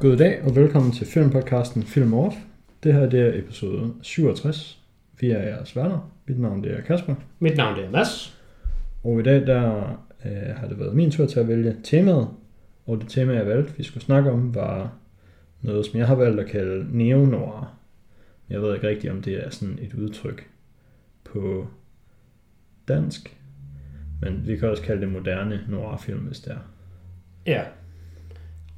God 0.00 0.16
dag 0.16 0.42
og 0.44 0.56
velkommen 0.56 0.92
til 0.92 1.06
filmpodcasten 1.06 1.82
Film 1.82 2.14
Off. 2.14 2.36
Det 2.82 2.94
her 2.94 3.08
det 3.08 3.20
er 3.20 3.38
episode 3.38 3.94
67. 4.02 4.82
Vi 5.20 5.30
er 5.30 5.42
jeres 5.42 5.76
værter. 5.76 6.12
Mit 6.26 6.40
navn 6.40 6.64
det 6.64 6.72
er 6.72 6.80
Kasper. 6.80 7.14
Mit 7.38 7.56
navn 7.56 7.76
det 7.76 7.84
er 7.84 7.90
Mads. 7.90 8.38
Og 9.04 9.20
i 9.20 9.22
dag 9.22 9.46
der 9.46 9.88
øh, 10.24 10.56
har 10.56 10.68
det 10.68 10.78
været 10.78 10.96
min 10.96 11.10
tur 11.10 11.26
til 11.26 11.40
at 11.40 11.48
vælge 11.48 11.76
temaet. 11.84 12.28
Og 12.86 13.00
det 13.00 13.08
tema 13.08 13.32
jeg 13.32 13.46
valgte, 13.46 13.76
vi 13.76 13.82
skulle 13.82 14.04
snakke 14.04 14.30
om, 14.30 14.54
var 14.54 14.92
noget, 15.62 15.86
som 15.86 15.98
jeg 15.98 16.06
har 16.06 16.14
valgt 16.14 16.40
at 16.40 16.46
kalde 16.46 16.98
neo-noir. 16.98 17.78
Jeg 18.50 18.62
ved 18.62 18.74
ikke 18.74 18.88
rigtigt, 18.88 19.12
om 19.12 19.22
det 19.22 19.46
er 19.46 19.50
sådan 19.50 19.78
et 19.82 19.94
udtryk 19.94 20.48
på 21.24 21.66
dansk. 22.88 23.36
Men 24.20 24.46
vi 24.46 24.56
kan 24.56 24.68
også 24.68 24.82
kalde 24.82 25.00
det 25.00 25.12
moderne 25.12 25.60
noir-film, 25.68 26.20
hvis 26.20 26.40
det 26.40 26.52
er. 26.52 26.58
Ja. 27.46 27.62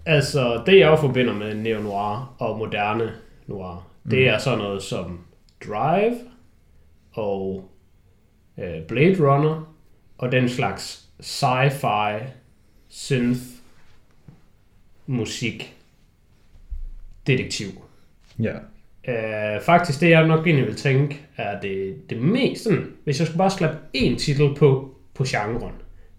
Altså, 0.08 0.62
det 0.66 0.78
jeg 0.78 0.86
jo 0.86 0.96
forbinder 0.96 1.34
med 1.34 1.54
neo-noir 1.54 2.34
og 2.38 2.58
moderne 2.58 3.12
noir, 3.46 3.88
mm. 4.04 4.10
det 4.10 4.28
er 4.28 4.38
sådan 4.38 4.58
noget 4.58 4.82
som 4.82 5.20
Drive 5.66 6.16
og 7.12 7.70
øh, 8.58 8.82
Blade 8.88 9.16
Runner 9.20 9.74
og 10.18 10.32
den 10.32 10.48
slags 10.48 11.08
sci-fi 11.22 12.22
synth 12.88 13.40
musik 15.06 15.76
detektiv. 17.26 17.68
Ja. 18.38 18.54
Uh, 19.09 19.62
faktisk 19.62 20.00
det 20.00 20.10
jeg 20.10 20.26
nok 20.26 20.46
egentlig 20.46 20.66
vil 20.66 20.76
tænke 20.76 21.20
er 21.37 21.60
det, 21.60 22.10
det 22.10 22.18
mest 22.18 22.65
sådan, 22.65 22.93
hvis 23.04 23.18
jeg 23.18 23.26
skulle 23.26 23.38
bare 23.38 23.50
slappe 23.50 23.78
en 23.93 24.16
titel 24.16 24.54
på, 24.56 24.95
på 25.15 25.24
genren, 25.28 25.72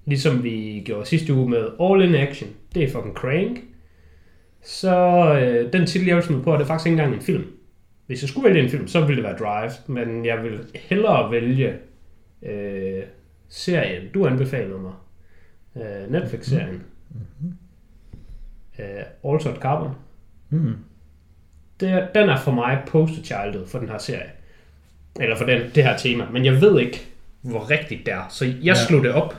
ligesom 0.05 0.43
vi 0.43 0.81
gjorde 0.85 1.05
sidste 1.05 1.33
uge 1.33 1.49
med 1.49 1.67
All 1.81 2.01
in 2.01 2.15
Action, 2.15 2.49
det 2.75 2.83
er 2.83 2.91
fucking 2.91 3.15
Crank, 3.15 3.59
så 4.63 5.21
uh, 5.33 5.71
den 5.73 5.85
titel 5.85 6.07
jeg 6.07 6.15
vil 6.15 6.23
smide 6.23 6.43
på, 6.43 6.53
er 6.53 6.57
det 6.57 6.67
faktisk 6.67 6.87
ikke 6.87 7.01
engang 7.01 7.15
en 7.15 7.21
film. 7.21 7.45
Hvis 8.07 8.21
jeg 8.21 8.29
skulle 8.29 8.49
vælge 8.49 8.63
en 8.63 8.69
film, 8.69 8.87
så 8.87 8.99
ville 8.99 9.15
det 9.15 9.23
være 9.23 9.37
Drive, 9.37 9.71
men 9.87 10.25
jeg 10.25 10.43
vil 10.43 10.65
hellere 10.75 11.31
vælge 11.31 11.73
uh, 12.41 13.03
serien, 13.49 14.03
du 14.13 14.27
anbefalede 14.27 14.79
mig, 14.79 14.93
uh, 15.73 16.11
Netflix-serien, 16.11 16.83
mm-hmm. 17.09 17.57
uh, 19.23 19.33
Altered 19.33 19.55
Carbon. 19.55 19.91
Mm. 20.49 20.75
Det, 21.79 22.07
den 22.15 22.29
er 22.29 22.37
for 22.37 22.51
mig 22.51 22.83
poster 22.87 23.23
childhood 23.23 23.67
for 23.67 23.79
den 23.79 23.89
her 23.89 23.97
serie. 23.97 24.31
Eller 25.19 25.37
for 25.37 25.45
den, 25.45 25.61
det 25.75 25.83
her 25.83 25.97
tema. 25.97 26.25
Men 26.31 26.45
jeg 26.45 26.61
ved 26.61 26.79
ikke, 26.79 27.07
hvor 27.41 27.69
rigtigt 27.69 28.05
det 28.05 28.13
er. 28.13 28.25
Så 28.29 28.45
jeg 28.45 28.55
ja. 28.63 28.73
slog 28.87 29.03
det 29.03 29.11
op. 29.11 29.35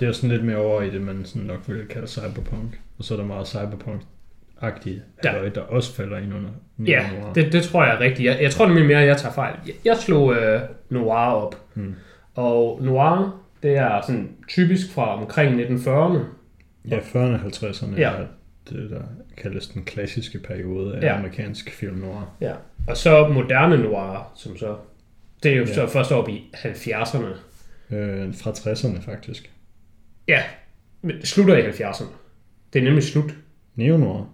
Det 0.00 0.08
er 0.08 0.12
sådan 0.12 0.30
lidt 0.30 0.44
mere 0.44 0.56
over 0.56 0.82
i 0.82 0.90
det, 0.90 1.00
man 1.02 1.24
sådan 1.24 1.42
nok 1.46 1.60
ville 1.66 1.84
kalde 1.86 2.06
cyberpunk. 2.06 2.80
Og 2.98 3.04
så 3.04 3.14
er 3.14 3.18
der 3.18 3.24
meget 3.26 3.46
cyberpunk-agtige 3.46 5.02
Ja. 5.24 5.42
ja. 5.42 5.48
der 5.48 5.60
også 5.60 5.94
falder 5.94 6.18
ind 6.18 6.34
under 6.34 6.50
Ja, 6.86 7.10
det, 7.34 7.52
det 7.52 7.62
tror 7.62 7.84
jeg 7.84 7.94
er 7.94 8.00
rigtigt. 8.00 8.26
Jeg, 8.28 8.38
jeg 8.42 8.50
tror 8.50 8.66
nemlig 8.66 8.86
mere, 8.86 9.00
at 9.02 9.08
jeg 9.08 9.16
tager 9.16 9.32
fejl. 9.34 9.54
Jeg, 9.66 9.74
jeg 9.84 9.96
slog 9.96 10.34
øh, 10.34 10.60
noir 10.90 11.16
op. 11.32 11.56
Hmm. 11.74 11.94
Og 12.34 12.80
noir, 12.82 13.42
det 13.62 13.76
er 13.76 14.00
sådan 14.06 14.28
typisk 14.48 14.92
fra 14.92 15.20
omkring 15.20 15.60
1940'erne. 15.60 16.18
Ja, 16.88 16.98
40'erne 16.98 17.18
og 17.18 17.40
50'erne 17.46 17.96
Ja. 17.96 18.10
er 18.10 18.24
det, 18.70 18.90
der 18.90 19.02
kaldes 19.36 19.68
den 19.68 19.84
klassiske 19.84 20.38
periode 20.38 20.96
af 20.96 21.02
ja. 21.02 21.18
amerikansk 21.18 21.70
film 21.70 21.96
noir. 21.96 22.36
Ja. 22.40 22.52
Og 22.86 22.96
så 22.96 23.28
moderne 23.28 23.76
noir, 23.82 24.32
som 24.36 24.56
så... 24.56 24.76
Det 25.42 25.52
er 25.52 25.56
jo 25.56 25.64
Ja. 25.64 25.74
så 25.74 25.86
først 25.86 26.12
op 26.12 26.28
i 26.28 26.50
70'erne. 26.54 27.26
Øh, 27.94 28.34
fra 28.34 28.50
60'erne 28.50 29.00
faktisk. 29.04 29.50
Ja, 30.28 30.42
men 31.02 31.16
det 31.16 31.28
slutter 31.28 31.56
i 31.56 31.70
70'erne. 31.70 32.04
Det 32.72 32.78
er 32.78 32.82
nemlig 32.84 33.02
slut. 33.04 33.34
Neo-noir. 33.76 34.24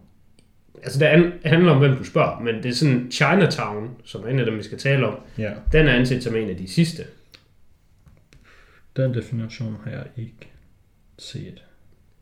Altså, 0.82 0.98
det 0.98 1.06
an- 1.06 1.32
handler 1.44 1.72
om, 1.72 1.78
hvem 1.78 1.96
du 1.96 2.04
spørger, 2.04 2.40
men 2.40 2.54
det 2.54 2.66
er 2.66 2.72
sådan 2.72 3.10
Chinatown, 3.10 3.90
som 4.04 4.24
er 4.24 4.28
en 4.28 4.38
af 4.38 4.44
dem, 4.46 4.56
vi 4.58 4.62
skal 4.62 4.78
tale 4.78 5.06
om. 5.06 5.18
Ja, 5.38 5.52
Den 5.72 5.86
er 5.86 5.92
anset 5.92 6.22
som 6.22 6.36
en 6.36 6.50
af 6.50 6.56
de 6.56 6.68
sidste. 6.68 7.04
den 8.96 9.14
definition 9.14 9.76
har 9.84 9.90
jeg 9.90 10.04
ikke 10.16 10.50
set. 11.18 11.62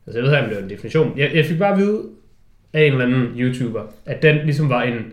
Altså, 0.06 0.18
jeg 0.20 0.22
ved 0.22 0.30
ikke, 0.32 0.42
om 0.44 0.48
det 0.48 0.58
er 0.58 0.62
en 0.62 0.70
definition. 0.70 1.18
Jeg, 1.18 1.34
jeg 1.34 1.44
fik 1.46 1.58
bare 1.58 1.72
at 1.72 1.78
vide 1.78 2.02
af 2.72 2.82
en 2.82 2.92
eller 2.92 3.04
anden 3.06 3.40
YouTuber, 3.40 3.86
at 4.06 4.22
den 4.22 4.36
ligesom 4.44 4.68
var 4.68 4.82
en, 4.82 5.12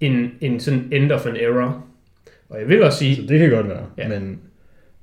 en, 0.00 0.30
en 0.40 0.60
sådan 0.60 0.88
end 0.92 1.12
of 1.12 1.26
an 1.26 1.36
era. 1.36 1.82
Og 2.48 2.60
jeg 2.60 2.68
vil 2.68 2.82
også 2.82 2.98
sige, 2.98 3.16
Så 3.16 3.22
det 3.22 3.38
kan 3.38 3.50
godt 3.50 3.68
være. 3.68 3.86
Ja. 3.98 4.08
Men 4.08 4.40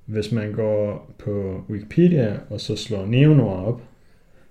hvis 0.10 0.32
man 0.32 0.54
går 0.54 1.16
på 1.20 1.64
Wikipedia 1.70 2.40
og 2.50 2.62
så 2.62 2.76
slår 2.76 3.06
neo-noir 3.06 3.66
op, 3.66 3.82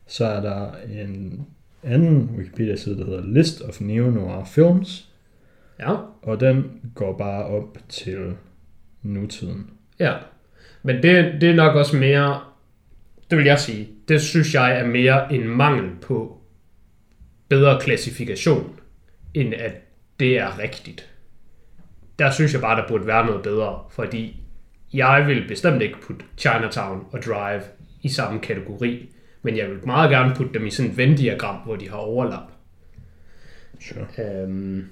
så 0.06 0.26
er 0.26 0.40
der 0.40 0.72
en 1.00 1.46
anden 1.82 2.30
Wikipedia-side, 2.36 2.98
der 2.98 3.04
hedder 3.04 3.26
List 3.26 3.62
of 3.62 3.80
Neo-Noir 3.80 4.44
Films, 4.44 5.12
ja, 5.80 5.94
og 6.22 6.40
den 6.40 6.80
går 6.94 7.18
bare 7.18 7.44
op 7.44 7.78
til 7.88 8.36
nutiden. 9.02 9.70
ja. 10.00 10.14
Men 10.82 11.02
det, 11.02 11.40
det 11.40 11.50
er 11.50 11.54
nok 11.54 11.76
også 11.76 11.96
mere, 11.96 12.40
det 13.30 13.38
vil 13.38 13.46
jeg 13.46 13.58
sige, 13.58 13.88
det 14.08 14.20
synes 14.20 14.54
jeg 14.54 14.78
er 14.80 14.86
mere 14.86 15.32
en 15.32 15.48
mangel 15.48 15.90
på 16.02 16.38
bedre 17.48 17.80
klassifikation, 17.80 18.80
end 19.34 19.54
at 19.54 19.72
det 20.20 20.38
er 20.38 20.58
rigtigt. 20.58 21.10
Der 22.18 22.30
synes 22.30 22.52
jeg 22.52 22.60
bare, 22.60 22.80
der 22.80 22.88
burde 22.88 23.06
være 23.06 23.26
noget 23.26 23.42
bedre, 23.42 23.80
fordi 23.90 24.42
jeg 24.92 25.24
vil 25.26 25.48
bestemt 25.48 25.82
ikke 25.82 26.00
putte 26.02 26.24
Chinatown 26.36 27.06
og 27.12 27.22
Drive 27.22 27.62
i 28.02 28.08
samme 28.08 28.40
kategori, 28.40 29.08
men 29.42 29.56
jeg 29.56 29.68
vil 29.70 29.78
meget 29.86 30.10
gerne 30.10 30.34
putte 30.34 30.54
dem 30.54 30.66
i 30.66 30.70
sådan 30.70 30.90
et 30.90 30.96
Venn-diagram, 30.96 31.56
hvor 31.64 31.76
de 31.76 31.88
har 31.90 31.96
overlap. 31.96 32.42
Sure. 33.80 34.06
Øhm, 34.42 34.84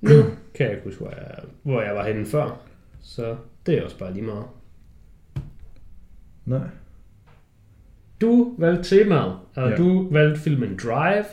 nu 0.00 0.22
kan 0.54 0.66
jeg 0.66 0.70
ikke 0.70 0.84
huske, 0.84 1.00
hvor 1.00 1.10
jeg, 1.10 1.34
hvor 1.62 1.82
jeg 1.82 1.94
var 1.94 2.06
henne 2.06 2.26
før, 2.26 2.60
så 3.02 3.36
det 3.66 3.78
er 3.78 3.84
også 3.84 3.98
bare 3.98 4.12
lige 4.12 4.24
meget. 4.24 4.44
Nej. 6.44 6.60
Du 8.20 8.54
valgte 8.58 8.96
temaet, 8.98 9.36
og 9.56 9.70
ja. 9.70 9.76
Du 9.76 10.08
valgte 10.12 10.40
filmen 10.40 10.78
Drive, 10.82 11.24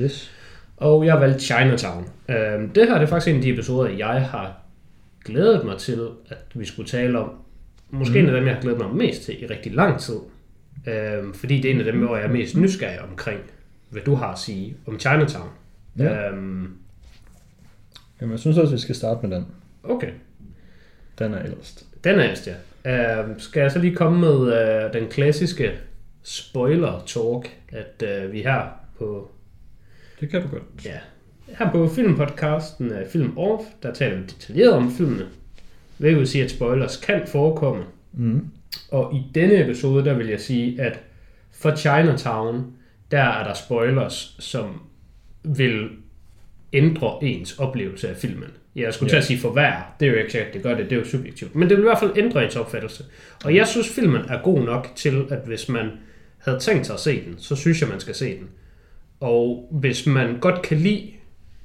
Yes. 0.00 0.32
og 0.76 1.06
jeg 1.06 1.20
valgte 1.20 1.40
Chinatown. 1.40 2.04
Øhm, 2.28 2.68
det 2.68 2.88
her 2.88 2.94
det 2.94 3.02
er 3.02 3.06
faktisk 3.06 3.28
en 3.28 3.36
af 3.36 3.42
de 3.42 3.50
episoder, 3.52 3.90
jeg 3.90 4.28
har 4.28 4.59
glædet 5.24 5.64
mig 5.64 5.78
til, 5.78 6.08
at 6.28 6.44
vi 6.54 6.64
skulle 6.64 6.88
tale 6.88 7.18
om. 7.18 7.30
Måske 7.90 8.12
mm. 8.12 8.18
en 8.18 8.34
af 8.34 8.40
dem, 8.40 8.46
jeg 8.46 8.54
har 8.54 8.62
glædet 8.62 8.78
mig 8.78 8.94
mest 8.94 9.22
til 9.22 9.42
i 9.42 9.46
rigtig 9.46 9.74
lang 9.74 10.00
tid. 10.00 10.18
Øhm, 10.86 11.34
fordi 11.34 11.60
det 11.60 11.70
er 11.70 11.74
en 11.74 11.80
af 11.80 11.92
dem, 11.92 12.06
hvor 12.06 12.16
jeg 12.16 12.26
er 12.26 12.32
mest 12.32 12.56
nysgerrig 12.56 13.00
omkring, 13.00 13.40
hvad 13.90 14.02
du 14.02 14.14
har 14.14 14.32
at 14.32 14.38
sige 14.38 14.76
om 14.86 14.98
Chinatown. 14.98 15.48
Ja. 15.98 16.28
Øhm, 16.28 16.72
Jamen, 18.20 18.32
jeg 18.32 18.40
synes 18.40 18.58
også, 18.58 18.74
vi 18.74 18.80
skal 18.80 18.94
starte 18.94 19.26
med 19.26 19.36
den. 19.36 19.46
okay. 19.82 20.10
Den 21.18 21.34
er 21.34 21.44
ældst. 21.44 21.86
Den 22.04 22.18
er 22.18 22.24
ældst, 22.28 22.48
ja. 22.48 22.54
Uh, 23.22 23.30
skal 23.38 23.60
jeg 23.60 23.72
så 23.72 23.78
lige 23.78 23.96
komme 23.96 24.20
med 24.20 24.36
uh, 24.36 24.92
den 24.92 25.08
klassiske 25.08 25.72
spoiler-talk, 26.22 27.50
at 27.68 28.24
uh, 28.24 28.32
vi 28.32 28.42
her 28.42 28.62
på, 28.98 29.30
Det 30.20 30.30
kan 30.30 30.42
du 30.42 30.48
godt. 30.48 30.62
ja, 30.84 30.98
her 31.58 31.70
på 31.72 31.88
filmpodcasten 31.88 32.86
uh, 32.92 32.98
Film 33.12 33.38
Off, 33.38 33.64
der 33.82 33.92
taler 33.94 34.16
vi 34.16 34.22
detaljeret 34.22 34.72
om 34.72 34.90
filmene. 34.90 35.26
Hvilket 35.98 36.18
vil 36.18 36.28
sige, 36.28 36.44
at 36.44 36.50
spoilers 36.50 36.96
kan 36.96 37.22
forekomme. 37.26 37.82
Mm. 38.12 38.46
Og 38.90 39.14
i 39.14 39.22
denne 39.34 39.64
episode, 39.64 40.04
der 40.04 40.14
vil 40.14 40.26
jeg 40.28 40.40
sige, 40.40 40.80
at 40.82 41.00
for 41.52 41.76
Chinatown, 41.76 42.72
der 43.10 43.20
er 43.22 43.44
der 43.44 43.54
spoilers, 43.54 44.36
som 44.38 44.80
vil 45.44 45.88
ændre 46.72 47.18
ens 47.22 47.58
oplevelse 47.58 48.08
af 48.08 48.16
filmen. 48.16 48.48
Jeg 48.76 48.94
skulle 48.94 49.08
Ja. 49.08 49.10
til 49.12 49.16
at 49.16 49.24
sige 49.24 49.38
for 49.40 49.50
hver. 49.50 49.94
Det 50.00 50.08
er 50.08 50.12
jo 50.12 50.18
ikke 50.18 50.32
sikkert, 50.32 50.54
det 50.54 50.62
gør 50.62 50.74
det. 50.74 50.84
Det 50.90 50.92
er 50.92 51.00
jo 51.00 51.06
subjektivt. 51.06 51.54
Men 51.54 51.68
det 51.68 51.76
vil 51.76 51.82
i 51.82 51.86
hvert 51.86 51.98
fald 51.98 52.12
ændre 52.16 52.44
ens 52.44 52.56
opfattelse. 52.56 53.04
Og 53.44 53.54
jeg 53.54 53.66
synes, 53.66 53.88
filmen 53.88 54.20
er 54.28 54.42
god 54.42 54.60
nok 54.64 54.88
til, 54.96 55.24
at 55.30 55.38
hvis 55.46 55.68
man 55.68 55.90
havde 56.38 56.58
tænkt 56.58 56.86
sig 56.86 56.94
at 56.94 57.00
se 57.00 57.24
den, 57.24 57.34
så 57.38 57.56
synes 57.56 57.80
jeg, 57.80 57.88
man 57.88 58.00
skal 58.00 58.14
se 58.14 58.38
den. 58.38 58.48
Og 59.20 59.68
hvis 59.70 60.06
man 60.06 60.38
godt 60.40 60.62
kan 60.62 60.76
lide 60.76 61.10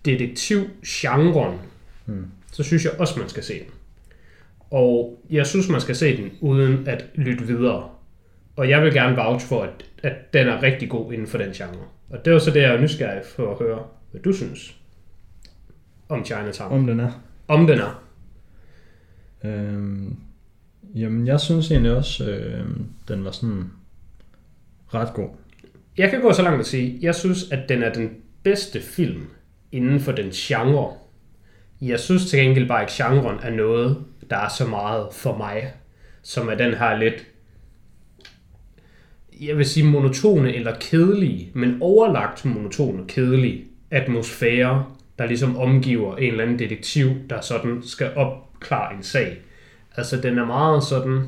detektiv-genren, 0.05 1.59
Mm. 2.07 2.25
så 2.51 2.63
synes 2.63 2.85
jeg 2.85 2.93
også, 2.99 3.19
man 3.19 3.29
skal 3.29 3.43
se 3.43 3.53
den. 3.53 3.67
Og 4.71 5.23
jeg 5.29 5.45
synes, 5.47 5.69
man 5.69 5.81
skal 5.81 5.95
se 5.95 6.17
den 6.17 6.31
uden 6.41 6.87
at 6.87 7.05
lytte 7.15 7.47
videre. 7.47 7.89
Og 8.55 8.69
jeg 8.69 8.81
vil 8.81 8.93
gerne 8.93 9.15
vouch 9.15 9.45
for, 9.47 9.63
at, 9.63 9.85
at 10.03 10.33
den 10.33 10.47
er 10.47 10.63
rigtig 10.63 10.89
god 10.89 11.13
inden 11.13 11.27
for 11.27 11.37
den 11.37 11.51
genre. 11.51 11.85
Og 12.09 12.25
det 12.25 12.33
var 12.33 12.39
så 12.39 12.51
det, 12.51 12.61
jeg 12.61 12.75
er 12.75 12.81
nysgerrig 12.81 13.21
for 13.35 13.51
at 13.51 13.57
høre, 13.59 13.83
hvad 14.11 14.21
du 14.21 14.33
synes 14.33 14.75
om 16.09 16.25
Chinatown. 16.25 16.71
Om, 16.73 16.87
den 16.87 16.99
er. 16.99 17.11
om 17.47 17.67
den 17.67 17.79
er. 17.79 18.03
Øhm, 19.43 20.15
jamen, 20.95 21.27
jeg 21.27 21.39
synes 21.39 21.71
egentlig 21.71 21.95
også, 21.95 22.29
øhm, 22.31 22.85
den 23.07 23.25
var 23.25 23.31
sådan 23.31 23.63
ret 24.93 25.13
god. 25.13 25.29
Jeg 25.97 26.09
kan 26.09 26.21
gå 26.21 26.33
så 26.33 26.41
langt 26.41 26.59
at 26.59 26.65
sige, 26.65 26.99
jeg 27.01 27.15
synes, 27.15 27.51
at 27.51 27.69
den 27.69 27.83
er 27.83 27.93
den 27.93 28.09
bedste 28.43 28.81
film 28.81 29.27
inden 29.75 29.99
for 29.99 30.11
den 30.11 30.29
genre. 30.29 30.93
Jeg 31.81 31.99
synes 31.99 32.29
til 32.29 32.39
gengæld 32.39 32.67
bare 32.67 32.81
ikke, 32.81 33.03
at 33.03 33.11
genren 33.11 33.39
er 33.43 33.49
noget, 33.49 33.97
der 34.29 34.37
er 34.37 34.49
så 34.49 34.67
meget 34.67 35.07
for 35.11 35.37
mig, 35.37 35.73
som 36.23 36.49
er 36.49 36.55
den 36.55 36.73
her 36.73 36.97
lidt 36.97 37.25
jeg 39.41 39.57
vil 39.57 39.65
sige 39.65 39.85
monotone 39.85 40.55
eller 40.55 40.75
kedelige, 40.79 41.51
men 41.53 41.77
overlagt 41.81 42.45
monotone 42.45 43.01
og 43.01 43.07
kedelige 43.07 43.65
atmosfære, 43.91 44.85
der 45.19 45.25
ligesom 45.25 45.57
omgiver 45.57 46.17
en 46.17 46.31
eller 46.31 46.43
anden 46.43 46.59
detektiv, 46.59 47.09
der 47.29 47.41
sådan 47.41 47.81
skal 47.83 48.13
opklare 48.15 48.95
en 48.95 49.03
sag. 49.03 49.37
Altså, 49.97 50.21
den 50.21 50.37
er 50.37 50.45
meget 50.45 50.83
sådan 50.83 51.27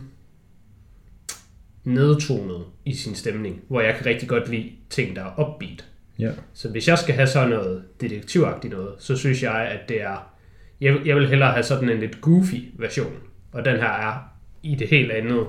nedtonet 1.83 2.63
i 2.85 2.93
sin 2.95 3.15
stemning, 3.15 3.61
hvor 3.67 3.81
jeg 3.81 3.95
kan 3.95 4.05
rigtig 4.05 4.29
godt 4.29 4.49
lide 4.49 4.71
ting, 4.89 5.15
der 5.15 5.23
er 5.23 5.47
upbeat. 5.47 5.85
Ja. 6.19 6.31
Så 6.53 6.69
hvis 6.69 6.87
jeg 6.87 6.97
skal 6.97 7.15
have 7.15 7.27
sådan 7.27 7.49
noget 7.49 7.83
detektivagtigt 8.01 8.73
noget, 8.73 8.89
så 8.99 9.15
synes 9.15 9.43
jeg, 9.43 9.55
at 9.55 9.89
det 9.89 10.01
er... 10.01 10.33
Jeg, 10.81 10.93
vil- 10.93 11.01
jeg 11.05 11.15
vil 11.15 11.27
hellere 11.29 11.51
have 11.51 11.63
sådan 11.63 11.89
en 11.89 11.99
lidt 11.99 12.21
goofy 12.21 12.55
version, 12.73 13.13
og 13.51 13.65
den 13.65 13.75
her 13.75 13.89
er 13.89 14.31
i 14.63 14.75
det 14.75 14.87
helt 14.87 15.11
andet 15.11 15.45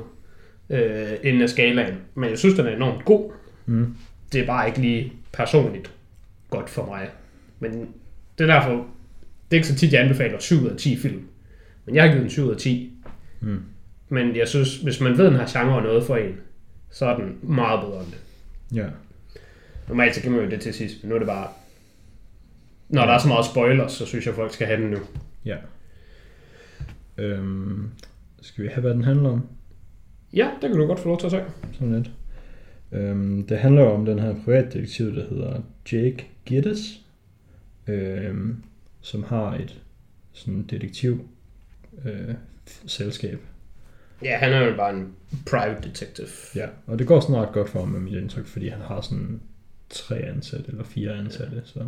øh, 0.70 1.08
ende 1.22 1.42
af 1.42 1.48
skalaen. 1.50 1.94
Men 2.14 2.30
jeg 2.30 2.38
synes, 2.38 2.54
den 2.54 2.66
er 2.66 2.76
enormt 2.76 3.04
god. 3.04 3.30
Mm. 3.66 3.94
Det 4.32 4.40
er 4.40 4.46
bare 4.46 4.66
ikke 4.66 4.80
lige 4.80 5.12
personligt 5.32 5.92
godt 6.50 6.70
for 6.70 6.86
mig. 6.86 7.08
Men 7.60 7.72
det 8.38 8.50
er 8.50 8.54
derfor, 8.60 8.70
det 8.72 8.86
er 9.50 9.54
ikke 9.56 9.66
så 9.68 9.74
tit, 9.74 9.92
jeg 9.92 10.02
anbefaler 10.02 10.38
7 10.38 10.62
ud 10.64 10.68
af 10.68 10.76
10 10.76 10.96
film. 10.96 11.22
Men 11.86 11.94
jeg 11.94 12.02
har 12.04 12.08
givet 12.10 12.22
den 12.22 12.30
7 12.30 12.42
ud 12.44 12.50
af 12.50 12.56
10. 12.56 12.92
Mm. 13.40 13.62
Men 14.08 14.36
jeg 14.36 14.48
synes, 14.48 14.76
hvis 14.76 15.00
man 15.00 15.18
ved, 15.18 15.24
den 15.24 15.34
har 15.34 15.58
genre 15.58 15.82
noget 15.82 16.04
for 16.04 16.16
en, 16.16 16.36
så 16.90 17.06
er 17.06 17.16
den 17.16 17.36
meget 17.42 17.80
bedre 17.80 18.00
end 18.00 18.06
det. 18.10 18.18
Ja. 18.76 18.86
Normalt 19.88 20.14
så 20.14 20.22
kan 20.22 20.32
man 20.32 20.44
jo 20.44 20.50
det 20.50 20.60
til 20.60 20.74
sidst, 20.74 21.02
men 21.02 21.08
nu 21.08 21.14
er 21.14 21.18
det 21.18 21.28
bare... 21.28 21.48
Når 22.88 23.06
der 23.06 23.12
er 23.12 23.18
så 23.18 23.28
meget 23.28 23.46
spoilers, 23.46 23.92
så 23.92 24.06
synes 24.06 24.26
jeg, 24.26 24.34
folk 24.34 24.52
skal 24.52 24.66
have 24.66 24.82
den 24.82 24.90
nu. 24.90 24.98
Ja. 25.44 25.56
Øhm, 27.18 27.90
skal 28.40 28.64
vi 28.64 28.68
have, 28.68 28.80
hvad 28.80 28.94
den 28.94 29.04
handler 29.04 29.30
om? 29.30 29.48
Ja, 30.32 30.50
det 30.62 30.70
kan 30.70 30.78
du 30.78 30.86
godt 30.86 31.00
få 31.00 31.08
lov 31.08 31.18
til 31.18 31.26
at 31.26 31.32
sige. 31.32 31.44
Sådan 31.72 31.94
lidt. 31.94 32.10
Øhm, 32.92 33.46
det 33.46 33.58
handler 33.58 33.84
om 33.84 34.04
den 34.04 34.18
her 34.18 34.34
privatdetektiv, 34.44 35.14
der 35.14 35.28
hedder 35.28 35.60
Jake 35.92 36.26
Gittes, 36.46 37.00
øhm, 37.86 38.62
som 39.00 39.22
har 39.22 39.54
et 39.54 39.80
sådan 40.32 40.62
detektiv 40.62 41.28
øh, 42.04 42.34
selskab. 42.86 43.40
Ja, 44.22 44.36
han 44.36 44.52
er 44.52 44.66
jo 44.66 44.76
bare 44.76 44.94
en 44.94 45.12
private 45.46 45.88
detective. 45.88 46.28
Ja, 46.54 46.66
og 46.86 46.98
det 46.98 47.06
går 47.06 47.20
sådan 47.20 47.36
ret 47.36 47.52
godt 47.52 47.68
for 47.68 47.78
ham 47.78 47.88
med 47.88 48.00
mit 48.00 48.14
indtryk, 48.14 48.46
fordi 48.46 48.68
han 48.68 48.80
har 48.80 49.00
sådan 49.00 49.40
tre 49.90 50.16
ansatte 50.16 50.64
eller 50.68 50.84
fire 50.84 51.12
ansatte, 51.12 51.62
så 51.64 51.80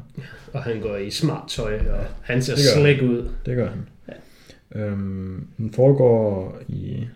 Og 0.53 0.63
han 0.63 0.81
går 0.81 0.97
i 0.97 1.11
smart 1.11 1.49
tøj, 1.49 1.79
og 1.91 2.05
han 2.23 2.43
ser 2.43 2.57
slæk 2.57 3.03
ud. 3.03 3.29
det 3.47 3.57
gør 3.57 3.71
han. 3.71 3.89
Ja. 4.09 4.81
Øhm, 4.81 5.47
den 5.59 5.73
foregår 5.73 6.59
i 6.69 7.07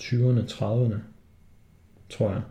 20'erne, 0.00 0.40
30'erne, 0.52 0.94
tror 2.10 2.30
jeg. 2.30 2.42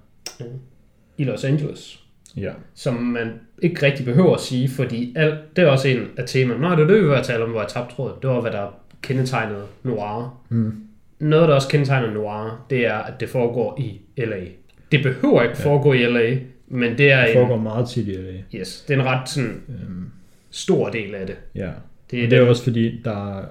I 1.18 1.24
Los 1.24 1.44
Angeles. 1.44 2.04
Ja, 2.38 2.52
Som 2.74 2.94
man 2.94 3.34
ikke 3.62 3.86
rigtig 3.86 4.06
behøver 4.06 4.36
at 4.36 4.42
sige, 4.42 4.70
fordi 4.70 5.14
alt, 5.18 5.56
det 5.56 5.64
er 5.64 5.68
også 5.68 5.88
en 5.88 6.08
af 6.18 6.24
temaerne. 6.28 6.62
Nej, 6.62 6.76
det 6.76 6.84
er 6.84 6.88
det, 6.88 7.02
vi 7.04 7.08
var 7.08 7.16
at 7.20 7.26
tale 7.26 7.44
om, 7.44 7.50
hvor 7.50 7.60
jeg 7.62 7.70
tabte 7.70 7.96
tråden. 7.96 8.16
Det 8.22 8.30
var, 8.30 8.42
hvad 8.42 8.52
der 8.52 8.80
kendetegnede 9.02 9.66
noir. 9.84 10.42
mm. 10.50 10.74
Noget, 11.20 11.48
der 11.50 11.56
også 11.56 11.68
kendetegner 11.70 12.12
noir, 12.14 12.66
det 12.70 12.86
er, 12.86 12.94
at 12.98 13.20
det 13.20 13.30
foregår 13.30 13.80
i 13.80 14.02
LA. 14.18 14.46
Det 14.92 15.04
behøver 15.04 15.42
ikke 15.44 15.56
Ja. 15.60 15.66
foregå 15.66 15.94
i 15.94 16.06
LA, 16.06 16.38
men 16.70 16.98
det 16.98 17.12
er 17.12 17.22
det 17.22 17.30
en, 17.30 17.36
foregår 17.38 17.58
meget 17.62 17.90
tit 17.90 18.08
i 18.08 18.12
LA. 18.12 18.34
yes, 18.60 18.86
det 18.88 18.94
er 18.96 19.00
en 19.02 19.06
ret 19.06 19.30
sådan, 19.30 19.62
Øhm, 19.70 20.10
stor 20.50 20.90
del 20.90 21.16
af 21.16 21.28
det. 21.28 21.36
ja, 21.56 21.72
Det 22.12 22.24
er, 22.24 22.30
det 22.30 22.38
er 22.40 22.48
også 22.50 22.64
fordi, 22.64 23.02
der, 23.06 23.46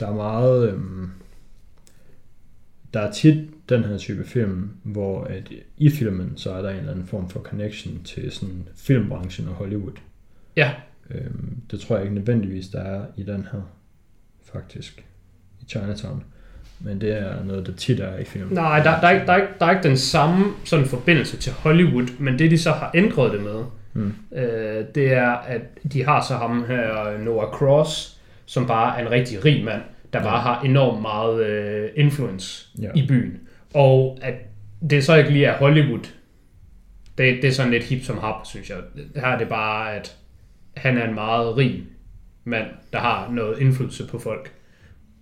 der 0.00 0.06
er 0.08 0.14
meget... 0.14 0.72
Øhm, 0.72 1.10
der 2.94 3.00
er 3.00 3.12
tit 3.12 3.50
den 3.68 3.84
her 3.84 3.98
type 3.98 4.24
film, 4.24 4.70
hvor 4.82 5.24
at 5.24 5.52
i 5.76 5.90
filmen, 5.90 6.32
så 6.36 6.50
er 6.52 6.62
der 6.62 6.70
en 6.70 6.76
eller 6.76 6.90
anden 6.92 7.06
form 7.06 7.28
for 7.28 7.40
connection 7.40 8.02
til 8.04 8.30
sådan 8.32 8.68
filmbranchen 8.76 9.48
og 9.48 9.54
Hollywood. 9.54 9.92
Ja. 10.56 10.70
Øhm, 11.10 11.56
det 11.70 11.80
tror 11.80 11.96
jeg 11.96 12.04
ikke 12.04 12.14
nødvendigvis, 12.14 12.68
der 12.68 12.80
er 12.80 13.06
i 13.16 13.22
den 13.22 13.46
her, 13.52 13.60
faktisk, 14.44 15.04
i 15.60 15.64
Chinatown. 15.68 16.24
Men 16.84 17.00
det 17.00 17.18
er 17.18 17.44
noget, 17.44 17.66
der 17.66 17.72
tit 17.72 18.00
er 18.00 18.18
i 18.18 18.24
filmen. 18.24 18.54
Nej, 18.54 18.82
der, 18.82 19.00
der, 19.00 19.06
er 19.06 19.10
ikke, 19.10 19.26
der, 19.26 19.32
er 19.32 19.36
ikke, 19.36 19.48
der 19.60 19.66
er 19.66 19.70
ikke 19.70 19.88
den 19.88 19.96
samme 19.96 20.44
sådan 20.64 20.86
forbindelse 20.86 21.36
til 21.36 21.52
Hollywood, 21.52 22.06
men 22.18 22.38
det 22.38 22.50
de 22.50 22.58
så 22.58 22.70
har 22.70 22.90
ændret 22.94 23.32
det 23.32 23.42
med, 23.42 23.64
Mm. 23.96 24.12
øh, 24.36 24.84
det 24.94 25.12
er, 25.12 25.30
at 25.30 25.60
de 25.92 26.04
har 26.04 26.22
så 26.28 26.34
ham 26.34 26.64
her, 26.68 27.18
Noah 27.18 27.48
Cross, 27.52 28.20
som 28.46 28.66
bare 28.66 28.98
er 29.00 29.06
en 29.06 29.10
rigtig 29.10 29.44
rig 29.44 29.64
mand, 29.64 29.82
der 30.12 30.22
bare 30.22 30.40
har 30.40 30.62
enormt 30.62 31.02
meget 31.02 31.46
øh, 31.46 31.90
influence 31.96 32.68
Ja. 32.82 32.88
i 32.94 33.06
byen. 33.08 33.38
Og 33.74 34.18
at 34.22 34.34
det 34.90 35.04
så 35.04 35.14
ikke 35.14 35.30
lige 35.30 35.44
er 35.46 35.56
Hollywood, 35.58 35.98
det, 37.18 37.36
det 37.42 37.44
er 37.44 37.50
sådan 37.52 37.72
lidt 37.72 37.84
hip 37.84 38.04
som 38.04 38.18
hap, 38.18 38.34
synes 38.46 38.70
jeg. 38.70 38.76
Her 39.16 39.26
er 39.26 39.38
det 39.38 39.48
bare, 39.48 39.94
at 39.94 40.16
han 40.76 40.98
er 40.98 41.08
en 41.08 41.14
meget 41.14 41.56
rig 41.56 41.82
mand, 42.44 42.66
der 42.92 42.98
har 42.98 43.30
noget 43.30 43.58
indflydelse 43.58 44.06
på 44.06 44.18
folk. 44.18 44.52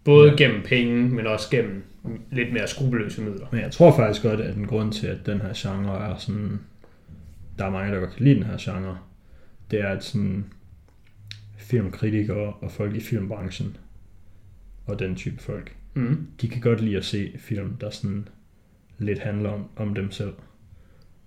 Både 0.04 0.30
Ja. 0.30 0.36
gennem 0.36 0.62
penge, 0.62 1.08
men 1.08 1.26
også 1.26 1.50
gennem 1.50 1.82
lidt 2.30 2.52
mere 2.52 2.66
skrupelløse 2.68 3.22
midler. 3.22 3.46
Men 3.52 3.60
jeg 3.60 3.72
tror 3.72 3.96
faktisk 3.96 4.22
godt, 4.22 4.40
at 4.40 4.56
en 4.56 4.66
grund 4.66 4.92
til, 4.92 5.06
at 5.06 5.26
den 5.26 5.40
her 5.40 5.52
genre 5.56 6.10
er 6.12 6.16
sådan... 6.16 6.60
Der 7.58 7.64
er 7.64 7.70
mange, 7.70 7.92
der 7.94 8.00
godt 8.00 8.10
kan 8.16 8.24
lide 8.24 8.34
den 8.34 8.42
her 8.42 8.56
genre. 8.60 8.98
Det 9.70 9.80
er, 9.80 9.88
at 9.88 10.04
sådan 10.04 10.44
filmkritikere 11.56 12.52
og 12.52 12.70
folk 12.72 12.96
i 12.96 13.00
filmbranchen 13.00 13.76
og 14.86 14.98
den 14.98 15.14
type 15.14 15.42
folk, 15.42 15.76
Mm. 15.94 16.26
de 16.40 16.48
kan 16.48 16.60
godt 16.60 16.80
lide 16.80 16.96
at 16.96 17.04
se 17.04 17.32
film, 17.38 17.76
der 17.80 17.90
sådan 17.90 18.28
lidt 18.98 19.18
handler 19.18 19.50
om, 19.50 19.64
om 19.76 19.94
dem 19.94 20.10
selv. 20.10 20.32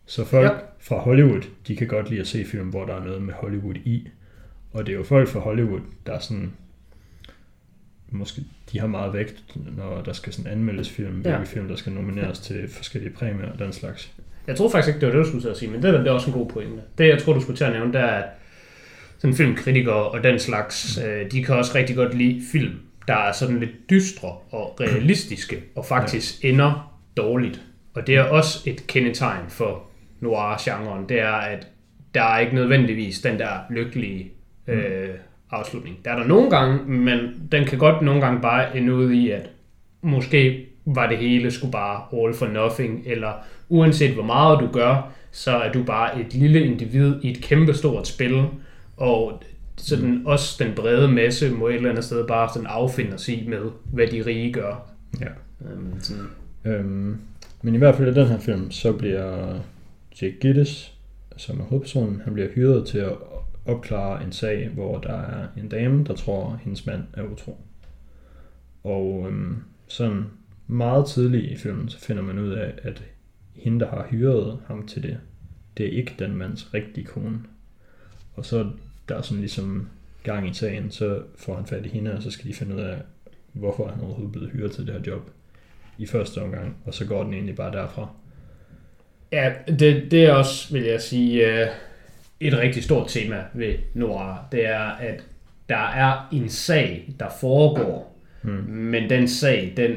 Så 0.05 0.25
folk 0.25 0.45
Ja. 0.51 0.57
fra 0.79 0.99
Hollywood, 0.99 1.41
de 1.67 1.75
kan 1.75 1.87
godt 1.87 2.09
lide 2.09 2.21
at 2.21 2.27
se 2.27 2.45
film, 2.45 2.69
hvor 2.69 2.85
der 2.85 2.95
er 2.95 3.03
noget 3.05 3.21
med 3.21 3.33
Hollywood 3.33 3.75
i. 3.75 4.07
Og 4.73 4.85
det 4.85 4.93
er 4.93 4.97
jo 4.97 5.03
folk 5.03 5.27
fra 5.27 5.39
Hollywood, 5.39 5.79
der 6.05 6.13
er 6.13 6.19
sådan... 6.19 6.51
Måske 8.09 8.41
de 8.71 8.79
har 8.79 8.87
meget 8.87 9.13
vægt, 9.13 9.43
når 9.77 10.01
der 10.01 10.13
skal 10.13 10.33
sådan 10.33 10.51
anmeldes 10.51 10.89
film, 10.89 11.21
Ja. 11.21 11.29
hvilke 11.35 11.51
film, 11.51 11.67
der 11.67 11.75
skal 11.75 11.91
nomineres 11.93 12.39
til 12.39 12.67
forskellige 12.69 13.13
præmier 13.13 13.51
og 13.51 13.59
den 13.59 13.73
slags. 13.73 14.11
Jeg 14.47 14.55
tror 14.55 14.69
faktisk 14.69 14.87
ikke, 14.95 14.99
det 14.99 15.07
var 15.07 15.15
det, 15.15 15.23
du 15.25 15.29
skulle 15.29 15.43
til 15.43 15.49
at 15.49 15.57
sige, 15.57 15.71
men 15.71 15.81
det, 15.81 15.89
er- 15.89 15.97
det 15.97 16.07
er 16.07 16.11
også 16.11 16.27
en 16.27 16.33
god 16.33 16.49
pointe. 16.49 16.81
Det, 16.97 17.07
jeg 17.07 17.19
tror, 17.21 17.33
du 17.33 17.41
skulle 17.41 17.57
til 17.57 17.63
at 17.63 17.73
nævne, 17.73 17.93
det 17.93 18.01
er, 18.01 18.05
at 18.07 18.25
sådan 19.17 19.35
filmkritikere 19.35 20.09
og 20.09 20.23
den 20.23 20.39
slags, 20.39 20.99
øh, 21.07 21.31
de 21.31 21.43
kan 21.43 21.55
også 21.55 21.71
rigtig 21.75 21.95
godt 21.95 22.17
lide 22.17 22.41
film, 22.51 22.73
der 23.07 23.15
er 23.15 23.31
sådan 23.31 23.59
lidt 23.59 23.89
dystre 23.89 24.27
og 24.51 24.77
realistiske, 24.81 25.63
og 25.75 25.85
faktisk 25.85 26.43
ja. 26.43 26.49
ender 26.49 26.95
dårligt. 27.17 27.61
Og 27.93 28.07
det 28.07 28.15
er 28.15 28.23
også 28.23 28.59
et 28.69 28.87
kendetegn 28.87 29.49
for 29.49 29.89
noir-genren, 30.19 31.09
det 31.09 31.19
er, 31.19 31.31
at 31.31 31.67
der 32.13 32.23
er 32.23 32.39
ikke 32.39 32.55
nødvendigvis 32.55 33.19
den 33.19 33.39
der 33.39 33.51
lykkelige 33.69 34.31
øh, 34.67 35.09
afslutning. 35.51 35.97
Der 36.05 36.11
er 36.11 36.19
der 36.19 36.27
nogle 36.27 36.49
gange, 36.49 36.83
men 36.85 37.47
den 37.51 37.65
kan 37.65 37.77
godt 37.77 38.01
nogle 38.01 38.21
gange 38.21 38.41
bare 38.41 38.77
ende 38.77 38.93
ud 38.93 39.11
i, 39.11 39.29
at 39.29 39.49
måske 40.01 40.65
var 40.85 41.09
det 41.09 41.17
hele 41.17 41.51
skulle 41.51 41.71
bare 41.71 42.23
all 42.23 42.33
for 42.33 42.47
nothing, 42.47 43.03
eller 43.05 43.31
uanset 43.69 44.13
hvor 44.13 44.23
meget 44.23 44.59
du 44.59 44.67
gør, 44.67 45.11
så 45.31 45.51
er 45.51 45.71
du 45.71 45.83
bare 45.83 46.19
et 46.19 46.33
lille 46.33 46.65
individ 46.65 47.15
i 47.21 47.31
et 47.31 47.41
kæmpestort 47.41 48.07
spil, 48.07 48.43
og 48.97 49.43
sådan 49.77 50.11
mm. 50.11 50.25
også 50.25 50.63
den 50.63 50.73
brede 50.75 51.07
masse 51.07 51.51
må 51.51 51.67
et 51.67 51.75
eller 51.75 51.89
andet 51.89 52.05
sted 52.05 52.27
bare 52.27 52.49
sådan 52.53 52.67
affinde 52.67 53.17
sig 53.17 53.43
med, 53.47 53.71
hvad 53.93 54.07
de 54.07 54.25
rige 54.25 54.53
gør. 54.53 54.91
Ja. 55.21 55.27
Um, 55.59 55.93
sådan, 55.99 56.27
Øhm, 56.65 57.17
men 57.61 57.75
i 57.75 57.77
hvert 57.77 57.95
fald 57.95 58.17
i 58.17 58.19
den 58.19 58.27
her 58.27 58.39
film, 58.39 58.71
så 58.71 58.91
bliver 58.91 59.59
Jake 60.21 60.35
Gittes, 60.41 60.93
som 61.37 61.59
er 61.59 61.63
hovedpersonen, 61.63 62.21
han 62.23 62.33
bliver 62.33 62.49
hyret 62.55 62.87
til 62.87 62.97
at 62.97 63.11
opklare 63.65 64.23
en 64.23 64.31
sag, 64.31 64.69
hvor 64.69 64.99
der 64.99 65.21
er 65.21 65.47
en 65.57 65.69
dame, 65.69 66.03
der 66.03 66.15
tror, 66.15 66.53
at 66.53 66.59
hendes 66.59 66.85
mand 66.85 67.03
er 67.13 67.23
utro. 67.23 67.57
Og 68.83 69.25
øhm, 69.27 69.63
sådan 69.87 70.25
meget 70.67 71.05
tidligt 71.07 71.51
i 71.51 71.57
filmen, 71.57 71.89
så 71.89 71.99
finder 71.99 72.23
man 72.23 72.39
ud 72.39 72.51
af, 72.51 72.73
at 72.83 73.03
hende, 73.55 73.79
der 73.79 73.89
har 73.89 74.07
hyret 74.09 74.59
ham 74.67 74.87
til 74.87 75.03
det, 75.03 75.17
det 75.77 75.85
er 75.85 75.97
ikke 75.97 76.15
den 76.19 76.35
mands 76.35 76.73
rigtige 76.73 77.05
kone. 77.05 77.39
Og 78.35 78.45
så 78.45 78.71
der 79.09 79.15
er 79.15 79.21
sådan 79.21 79.39
ligesom 79.39 79.89
gang 80.23 80.49
i 80.49 80.53
sagen, 80.53 80.91
så 80.91 81.21
får 81.37 81.55
han 81.55 81.65
fat 81.65 81.85
i 81.85 81.89
hende, 81.89 82.15
og 82.15 82.23
så 82.23 82.31
skal 82.31 82.49
de 82.49 82.53
finde 82.53 82.75
ud 82.75 82.81
af, 82.81 82.97
hvorfor 83.53 83.87
han 83.87 84.01
overhovedet 84.01 84.31
blevet 84.31 84.51
hyret 84.51 84.71
til 84.71 84.87
det 84.87 84.93
her 84.93 85.01
job 85.07 85.29
i 85.97 86.05
første 86.05 86.41
omgang, 86.41 86.77
og 86.85 86.93
så 86.93 87.05
går 87.05 87.23
den 87.23 87.33
egentlig 87.33 87.55
bare 87.55 87.71
derfra. 87.71 88.09
ja, 89.31 89.53
det, 89.67 90.11
det 90.11 90.25
er 90.25 90.31
også, 90.31 90.73
vil 90.73 90.83
jeg 90.83 91.01
sige, 91.01 91.61
øh, 91.61 91.67
et 92.39 92.57
rigtig 92.57 92.83
stort 92.83 93.07
tema 93.07 93.43
ved 93.53 93.73
noir. 93.93 94.47
Det 94.51 94.65
er, 94.67 94.79
at 94.79 95.23
der 95.69 95.87
er 95.95 96.27
en 96.31 96.49
sag, 96.49 97.13
der 97.19 97.25
foregår, 97.39 98.11
Mm. 98.43 98.51
Men 98.73 99.09
den 99.09 99.27
sag, 99.27 99.73
den, 99.77 99.91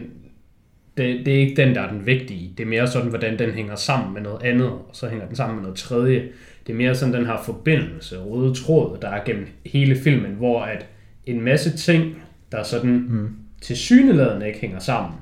det, 0.96 1.26
det 1.26 1.34
er 1.34 1.38
ikke 1.38 1.62
den, 1.62 1.74
der 1.74 1.80
er 1.80 1.90
den 1.90 2.06
vigtige. 2.06 2.52
Det 2.58 2.62
er 2.64 2.68
mere 2.68 2.86
sådan, 2.86 3.08
hvordan 3.08 3.38
den 3.38 3.50
hænger 3.50 3.74
sammen 3.76 4.14
med 4.14 4.22
noget 4.22 4.42
andet, 4.42 4.68
og 4.68 4.90
så 4.92 5.08
hænger 5.08 5.26
den 5.26 5.36
sammen 5.36 5.56
med 5.56 5.62
noget 5.62 5.78
tredje. 5.78 6.28
Det 6.66 6.72
er 6.72 6.76
mere 6.76 6.94
sådan 6.94 7.14
den 7.14 7.26
her 7.26 7.36
forbindelse, 7.46 8.18
røde 8.18 8.54
tråd, 8.54 8.98
der 9.02 9.08
er 9.08 9.24
gennem 9.24 9.46
hele 9.66 9.96
filmen, 9.96 10.30
hvor 10.30 10.62
at 10.62 10.86
en 11.26 11.40
masse 11.40 11.76
ting, 11.76 12.22
der 12.52 12.62
sådan 12.62 12.90
Mm. 13.08 13.28
til 13.62 13.76
syneladende 13.76 14.46
ikke 14.46 14.58
hænger 14.60 14.78
sammen, 14.78 15.18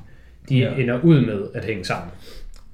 de 0.48 0.58
ja. 0.58 0.74
ender 0.74 1.00
ud 1.02 1.20
med 1.20 1.42
at 1.54 1.64
hænge 1.64 1.84
sammen. 1.84 2.10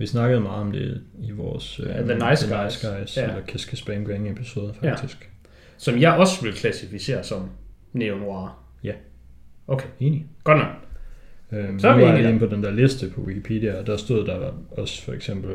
Vi 0.03 0.07
snakkede 0.07 0.41
meget 0.41 0.61
om 0.61 0.73
det 0.73 1.01
i 1.23 1.31
vores 1.31 1.81
Ja, 1.87 2.03
The 2.03 2.31
Nice 2.31 2.47
The 2.47 2.57
Guys. 2.63 2.75
Nice 2.85 2.89
Guys 2.99 3.17
Ja. 3.17 3.23
eller 3.23 3.41
Kiss 3.47 3.83
Bang 3.83 4.07
Bang 4.07 4.31
episode 4.31 4.75
Ja. 4.83 4.91
faktisk. 4.91 5.31
Som 5.77 5.99
jeg 6.01 6.13
også 6.13 6.43
vil 6.43 6.53
klassificere 6.53 7.25
som 7.25 7.51
neo-noir. 7.93 8.49
Ja. 8.85 8.93
Okay, 9.69 9.87
Enig. 10.01 10.27
godt 10.45 10.59
nok. 10.59 10.69
Øhm, 11.53 11.79
Så 11.79 11.89
er 11.89 11.97
vi 11.97 12.03
enige 12.03 12.29
inde 12.29 12.39
på 12.39 12.47
den 12.47 12.63
der 12.63 12.71
liste 12.71 13.11
på 13.15 13.21
Wikipedia, 13.21 13.79
og 13.79 13.87
der 13.87 13.97
stod 13.97 14.27
der 14.27 14.53
også 14.71 15.03
for 15.05 15.13
eksempel 15.13 15.55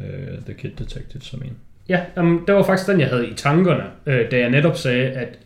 øh, 0.00 0.38
The 0.44 0.54
Kid 0.54 0.70
Detective 0.70 1.22
som 1.22 1.42
en. 1.42 1.56
Ja, 1.88 2.04
um, 2.16 2.44
det 2.46 2.54
var 2.54 2.62
faktisk 2.62 2.88
den, 2.88 3.00
jeg 3.00 3.08
havde 3.08 3.28
i 3.28 3.34
tankerne, 3.34 3.84
øh, 4.06 4.30
da 4.30 4.38
jeg 4.38 4.50
netop 4.50 4.76
sagde, 4.76 5.10
at 5.10 5.38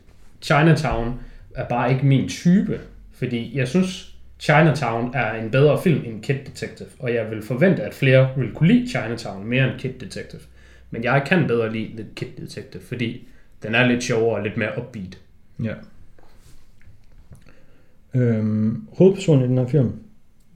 Chinatown 0.43 1.21
er 1.55 1.65
bare 1.69 1.93
ikke 1.93 2.07
min 2.07 2.29
type. 2.29 2.81
Fordi 3.13 3.59
jeg 3.59 3.69
synes, 3.69 4.16
Chinatown 4.39 5.11
er 5.15 5.33
en 5.43 5.51
bedre 5.51 5.83
film 5.83 6.05
end 6.05 6.23
Kid 6.23 6.35
Detective, 6.47 6.89
og 6.99 7.15
jeg 7.15 7.31
vil 7.31 7.43
forvente, 7.43 7.83
at 7.83 7.95
flere 7.95 8.29
vil 8.37 8.53
kunne 8.53 8.69
lide 8.73 8.89
Chinatown 8.89 9.45
mere 9.47 9.65
end 9.73 9.81
Kid 9.81 9.93
Detective. 10.01 10.41
Men 10.91 11.05
jeg 11.05 11.23
kan 11.27 11.47
bedre 11.47 11.73
lide 11.73 11.97
The 11.97 12.07
Kid 12.17 12.27
Detective, 12.41 12.83
fordi 12.83 13.29
den 13.63 13.75
er 13.75 13.87
lidt 13.87 14.05
sjovere 14.05 14.37
og 14.37 14.43
lidt 14.43 14.57
mere 14.57 14.71
upbeat. 14.79 15.19
Ja. 15.65 15.75
Øhm, 18.15 18.89
hovedpersonen 18.99 19.45
i 19.45 19.49
den 19.49 19.59
her 19.59 19.67
film, 19.69 19.93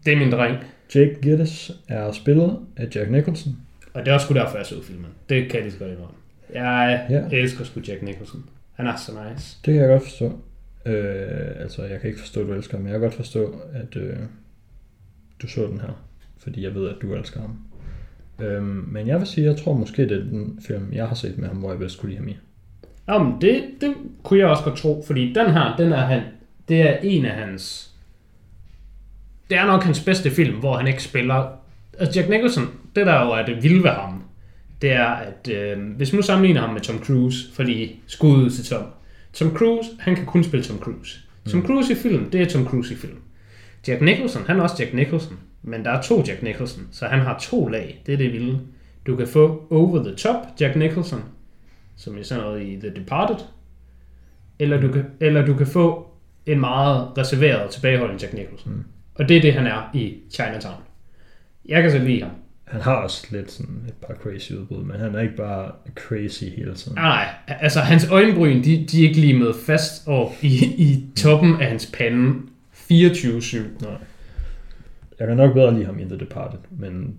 Det 0.07 0.13
er 0.13 0.17
min 0.17 0.33
dreng, 0.33 0.57
Jake 0.95 1.17
Gillis, 1.23 1.71
er 1.89 2.13
spillet 2.13 2.59
af 2.77 2.89
Jack 2.95 3.11
Nicholson. 3.11 3.57
og 3.95 4.05
det 4.05 4.11
er 4.11 4.15
også 4.15 4.25
sgu 4.27 4.35
derfor, 4.35 4.57
jeg 4.57 4.67
så 4.67 4.83
filmen. 4.83 5.07
Det 5.29 5.51
kan 5.51 5.71
så 5.71 5.79
godt 5.79 5.91
indrømme. 5.91 6.15
Jeg 6.55 7.07
Ja. 7.11 7.37
elsker 7.37 7.65
sgu 7.65 7.81
Jack 7.89 8.03
Nicholson. 8.03 8.45
Han 8.75 8.87
er 8.87 8.97
så 8.97 9.13
nice. 9.13 9.57
Det 9.65 9.75
kan 9.75 9.83
jeg 9.83 9.89
godt 9.89 10.03
forstå. 10.03 10.39
Øh, 10.87 11.61
altså, 11.61 11.83
jeg 11.83 12.01
kan 12.01 12.09
ikke 12.09 12.21
forstå, 12.21 12.41
at 12.41 12.47
du 12.47 12.53
elsker 12.53 12.77
ham, 12.77 12.83
men 12.83 12.93
jeg 12.93 13.01
kan 13.01 13.09
godt 13.09 13.15
forstå, 13.15 13.61
at 13.73 13.97
øh, 13.97 14.17
du 15.43 15.49
så 15.49 15.67
den 15.67 15.81
her. 15.81 16.07
Fordi 16.39 16.63
jeg 16.63 16.75
ved, 16.75 16.89
at 16.89 16.97
du 17.03 17.15
elsker 17.15 17.41
ham. 17.41 17.59
Øh, 18.41 18.63
men 18.65 19.07
jeg 19.07 19.19
vil 19.19 19.27
sige, 19.27 19.47
jeg 19.47 19.57
tror 19.57 19.75
måske, 19.75 20.03
det 20.03 20.13
er 20.13 20.23
den 20.23 20.59
film, 20.67 20.93
jeg 20.93 21.09
har 21.09 21.15
set 21.15 21.39
med 21.39 21.49
ham, 21.49 21.57
hvor 21.57 21.71
jeg 21.71 21.79
bedst 21.79 22.01
kunne 22.01 22.09
lide 22.09 22.21
ham 22.21 22.29
i. 22.29 22.37
Jamen, 23.09 23.41
det, 23.41 23.65
det 23.81 23.95
kunne 24.23 24.39
jeg 24.39 24.49
også 24.49 24.65
godt 24.65 24.79
tro, 24.79 25.05
fordi 25.07 25.33
den 25.33 25.51
her, 25.51 25.77
den 25.77 25.93
er 25.93 26.05
han, 26.05 26.23
det 26.69 26.81
er 26.81 26.97
en 27.03 27.25
af 27.25 27.35
hans, 27.35 27.91
det 29.51 29.59
er 29.59 29.67
nok 29.67 29.83
hans 29.83 30.05
bedste 30.05 30.31
film, 30.31 30.59
hvor 30.59 30.77
han 30.77 30.87
ikke 30.87 31.03
spiller, 31.03 31.49
altså 31.99 32.21
Jack 32.21 32.31
Nicholson, 32.31 32.69
det 32.97 33.07
der 33.07 33.25
jo 33.25 33.31
er 33.31 33.47
det 33.47 33.63
vilde 33.63 33.83
ved 33.83 33.91
ham, 33.91 34.23
det 34.83 34.93
er, 34.93 35.07
at 35.07 35.49
øh, 35.53 35.79
hvis 35.97 36.13
man 36.13 36.19
nu 36.19 36.23
sammenligner 36.23 36.61
ham 36.61 36.71
med 36.71 36.81
Tom 36.81 37.05
Cruise, 37.05 37.53
fordi 37.53 38.01
skuddet 38.07 38.53
til 38.53 38.65
Tom, 38.65 38.85
Tom 39.33 39.57
Cruise, 39.57 39.91
han 39.99 40.17
kan 40.17 40.27
kun 40.27 40.45
spille 40.45 40.65
Tom 40.65 40.79
Cruise. 40.79 41.19
Tom 41.51 41.67
Cruise 41.67 41.93
i 41.93 41.97
film, 41.97 42.31
det 42.31 42.41
er 42.41 42.47
Tom 42.47 42.67
Cruise 42.67 42.95
i 42.95 42.97
film. 42.97 43.19
Jack 43.89 44.03
Nicholson, 44.03 44.43
han 44.47 44.59
er 44.59 44.63
også 44.63 44.77
Jack 44.79 44.95
Nicholson, 44.95 45.39
men 45.63 45.85
der 45.85 45.91
er 45.91 46.03
to 46.03 46.25
Jack 46.27 46.43
Nicholson, 46.43 46.89
så 46.93 47.07
han 47.07 47.21
har 47.21 47.39
to 47.39 47.69
lag, 47.69 48.03
det 48.07 48.15
er 48.15 48.19
det 48.19 48.33
vilde. 48.33 48.61
Du 49.07 49.17
kan 49.17 49.27
få 49.29 49.67
over 49.71 50.03
the 50.03 50.15
top 50.15 50.37
Jack 50.61 50.77
Nicholson, 50.77 51.23
som 51.97 52.19
i 52.19 52.25
sådan 52.25 52.45
noget 52.45 52.63
i 52.63 52.77
The 52.81 52.91
Departed, 52.95 53.45
eller 54.59 54.81
du 54.81 54.93
kan, 54.93 55.05
eller 55.21 55.47
du 55.47 55.55
kan 55.55 55.67
få 55.67 56.11
en 56.47 56.61
meget 56.61 57.19
reserveret, 57.19 57.71
tilbageholdende 57.71 58.23
Jack 58.23 58.35
Nicholson. 58.35 58.73
Mm. 58.73 58.85
Og 59.15 59.29
det 59.29 59.37
er 59.37 59.41
det, 59.41 59.55
han 59.55 59.67
er 59.67 59.91
i 59.95 60.19
Chinatown. 60.31 60.83
Jeg 61.65 61.83
kan 61.83 61.91
så 61.91 61.99
lide 61.99 62.23
ham. 62.23 62.31
Han 62.71 62.81
har 62.81 62.95
også 62.95 63.27
lidt 63.31 63.51
sådan 63.51 63.85
et 63.89 63.95
par 63.95 64.15
crazy 64.15 64.53
udbrud, 64.53 64.85
men 64.85 65.01
han 65.01 65.15
er 65.15 65.21
ikke 65.21 65.37
bare 65.37 65.73
crazy 65.95 66.45
hele 66.45 66.75
tiden. 66.75 66.95
Nej. 66.95 67.29
Altså, 67.47 67.81
hans 67.81 68.09
øjenbryn, 68.09 68.65
de, 68.65 68.87
de 68.87 69.05
er 69.05 69.09
ikke 69.09 69.21
limet 69.21 69.57
fast 69.67 70.09
og 70.09 70.35
i, 70.43 70.65
i 70.65 71.07
toppen 71.17 71.61
af 71.61 71.69
hans 71.69 71.91
pande 71.95 72.35
24-7. 72.75 73.59
Nej. 73.81 73.97
Jeg 75.19 75.29
kan 75.29 75.37
nok 75.37 75.55
bedre 75.55 75.75
lide 75.75 75.85
ham 75.85 75.99
i 75.99 76.05
The 76.05 76.19
Departed, 76.19 76.59
men 76.71 77.17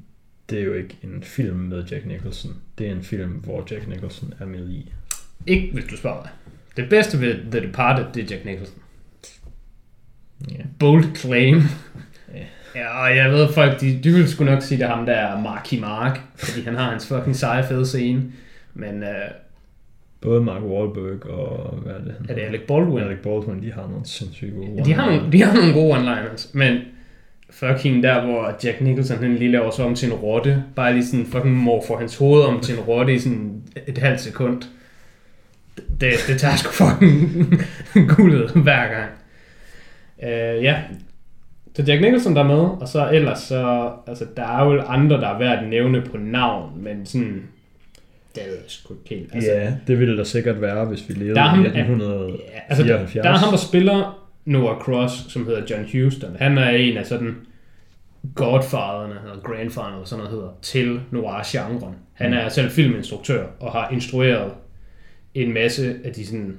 det 0.49 0.59
er 0.59 0.63
jo 0.63 0.73
ikke 0.73 0.97
en 1.03 1.23
film 1.23 1.57
med 1.57 1.83
Jack 1.85 2.05
Nicholson. 2.05 2.55
Det 2.77 2.87
er 2.87 2.91
en 2.91 3.03
film, 3.03 3.31
hvor 3.31 3.67
Jack 3.71 3.87
Nicholson 3.87 4.33
er 4.39 4.45
med 4.45 4.69
i. 4.69 4.91
Ikke, 5.47 5.73
hvis 5.73 5.85
du 5.85 5.97
spørger 5.97 6.21
mig. 6.21 6.29
Det 6.77 6.89
bedste 6.89 7.21
ved 7.21 7.51
The 7.51 7.67
Departed, 7.67 8.05
det 8.13 8.23
er 8.23 8.35
Jack 8.35 8.45
Nicholson. 8.45 8.79
Ja. 10.51 10.63
Bold 10.79 11.15
claim. 11.15 11.61
Ja. 12.75 12.79
Ja, 12.79 13.03
og 13.03 13.17
jeg 13.17 13.31
ved 13.31 13.53
folk, 13.53 13.81
de, 13.81 13.99
de 14.03 14.11
vil 14.11 14.27
sgu 14.27 14.43
nok 14.43 14.61
sige, 14.61 14.77
det 14.77 14.85
er 14.85 14.95
ham 14.95 15.05
der 15.05 15.13
er 15.13 15.41
Marky 15.41 15.79
Mark, 15.79 16.19
fordi 16.35 16.61
han 16.61 16.75
har 16.75 16.89
hans 16.89 17.07
fucking 17.07 17.35
seje 17.35 17.63
fede 17.63 17.85
scene. 17.85 18.23
Men 18.73 19.03
øh, 19.03 19.09
Både 20.21 20.41
Mark 20.41 20.61
Wahlberg 20.61 21.25
og, 21.25 21.75
hvad 21.75 21.93
er 21.93 21.97
det? 21.99 22.15
han 22.17 22.29
er 22.29 22.33
det? 22.35 22.41
Alec 22.41 22.61
Baldwin? 22.67 23.03
Alec 23.03 23.17
Baldwin, 23.23 23.63
de 23.63 23.71
har 23.71 23.81
nogle 23.81 24.05
sindssygt 24.05 24.55
gode 24.55 24.85
De 24.85 24.93
har, 24.93 25.05
nogle, 25.05 25.31
de 25.31 25.43
har 25.43 25.53
nogle 25.53 25.73
gode 25.73 25.97
one-liners, 25.97 26.49
men 26.53 26.77
fucking 27.49 28.03
der, 28.03 28.25
hvor 28.25 28.57
Jack 28.63 28.81
Nicholson 28.81 29.17
han 29.17 29.35
lige 29.35 29.51
laver 29.51 29.71
sig 29.71 29.85
om 29.85 29.95
til 29.95 30.07
en 30.07 30.13
rotte, 30.13 30.63
bare 30.75 30.93
lige 30.93 31.05
sådan 31.05 31.25
fucking 31.25 31.55
morfer 31.55 31.97
hans 31.97 32.17
hoved 32.17 32.43
om 32.43 32.59
til 32.59 32.75
en 32.75 32.81
rotte 32.81 33.13
i 33.13 33.19
sådan 33.19 33.61
et 33.87 33.97
halvt 33.97 34.21
sekund. 34.21 34.61
Det, 36.01 36.13
det 36.27 36.39
tager 36.39 36.55
sgu 36.55 36.71
fucking 36.71 37.61
guldet 38.15 38.51
hver 38.51 38.87
gang. 38.87 39.09
Uh, 40.17 40.63
ja, 40.63 40.81
så 41.75 41.83
Jack 41.83 42.01
Nicholson 42.01 42.35
der 42.35 42.43
er 42.43 42.47
med, 42.47 42.55
og 42.81 42.87
så 42.87 43.09
ellers 43.13 43.39
så, 43.39 43.91
altså 44.07 44.25
der 44.37 44.43
er 44.43 44.65
jo 44.65 44.81
andre, 44.81 45.15
der 45.21 45.27
er 45.27 45.37
værd 45.37 45.63
at 45.63 45.69
nævne 45.69 46.01
på 46.01 46.17
navn, 46.17 46.83
men 46.83 47.05
sådan, 47.05 47.43
det 48.35 48.43
er 48.43 48.47
sgu 48.67 48.93
ikke 48.93 49.15
helt. 49.15 49.35
Altså, 49.35 49.51
Ja, 49.51 49.73
det 49.87 49.99
ville 49.99 50.17
der 50.17 50.23
sikkert 50.23 50.61
være, 50.61 50.85
hvis 50.85 51.09
vi 51.09 51.13
levede 51.13 51.35
Der 51.35 51.41
ham- 51.41 51.59
i 51.59 51.67
1974. 51.67 52.49
Ja, 52.53 52.59
altså, 52.67 52.83
der, 52.83 53.21
der 53.23 53.29
er 53.29 53.37
ham, 53.37 53.49
der 53.51 53.57
spiller 53.57 54.27
Noah 54.45 54.79
Cross, 54.81 55.31
som 55.33 55.45
hedder 55.45 55.61
John 55.69 56.03
Huston. 56.05 56.35
Han 56.39 56.57
er 56.57 56.69
en 56.69 56.97
af 56.97 57.05
sådan 57.05 57.35
godfatherne, 58.35 59.13
eller 59.23 59.41
grandfather, 59.43 59.91
eller 59.93 60.05
sådan 60.05 60.23
noget 60.23 60.31
hedder, 60.37 60.49
til 60.61 60.99
noir-genren. 61.11 61.95
Han 62.13 62.33
er 62.33 62.49
selv 62.49 62.69
filminstruktør, 62.71 63.45
og 63.59 63.71
har 63.71 63.89
instrueret 63.89 64.51
en 65.33 65.53
masse 65.53 65.95
af 66.03 66.11
de 66.13 66.25
sådan... 66.25 66.55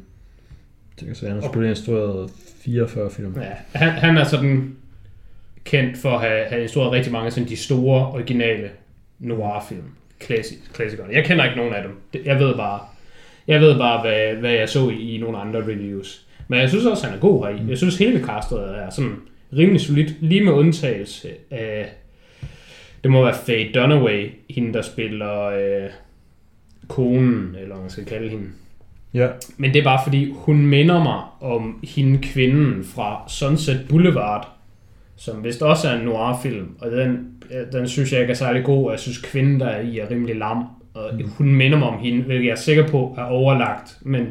Det 1.01 1.07
kan 1.07 1.15
sige, 1.17 1.29
han 1.29 1.37
har 1.37 1.43
selvfølgelig 1.43 1.71
instrueret 1.71 2.31
44 2.65 3.11
film. 3.11 3.35
Ja, 3.41 3.79
han, 3.79 3.89
han 3.91 4.17
er 4.19 4.25
sådan 4.25 4.77
kendt 5.65 5.99
for 5.99 6.11
at 6.11 6.21
have, 6.21 6.45
have 6.45 6.63
instrueret 6.63 6.93
rigtig 6.93 7.13
mange 7.13 7.27
af 7.27 7.33
sådan 7.33 7.49
de 7.49 7.57
store, 7.57 8.07
originale 8.07 8.71
noir-film. 9.19 9.85
Klassik, 10.21 10.59
klassikerne. 10.75 11.15
Jeg 11.15 11.25
kender 11.25 11.45
ikke 11.45 11.57
nogen 11.57 11.75
af 11.75 11.83
dem. 11.83 12.25
Jeg 12.25 12.39
ved 12.39 12.55
bare, 12.55 12.81
jeg 13.47 13.61
ved 13.61 13.79
bare 13.79 14.01
hvad, 14.01 14.35
hvad 14.35 14.53
jeg 14.53 14.69
så 14.69 14.89
i, 14.89 15.15
i 15.15 15.19
nogle 15.19 15.39
andre 15.39 15.61
reviews. 15.61 16.27
Men 16.49 16.61
jeg 16.61 16.69
synes 16.69 16.87
også, 16.87 17.07
han 17.07 17.17
er 17.17 17.21
god 17.21 17.47
heri. 17.47 17.61
Jeg 17.69 17.79
synes, 17.79 17.99
hele 17.99 18.25
castet 18.25 18.59
er 18.59 18.91
sådan 18.91 19.17
rimelig 19.57 19.81
solidt. 19.81 20.15
Lige 20.21 20.45
med 20.45 20.53
undtagelse 20.53 21.29
af... 21.51 21.93
Det 23.03 23.11
må 23.11 23.25
være 23.25 23.35
Faye 23.35 23.73
Dunaway, 23.75 24.31
hende 24.51 24.73
der 24.73 24.83
spiller 24.83 25.43
øh, 25.43 25.91
konen, 26.89 27.55
eller 27.55 27.75
hvad 27.75 27.83
man 27.83 27.91
skal 27.91 28.05
kalde 28.05 28.29
hende. 28.29 28.49
Ja, 29.15 29.29
Men 29.57 29.73
det 29.73 29.81
er 29.81 29.85
bare 29.85 30.01
fordi, 30.05 30.33
hun 30.35 30.67
minder 30.67 31.03
mig 31.03 31.23
om 31.41 31.85
hende 31.85 32.19
kvinden 32.23 32.85
fra 32.85 33.25
Sunset 33.29 33.87
Boulevard, 33.89 34.49
som 35.23 35.45
vist 35.45 35.63
også 35.63 35.89
er 35.89 35.95
en 35.95 36.05
noir-film, 36.05 36.77
og 36.79 36.91
den, 36.91 37.35
øh, 37.51 37.73
den 37.73 37.89
synes 37.89 38.13
jeg 38.13 38.21
ikke 38.21 38.31
er 38.31 38.35
særlig 38.35 38.65
god, 38.65 38.87
og 38.87 38.91
jeg 38.91 39.01
synes 39.01 39.19
kvinden, 39.19 39.61
der 39.61 39.67
er 39.67 39.81
i, 39.81 39.99
er 39.99 40.11
rimelig 40.11 40.37
lam, 40.37 40.65
og 40.95 41.11
mm. 41.15 41.29
hun 41.29 41.55
minder 41.55 41.79
mig 41.79 41.89
om 41.89 41.99
hende, 41.99 42.23
hvilket 42.23 42.47
jeg 42.47 42.53
er 42.53 42.57
sikker 42.57 42.89
på 42.89 43.15
er 43.19 43.23
overlagt, 43.23 43.99
men 44.01 44.27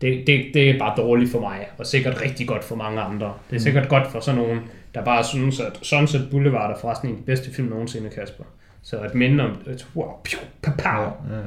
det, 0.00 0.26
det, 0.26 0.44
det 0.54 0.70
er 0.70 0.78
bare 0.78 0.94
dårligt 0.96 1.30
for 1.30 1.40
mig, 1.40 1.66
og 1.78 1.86
sikkert 1.86 2.22
rigtig 2.22 2.48
godt 2.48 2.64
for 2.64 2.76
mange 2.76 3.00
andre. 3.00 3.34
Det 3.50 3.56
er 3.56 3.60
sikkert 3.60 3.88
godt 3.88 4.06
for 4.06 4.20
sådan 4.20 4.40
nogen, 4.40 4.60
der 4.94 5.04
bare 5.04 5.24
synes, 5.24 5.60
at 5.60 5.78
Sunset 5.82 6.28
Boulevard 6.30 6.70
er 6.70 6.80
forresten 6.80 7.08
en 7.08 7.14
af 7.14 7.20
de 7.20 7.26
bedste 7.26 7.54
film 7.54 7.68
nogensinde, 7.68 8.10
Kasper. 8.10 8.44
Så 8.82 8.98
at 8.98 9.14
minde 9.14 9.44
om, 9.44 9.50
et, 9.66 9.86
wow, 9.96 10.12
piu, 10.24 10.38
pa, 10.62 10.70
ja, 10.70 10.76
pa. 10.76 10.88
ja. 11.34 11.40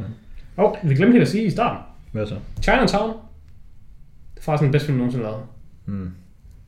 Oh, 0.57 0.75
vi 0.83 0.95
glemte 0.95 1.11
helt 1.11 1.21
at 1.21 1.27
sige 1.27 1.43
i 1.43 1.49
starten. 1.49 1.83
Hvad 2.11 2.27
så? 2.27 2.35
Chinatown. 2.61 3.09
Det 3.09 4.39
er 4.39 4.41
faktisk 4.41 4.63
den 4.63 4.71
bedste 4.71 4.85
film 4.85 4.97
nogensinde 4.97 5.25
lavet. 5.25 5.43
Mm. 5.85 6.11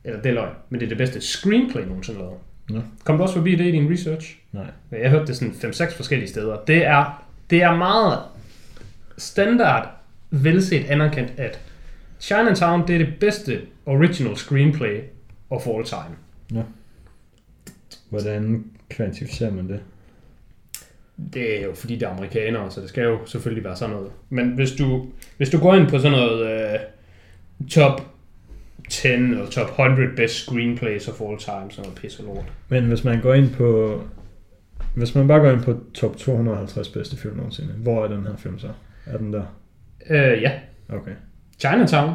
Eller 0.04 0.22
det 0.22 0.30
er 0.30 0.34
løgn, 0.34 0.54
men 0.70 0.80
det 0.80 0.86
er 0.86 0.88
det 0.88 0.98
bedste 0.98 1.20
screenplay 1.20 1.82
nogensinde 1.82 2.18
lavet. 2.18 2.38
Nå. 2.70 2.80
Kom 3.04 3.16
du 3.16 3.22
også 3.22 3.34
forbi 3.34 3.54
det 3.54 3.64
i 3.64 3.70
din 3.70 3.92
research? 3.92 4.38
Nej. 4.52 4.66
Jeg 4.90 5.10
hørte 5.10 5.26
det 5.26 5.36
sådan 5.36 5.54
5-6 5.54 5.96
forskellige 5.96 6.28
steder. 6.28 6.56
Det 6.66 6.84
er, 6.86 7.24
det 7.50 7.62
er 7.62 7.76
meget 7.76 8.18
standard 9.18 9.88
velset 10.30 10.84
anerkendt, 10.84 11.32
at 11.36 11.60
Chinatown 12.20 12.86
det 12.86 12.94
er 12.94 12.98
det 12.98 13.14
bedste 13.20 13.60
original 13.86 14.36
screenplay 14.36 15.00
of 15.50 15.66
all 15.66 15.84
time. 15.84 16.16
Hvordan 18.08 18.64
kvantificerer 18.90 19.50
man 19.50 19.68
det? 19.68 19.80
Det 21.32 21.60
er 21.60 21.64
jo 21.64 21.74
fordi, 21.74 21.94
det 21.94 22.02
er 22.02 22.10
amerikanere, 22.10 22.70
så 22.70 22.80
det 22.80 22.88
skal 22.88 23.04
jo 23.04 23.26
selvfølgelig 23.26 23.64
være 23.64 23.76
sådan 23.76 23.94
noget. 23.94 24.10
Men 24.30 24.48
hvis 24.48 24.72
du, 24.72 25.06
hvis 25.36 25.50
du 25.50 25.58
går 25.58 25.74
ind 25.74 25.88
på 25.88 25.98
sådan 25.98 26.18
noget 26.18 26.74
uh, 26.74 27.68
top 27.68 28.09
10 28.88 29.08
eller 29.08 29.46
top 29.46 29.68
100 29.68 30.08
best 30.16 30.34
screenplays 30.34 31.08
of 31.08 31.20
all 31.20 31.38
time, 31.38 31.70
sådan 31.70 31.82
noget 31.82 31.98
pis 31.98 32.18
og 32.18 32.24
lort. 32.24 32.52
Men 32.68 32.84
hvis 32.84 33.04
man 33.04 33.20
går 33.20 33.34
ind 33.34 33.50
på... 33.50 34.00
Hvis 34.94 35.14
man 35.14 35.28
bare 35.28 35.40
går 35.40 35.50
ind 35.50 35.62
på 35.62 35.76
top 35.94 36.16
250 36.16 36.88
bedste 36.88 37.16
film 37.16 37.36
nogensinde, 37.36 37.72
hvor 37.72 38.04
er 38.04 38.08
den 38.08 38.26
her 38.26 38.36
film 38.36 38.58
så? 38.58 38.68
Er 39.06 39.18
den 39.18 39.32
der? 39.32 39.42
Uh, 40.10 40.42
ja, 40.42 40.52
Okay. 40.92 41.12
Chinatown, 41.58 42.14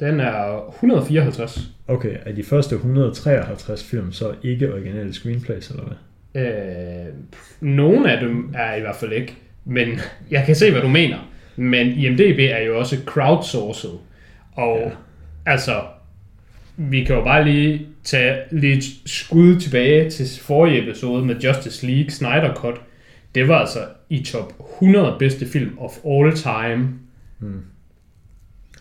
den 0.00 0.20
er 0.20 0.66
154. 0.68 1.70
Okay, 1.88 2.16
er 2.26 2.32
de 2.32 2.42
første 2.42 2.74
153 2.74 3.84
film 3.84 4.12
så 4.12 4.34
ikke 4.42 4.72
originale 4.72 5.12
screenplays, 5.12 5.70
eller 5.70 5.84
hvad? 5.84 5.96
Øh, 6.42 7.14
nogle 7.60 8.12
af 8.12 8.20
dem 8.20 8.54
er 8.54 8.74
i 8.74 8.80
hvert 8.80 8.96
fald 8.96 9.12
ikke, 9.12 9.36
men 9.64 9.88
jeg 10.30 10.44
kan 10.46 10.54
se, 10.54 10.70
hvad 10.70 10.82
du 10.82 10.88
mener. 10.88 11.30
Men 11.56 11.86
IMDB 11.86 12.38
er 12.38 12.60
jo 12.60 12.78
også 12.78 12.96
crowdsourced. 13.06 13.90
Og 14.52 14.78
ja. 14.78 14.90
altså, 15.46 15.80
vi 16.76 17.04
kan 17.04 17.16
jo 17.16 17.24
bare 17.24 17.44
lige 17.44 17.86
tage 18.04 18.36
lidt 18.50 18.84
skud 19.06 19.60
tilbage 19.60 20.10
til 20.10 20.40
forrige 20.42 20.82
episode 20.82 21.24
med 21.24 21.36
Justice 21.36 21.86
League 21.86 22.10
Snyder 22.10 22.54
Cut. 22.54 22.80
Det 23.34 23.48
var 23.48 23.58
altså 23.58 23.78
i 24.10 24.22
top 24.22 24.52
100 24.80 25.16
bedste 25.18 25.46
film 25.46 25.78
of 25.78 25.92
all 26.06 26.36
time. 26.36 26.88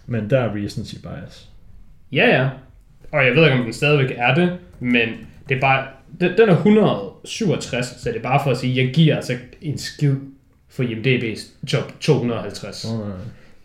Men 0.05 0.29
der 0.29 0.39
er 0.39 0.55
recency 0.55 0.95
bias. 0.95 1.49
Ja, 2.11 2.27
ja. 2.27 2.49
Og 3.11 3.25
jeg 3.25 3.35
ved 3.35 3.43
ikke, 3.43 3.57
om 3.57 3.63
den 3.63 3.73
stadigvæk 3.73 4.15
er 4.17 4.35
det, 4.35 4.57
men 4.79 5.09
det 5.49 5.55
er 5.57 5.61
bare, 5.61 5.87
den 6.19 6.37
den 6.37 6.49
er 6.49 6.53
167, 6.53 7.85
så 7.85 8.09
det 8.09 8.17
er 8.17 8.21
bare 8.21 8.41
for 8.43 8.51
at 8.51 8.57
sige, 8.57 8.85
jeg 8.85 8.93
giver 8.93 9.15
altså 9.15 9.37
en 9.61 9.77
skid 9.77 10.15
for 10.69 10.83
IMDb's 10.83 11.67
top 11.67 11.99
250. 11.99 12.85
Oh, 12.85 12.99
nej. 12.99 13.17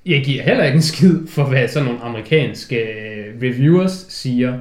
Jeg 0.06 0.24
giver 0.24 0.42
heller 0.42 0.64
ikke 0.64 0.76
en 0.76 0.82
skid 0.82 1.26
for, 1.28 1.44
hvad 1.44 1.68
sådan 1.68 1.86
nogle 1.88 2.00
amerikanske 2.00 2.76
øh, 2.76 3.42
reviewers 3.42 4.06
siger. 4.08 4.58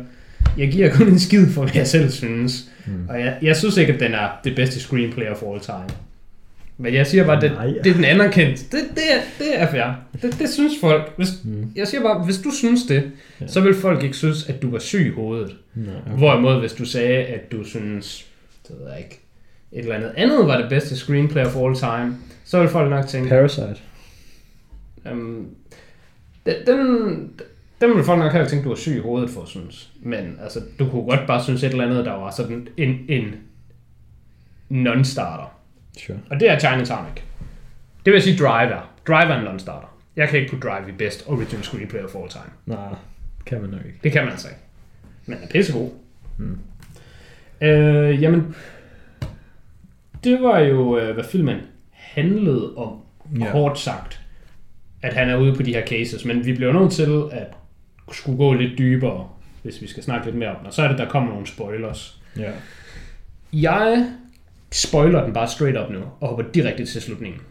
Jeg 0.57 0.71
giver 0.71 0.89
kun 0.91 1.07
en 1.07 1.19
skid 1.19 1.47
for, 1.51 1.61
hvad 1.61 1.71
jeg 1.75 1.87
selv 1.87 2.09
synes. 2.09 2.69
Mm. 2.85 3.09
Og 3.09 3.19
jeg, 3.19 3.37
jeg 3.41 3.55
synes 3.55 3.77
ikke, 3.77 3.93
at 3.93 3.99
den 3.99 4.13
er 4.13 4.27
det 4.43 4.55
bedste 4.55 4.79
screenplay 4.79 5.25
of 5.27 5.43
all 5.51 5.59
time. 5.59 5.89
Men 6.77 6.93
jeg 6.93 7.07
siger 7.07 7.25
bare, 7.25 7.35
at 7.35 7.41
det, 7.41 7.51
Nej. 7.51 7.65
det 7.83 7.89
er 7.89 7.93
den 7.93 8.05
anerkendt. 8.05 8.59
Det, 8.71 8.79
det, 8.95 9.03
er, 9.13 9.19
det 9.39 9.61
er 9.61 9.71
fair. 9.71 9.93
Det, 10.21 10.39
det 10.39 10.49
synes 10.49 10.73
folk. 10.81 11.13
Hvis, 11.17 11.29
mm. 11.43 11.71
Jeg 11.75 11.87
siger 11.87 12.01
bare, 12.01 12.23
hvis 12.25 12.37
du 12.37 12.51
synes 12.51 12.83
det, 12.83 13.11
ja. 13.41 13.47
så 13.47 13.61
vil 13.61 13.75
folk 13.75 14.03
ikke 14.03 14.15
synes, 14.15 14.49
at 14.49 14.61
du 14.61 14.71
var 14.71 14.79
syg 14.79 15.07
i 15.07 15.09
hovedet. 15.09 15.55
Nej, 15.75 15.93
Okay. 16.05 16.17
Hvorimod, 16.17 16.59
hvis 16.59 16.73
du 16.73 16.85
sagde, 16.85 17.17
at 17.17 17.51
du 17.51 17.63
synes, 17.63 18.25
det 18.67 18.75
ved 18.79 18.89
jeg 18.89 18.97
ikke, 18.99 19.19
et 19.71 19.79
eller 19.79 19.95
andet 19.95 20.11
andet 20.17 20.47
var 20.47 20.57
det 20.61 20.69
bedste 20.69 20.95
screenplay 20.97 21.45
of 21.45 21.55
all 21.55 21.75
time, 21.75 22.15
så 22.45 22.59
vil 22.59 22.69
folk 22.69 22.89
nok 22.89 23.07
tænke, 23.07 23.29
Parasite. 23.29 23.75
Øhm, 25.05 25.55
den, 26.45 26.55
den, 26.67 27.31
den 27.81 27.95
vil 27.95 28.03
folk 28.03 28.19
nok 28.19 28.31
heller 28.31 28.47
tænke, 28.47 28.63
du 28.63 28.69
var 28.69 28.75
syg 28.75 28.95
i 28.95 28.99
hovedet 28.99 29.29
for 29.29 29.45
synes. 29.45 29.91
Men 30.01 30.37
altså, 30.41 30.61
du 30.79 30.89
kunne 30.89 31.03
godt 31.03 31.27
bare 31.27 31.43
synes 31.43 31.63
et 31.63 31.71
eller 31.71 31.85
andet, 31.85 32.05
der 32.05 32.13
var 32.13 32.31
sådan 32.31 32.67
en, 32.77 33.05
en 33.09 33.35
non-starter. 34.69 35.55
Sure. 35.97 36.19
Og 36.29 36.39
det 36.39 36.49
er 36.49 36.59
Chinatown 36.59 37.05
ikke. 37.09 37.23
Det 38.05 38.13
vil 38.13 38.21
sige 38.21 38.37
Drive 38.37 38.71
er. 38.71 38.93
Drive 39.07 39.33
er 39.33 39.39
en 39.39 39.45
non-starter. 39.45 39.95
Jeg 40.15 40.29
kan 40.29 40.39
ikke 40.39 40.51
putte 40.51 40.67
Drive 40.67 40.89
i 40.89 40.91
best 40.91 41.23
original 41.27 41.63
screenplay 41.63 42.01
of 42.01 42.15
all 42.15 42.29
time. 42.29 42.51
Nej, 42.65 42.95
kan 43.45 43.61
man 43.61 43.69
nok 43.69 43.85
ikke. 43.85 43.99
Det 44.03 44.11
kan 44.11 44.23
man 44.23 44.31
altså 44.31 44.47
ikke. 44.47 44.61
Men 45.25 45.37
er 45.43 45.47
pissegod. 45.47 45.89
Mm. 46.37 46.59
Øh, 47.61 48.21
jamen, 48.21 48.55
det 50.23 50.41
var 50.41 50.59
jo, 50.59 50.97
øh, 50.97 51.13
hvad 51.13 51.23
filmen 51.23 51.57
handlede 51.91 52.75
om, 52.75 53.01
ja. 53.39 53.51
kort 53.51 53.79
sagt. 53.79 54.18
At 55.01 55.13
han 55.13 55.29
er 55.29 55.37
ude 55.37 55.55
på 55.55 55.63
de 55.63 55.73
her 55.73 55.85
cases, 55.87 56.25
men 56.25 56.45
vi 56.45 56.53
bliver 56.53 56.73
nødt 56.73 56.91
til 56.91 57.23
at 57.31 57.47
skulle 58.11 58.37
gå 58.37 58.53
lidt 58.53 58.77
dybere, 58.77 59.29
hvis 59.63 59.81
vi 59.81 59.87
skal 59.87 60.03
snakke 60.03 60.25
lidt 60.25 60.35
mere 60.35 60.49
om 60.49 60.55
den. 60.55 60.67
Og 60.67 60.73
så 60.73 60.81
er 60.83 60.87
det, 60.87 60.97
der 60.97 61.09
kommer 61.09 61.29
nogle 61.31 61.47
spoilers. 61.47 62.21
Ja. 62.37 62.51
Jeg 63.53 64.11
spoiler 64.71 65.23
den 65.23 65.33
bare 65.33 65.47
straight 65.47 65.77
up 65.77 65.89
nu, 65.89 65.99
og 66.19 66.27
hopper 66.27 66.45
direkte 66.53 66.85
til 66.85 67.01
slutningen. 67.01 67.41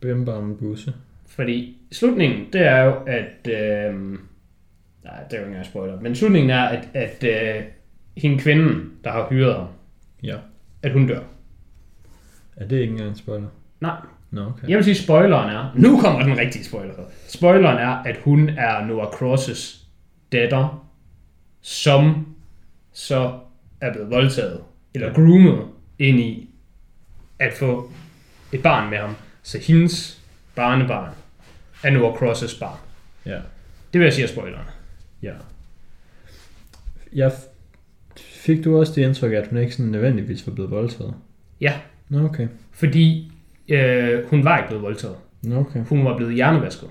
Bim 0.00 0.24
bam 0.24 0.56
busse. 0.56 0.94
Fordi 1.26 1.76
slutningen, 1.92 2.46
det 2.52 2.60
er 2.60 2.82
jo, 2.82 2.94
at... 3.06 3.48
Øh, 3.48 3.94
nej, 5.04 5.22
det 5.24 5.32
er 5.32 5.38
jo 5.38 5.38
ikke 5.38 5.46
engang 5.46 5.66
spoiler. 5.66 6.00
Men 6.00 6.16
slutningen 6.16 6.50
er, 6.50 6.62
at, 6.62 6.88
at 6.94 7.24
øh, 7.24 7.62
hende 8.16 8.38
kvinden, 8.38 8.92
der 9.04 9.10
har 9.10 9.26
hyret 9.30 9.54
ham, 9.56 9.66
Ja. 10.22 10.36
at 10.82 10.92
hun 10.92 11.06
dør. 11.06 11.20
Er 12.56 12.66
det 12.66 12.78
ikke 12.78 12.90
engang 12.92 13.10
en 13.10 13.16
spoiler? 13.16 13.48
Nej, 13.80 13.96
Nå, 14.32 14.40
okay. 14.46 14.68
jeg 14.68 14.76
vil 14.76 14.84
sige, 14.84 14.94
spoileren 14.94 15.50
er... 15.50 15.72
Nu 15.76 16.00
kommer 16.00 16.22
den 16.22 16.38
rigtige 16.38 16.64
spoiler. 16.64 16.94
Spoileren 17.28 17.78
er, 17.78 17.88
at 17.88 18.16
hun 18.24 18.48
er 18.48 18.86
Noah 18.86 19.12
Crosses 19.12 19.86
datter, 20.32 20.88
som 21.60 22.26
så 22.92 23.38
er 23.80 23.92
blevet 23.92 24.10
voldtaget, 24.10 24.60
eller 24.94 25.12
groomet 25.14 25.66
ind 25.98 26.20
i 26.20 26.50
at 27.38 27.52
få 27.52 27.90
et 28.52 28.62
barn 28.62 28.90
med 28.90 28.98
ham. 28.98 29.14
Så 29.42 29.58
hendes 29.58 30.20
barnebarn 30.54 31.12
er 31.84 31.90
Noah 31.90 32.16
Crosses 32.18 32.54
barn. 32.54 32.78
Ja. 33.26 33.38
Det 33.92 34.00
vil 34.00 34.02
jeg 34.02 34.12
sige 34.12 34.24
er 34.24 34.28
spoileren. 34.28 34.66
Ja. 35.22 35.32
Jeg 37.12 37.28
f- 37.28 37.48
fik 38.16 38.64
du 38.64 38.78
også 38.78 38.92
det 38.96 39.02
indtryk, 39.02 39.32
at 39.32 39.46
hun 39.48 39.58
ikke 39.58 39.74
sådan 39.74 39.92
nødvendigvis 39.92 40.46
var 40.46 40.52
blevet 40.52 40.70
voldtaget? 40.70 41.14
Ja, 41.60 41.74
Nå, 42.08 42.24
okay. 42.24 42.48
fordi 42.72 43.31
øh, 43.68 44.26
hun 44.30 44.44
var 44.44 44.58
ikke 44.58 44.68
blevet 44.68 44.82
voldtaget. 44.82 45.16
Okay. 45.54 45.84
Hun 45.88 46.04
var 46.04 46.16
blevet 46.16 46.34
hjernevasket. 46.34 46.88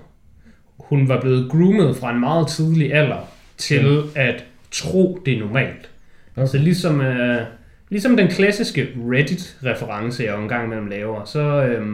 Hun 0.78 1.08
var 1.08 1.20
blevet 1.20 1.50
groomet 1.50 1.96
fra 1.96 2.10
en 2.10 2.20
meget 2.20 2.48
tidlig 2.48 2.94
alder 2.94 3.28
til 3.56 4.04
ja. 4.14 4.22
at 4.28 4.44
tro, 4.70 5.22
det 5.26 5.34
er 5.34 5.40
normalt. 5.40 5.90
Okay. 6.36 6.46
Så 6.46 6.58
ligesom, 6.58 7.00
øh, 7.00 7.42
ligesom 7.88 8.16
den 8.16 8.28
klassiske 8.28 8.88
Reddit-reference, 8.96 10.24
jeg 10.24 10.32
jo 10.32 10.42
engang 10.42 10.64
imellem 10.64 10.86
laver, 10.86 11.24
så 11.24 11.40
øh, 11.40 11.86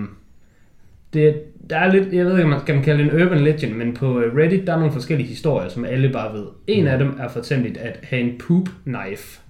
det, 1.12 1.43
der 1.71 1.79
er 1.79 1.93
lidt, 1.93 2.12
jeg 2.12 2.25
ved 2.25 2.33
ikke, 2.33 2.45
om 2.45 2.51
man 2.51 2.61
kan 2.67 2.83
kalde 2.83 3.05
det 3.05 3.12
en 3.12 3.23
urban 3.23 3.41
legend, 3.41 3.73
men 3.75 3.95
på 3.95 4.21
øh, 4.21 4.37
Reddit, 4.37 4.67
der 4.67 4.73
er 4.73 4.79
nogle 4.79 4.93
forskellige 4.93 5.29
historier, 5.29 5.69
som 5.69 5.85
alle 5.85 6.12
bare 6.12 6.35
ved. 6.35 6.47
En 6.67 6.87
af 6.87 6.99
dem 6.99 7.17
er 7.21 7.29
for 7.29 7.38
eksempel 7.38 7.77
at 7.81 7.99
have 8.03 8.23
en 8.23 8.38
poop 8.38 8.69
knife. 8.85 9.41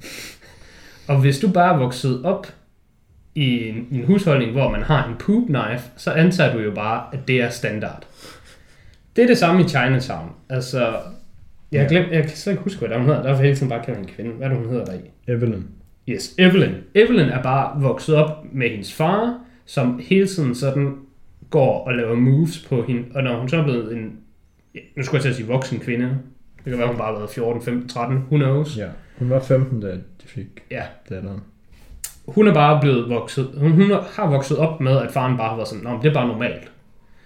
Og 1.08 1.20
hvis 1.20 1.38
du 1.38 1.48
bare 1.48 1.74
er 1.74 1.78
vokset 1.78 2.24
op 2.24 2.46
i 3.42 3.68
en, 3.68 3.86
i 3.90 3.98
en 3.98 4.04
husholdning, 4.04 4.52
hvor 4.52 4.70
man 4.70 4.82
har 4.82 5.08
en 5.08 5.14
poop 5.18 5.46
knife, 5.46 5.90
så 5.96 6.10
antager 6.10 6.52
du 6.52 6.58
jo 6.58 6.70
bare, 6.74 7.02
at 7.12 7.28
det 7.28 7.42
er 7.42 7.50
standard. 7.50 8.06
Det 9.16 9.22
er 9.22 9.26
det 9.28 9.38
samme 9.38 9.60
i 9.64 9.68
Chinatown. 9.68 10.30
Altså, 10.48 10.78
jeg 11.72 11.82
Ja. 11.82 11.86
glemt, 11.88 12.12
jeg 12.12 12.22
kan 12.22 12.30
slet 12.36 12.52
ikke 12.52 12.62
huske, 12.62 12.78
hvad 12.78 12.88
der 12.88 12.98
hun 12.98 13.06
hedder. 13.06 13.22
Derfor 13.22 13.42
hele 13.42 13.56
tiden 13.56 13.68
bare 13.68 13.84
kalder 13.84 14.00
en 14.00 14.06
kvinde. 14.06 14.30
Hvad 14.30 14.46
er 14.46 14.50
det, 14.50 14.58
hun 14.62 14.68
hedder 14.70 14.84
der 14.84 14.94
i? 14.94 15.32
Evelyn. 15.32 15.62
Yes, 16.08 16.34
Evelyn. 16.38 16.74
Evelyn 16.94 17.28
er 17.28 17.42
bare 17.42 17.80
vokset 17.82 18.14
op 18.14 18.44
med 18.52 18.70
hendes 18.70 18.94
far, 18.94 19.38
som 19.66 20.00
hele 20.02 20.26
tiden 20.26 20.54
sådan 20.54 20.94
går 21.50 21.84
og 21.86 21.94
laver 21.94 22.14
moves 22.14 22.66
på 22.68 22.82
hende. 22.82 23.04
Og 23.14 23.22
når 23.22 23.38
hun 23.38 23.48
så 23.48 23.56
er 23.56 23.64
blevet 23.64 23.96
en, 23.96 24.12
nu 24.96 25.02
skulle 25.02 25.16
jeg 25.16 25.22
til 25.22 25.28
at 25.28 25.34
sige 25.36 25.46
voksen 25.46 25.78
kvinde. 25.78 26.04
Det 26.64 26.70
kan 26.70 26.78
være, 26.78 26.88
hun 26.88 26.96
bare 26.96 27.12
har 27.12 27.18
været 27.18 27.30
14, 27.30 27.62
15, 27.62 27.88
13, 27.88 28.16
who 28.16 28.36
knows. 28.36 28.78
Ja. 28.78 28.86
Hun 29.18 29.30
var 29.30 29.40
15, 29.40 29.80
da 29.80 29.90
de 29.92 30.00
fik 30.26 30.46
Ja. 30.70 30.82
datteren. 31.10 31.40
Hun 32.28 32.48
er 32.48 32.54
bare 32.54 32.80
blevet 32.80 33.08
vokset, 33.10 33.48
hun, 33.56 33.70
hun 33.72 33.90
har 33.90 34.30
vokset 34.30 34.56
op 34.56 34.80
med, 34.80 34.96
at 34.98 35.10
faren 35.12 35.36
bare 35.36 35.48
har 35.48 35.56
været 35.56 35.68
sådan, 35.68 35.84
Nå, 35.84 35.98
det 36.02 36.08
er 36.08 36.14
bare 36.14 36.28
normalt. 36.28 36.72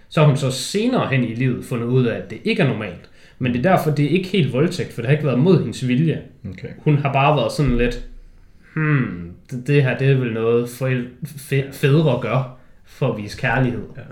Så 0.09 0.21
har 0.21 0.27
hun 0.29 0.37
så 0.37 0.51
senere 0.51 1.07
hen 1.09 1.25
i 1.25 1.35
livet 1.35 1.65
fundet 1.65 1.87
ud 1.87 2.05
af, 2.07 2.17
at 2.17 2.31
det 2.31 2.38
ikke 2.45 2.62
er 2.62 2.69
normalt. 2.69 3.11
Men 3.38 3.53
det 3.53 3.67
er 3.67 3.71
derfor, 3.77 3.91
det 3.91 4.05
er 4.05 4.09
ikke 4.11 4.29
helt 4.29 4.53
voldtægt, 4.53 4.93
for 4.93 5.03
det 5.03 5.07
har 5.09 5.12
ikke 5.12 5.27
været 5.27 5.38
mod 5.38 5.59
hendes 5.62 5.88
vilje. 5.88 6.23
Okay. 6.51 6.69
Hun 6.79 6.99
har 6.99 7.12
bare 7.12 7.37
været 7.37 7.53
sådan 7.53 7.79
lidt, 7.79 8.07
hmm, 8.75 9.31
det, 9.51 9.67
det 9.67 9.83
her 9.83 9.99
det 9.99 10.11
er 10.11 10.15
vel 10.17 10.33
noget 10.33 10.69
fædre 11.73 12.19
gør 12.23 12.59
for 12.85 13.12
at 13.12 13.23
vise 13.23 13.38
kærlighed. 13.38 13.83
Ja. 13.97 14.03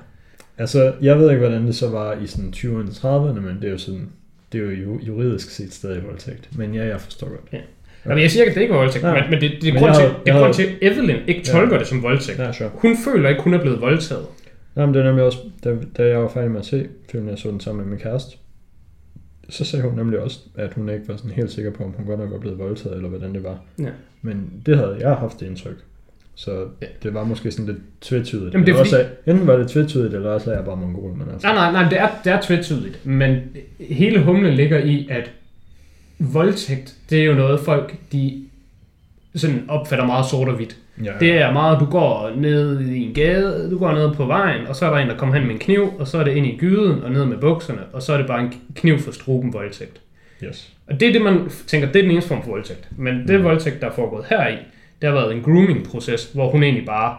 Altså, 0.59 0.93
jeg 1.03 1.19
ved 1.19 1.31
ikke, 1.31 1.41
hvordan 1.41 1.67
det 1.67 1.75
så 1.75 1.91
var 1.91 2.13
i 2.13 2.27
sådan 2.27 2.53
20'erne, 2.57 2.91
30'erne, 2.99 3.41
men 3.41 3.57
det 3.61 3.65
er 3.65 3.71
jo 3.71 3.79
sådan, 3.79 4.09
det 4.53 4.61
er 4.61 4.65
jo 4.65 4.71
ju- 4.71 5.01
juridisk 5.07 5.51
set 5.51 5.73
stadig 5.73 6.05
voldtægt. 6.07 6.59
Men 6.59 6.75
ja, 6.75 6.87
jeg 6.87 7.01
forstår 7.01 7.29
godt. 7.29 7.41
Ja. 7.53 7.61
Jamen, 8.07 8.23
jeg 8.23 8.31
siger 8.31 8.43
ikke, 8.43 8.51
at 8.51 8.55
det 8.55 8.63
ikke 8.63 8.75
er 8.75 8.79
voldtægt, 8.79 9.05
Nej. 9.05 9.21
men, 9.21 9.31
men 9.31 9.41
det, 9.41 9.51
det 9.63 9.69
er 9.69 9.73
Men 9.73 9.83
grund 9.83 9.95
til, 9.95 10.05
det 10.27 10.33
er 10.35 10.39
grund 10.41 10.55
til, 10.55 10.63
at 10.63 10.71
Evelyn 10.83 11.17
ikke 11.27 11.43
Ja. 11.47 11.53
tolker 11.53 11.79
det 11.79 11.87
som 11.87 12.03
voldtægt. 12.03 12.39
Ja, 12.39 12.53
sure. 12.53 12.71
Hun 12.75 12.97
føler 13.05 13.29
ikke, 13.29 13.43
hun 13.43 13.55
er 13.55 13.61
blevet 13.61 13.81
voldtaget. 13.81 14.27
Nej, 14.77 14.87
men 14.87 14.95
det 14.95 15.01
er 15.01 15.05
nemlig 15.07 15.25
også, 15.25 15.39
da, 15.65 15.77
da 15.97 16.07
jeg 16.07 16.19
var 16.23 16.29
færdig 16.29 16.51
med 16.51 16.61
at 16.61 16.67
se 16.67 16.87
filmen, 17.11 17.29
jeg 17.31 17.39
så 17.39 17.49
den 17.51 17.61
sammen 17.61 17.85
med 17.85 17.91
min 17.91 18.01
kæreste, 18.03 18.37
så 19.49 19.65
sagde 19.65 19.85
hun 19.89 19.99
nemlig 19.99 20.19
også, 20.19 20.39
at 20.57 20.73
hun 20.75 20.89
ikke 20.89 21.09
var 21.09 21.17
sådan 21.17 21.31
helt 21.31 21.51
sikker 21.53 21.71
på, 21.71 21.85
om 21.85 21.91
hun 21.97 22.07
godt 22.07 22.21
nok 22.21 22.31
var 22.31 22.39
blevet 22.39 22.59
voldtaget, 22.59 22.97
eller 22.97 23.09
hvordan 23.09 23.35
det 23.35 23.45
var. 23.45 23.59
Ja. 23.79 23.89
Men 24.23 24.51
det 24.67 24.77
havde 24.77 24.97
jeg 25.01 25.15
haft 25.15 25.41
det 25.41 25.47
indtryk. 25.47 25.77
Så 26.35 26.65
Ja. 26.83 26.87
det 27.03 27.15
var 27.15 27.25
måske 27.25 27.51
sådan 27.51 27.67
lidt 27.67 27.79
tvetydigt. 28.01 28.53
Jamen, 28.53 28.67
det 28.67 28.73
er 28.73 28.77
fordi- 28.77 28.89
også, 28.95 29.05
enten 29.27 29.47
var 29.47 29.57
det 29.57 29.69
tvetydigt, 29.69 30.15
eller 30.15 30.31
også 30.31 30.51
er 30.51 30.55
jeg 30.57 30.65
bare 30.65 30.77
mongol. 30.77 31.13
Men 31.17 31.27
altså. 31.33 31.47
Nej, 31.49 31.55
nej, 31.73 31.73
nej, 31.83 31.91
det 31.91 32.01
er, 32.01 32.09
det 32.25 32.33
er 32.33 32.41
tvetydigt, 32.41 33.07
men 33.07 33.37
hele 33.81 34.23
humlen 34.25 34.55
ligger 34.55 34.79
i, 34.79 35.09
at 35.11 35.31
voldtægt, 36.21 36.95
det 37.11 37.21
er 37.21 37.25
jo 37.25 37.35
noget 37.35 37.61
folk, 37.61 37.95
de 38.13 38.43
sådan 39.35 39.65
opfatter 39.69 40.07
meget 40.07 40.27
sort 40.27 40.49
og 40.49 40.55
hvidt. 40.55 40.77
Ja, 41.05 41.13
Det 41.21 41.33
er 41.33 41.53
meget, 41.53 41.81
du 41.81 41.85
går 41.85 42.33
ned 42.37 42.81
i 42.81 43.03
en 43.07 43.15
gade, 43.15 43.69
du 43.71 43.79
går 43.79 43.93
ned 43.93 44.15
på 44.15 44.25
vejen, 44.27 44.67
og 44.67 44.77
så 44.77 44.87
er 44.87 44.91
der 44.91 44.97
en, 44.97 45.09
der 45.09 45.17
kommer 45.17 45.35
hen 45.35 45.45
med 45.47 45.55
en 45.55 45.59
kniv, 45.61 45.93
og 45.99 46.09
så 46.09 46.19
er 46.19 46.25
det 46.25 46.33
ind 46.37 46.47
i 46.47 46.57
gyden 46.57 47.03
og 47.03 47.11
ned 47.13 47.25
med 47.25 47.37
bukserne, 47.39 47.81
og 47.93 48.03
så 48.03 48.13
er 48.13 48.17
det 48.17 48.27
bare 48.27 48.41
en 48.41 48.53
kniv 48.75 48.99
for 48.99 49.13
struben 49.13 49.53
voldtægt. 49.53 50.01
Yes. 50.45 50.73
Og 50.87 51.01
det 51.01 51.09
er 51.09 51.13
det, 51.13 51.23
man 51.23 51.51
tænker, 51.67 51.89
det 51.93 51.97
er 51.99 52.03
den 52.03 52.11
eneste 52.11 52.29
form 52.29 52.43
for 52.43 52.51
voldtægt. 52.51 52.89
Men 52.97 53.29
det 53.29 53.39
Mm. 53.39 53.45
voldtægt, 53.45 53.81
der 53.81 53.87
er 53.87 53.93
foregået 53.93 54.25
her 54.31 54.49
i, 54.49 54.57
det 55.03 55.09
har 55.09 55.17
været 55.17 55.37
en 55.37 55.43
grooming-proces, 55.43 56.31
hvor 56.35 56.51
hun 56.51 56.63
egentlig 56.63 56.87
bare 56.87 57.17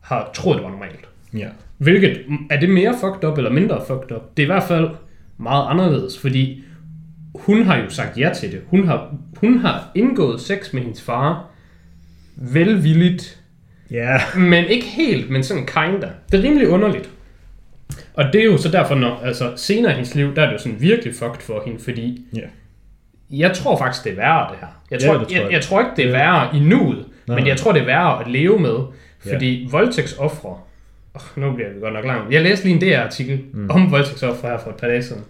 har 0.00 0.30
troet, 0.34 0.56
det 0.56 0.64
var 0.64 0.70
normalt. 0.70 1.08
Ja. 1.34 1.48
Hvilket, 1.78 2.20
er 2.50 2.60
det 2.60 2.68
mere 2.70 2.94
fucked 3.00 3.28
up 3.30 3.38
eller 3.38 3.50
mindre 3.50 3.80
fucked 3.86 4.12
up? 4.16 4.36
Det 4.36 4.42
er 4.42 4.46
i 4.46 4.52
hvert 4.52 4.62
fald 4.68 4.88
meget 5.38 5.66
anderledes, 5.70 6.18
fordi 6.18 6.63
hun 7.34 7.62
har 7.62 7.76
jo 7.76 7.90
sagt 7.90 8.18
ja 8.18 8.30
til 8.34 8.52
det. 8.52 8.60
Hun 8.66 8.86
har, 8.86 9.14
hun 9.36 9.58
har 9.58 9.90
indgået 9.94 10.40
sex 10.40 10.72
med 10.72 10.82
hendes 10.82 11.02
far, 11.02 11.50
velvilligt 12.36 13.40
Ja. 13.90 14.20
Men 14.36 14.64
ikke 14.64 14.86
helt, 14.86 15.30
men 15.30 15.42
sådan 15.42 15.66
kinda. 15.66 16.08
Det 16.32 16.40
er 16.40 16.42
rimelig 16.42 16.68
underligt. 16.68 17.10
Og 18.14 18.24
det 18.32 18.40
er 18.40 18.44
jo 18.44 18.56
så 18.58 18.68
derfor, 18.68 18.94
når 18.94 19.20
altså, 19.24 19.52
senere 19.56 19.92
i 19.92 19.94
hendes 19.94 20.14
liv, 20.14 20.36
der 20.36 20.42
er 20.42 20.46
det 20.46 20.52
jo 20.52 20.58
sådan 20.58 20.80
virkelig 20.80 21.14
fucked 21.14 21.40
for 21.40 21.62
hende, 21.66 21.80
fordi 21.80 22.26
Ja. 22.36 22.40
jeg 23.30 23.52
tror 23.52 23.78
faktisk, 23.78 24.04
det 24.04 24.12
er 24.12 24.16
værre 24.16 24.50
det 24.50 24.58
her. 24.60 24.66
Jeg 24.90 25.00
tror, 25.00 25.18
det 25.18 25.28
tror 25.28 25.36
jeg, 25.36 25.42
jeg. 25.44 25.52
jeg, 25.52 25.62
tror 25.62 25.80
ikke, 25.80 25.92
det 25.96 26.06
er 26.06 26.10
værre 26.10 26.56
i 26.56 26.60
nuet, 26.60 27.04
Nej, 27.26 27.38
men 27.38 27.46
jeg 27.46 27.56
tror, 27.56 27.72
det 27.72 27.80
er 27.82 27.86
værre 27.86 28.20
at 28.24 28.30
leve 28.30 28.58
med, 28.58 28.76
fordi 29.28 29.62
ja. 29.62 29.68
voldtægtsoffre, 29.70 30.56
oh, 31.14 31.22
nu 31.36 31.52
bliver 31.52 31.68
vi 31.74 31.80
godt 31.80 31.94
nok 31.94 32.04
langt. 32.04 32.32
Jeg 32.32 32.42
læste 32.42 32.64
lige 32.64 32.74
en 32.74 32.80
DR-artikel 32.80 33.40
mm. 33.52 33.70
om 33.70 33.90
voldtægtsoffre 33.90 34.48
her 34.48 34.58
for 34.58 34.70
et 34.70 34.76
par 34.76 34.86
dage 34.86 35.02
siden, 35.02 35.22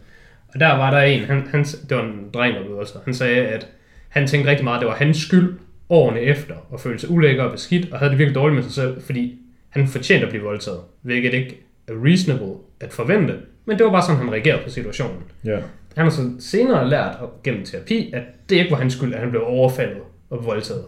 og 0.55 0.61
der 0.61 0.77
var 0.77 0.90
der 0.90 1.01
en, 1.01 1.25
han, 1.25 1.47
han, 1.51 1.64
det 1.64 1.97
var 1.97 2.05
en 2.05 2.31
dreng, 2.35 2.55
der 2.55 2.75
også, 2.75 2.99
han 3.05 3.14
sagde, 3.14 3.47
at 3.47 3.69
han 4.09 4.27
tænkte 4.27 4.51
rigtig 4.51 4.64
meget, 4.64 4.77
at 4.77 4.81
det 4.81 4.88
var 4.88 4.95
hans 4.95 5.17
skyld 5.17 5.59
årene 5.88 6.21
efter, 6.21 6.55
at 6.75 6.81
føle 6.81 6.99
sig 6.99 7.11
ulækker 7.11 7.43
og 7.43 7.53
beskidt, 7.53 7.93
og 7.93 7.99
havde 7.99 8.11
det 8.11 8.19
virkelig 8.19 8.35
dårligt 8.35 8.55
med 8.55 8.62
sig 8.62 8.73
selv, 8.73 9.03
fordi 9.03 9.38
han 9.69 9.88
fortjente 9.88 10.27
at 10.27 10.31
blive 10.31 10.45
voldtaget, 10.45 10.81
hvilket 11.03 11.35
ikke 11.35 11.61
er 11.88 11.93
reasonable 12.05 12.55
at 12.81 12.93
forvente, 12.93 13.38
men 13.64 13.79
det 13.79 13.87
var 13.87 13.93
bare 13.93 14.03
sådan, 14.03 14.17
han 14.17 14.33
reagerede 14.33 14.62
på 14.64 14.71
situationen. 14.71 15.23
Ja. 15.45 15.59
Han 15.97 16.05
har 16.05 16.11
så 16.11 16.31
senere 16.38 16.88
lært 16.88 17.17
gennem 17.45 17.64
terapi, 17.64 18.11
at 18.12 18.23
det 18.49 18.57
ikke 18.57 18.71
var 18.71 18.77
hans 18.77 18.93
skyld, 18.95 19.14
at 19.14 19.21
han 19.21 19.31
blev 19.31 19.43
overfaldet 19.47 20.03
og 20.31 20.45
voldtaget 20.45 20.85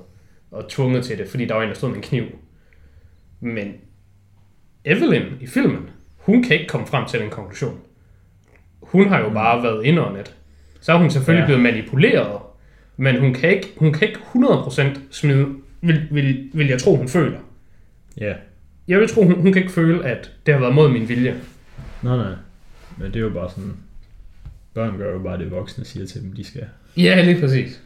og 0.50 0.68
tvunget 0.68 1.04
til 1.04 1.18
det, 1.18 1.28
fordi 1.28 1.44
der 1.44 1.54
var 1.54 1.62
en, 1.62 1.68
der 1.68 1.74
stod 1.74 1.88
med 1.88 1.96
en 1.96 2.02
kniv. 2.02 2.24
Men 3.40 3.74
Evelyn 4.84 5.32
i 5.40 5.46
filmen, 5.46 5.90
hun 6.16 6.42
kan 6.42 6.52
ikke 6.52 6.68
komme 6.68 6.86
frem 6.86 7.06
til 7.06 7.20
den 7.20 7.30
konklusion. 7.30 7.80
Hun 8.86 9.08
har 9.08 9.20
jo 9.20 9.28
bare 9.30 9.62
været 9.62 9.84
indåndet. 9.84 10.34
Så 10.80 10.92
er 10.92 10.96
hun 10.96 11.10
selvfølgelig 11.10 11.40
Ja. 11.42 11.46
blevet 11.46 11.62
manipuleret, 11.62 12.38
men 12.96 13.20
hun 13.20 13.34
kan 13.34 13.50
ikke, 13.50 13.72
hun 13.76 13.92
kan 13.92 14.08
ikke 14.08 14.20
100% 14.34 14.82
smide, 15.10 15.46
vil, 15.80 16.08
vil, 16.10 16.50
vil 16.52 16.66
jeg 16.68 16.78
tro, 16.78 16.96
hun 16.96 17.08
føler. 17.08 17.38
Ja. 18.20 18.34
Jeg 18.88 18.98
vil 19.00 19.08
tro, 19.08 19.22
hun, 19.22 19.34
hun 19.34 19.52
kan 19.52 19.62
ikke 19.62 19.72
føle, 19.74 20.04
at 20.06 20.30
det 20.46 20.54
har 20.54 20.60
været 20.60 20.74
mod 20.74 20.88
min 20.90 21.08
vilje. 21.08 21.36
Nej, 22.02 22.16
nej. 22.16 22.32
Men 22.98 23.06
det 23.06 23.16
er 23.16 23.20
jo 23.20 23.30
bare 23.30 23.50
sådan... 23.50 23.72
Børn 24.74 24.98
gør 24.98 25.12
jo 25.12 25.18
bare 25.18 25.38
det, 25.38 25.50
voksne 25.50 25.84
siger 25.84 26.06
til 26.06 26.22
dem, 26.22 26.32
de 26.32 26.44
skal. 26.44 26.64
Ja, 26.96 27.22
lige 27.24 27.40
præcis. 27.40 27.80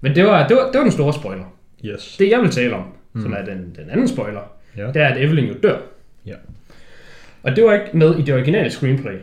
Men 0.00 0.14
det 0.14 0.24
var, 0.24 0.48
det 0.48 0.56
var, 0.56 0.62
det 0.70 0.74
var 0.78 0.82
den 0.82 0.92
store 0.92 1.12
spoiler. 1.12 1.44
Yes. 1.84 2.16
Det 2.18 2.30
jeg 2.30 2.40
vil 2.40 2.50
tale 2.50 2.74
om, 2.76 2.84
mm. 3.12 3.22
som 3.22 3.32
er 3.32 3.44
den, 3.44 3.74
den 3.76 3.90
anden 3.90 4.08
spoiler, 4.08 4.40
Ja. 4.76 4.86
det 4.86 4.96
er, 4.96 5.06
at 5.08 5.22
Evelyn 5.22 5.48
jo 5.48 5.54
dør. 5.62 5.78
Ja. 6.26 6.34
Og 7.42 7.56
det 7.56 7.64
var 7.64 7.72
ikke 7.72 7.96
med 7.96 8.18
i 8.18 8.22
det 8.22 8.34
originale 8.34 8.70
screenplay. 8.70 9.16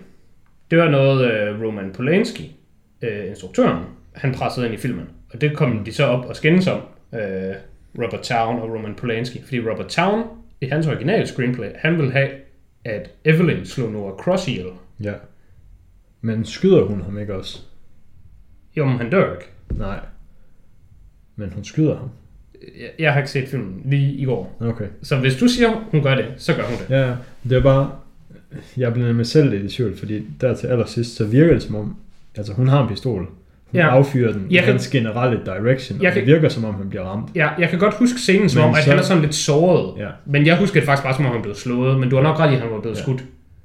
Det 0.72 0.80
var 0.80 0.90
noget, 0.90 1.52
uh, 1.54 1.64
Roman 1.64 1.92
Polanski, 1.94 2.56
uh, 3.04 3.28
instruktøren, 3.30 3.84
han 4.14 4.34
pressede 4.34 4.66
ind 4.66 4.76
i 4.76 4.78
filmen. 4.78 5.06
Og 5.34 5.42
det 5.42 5.58
kom 5.58 5.86
de 5.86 5.94
så 5.94 6.06
op 6.06 6.26
og 6.26 6.36
skændes 6.36 6.68
om, 6.68 6.82
uh, 7.12 7.20
Robert 7.98 8.22
Town 8.22 8.60
og 8.60 8.70
Roman 8.70 8.96
Polanski. 8.96 9.42
Fordi 9.44 9.60
Robert 9.60 9.88
Town, 9.88 10.24
i 10.62 10.66
hans 10.66 10.88
originale 10.88 11.28
screenplay, 11.28 11.70
han 11.76 11.98
ville 11.98 12.12
have, 12.12 12.30
at 12.86 13.10
Evelyn 13.26 13.66
slog 13.66 13.92
Noah 13.92 14.18
Cross 14.18 14.48
ihjel. 14.48 14.68
Ja. 15.04 15.14
Men 16.22 16.46
skyder 16.46 16.84
hun 16.84 17.02
ham 17.02 17.18
ikke 17.18 17.36
også? 17.36 17.60
Jo, 18.78 18.86
men 18.86 18.98
han 18.98 19.10
dør 19.10 19.34
ikke. 19.34 19.50
Nej. 19.70 20.00
Men 21.36 21.54
hun 21.54 21.64
skyder 21.64 21.98
ham. 21.98 22.10
Jeg, 22.80 22.90
jeg 23.00 23.14
har 23.14 23.20
ikke 23.20 23.32
set 23.32 23.48
filmen 23.48 23.82
lige 23.86 24.14
i 24.14 24.26
går. 24.26 24.58
Okay. 24.60 24.88
Så 25.04 25.20
hvis 25.20 25.36
du 25.36 25.48
siger, 25.48 25.70
hun 25.92 26.04
gør 26.04 26.16
det, 26.16 26.34
så 26.38 26.56
gør 26.56 26.64
hun 26.64 26.78
det. 26.78 26.90
Ja. 26.90 27.16
det 27.50 27.58
er 27.58 27.64
bare... 27.64 28.01
Jeg 28.78 28.94
bliver 28.94 29.08
nemlig 29.08 29.26
selv 29.26 29.50
lidt 29.50 29.64
i 29.64 29.76
tvivl, 29.76 29.98
fordi 29.98 30.24
der 30.42 30.56
til 30.56 30.68
allersidst, 30.68 31.16
så 31.16 31.26
virker 31.26 31.54
det 31.54 31.64
som 31.64 31.76
om... 31.76 31.96
Altså, 32.38 32.54
hun 32.54 32.68
har 32.68 32.82
en 32.84 32.90
pistol. 32.90 33.20
Hun 33.22 33.80
Ja. 33.82 33.88
affyrer 33.90 34.32
den 34.34 34.48
i 34.50 34.56
Jeg 34.56 34.64
kan- 34.64 34.72
hans 34.74 34.88
generelle 34.88 35.40
direction, 35.46 35.98
og 35.98 36.04
Jeg 36.04 36.14
det 36.16 36.24
kan- 36.24 36.34
virker 36.34 36.50
som 36.50 36.66
om, 36.66 36.76
han 36.76 36.90
bliver 36.90 37.04
ramt. 37.04 37.30
Ja, 37.36 37.50
jeg 37.60 37.70
kan 37.70 37.80
godt 37.80 37.94
huske 37.94 38.20
scenen 38.20 38.50
som 38.50 38.60
Men 38.62 38.70
om, 38.70 38.76
at 38.76 38.84
så- 38.84 38.90
han 38.90 39.00
er 39.00 39.04
sådan 39.04 39.22
lidt 39.24 39.36
såret. 39.36 40.00
Ja. 40.02 40.08
Men 40.26 40.46
jeg 40.46 40.58
husker 40.58 40.80
det 40.80 40.86
faktisk 40.86 41.04
bare 41.04 41.16
som 41.16 41.26
om, 41.26 41.32
han 41.32 41.42
blev 41.42 41.56
slået. 41.56 42.00
Men 42.00 42.10
du 42.10 42.16
har 42.16 42.24
nok 42.24 42.40
ret 42.40 42.52
i, 42.52 42.56
at 42.56 42.62
han 42.62 42.72
var 42.72 42.80
blevet 42.82 42.98
Ja. 42.98 43.02
skudt. 43.02 43.24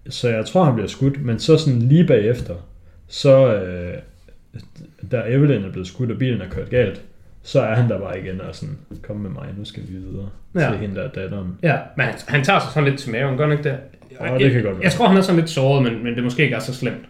Så 0.08 0.28
jeg 0.28 0.46
tror, 0.46 0.64
han 0.64 0.74
bliver 0.74 0.88
skudt, 0.88 1.24
men 1.24 1.38
så 1.38 1.56
sådan 1.58 1.78
lige 1.82 2.06
bagefter, 2.06 2.54
så 3.08 3.54
øh, 3.54 3.94
da 5.12 5.22
Evelyn 5.28 5.64
er 5.64 5.70
blevet 5.70 5.86
skudt, 5.88 6.10
og 6.10 6.18
bilen 6.18 6.40
er 6.40 6.48
kørt 6.50 6.70
galt, 6.70 7.00
så 7.42 7.60
er 7.60 7.74
han 7.74 7.88
der 7.88 7.98
bare 8.00 8.20
igen 8.20 8.40
og 8.40 8.54
sådan, 8.54 8.76
kom 9.02 9.16
med 9.16 9.30
mig, 9.30 9.46
nu 9.58 9.64
skal 9.64 9.82
vi 9.88 9.92
videre 9.94 10.28
Ja. 10.54 10.70
til 10.70 10.78
hende 10.78 10.94
der 10.94 11.02
er 11.02 11.08
datteren. 11.08 11.48
Ja, 11.62 11.76
men 11.96 12.06
han, 12.06 12.14
han 12.28 12.44
tager 12.44 12.60
sig 12.60 12.68
sådan 12.74 12.88
lidt 12.88 13.00
til 13.00 13.12
maven, 13.12 13.36
gør 13.36 13.44
han 13.48 13.52
ikke 13.58 13.64
det? 13.70 13.76
Åh, 14.20 14.28
det 14.28 14.40
kan 14.40 14.52
jeg, 14.52 14.62
godt 14.62 14.74
være. 14.76 14.84
Jeg 14.84 14.92
tror, 14.92 15.08
han 15.08 15.16
er 15.16 15.20
sådan 15.20 15.40
lidt 15.40 15.50
såret, 15.50 15.82
men, 15.82 16.04
men 16.04 16.14
det 16.14 16.24
måske 16.24 16.42
ikke 16.42 16.54
er 16.54 16.60
så 16.60 16.74
slemt. 16.74 17.04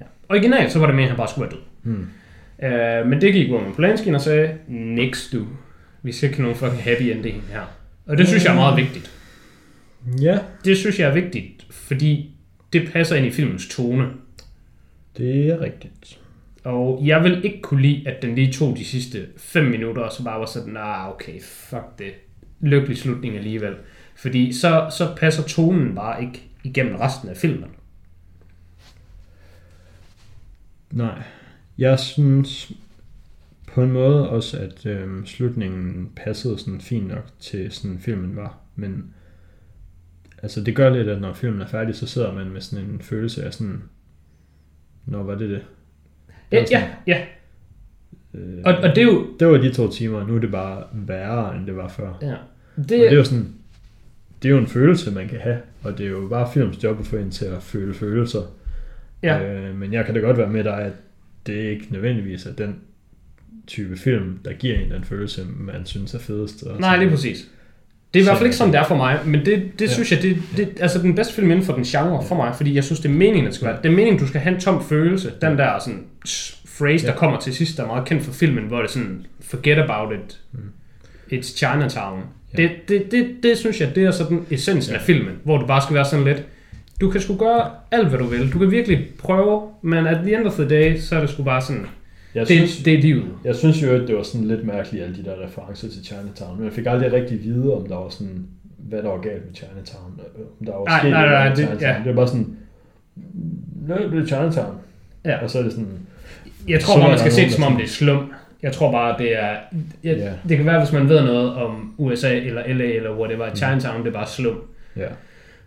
Ja. 0.00 0.04
Originalt, 0.28 0.72
så 0.72 0.78
var 0.78 0.86
det 0.86 0.94
med, 0.94 1.04
at 1.04 1.10
han 1.10 1.16
bare 1.16 1.28
skulle 1.28 1.50
være 1.50 1.52
død. 1.52 1.92
Hmm. 1.92 2.08
Uh, 2.62 3.10
men 3.10 3.20
det 3.20 3.32
gik 3.32 3.50
Roman 3.52 3.72
Polanski 3.74 4.10
og 4.10 4.20
sagde, 4.20 4.54
niks 4.68 5.28
du. 5.32 5.46
Vi 6.02 6.12
skal 6.12 6.28
ikke 6.28 6.42
nogen 6.42 6.56
fucking 6.56 6.82
happy 6.82 7.02
ending 7.02 7.44
her. 7.52 7.60
Og 8.06 8.18
det 8.18 8.28
synes 8.28 8.44
jeg 8.44 8.50
er 8.50 8.54
meget 8.54 8.76
vigtigt. 8.76 9.10
Ja, 10.22 10.38
Det 10.64 10.76
synes 10.76 10.98
jeg 10.98 11.08
er 11.08 11.14
vigtigt, 11.14 11.66
fordi 11.70 12.30
det 12.72 12.90
passer 12.92 13.16
ind 13.16 13.26
i 13.26 13.30
filmens 13.30 13.68
tone. 13.68 14.08
det 15.16 15.48
er 15.48 15.60
rigtigt. 15.60 16.18
Og 16.64 17.02
jeg 17.04 17.24
vil 17.24 17.44
ikke 17.44 17.60
kunne 17.62 17.82
lide, 17.82 18.08
at 18.08 18.22
den 18.22 18.34
lige 18.34 18.52
tog 18.52 18.76
de 18.76 18.84
sidste 18.84 19.26
5 19.36 19.64
minutter, 19.64 20.02
og 20.02 20.12
så 20.12 20.24
bare 20.24 20.40
var 20.40 20.46
sådan, 20.46 20.72
nah, 20.72 21.08
okay, 21.08 21.40
fuck 21.42 21.98
det. 21.98 22.12
Lykkelig 22.60 22.98
slutning 22.98 23.36
alligevel. 23.36 23.74
Fordi 24.16 24.52
så, 24.52 24.86
så 24.98 25.08
passer 25.16 25.42
tonen 25.42 25.94
bare 25.94 26.22
ikke 26.22 26.42
igennem 26.64 26.94
resten 26.94 27.28
af 27.28 27.36
filmen. 27.36 27.70
Nej, 30.92 31.22
jeg 31.78 31.98
synes 31.98 32.72
på 33.74 33.82
en 33.82 33.92
måde 33.92 34.30
også, 34.30 34.58
at 34.58 34.86
øhm, 34.86 35.26
slutningen 35.26 36.10
passede 36.16 36.58
sådan 36.58 36.80
fint 36.80 37.08
nok 37.08 37.24
til 37.40 37.70
sådan 37.72 37.98
filmen 37.98 38.36
var, 38.36 38.58
men 38.76 39.14
altså 40.42 40.64
det 40.64 40.76
gør 40.76 40.90
lidt, 40.90 41.08
at 41.08 41.20
når 41.20 41.32
filmen 41.32 41.60
er 41.60 41.66
færdig, 41.66 41.94
så 41.94 42.06
sidder 42.06 42.34
man 42.34 42.50
med 42.50 42.60
sådan 42.60 42.84
en 42.84 43.00
følelse 43.02 43.44
af 43.44 43.54
sådan, 43.54 43.82
når 45.06 45.22
var 45.22 45.34
det 45.34 45.50
det? 45.50 45.62
Ja, 46.52 46.64
sådan, 46.66 46.88
ja, 47.06 47.16
ja. 47.16 47.26
Øh, 48.34 48.62
Og, 48.64 48.74
og 48.74 48.88
det 48.88 48.98
er 48.98 49.02
jo... 49.02 49.26
det 49.40 49.48
var 49.48 49.56
de 49.58 49.72
to 49.72 49.90
timer, 49.90 50.26
nu 50.26 50.36
er 50.36 50.40
det 50.40 50.50
bare 50.50 50.84
værre, 50.92 51.56
end 51.56 51.66
det 51.66 51.76
var 51.76 51.88
før. 51.88 52.18
Ja, 52.22 52.26
Det, 52.26 52.36
og 52.76 52.88
det 52.88 53.12
er 53.12 53.16
jo 53.16 53.24
sådan, 53.24 53.54
det 54.42 54.48
er 54.48 54.52
jo 54.52 54.58
en 54.58 54.66
følelse, 54.66 55.10
man 55.10 55.28
kan 55.28 55.38
have, 55.40 55.58
og 55.82 55.98
det 55.98 56.06
er 56.06 56.10
jo 56.10 56.28
bare 56.30 56.48
films 56.54 56.84
job 56.84 57.00
at 57.00 57.06
få 57.06 57.16
en 57.16 57.30
til 57.30 57.44
at 57.44 57.62
føle 57.62 57.94
følelser. 57.94 58.42
ja, 59.22 59.42
Øh, 59.54 59.74
men 59.78 59.92
jeg 59.92 60.04
kan 60.06 60.14
da 60.14 60.20
godt 60.20 60.38
være 60.38 60.48
med 60.48 60.64
dig, 60.64 60.78
at 60.82 60.92
det 61.46 61.54
ikke 61.54 61.86
nødvendigvis 61.90 62.46
er 62.46 62.52
den 62.52 62.76
type 63.66 63.96
film, 63.96 64.38
der 64.44 64.52
giver 64.52 64.78
en 64.78 64.90
den 64.90 65.04
følelse, 65.04 65.46
man 65.58 65.86
synes 65.86 66.14
er 66.14 66.18
fedest. 66.18 66.62
Og 66.62 66.80
nej, 66.80 66.96
lige 66.96 67.10
præcis. 67.10 67.48
Det 68.14 68.20
er 68.20 68.24
i 68.24 68.26
hvert 68.26 68.36
fald 68.36 68.46
ikke 68.46 68.56
sådan, 68.56 68.72
det 68.72 68.80
er 68.80 68.84
for 68.84 68.96
mig, 68.96 69.18
men 69.26 69.44
det, 69.46 69.62
det 69.78 69.86
Ja. 69.88 69.92
synes 69.92 70.12
jeg, 70.12 70.22
det, 70.22 70.36
det 70.56 70.68
altså 70.80 71.02
den 71.02 71.14
bedste 71.14 71.34
film 71.34 71.50
inden 71.50 71.64
for 71.64 71.72
den 71.74 71.84
genre 71.84 72.24
for 72.28 72.34
mig, 72.34 72.54
fordi 72.56 72.74
jeg 72.74 72.84
synes, 72.84 73.00
det 73.00 73.08
er 73.08 73.12
meningen, 73.12 73.46
det 73.46 73.54
skal 73.54 73.68
være. 73.68 73.76
Det 73.82 73.86
er 73.86 73.90
meningen, 73.96 74.18
du 74.20 74.26
skal 74.26 74.40
have 74.40 74.54
en 74.54 74.60
tom 74.60 74.84
følelse. 74.84 75.32
Den 75.40 75.58
der 75.58 75.78
sådan 75.78 76.04
phrase, 76.78 77.06
der 77.06 77.12
Ja. 77.12 77.18
kommer 77.18 77.40
til 77.40 77.54
sidst, 77.54 77.76
der 77.76 77.82
er 77.82 77.86
meget 77.86 78.08
kendt 78.08 78.22
for 78.22 78.32
filmen, 78.32 78.64
hvor 78.64 78.76
det 78.76 78.84
er 78.84 78.88
sådan, 78.92 79.26
forget 79.40 79.78
about 79.78 80.12
it, 80.14 80.40
it's 81.32 81.56
Chinatown. 81.56 82.22
Ja. 82.58 82.62
Det, 82.62 82.70
det, 82.88 83.12
det, 83.12 83.26
det 83.42 83.58
synes 83.58 83.80
jeg, 83.80 83.94
det 83.94 84.04
er 84.04 84.10
sådan 84.10 84.46
essensen 84.50 84.94
af 84.94 85.00
filmen, 85.00 85.32
hvor 85.44 85.58
du 85.58 85.66
bare 85.66 85.82
skal 85.82 85.94
være 85.94 86.04
sådan 86.04 86.24
lidt, 86.24 86.44
du 87.00 87.10
kan 87.10 87.20
sgu 87.20 87.36
gøre 87.36 87.70
alt, 87.90 88.08
hvad 88.08 88.18
du 88.18 88.24
vil. 88.24 88.52
Du 88.52 88.58
kan 88.58 88.70
virkelig 88.70 89.06
prøve, 89.18 89.62
men 89.82 90.06
at 90.06 90.18
the 90.24 90.36
end 90.36 90.46
of 90.46 90.52
the 90.54 90.68
day, 90.68 90.98
så 90.98 91.16
er 91.16 91.20
det 91.20 91.30
sgu 91.30 91.42
bare 91.42 91.62
sådan, 91.62 91.86
Jeg 92.34 92.48
det, 92.48 92.56
synes, 92.56 92.76
det 92.82 92.94
er 92.94 92.98
livet. 92.98 93.24
jeg 93.44 93.56
synes 93.56 93.82
jo, 93.82 93.90
at 93.90 94.08
det 94.08 94.16
var 94.16 94.22
sådan 94.22 94.46
lidt 94.48 94.66
mærkeligt, 94.66 95.04
alle 95.04 95.16
de 95.16 95.24
der 95.24 95.34
referencer 95.46 95.88
til 95.88 96.04
Chinatown, 96.04 96.56
men 96.56 96.64
jeg 96.64 96.72
fik 96.72 96.86
aldrig 96.86 97.12
rigtig 97.12 97.44
vide, 97.44 97.74
om 97.74 97.86
der 97.88 97.96
var 97.96 98.08
sådan, 98.08 98.44
hvad 98.78 99.02
der 99.02 99.08
var 99.08 99.20
galt 99.20 99.46
med 99.46 99.54
Chinatown, 99.54 100.20
om 100.60 100.66
der 100.66 100.72
var 100.72 100.84
Nej, 100.84 100.98
sket 101.00 101.10
nej, 101.10 101.26
nej, 101.28 101.48
med 101.48 101.56
det- 101.56 101.64
Chinatown. 101.64 101.82
ja. 101.90 101.96
Det 101.98 102.06
var 102.06 102.12
bare 102.14 102.28
sådan, 102.28 102.56
nej, 103.88 103.98
det 103.98 104.18
er 104.22 104.26
Chinatown. 104.26 104.74
Ja. 105.24 105.42
Og 105.42 105.50
så 105.50 105.58
er 105.58 105.62
det 105.62 105.72
sådan, 105.72 105.88
Jeg 106.68 106.80
tror 106.80 106.98
bare, 107.00 107.08
man 107.08 107.18
skal 107.18 107.32
se 107.32 107.42
det 107.42 107.52
som 107.52 107.64
om 107.64 107.76
det 107.76 107.84
er 107.84 107.88
slum. 107.88 108.32
Jeg 108.62 108.72
tror 108.72 108.92
bare, 108.92 109.18
det 109.18 109.36
er... 109.36 109.56
Jeg, 110.04 110.16
Ja. 110.16 110.32
Det 110.48 110.56
kan 110.56 110.66
være, 110.66 110.78
hvis 110.78 110.92
man 110.92 111.08
ved 111.08 111.22
noget 111.24 111.54
om 111.54 111.94
USA 111.98 112.36
eller 112.36 112.74
LA 112.74 112.84
eller 112.84 113.16
whatever. 113.18 113.54
Chinatown, 113.54 114.00
det 114.00 114.08
er 114.08 114.12
bare 114.12 114.26
slum. 114.26 114.60
ja. 114.96 115.08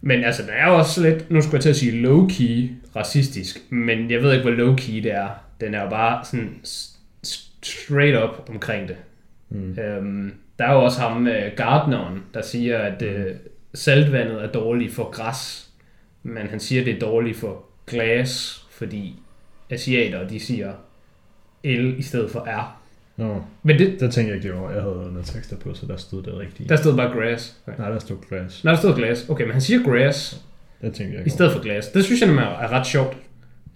Men 0.06 0.24
altså, 0.24 0.42
den 0.42 0.52
er 0.54 0.68
jo 0.70 0.78
også 0.78 1.02
lidt... 1.02 1.32
Nu 1.32 1.42
skulle 1.42 1.56
jeg 1.56 1.62
til 1.62 1.70
at 1.70 1.76
sige 1.76 2.04
low-key 2.04 2.72
racistisk. 2.96 3.72
Men 3.72 4.12
jeg 4.12 4.22
ved 4.22 4.34
ikke, 4.34 4.50
hvor 4.52 4.66
low-key 4.66 4.92
det 4.92 5.12
er. 5.12 5.28
Den 5.62 5.74
er 5.74 5.84
jo 5.84 5.90
bare 5.90 6.26
sådan 6.26 6.50
straight 7.64 8.24
up 8.24 8.50
omkring 8.50 8.88
det. 8.88 8.96
Mm. 9.50 9.80
Øhm, 9.80 10.34
der 10.60 10.66
er 10.66 10.74
jo 10.74 10.84
også 10.84 11.02
ham, 11.02 11.28
øh, 11.28 11.52
Gardneren, 11.58 12.24
der 12.34 12.42
siger, 12.42 12.78
at 12.78 13.02
øh, 13.02 13.26
saltvandet 13.74 14.44
er 14.44 14.48
dårligt 14.48 14.94
for 14.94 15.10
græs. 15.10 15.70
Men 16.24 16.48
han 16.48 16.60
siger, 16.60 16.82
at 16.82 16.86
det 16.86 16.96
er 16.96 17.00
dårligt 17.00 17.38
for 17.38 17.66
glas, 17.88 18.64
fordi 18.72 19.20
asiater, 19.70 20.28
de 20.28 20.40
siger 20.40 20.72
L 21.64 22.00
i 22.00 22.02
stedet 22.02 22.32
for 22.32 22.40
R. 22.40 22.78
Nå, 23.18 23.42
Men 23.64 23.80
det, 23.80 24.00
der 24.00 24.10
tænkte 24.10 24.22
jeg 24.22 24.36
ikke 24.36 24.48
lige 24.48 24.56
over. 24.56 24.72
Jeg 24.72 24.82
havde 24.82 25.10
noget 25.12 25.26
tekster 25.26 25.58
på, 25.58 25.74
så 25.74 25.86
der 25.86 25.98
stod 25.98 26.24
det 26.24 26.38
rigtigt. 26.38 26.70
der 26.70 26.76
stod 26.76 26.98
bare 26.98 27.12
grass. 27.12 27.58
Okay. 27.68 27.78
Nej, 27.78 27.90
der 27.90 28.00
stod 28.00 28.18
glass. 28.30 28.64
Nej, 28.64 28.74
der 28.74 28.80
stod 28.80 28.96
glas. 28.96 29.30
Okay, 29.30 29.44
men 29.44 29.52
han 29.52 29.62
siger 29.62 29.84
grass 29.84 30.42
Der 30.82 30.92
tænkte 30.92 31.04
jeg 31.04 31.14
i 31.14 31.18
ikke 31.20 31.30
stedet 31.30 31.52
for 31.52 31.62
glas. 31.62 31.88
Det 31.88 32.06
synes 32.06 32.22
jeg 32.22 32.28
nemlig 32.28 32.44
er 32.44 32.50
er 32.50 32.72
ret 32.72 32.88
sjovt. 32.88 33.18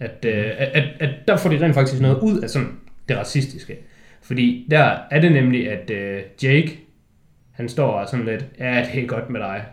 At, 0.00 0.24
øh, 0.24 0.44
at, 0.58 0.68
at, 0.68 0.84
at 1.00 1.10
der 1.28 1.36
får 1.36 1.50
de 1.50 1.64
rent 1.64 1.74
faktisk 1.74 2.02
noget 2.02 2.18
ud 2.18 2.40
af 2.40 2.50
sådan 2.50 2.68
det 3.08 3.16
racistiske. 3.16 3.76
Fordi 4.22 4.66
der 4.70 4.96
er 5.10 5.20
det 5.20 5.32
nemlig, 5.32 5.70
at 5.70 5.90
øh, 5.90 6.22
Jake, 6.42 6.80
Han 7.50 7.68
står 7.68 7.90
og 7.90 8.02
er 8.02 8.06
sådan 8.06 8.26
lidt, 8.26 8.44
ja, 8.58 8.86
det 8.94 9.02
er 9.02 9.06
godt 9.06 9.30
med 9.30 9.40
dig. 9.40 9.64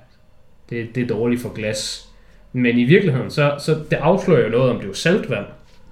Det, 0.69 0.95
det 0.95 1.03
er 1.03 1.07
dårligt 1.07 1.41
for 1.41 1.53
glas. 1.53 2.09
Men 2.53 2.77
i 2.77 2.83
virkeligheden, 2.83 3.31
så, 3.31 3.55
så 3.59 3.75
det 3.91 3.95
afslører 3.95 4.43
jo 4.43 4.49
noget 4.49 4.69
om, 4.69 4.75
det 4.75 4.83
er 4.83 4.87
jo 4.87 4.93
saltvand. 4.93 5.45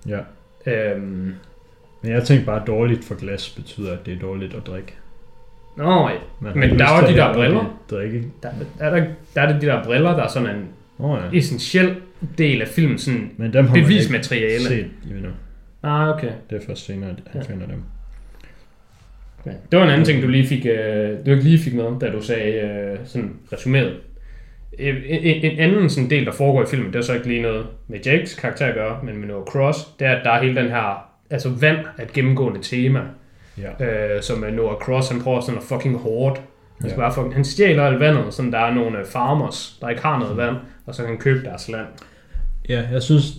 Ja. 0.08 0.20
Øhm, 0.72 1.34
Men 2.04 2.12
jeg 2.12 2.24
tænkte 2.24 2.46
bare, 2.46 2.62
at 2.62 2.68
dårligt 2.68 3.06
for 3.06 3.16
glas 3.16 3.50
betyder, 3.50 3.94
at 3.94 4.06
det 4.06 4.14
er 4.14 4.20
dårligt 4.20 4.54
at 4.54 4.68
drikke. 4.68 4.94
nå, 5.78 6.10
ja. 6.10 6.16
Man 6.40 6.58
Men 6.58 6.80
der 6.80 6.86
er 6.86 7.02
jo 7.02 7.08
de 7.08 7.18
der 7.18 7.34
briller. 7.34 7.80
Drikke. 7.90 8.24
der, 8.44 8.50
der, 8.80 8.86
er 8.86 8.90
der, 8.96 9.06
der 9.36 9.42
er 9.42 9.52
det 9.54 9.62
de 9.62 9.66
der 9.68 9.84
briller, 9.84 10.16
der 10.16 10.24
er 10.24 10.28
sådan 10.28 10.56
en 10.56 10.68
oh, 11.00 11.20
ja. 11.34 11.38
essentiel 11.38 11.96
del 12.38 12.62
af 12.62 12.68
filmen, 12.68 12.98
sådan 12.98 13.32
Men 13.38 13.54
dem 13.54 13.68
har 13.68 13.76
man 13.76 13.84
bevismateriale. 13.84 14.54
ikke 14.54 14.66
set 14.66 14.88
endnu. 15.16 15.30
Ah, 15.84 16.10
okay. 16.10 16.32
Det 16.50 16.62
er 16.62 16.66
først 16.68 16.86
senere, 16.86 17.10
at 17.10 17.16
han 17.32 17.42
Ja. 17.42 17.54
finder 17.54 17.68
dem. 17.68 17.84
Ja. 19.46 19.52
Det 19.72 19.80
var 19.80 19.86
en 19.86 19.92
anden 19.92 20.06
ting, 20.06 20.24
du 20.24 20.28
lige 20.28 20.48
fik, 20.48 20.66
øh, 20.66 21.26
du 21.26 21.32
ikke 21.32 21.44
lige 21.44 21.60
fik 21.60 21.74
med, 21.74 22.00
da 22.02 22.10
du 22.12 22.22
sagde 22.22 22.54
øh, 22.54 22.98
sådan 23.06 23.34
resumeret. 23.54 23.94
En, 24.80 24.96
en, 24.96 25.52
en 25.52 25.60
anden 25.60 25.90
sådan 25.90 26.10
del, 26.10 26.26
der 26.26 26.32
foregår 26.32 26.64
i 26.64 26.66
filmen, 26.66 26.94
det 26.94 27.00
er 27.00 27.04
så 27.04 27.14
ikke 27.14 27.28
lige 27.28 27.42
noget 27.42 27.66
med 27.88 28.00
Jakes 28.06 28.36
karakter 28.36 28.66
at 28.66 28.74
gøre, 28.76 29.00
men 29.04 29.18
med 29.18 29.28
Noah 29.28 29.46
Cross, 29.46 29.80
det 30.00 30.08
er, 30.08 30.12
at 30.16 30.22
der 30.26 30.32
er 30.32 30.42
hele 30.44 30.62
den 30.62 30.70
her, 30.70 31.13
altså 31.34 31.50
vand 31.50 31.78
er 31.98 32.04
et 32.04 32.14
gennemgående 32.14 32.60
tema, 32.62 33.02
Ja. 33.58 34.16
øh, 34.16 34.22
som 34.24 34.44
er 34.44 34.52
Noah 34.52 34.76
Cross, 34.78 35.10
han 35.10 35.22
prøver 35.22 35.42
sådan 35.42 35.58
at 35.58 35.64
fucking 35.64 35.98
hårdt. 35.98 36.42
Han, 36.82 36.90
Ja. 36.90 36.96
bare 36.96 37.14
fucking, 37.14 37.34
han 37.34 37.46
stjæler 37.46 37.84
alt 37.84 38.00
vandet, 38.00 38.34
sådan 38.34 38.52
der 38.52 38.60
er 38.60 38.74
nogle 38.74 39.00
øh, 39.00 39.06
farmers, 39.06 39.78
der 39.82 39.90
ikke 39.90 40.02
har 40.02 40.20
noget 40.20 40.38
vand, 40.38 40.56
og 40.86 40.96
så 40.96 41.02
kan 41.02 41.10
han 41.10 41.20
købe 41.20 41.44
deres 41.46 41.70
land. 41.70 41.88
Ja, 42.70 42.88
jeg 42.92 43.04
synes, 43.04 43.34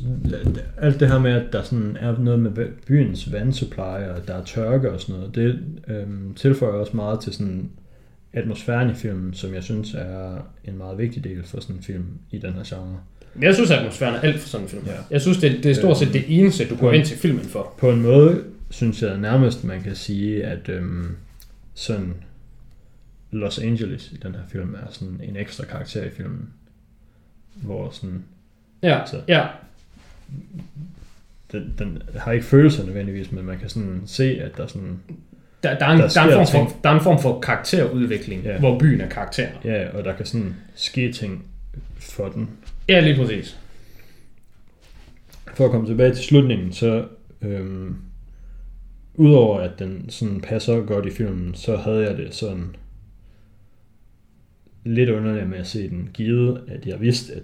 alt 0.79 1.01
det 1.01 1.09
her 1.09 1.19
med, 1.19 1.33
at 1.33 1.53
der 1.53 1.63
sådan 1.63 1.97
er 2.01 2.15
noget 2.19 2.41
med 2.41 2.67
byens 2.87 3.33
vandsupply, 3.33 3.81
og 3.81 4.29
der 4.29 4.35
er 4.35 4.45
tørke 4.45 4.93
og 4.93 5.01
sådan 5.01 5.15
noget, 5.21 5.35
det 5.35 5.61
øhm, 5.89 6.35
tilføjer 6.35 6.73
også 6.73 6.97
meget 6.97 7.21
til 7.21 7.33
sådan 7.33 7.71
atmosfæren 8.33 8.91
i 8.91 8.95
filmen, 8.95 9.35
som 9.35 9.55
jeg 9.55 9.63
synes 9.63 9.95
er 9.95 10.37
en 10.65 10.79
meget 10.79 10.99
vigtig 10.99 11.25
del 11.25 11.45
for 11.45 11.61
sådan 11.61 11.77
en 11.77 11.83
film 11.83 12.05
i 12.31 12.39
den 12.39 12.53
her 12.53 12.63
genre. 12.67 12.99
Men 13.35 13.43
jeg 13.43 13.55
synes, 13.55 13.71
at 13.71 13.79
atmosfæren 13.79 14.15
er 14.15 14.21
alt 14.21 14.41
for 14.41 14.49
sådan 14.49 14.65
en 14.67 14.71
film. 14.71 14.83
Ja. 14.87 14.93
Jeg 15.11 15.21
synes, 15.21 15.39
det, 15.39 15.65
det 15.65 15.71
er 15.71 15.75
stort 15.75 15.99
set 15.99 16.13
det 16.13 16.25
eneste, 16.29 16.69
du 16.69 16.77
går 16.77 16.93
ind 16.93 17.05
til 17.07 17.17
filmen 17.19 17.45
for. 17.45 17.75
På 17.79 17.91
en 17.91 18.03
måde 18.03 18.45
synes 18.71 19.03
jeg 19.03 19.19
nærmest, 19.19 19.65
man 19.65 19.83
kan 19.83 19.95
sige, 19.97 20.45
at 20.45 20.69
øhm, 20.69 21.17
sådan 21.75 22.15
Los 23.31 23.59
Angeles 23.59 24.13
i 24.13 24.17
den 24.23 24.33
her 24.35 24.41
film 24.53 24.75
er 24.75 24.91
sådan 24.93 25.21
en 25.25 25.37
ekstra 25.37 25.65
karakter 25.65 26.05
i 26.05 26.11
filmen. 26.11 26.49
Hvor 27.55 27.91
sådan, 27.91 28.25
Ja, 28.83 29.01
Så. 29.07 29.21
ja. 29.29 29.47
den, 31.53 31.75
den 31.79 32.03
har 32.17 32.33
ikke 32.33 32.47
følelser 32.47 32.85
nødvendigvis, 32.85 33.33
men 33.33 33.45
man 33.45 33.59
kan 33.59 33.69
sådan 33.69 34.03
se, 34.07 34.25
at 34.43 34.57
der 34.57 34.67
sådan, 34.67 34.99
Der, 35.63 35.79
der, 35.79 35.87
er 35.87 35.91
en, 35.91 35.99
Der 36.01 36.09
der, 36.09 36.21
er 36.21 36.41
en 36.41 36.47
form 36.47 36.69
for, 36.71 36.77
der 36.85 36.91
er 36.91 36.95
en 36.95 37.01
form 37.03 37.23
for 37.23 37.41
karakterudvikling, 37.41 38.43
Ja. 38.45 38.59
hvor 38.59 38.79
byen 38.79 39.01
er 39.01 39.09
karakter. 39.09 39.49
ja, 39.65 39.89
og 39.99 40.05
der 40.05 40.17
kan 40.17 40.27
sådan 40.27 40.55
ske 40.75 41.13
ting 41.13 41.45
for 42.01 42.29
den. 42.29 42.49
Ja, 42.89 43.01
lige 43.01 43.17
præcis. 43.17 43.61
For 45.55 45.65
at 45.65 45.71
komme 45.71 45.87
tilbage 45.87 46.15
til 46.15 46.25
slutningen, 46.25 46.73
så 46.73 47.09
øhm, 47.43 47.97
udover 49.15 49.61
at 49.61 49.79
den 49.79 50.11
sådan 50.11 50.41
passer 50.41 50.81
godt 50.81 51.07
i 51.07 51.11
filmen, 51.11 51.55
så 51.55 51.77
havde 51.77 52.09
jeg 52.09 52.17
det 52.17 52.35
sådan 52.35 52.77
lidt 54.85 55.11
underligt 55.11 55.49
med 55.49 55.59
at 55.59 55.67
se 55.67 55.91
den, 55.91 56.11
givet 56.15 56.65
at 56.69 56.87
jeg 56.87 57.01
vidste, 57.01 57.35
at 57.35 57.43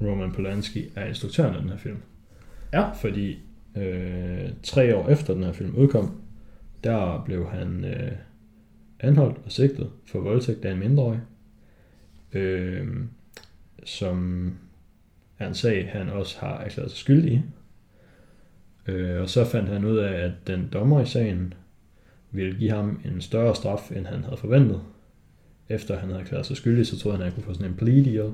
Roman 0.00 0.32
Polanski 0.32 0.88
er 0.96 1.06
instruktøren 1.06 1.54
af 1.54 1.60
den 1.60 1.70
her 1.70 1.76
film. 1.76 1.96
Ja. 2.72 2.92
Fordi 2.92 3.38
øh, 3.76 4.50
tre 4.62 4.96
år 4.96 5.08
efter 5.08 5.34
den 5.34 5.44
her 5.44 5.52
film 5.52 5.74
udkom, 5.76 6.20
der 6.84 7.22
blev 7.26 7.48
han 7.48 7.84
øh, 7.84 8.12
anholdt 9.00 9.38
og 9.44 9.52
sigtet 9.52 9.90
for 10.06 10.20
voldtægt 10.20 10.64
af 10.64 10.72
en 10.72 10.78
mindreårig, 10.78 11.20
øh, 12.32 12.86
som 13.84 14.46
er 15.38 15.48
en 15.48 15.54
sag, 15.54 15.90
han 15.92 16.08
også 16.08 16.38
har 16.40 16.58
erklæret 16.58 16.90
sig 16.90 16.98
skyldig 16.98 17.32
i. 17.32 17.42
Øh, 18.90 19.20
og 19.20 19.28
så 19.28 19.44
fandt 19.44 19.68
han 19.68 19.84
ud 19.84 19.96
af, 19.96 20.12
at 20.12 20.32
den 20.46 20.68
dommer 20.72 21.02
i 21.02 21.06
sagen 21.06 21.54
ville 22.30 22.58
give 22.58 22.70
ham 22.70 23.00
en 23.04 23.20
større 23.20 23.54
straf, 23.54 23.90
end 23.96 24.06
han 24.06 24.24
havde 24.24 24.36
forventet. 24.36 24.80
Efter 25.68 25.98
han 25.98 26.08
havde 26.08 26.20
erklæret 26.20 26.46
sig 26.46 26.56
skyldig, 26.56 26.86
så 26.86 26.98
troede 26.98 27.16
han, 27.16 27.26
at 27.26 27.32
han 27.32 27.34
kunne 27.34 27.54
få 27.54 27.54
sådan 27.54 27.70
en 27.70 27.76
plea 27.76 28.02
deal. 28.12 28.32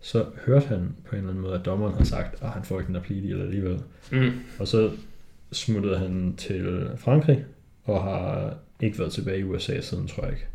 Så 0.00 0.26
hørte 0.46 0.66
han 0.66 0.96
på 1.04 1.16
en 1.16 1.18
eller 1.18 1.30
anden 1.30 1.42
måde, 1.42 1.54
at 1.54 1.64
dommeren 1.64 1.92
havde 1.92 2.08
sagt, 2.08 2.42
at 2.42 2.48
han 2.48 2.62
får 2.62 2.78
ikke 2.78 2.86
den 2.86 2.94
der 2.94 3.02
plea 3.02 3.20
deal 3.20 3.40
alligevel. 3.40 3.80
Mm. 4.12 4.30
Og 4.58 4.68
så 4.68 4.90
smuttede 5.52 5.98
han 5.98 6.34
til 6.36 6.88
Frankrig, 6.96 7.44
og 7.84 8.02
har 8.02 8.56
ikke 8.80 8.98
været 8.98 9.12
tilbage 9.12 9.38
i 9.38 9.44
USA 9.44 9.80
siden, 9.80 10.06
tror 10.06 10.22
jeg 10.22 10.32
ikke. 10.32 10.46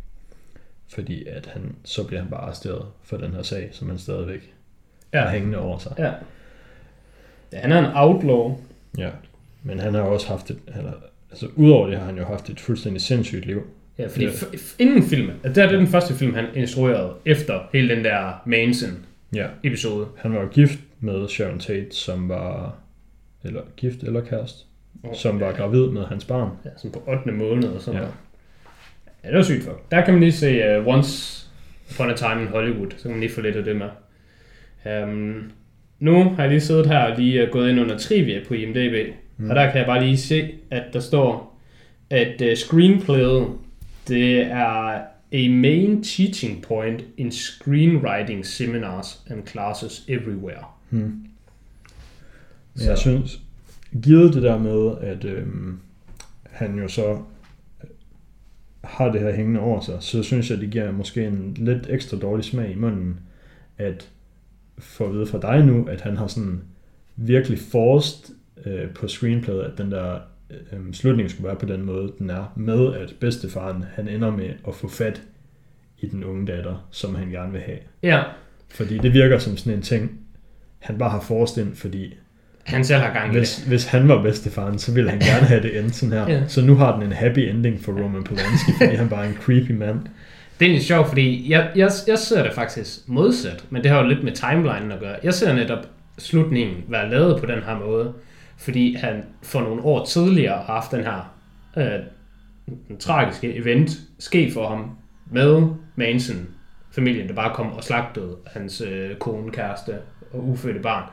Fordi 0.96 1.28
at 1.28 1.46
han, 1.54 1.76
så 1.84 2.08
bliver 2.08 2.22
han 2.22 2.30
bare 2.30 2.42
arresteret 2.42 2.86
for 3.04 3.18
den 3.18 3.34
her 3.34 3.42
sag, 3.42 3.70
som 3.72 3.90
han 3.90 3.98
stadigvæk 3.98 4.54
ja. 5.14 5.20
er 5.20 5.30
hængende 5.30 5.58
over 5.58 5.78
sig. 5.78 5.94
ja. 5.98 6.12
ja. 7.52 7.60
Han 7.60 7.72
er 7.72 7.80
en 7.80 7.92
outlaw. 7.96 8.56
Ja. 8.98 9.10
Men 9.64 9.80
han 9.80 9.94
har 9.94 10.02
også 10.02 10.28
haft 10.28 10.50
et, 10.52 10.58
eller, 10.78 10.92
altså 11.32 11.48
udover 11.56 11.88
det 11.88 11.98
har 11.98 12.06
han 12.06 12.18
jo 12.18 12.26
haft 12.26 12.50
et 12.50 12.60
fuldstændig 12.60 13.02
sindssygt 13.02 13.46
liv. 13.46 13.62
Ja, 13.98 14.08
fordi 14.08 14.26
Ja. 14.26 14.32
f- 14.32 14.76
inden 14.80 15.04
filmen, 15.04 15.36
altså 15.44 15.62
det 15.62 15.72
er 15.72 15.78
den 15.78 15.88
første 15.88 16.14
film, 16.14 16.34
han 16.34 16.46
instruerede 16.56 17.14
efter 17.26 17.60
hele 17.74 17.96
den 17.96 18.06
der 18.06 18.42
Manson-episode. 18.46 20.06
Ja. 20.16 20.22
Han 20.22 20.34
var 20.34 20.42
jo 20.42 20.48
gift 20.48 20.80
med 21.00 21.28
Sharon 21.30 21.60
Tate, 21.60 21.96
som 21.96 22.30
var, 22.30 22.76
eller 23.44 23.62
gift 23.78 24.04
eller 24.04 24.22
kæreste, 24.22 24.64
som 25.14 25.40
var 25.40 25.52
gravid 25.52 25.88
med 25.88 26.04
hans 26.06 26.26
barn. 26.26 26.50
Ja, 26.66 26.70
sådan 26.78 26.92
på 26.92 27.04
8. 27.08 27.32
måned 27.32 27.70
og 27.70 27.82
sådan 27.82 27.94
Ja. 27.94 28.00
noget. 28.00 28.16
Ja, 29.24 29.28
det 29.30 29.38
var 29.38 29.44
sygt 29.44 29.64
for. 29.64 29.80
Der 29.92 30.06
kan 30.06 30.14
man 30.14 30.24
lige 30.24 30.32
se 30.32 30.80
uh, 30.80 30.88
Once 30.88 31.40
Upon 31.92 32.10
a 32.12 32.16
Time 32.16 32.42
in 32.42 32.48
Hollywood, 32.48 32.92
så 32.98 33.02
kan 33.04 33.12
man 33.12 33.20
lige 33.20 33.32
få 33.32 33.42
lidt 33.42 33.56
af 33.56 33.64
det 33.64 33.76
med. 33.76 33.90
Um, 35.04 35.52
nu 36.00 36.24
har 36.24 36.44
jeg 36.44 36.50
lige 36.50 36.62
siddet 36.62 36.86
her 36.88 37.00
og 37.00 37.20
lige 37.20 37.44
uh, 37.44 37.50
gået 37.50 37.70
ind 37.70 37.80
under 37.80 37.98
trivia 37.98 38.42
på 38.48 38.54
IMDb, 38.54 39.14
mm. 39.38 39.50
og 39.50 39.56
der 39.56 39.66
kan 39.72 39.78
jeg 39.78 39.86
bare 39.86 40.04
lige 40.04 40.18
se, 40.18 40.52
at 40.72 40.84
der 40.94 41.00
står, 41.00 41.60
at 42.10 42.42
uh, 42.42 42.54
screenplayet, 42.56 43.48
det 44.08 44.42
er 44.42 45.02
a 45.32 45.50
main 45.50 46.04
teaching 46.04 46.62
point 46.62 47.04
in 47.18 47.32
screenwriting 47.32 48.46
seminars 48.46 49.22
and 49.30 49.48
classes 49.48 50.04
everywhere. 50.08 50.64
Hmm. 50.90 51.00
Men 51.02 51.24
Så- 52.76 52.90
jeg 52.90 52.98
synes, 52.98 53.40
givet 54.04 54.34
det 54.34 54.44
der 54.44 54.58
med, 54.58 54.92
at 55.02 55.26
øhm, 55.26 55.80
han 56.52 56.76
jo 56.80 56.88
så 56.88 57.18
har 58.84 59.12
det 59.12 59.22
her 59.22 59.32
hængende 59.32 59.60
over 59.60 59.82
sig, 59.82 59.98
så 60.00 60.24
synes 60.24 60.52
jeg, 60.52 60.58
det 60.58 60.70
giver 60.70 60.92
måske 60.92 61.28
en 61.28 61.54
lidt 61.60 61.88
ekstra 61.90 62.18
dårlig 62.18 62.46
smag 62.46 62.72
i 62.72 62.76
munden, 62.76 63.20
at 63.78 64.10
få 64.78 65.06
at 65.06 65.14
vide 65.14 65.26
fra 65.26 65.40
dig 65.40 65.66
nu, 65.66 65.86
at 65.86 66.02
han 66.02 66.18
har 66.18 66.28
sådan 66.28 66.62
virkelig 67.16 67.60
forced 67.60 68.36
øh, 68.66 68.90
på 68.90 69.08
screenplayet, 69.08 69.62
at 69.62 69.78
den 69.78 69.92
der 69.92 70.20
øh, 70.50 70.94
slutning 70.94 71.30
skulle 71.30 71.48
være 71.48 71.56
på 71.56 71.66
den 71.66 71.86
måde, 71.86 72.14
den 72.20 72.30
er, 72.30 72.54
med 72.56 72.94
at 72.94 73.16
bedstefaren, 73.20 73.84
han 73.94 74.08
ender 74.08 74.32
med 74.32 74.50
at 74.68 74.76
få 74.76 74.88
fat 74.88 75.22
i 76.00 76.08
den 76.08 76.24
unge 76.24 76.46
datter, 76.48 76.88
som 76.92 77.16
han 77.16 77.30
gerne 77.30 77.52
vil 77.52 77.62
have. 77.62 77.78
Ja, 78.04 78.24
Fordi 78.70 78.98
det 78.98 79.14
virker 79.14 79.40
som 79.40 79.58
sådan 79.58 79.74
en 79.74 79.82
ting, 79.82 80.20
han 80.80 80.98
bare 80.98 81.10
har 81.10 81.20
forrest 81.22 81.58
ind, 81.58 81.76
fordi 81.76 82.18
han 82.64 82.86
selv 82.86 83.02
har 83.02 83.14
gang 83.14 83.26
i 83.26 83.28
det. 83.28 83.40
hvis, 83.40 83.64
hvis 83.68 83.86
han 83.86 84.08
var 84.08 84.22
bedstefaren, 84.22 84.80
så 84.80 84.92
ville 84.92 85.10
han 85.10 85.20
gerne 85.20 85.46
have 85.46 85.62
det 85.62 85.80
endt 85.80 85.96
sådan 85.96 86.14
her. 86.14 86.30
Ja. 86.30 86.48
Så 86.48 86.62
nu 86.62 86.76
har 86.76 86.94
den 86.94 87.04
en 87.04 87.12
happy 87.12 87.40
ending 87.40 87.84
for 87.84 87.92
Roman 87.92 88.24
Polanski, 88.24 88.72
fordi 88.78 88.96
han 88.96 89.10
bare 89.10 89.26
er 89.26 89.30
en 89.30 89.38
creepy 89.42 89.72
mand. 89.72 90.00
Det 90.60 90.66
er 90.66 90.70
egentlig 90.70 90.86
sjovt, 90.86 91.08
fordi 91.08 91.52
jeg, 91.52 91.72
jeg, 91.76 91.92
jeg 92.08 92.20
ser 92.20 92.44
det 92.44 92.54
faktisk 92.54 93.00
modsat, 93.08 93.64
men 93.70 93.84
det 93.84 93.92
har 93.92 94.02
jo 94.02 94.08
lidt 94.08 94.24
med 94.24 94.32
timelinen 94.32 94.92
at 94.92 95.00
gøre. 95.00 95.16
Jeg 95.24 95.34
ser 95.34 95.54
netop 95.54 95.80
slutningen 96.18 96.76
være 96.88 97.10
lavet 97.10 97.40
på 97.40 97.46
den 97.46 97.60
her 97.66 97.80
måde, 97.80 98.14
fordi 98.58 98.96
han 98.96 99.24
for 99.44 99.62
nogle 99.62 99.82
år 99.82 100.06
tidligere 100.06 100.58
har 100.66 100.74
haft 100.74 100.92
den 100.92 101.04
her 101.04 101.34
øh, 101.78 102.00
den 102.88 102.98
tragiske 102.98 103.56
event 103.56 103.92
ske 104.20 104.52
for 104.54 104.70
ham 104.70 104.92
med 105.32 105.68
Manson, 105.96 106.48
familien, 106.92 107.28
der 107.28 107.34
bare 107.34 107.56
kom 107.56 107.74
og 107.74 107.84
slagtede 107.84 108.36
hans 108.54 108.82
øh, 108.82 109.16
kone, 109.16 109.52
kæreste 109.52 109.94
og 110.34 110.50
ufødte 110.50 110.80
barn. 110.80 111.04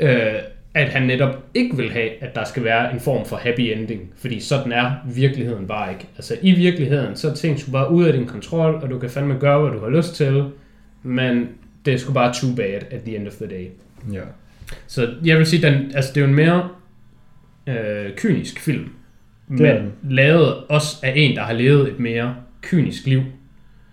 Øh, 0.00 0.34
at 0.74 0.88
han 0.88 1.02
netop 1.02 1.44
ikke 1.54 1.76
vil 1.76 1.92
have, 1.92 2.22
at 2.22 2.34
der 2.34 2.44
skal 2.44 2.64
være 2.64 2.92
en 2.94 3.00
form 3.00 3.26
for 3.26 3.36
happy 3.36 3.60
ending, 3.60 4.10
fordi 4.16 4.40
sådan 4.40 4.72
er 4.72 4.92
virkeligheden 5.14 5.66
bare 5.66 5.92
ikke. 5.92 6.06
Altså 6.16 6.36
i 6.42 6.52
virkeligheden, 6.52 7.16
så 7.16 7.30
er 7.30 7.34
ting 7.34 7.60
sgu 7.60 7.70
bare 7.70 7.90
ude 7.90 8.06
af 8.06 8.12
din 8.12 8.26
kontrol, 8.26 8.74
og 8.74 8.90
du 8.90 8.98
kan 8.98 9.10
fandme 9.10 9.34
gøre, 9.34 9.60
hvad 9.60 9.70
du 9.78 9.84
har 9.84 9.90
lyst 9.90 10.14
til, 10.14 10.44
men 11.02 11.48
det 11.84 11.94
er 11.94 11.98
sgu 11.98 12.12
bare 12.12 12.34
too 12.34 12.54
bad 12.56 12.80
at 12.90 13.02
the 13.02 13.16
end 13.16 13.26
of 13.28 13.32
the 13.32 13.46
day. 13.46 13.66
Ja. 14.12 14.20
Så 14.86 15.14
jeg 15.24 15.38
vil 15.38 15.46
sige, 15.46 15.62
den, 15.62 15.74
altså 15.94 16.12
det 16.14 16.20
er 16.20 16.24
jo 16.24 16.28
en 16.28 16.36
mere 16.36 16.68
øh, 17.66 18.16
kynisk 18.16 18.60
film, 18.60 18.84
Det 19.48 19.60
men 19.60 19.76
den. 19.76 19.92
lavet 20.10 20.54
også 20.68 20.96
af 21.02 21.12
en, 21.16 21.36
der 21.36 21.42
har 21.42 21.52
levet 21.52 21.88
et 21.88 21.98
mere 22.00 22.36
kynisk 22.62 23.06
liv. 23.06 23.22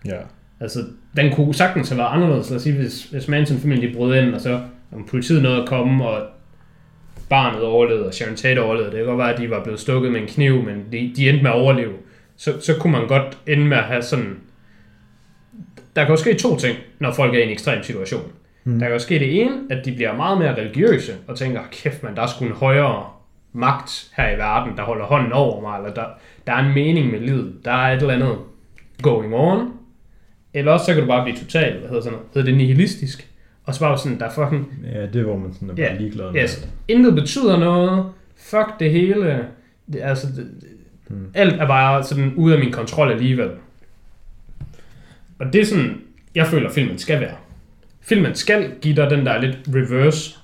Ja. 0.05 0.17
Altså, 0.59 0.79
den 1.17 1.31
kunne 1.31 1.53
sagtens 1.53 1.89
have 1.89 1.97
været 1.97 2.09
anderledes. 2.11 2.49
Lad 2.49 2.57
os 2.57 2.63
sige, 2.63 2.75
hvis, 2.75 3.03
hvis 3.03 3.27
Manson-familien 3.27 3.89
de 3.89 3.97
brød 3.97 4.15
ind, 4.15 4.35
og 4.35 4.41
så 4.41 4.61
om 4.95 5.05
politiet 5.05 5.43
nåede 5.43 5.61
at 5.61 5.69
komme, 5.69 6.05
og 6.05 6.21
barnet 7.29 7.61
overlevede, 7.61 8.07
og 8.07 8.13
Sharon 8.13 8.35
Tate 8.35 8.59
overlevede. 8.61 8.91
Det 8.91 8.99
kan 8.99 9.05
godt 9.05 9.17
være, 9.17 9.33
at 9.33 9.39
de 9.39 9.49
var 9.49 9.63
blevet 9.63 9.79
stukket 9.79 10.11
med 10.11 10.21
en 10.21 10.27
kniv, 10.27 10.63
men 10.63 10.85
de, 10.91 11.13
de 11.15 11.29
endte 11.29 11.43
med 11.43 11.51
at 11.51 11.57
overleve. 11.57 11.93
Så, 12.37 12.61
så 12.61 12.77
kunne 12.79 12.93
man 12.93 13.07
godt 13.07 13.37
ende 13.47 13.65
med 13.65 13.77
at 13.77 13.83
have 13.83 14.01
sådan 14.01 14.37
der 15.95 16.05
kan 16.05 16.15
jo 16.15 16.17
ske 16.17 16.33
to 16.33 16.57
ting, 16.57 16.77
når 16.99 17.11
folk 17.11 17.35
er 17.35 17.39
i 17.39 17.43
en 17.43 17.49
ekstrem 17.49 17.83
situation. 17.83 18.31
Mm. 18.63 18.79
Der 18.79 18.85
kan 18.85 18.93
jo 18.93 18.99
ske 18.99 19.19
det 19.19 19.41
ene, 19.41 19.51
at 19.69 19.85
de 19.85 19.91
bliver 19.91 20.15
meget 20.15 20.37
mere 20.37 20.55
religiøse, 20.55 21.13
og 21.27 21.37
tænker, 21.37 21.61
kæft 21.71 22.03
man, 22.03 22.15
der 22.15 22.21
er 22.21 22.27
sgu 22.27 22.45
en 22.45 22.51
højere 22.51 23.05
magt 23.53 24.11
her 24.17 24.35
i 24.35 24.37
verden, 24.37 24.77
der 24.77 24.83
holder 24.83 25.05
hånden 25.05 25.33
over 25.33 25.61
mig, 25.61 25.77
eller 25.77 25.93
der, 25.93 26.05
der 26.47 26.53
er 26.53 26.65
en 26.65 26.73
mening 26.73 27.11
med 27.11 27.19
livet, 27.19 27.53
der 27.65 27.71
er 27.71 27.95
et 27.95 28.01
eller 28.01 28.13
andet 28.13 28.37
going 29.01 29.35
on. 29.35 29.71
Eller 30.53 30.71
også 30.71 30.85
så 30.85 30.93
kan 30.93 31.01
du 31.01 31.07
bare 31.07 31.23
blive 31.23 31.37
total, 31.37 31.79
hvad 31.79 31.89
hedder, 31.89 32.01
sådan 32.01 32.17
noget, 32.17 32.27
hedder 32.33 32.45
det 32.45 32.57
nihilistisk, 32.57 33.29
og 33.65 33.73
så 33.73 33.79
bare 33.79 33.97
sådan, 33.97 34.19
der 34.19 34.25
er 34.25 34.31
fucking 34.31 34.73
Ja, 34.93 35.05
det 35.05 35.23
hvor 35.23 35.37
man 35.37 35.53
sådan 35.53 35.69
er 35.69 35.75
bare 35.75 35.85
Ja, 35.85 35.97
ligeglad 35.97 36.31
med 36.31 36.41
Yes. 36.43 36.55
det. 36.55 36.69
Intet 36.87 37.15
betyder 37.15 37.57
noget. 37.59 38.05
Fuck 38.35 38.79
det 38.79 38.91
hele. 38.91 39.45
Det, 39.93 40.01
altså, 40.01 40.27
det, 40.27 40.51
hmm. 41.07 41.27
Alt 41.33 41.53
er 41.61 41.67
bare 41.67 42.03
sådan 42.03 42.33
ude 42.35 42.53
af 42.55 42.59
min 42.63 42.71
kontrol 42.71 43.11
alligevel. 43.11 43.49
Og 45.39 45.53
det 45.53 45.61
er 45.61 45.65
sådan, 45.65 46.01
jeg 46.35 46.47
føler, 46.47 46.69
filmen 46.69 46.97
skal 46.97 47.19
være. 47.21 47.35
Filmen 48.01 48.35
skal 48.35 48.71
give 48.81 48.95
dig 48.95 49.09
den 49.09 49.25
der 49.25 49.41
lidt 49.41 49.57
reverse, 49.67 50.35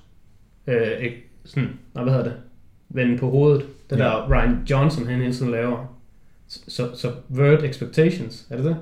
øh, 0.68 1.12
sådan, 1.46 1.70
nej, 1.96 2.04
hvad 2.04 2.14
hedder 2.14 2.26
det? 2.30 2.36
Vende 2.90 3.18
på 3.18 3.30
hovedet. 3.30 3.66
Det 3.90 3.98
Ja. 3.98 4.04
der 4.04 4.30
Ryan 4.32 4.58
Johnson, 4.70 5.08
han 5.08 5.20
hele 5.22 5.34
tiden 5.34 5.52
laver. 5.52 5.96
Så, 6.48 6.60
så 6.68 6.90
Subvert 6.96 7.64
Expectations, 7.64 8.48
er 8.50 8.56
det 8.56 8.66
det? 8.66 8.78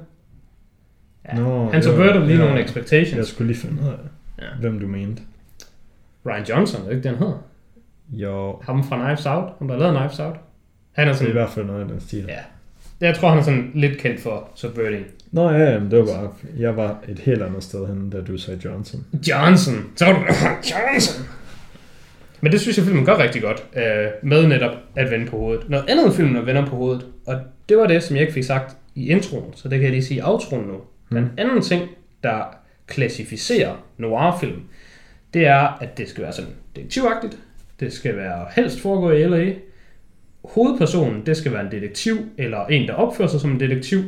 Ja. 1.30 1.36
Nå, 1.40 1.70
han 1.72 1.84
subverter 1.84 2.26
lige 2.26 2.40
ja. 2.40 2.46
nogle 2.46 2.64
expectations. 2.64 3.18
Jeg 3.18 3.26
skulle 3.26 3.48
lige 3.48 3.62
finde 3.62 3.82
ud 3.82 3.88
af, 3.88 3.94
Ja. 4.42 4.46
hvem 4.60 4.80
du 4.80 4.88
mente. 4.88 5.22
Ryan 6.26 6.44
Johnson, 6.50 6.82
er 6.82 6.86
det 6.86 6.92
ikke 6.96 7.04
det, 7.10 7.18
han 7.18 7.20
hedder? 7.28 7.44
Jo, 8.10 8.60
Ham 8.64 8.84
fra 8.84 9.04
Knives 9.06 9.26
Out, 9.26 9.50
ham 9.60 9.68
der 9.68 9.78
lavet 9.78 9.98
Knives 9.98 10.20
Out. 10.20 10.36
Han 10.92 11.08
er 11.08 11.12
det 11.12 11.12
er 11.12 11.14
i 11.14 11.18
sådan, 11.18 11.34
hvert 11.34 11.50
fald 11.50 11.66
noget 11.66 11.82
af 11.82 11.88
den 11.88 12.00
stil. 12.00 12.26
ja. 12.28 12.40
Jeg 13.02 13.16
tror, 13.16 13.30
han 13.30 13.38
er 13.40 13.44
sådan 13.44 13.72
lidt 13.76 13.98
kendt 13.98 14.20
for 14.22 14.50
subverting. 14.56 15.06
Nå 15.32 15.50
ja, 15.50 15.80
men 15.80 15.92
det 15.92 16.00
var 16.00 16.06
bare, 16.06 16.30
jeg 16.60 16.78
var 16.78 16.98
et 17.08 17.20
helt 17.20 17.42
andet 17.42 17.64
sted 17.64 17.88
hen, 17.88 18.10
da 18.10 18.22
du 18.22 18.38
sagde 18.38 18.60
Johnson. 18.66 19.06
Johnson. 19.28 19.76
Så 19.96 20.06
var 20.06 20.14
du 20.14 20.20
Johnson. 20.72 21.26
Men 22.42 22.52
det 22.52 22.62
synes 22.62 22.78
jeg, 22.78 22.86
filmen 22.86 23.06
gør 23.06 23.18
rigtig 23.18 23.42
godt, 23.42 23.64
øh, 23.76 23.84
med 24.24 24.48
netop 24.48 24.72
at 24.96 25.12
vende 25.12 25.26
på 25.26 25.38
hovedet. 25.38 25.70
Noget 25.70 25.90
andet 25.90 26.14
filmen 26.14 26.36
at 26.36 26.46
vende 26.46 26.66
på 26.68 26.76
hovedet, 26.76 27.06
og 27.28 27.36
det 27.70 27.78
var 27.78 27.88
det, 27.88 28.04
som 28.04 28.16
jeg 28.16 28.22
ikke 28.22 28.34
fik 28.34 28.44
sagt 28.44 28.78
i 28.96 29.08
introen, 29.10 29.54
så 29.56 29.70
det 29.70 29.78
kan 29.78 29.84
jeg 29.84 29.92
lige 29.92 30.04
sige 30.04 30.18
i 30.18 30.22
outroen 30.22 30.68
nu. 30.68 30.78
Den 31.12 31.32
anden 31.38 31.62
ting, 31.62 31.90
der 32.24 32.44
klassificerer 32.88 33.76
noirfilm, 33.98 34.62
det 35.34 35.46
er, 35.46 35.78
at 35.82 35.98
det 35.98 36.10
skal 36.10 36.24
være 36.24 36.34
sådan 36.34 36.54
detektivagtigt. 36.76 37.38
Det 37.80 37.94
skal 37.94 38.18
være 38.18 38.46
helst 38.56 38.80
foregå 38.80 39.12
i 39.12 39.24
LA. 39.24 39.54
Hovedpersonen, 40.44 41.26
det 41.26 41.38
skal 41.38 41.54
være 41.54 41.66
en 41.66 41.72
detektiv, 41.72 42.16
eller 42.38 42.66
en, 42.66 42.88
der 42.88 42.94
opfører 42.94 43.30
sig 43.30 43.42
som 43.42 43.52
en 43.52 43.60
detektiv. 43.60 44.00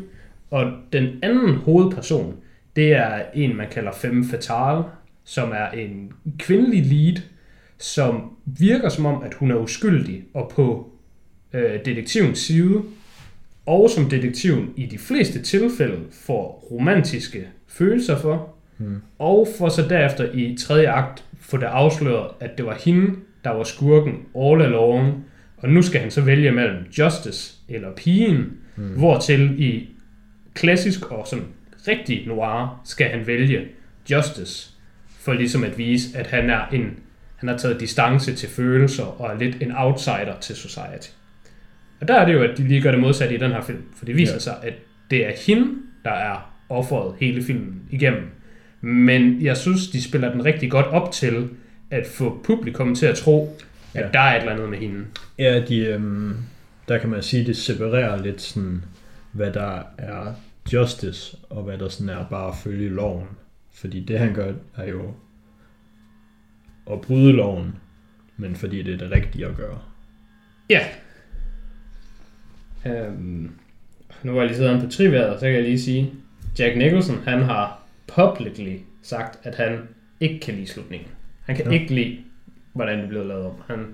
Og 0.51 0.71
den 0.93 1.19
anden 1.23 1.55
hovedperson, 1.55 2.35
det 2.75 2.93
er 2.93 3.21
en, 3.33 3.55
man 3.55 3.67
kalder 3.71 3.91
femme 3.91 4.25
fatale, 4.25 4.83
som 5.23 5.51
er 5.51 5.69
en 5.69 6.13
kvindelig 6.39 6.85
lead, 6.85 7.21
som 7.77 8.31
virker 8.45 8.89
som 8.89 9.05
om, 9.05 9.23
at 9.23 9.33
hun 9.33 9.51
er 9.51 9.55
uskyldig 9.55 10.23
og 10.33 10.51
på 10.55 10.91
øh, 11.53 11.85
detektivens 11.85 12.39
side, 12.39 12.83
og 13.65 13.89
som 13.89 14.09
detektiven 14.09 14.73
i 14.75 14.85
de 14.85 14.97
fleste 14.97 15.41
tilfælde 15.41 15.99
får 16.11 16.67
romantiske 16.71 17.47
følelser 17.67 18.17
for, 18.17 18.55
Hmm. 18.79 19.01
og 19.19 19.47
for 19.57 19.69
så 19.69 19.81
derefter 19.89 20.31
i 20.33 20.57
tredje 20.59 20.87
akt 20.87 21.23
få 21.39 21.57
det 21.57 21.65
afsløret, 21.65 22.29
at 22.39 22.57
det 22.57 22.65
var 22.65 22.77
hende, 22.85 23.15
der 23.43 23.49
var 23.49 23.63
skurken 23.63 24.13
all 24.37 24.61
along, 24.61 25.25
og 25.57 25.69
nu 25.69 25.81
skal 25.81 26.01
han 26.01 26.11
så 26.11 26.21
vælge 26.21 26.51
mellem 26.51 26.77
Justice 26.97 27.55
eller 27.69 27.95
pigen, 27.95 28.53
mm. 28.75 28.83
hvortil 28.83 29.63
i 29.63 29.89
klassisk 30.53 31.11
og 31.11 31.27
sådan 31.27 31.45
rigtig 31.87 32.27
noir 32.27 32.81
skal 32.85 33.07
han 33.07 33.27
vælge 33.27 33.67
Justice, 34.11 34.69
for 35.19 35.33
ligesom 35.33 35.63
at 35.63 35.77
vise, 35.77 36.17
at 36.17 36.27
han 36.27 36.49
er 36.49 36.67
en 36.67 36.97
han 37.39 37.49
har 37.49 37.57
taget 37.57 37.79
distance 37.79 38.35
til 38.35 38.49
følelser 38.49 39.21
og 39.21 39.33
er 39.33 39.39
lidt 39.39 39.61
en 39.61 39.71
outsider 39.71 40.39
til 40.41 40.55
society. 40.55 41.09
Og 42.01 42.07
der 42.07 42.13
er 42.13 42.25
det 42.25 42.33
jo, 42.33 42.43
at 42.43 42.57
de 42.57 42.67
lige 42.67 42.81
gør 42.81 42.91
det 42.91 42.99
modsatte 42.99 43.35
i 43.35 43.37
den 43.37 43.51
her 43.51 43.61
film, 43.61 43.83
for 43.95 44.05
det 44.05 44.15
viser 44.15 44.33
ja. 44.33 44.39
sig, 44.39 44.55
at 44.63 44.73
det 45.11 45.25
er 45.25 45.31
hende, 45.47 45.75
der 46.05 46.11
er 46.11 46.53
offeret 46.69 47.15
hele 47.19 47.43
filmen 47.43 47.81
igennem. 47.91 48.23
Men 48.81 49.41
jeg 49.41 49.57
synes, 49.57 49.87
de 49.87 50.01
spiller 50.03 50.31
den 50.31 50.45
rigtig 50.45 50.71
godt 50.71 50.85
op 50.85 51.11
til 51.11 51.49
at 51.89 52.07
få 52.07 52.41
publikum 52.43 52.95
til 52.95 53.05
at 53.05 53.17
tro, 53.17 53.57
at 53.93 54.01
Ja. 54.05 54.09
der 54.13 54.19
er 54.19 54.35
et 54.35 54.39
eller 54.39 54.53
andet 54.53 54.69
med 54.69 54.77
hende. 54.77 55.05
Ja, 55.39 55.65
de, 55.65 55.77
øhm, 55.85 56.35
der 56.87 56.97
kan 56.97 57.09
man 57.09 57.23
sige, 57.23 57.45
det 57.45 57.57
separerer 57.57 58.23
lidt 58.23 58.41
sådan, 58.41 58.83
hvad 59.31 59.51
der 59.53 59.81
er 59.97 60.33
justice, 60.73 61.37
og 61.49 61.63
hvad 61.63 61.77
der 61.77 61.89
sådan 61.89 62.09
er 62.09 62.25
bare 62.29 62.47
at 62.47 62.55
følge 62.63 62.89
loven. 62.89 63.25
Fordi 63.73 63.99
det 64.03 64.19
han 64.19 64.33
gør, 64.33 64.53
er 64.77 64.87
jo 64.89 65.13
at 66.91 67.01
bryde 67.01 67.31
loven, 67.33 67.75
men 68.37 68.55
fordi 68.55 68.81
det 68.81 68.93
er 68.93 68.97
det 68.97 69.11
rigtige 69.11 69.45
at 69.45 69.55
gøre. 69.57 69.79
Ja. 70.69 70.79
Øhm, 72.85 73.51
nu 74.23 74.31
var 74.31 74.39
jeg 74.39 74.47
lige 74.47 74.57
siddet 74.57 74.83
på 74.83 74.89
triværet, 74.89 75.39
så 75.39 75.45
kan 75.45 75.55
jeg 75.55 75.63
lige 75.63 75.79
sige, 75.79 76.11
Jack 76.59 76.77
Nicholson, 76.77 77.17
han 77.25 77.41
har 77.41 77.78
publicly 78.15 78.77
sagt, 79.03 79.39
at 79.43 79.55
han 79.55 79.79
ikke 80.19 80.39
kan 80.39 80.53
lide 80.53 80.67
slutningen. 80.67 81.07
Han 81.45 81.55
kan 81.55 81.65
Ja. 81.65 81.71
ikke 81.71 81.93
lide, 81.95 82.17
hvordan 82.73 82.99
det 82.99 83.09
blev 83.09 83.25
lavet 83.25 83.45
om. 83.45 83.53
Han, 83.67 83.85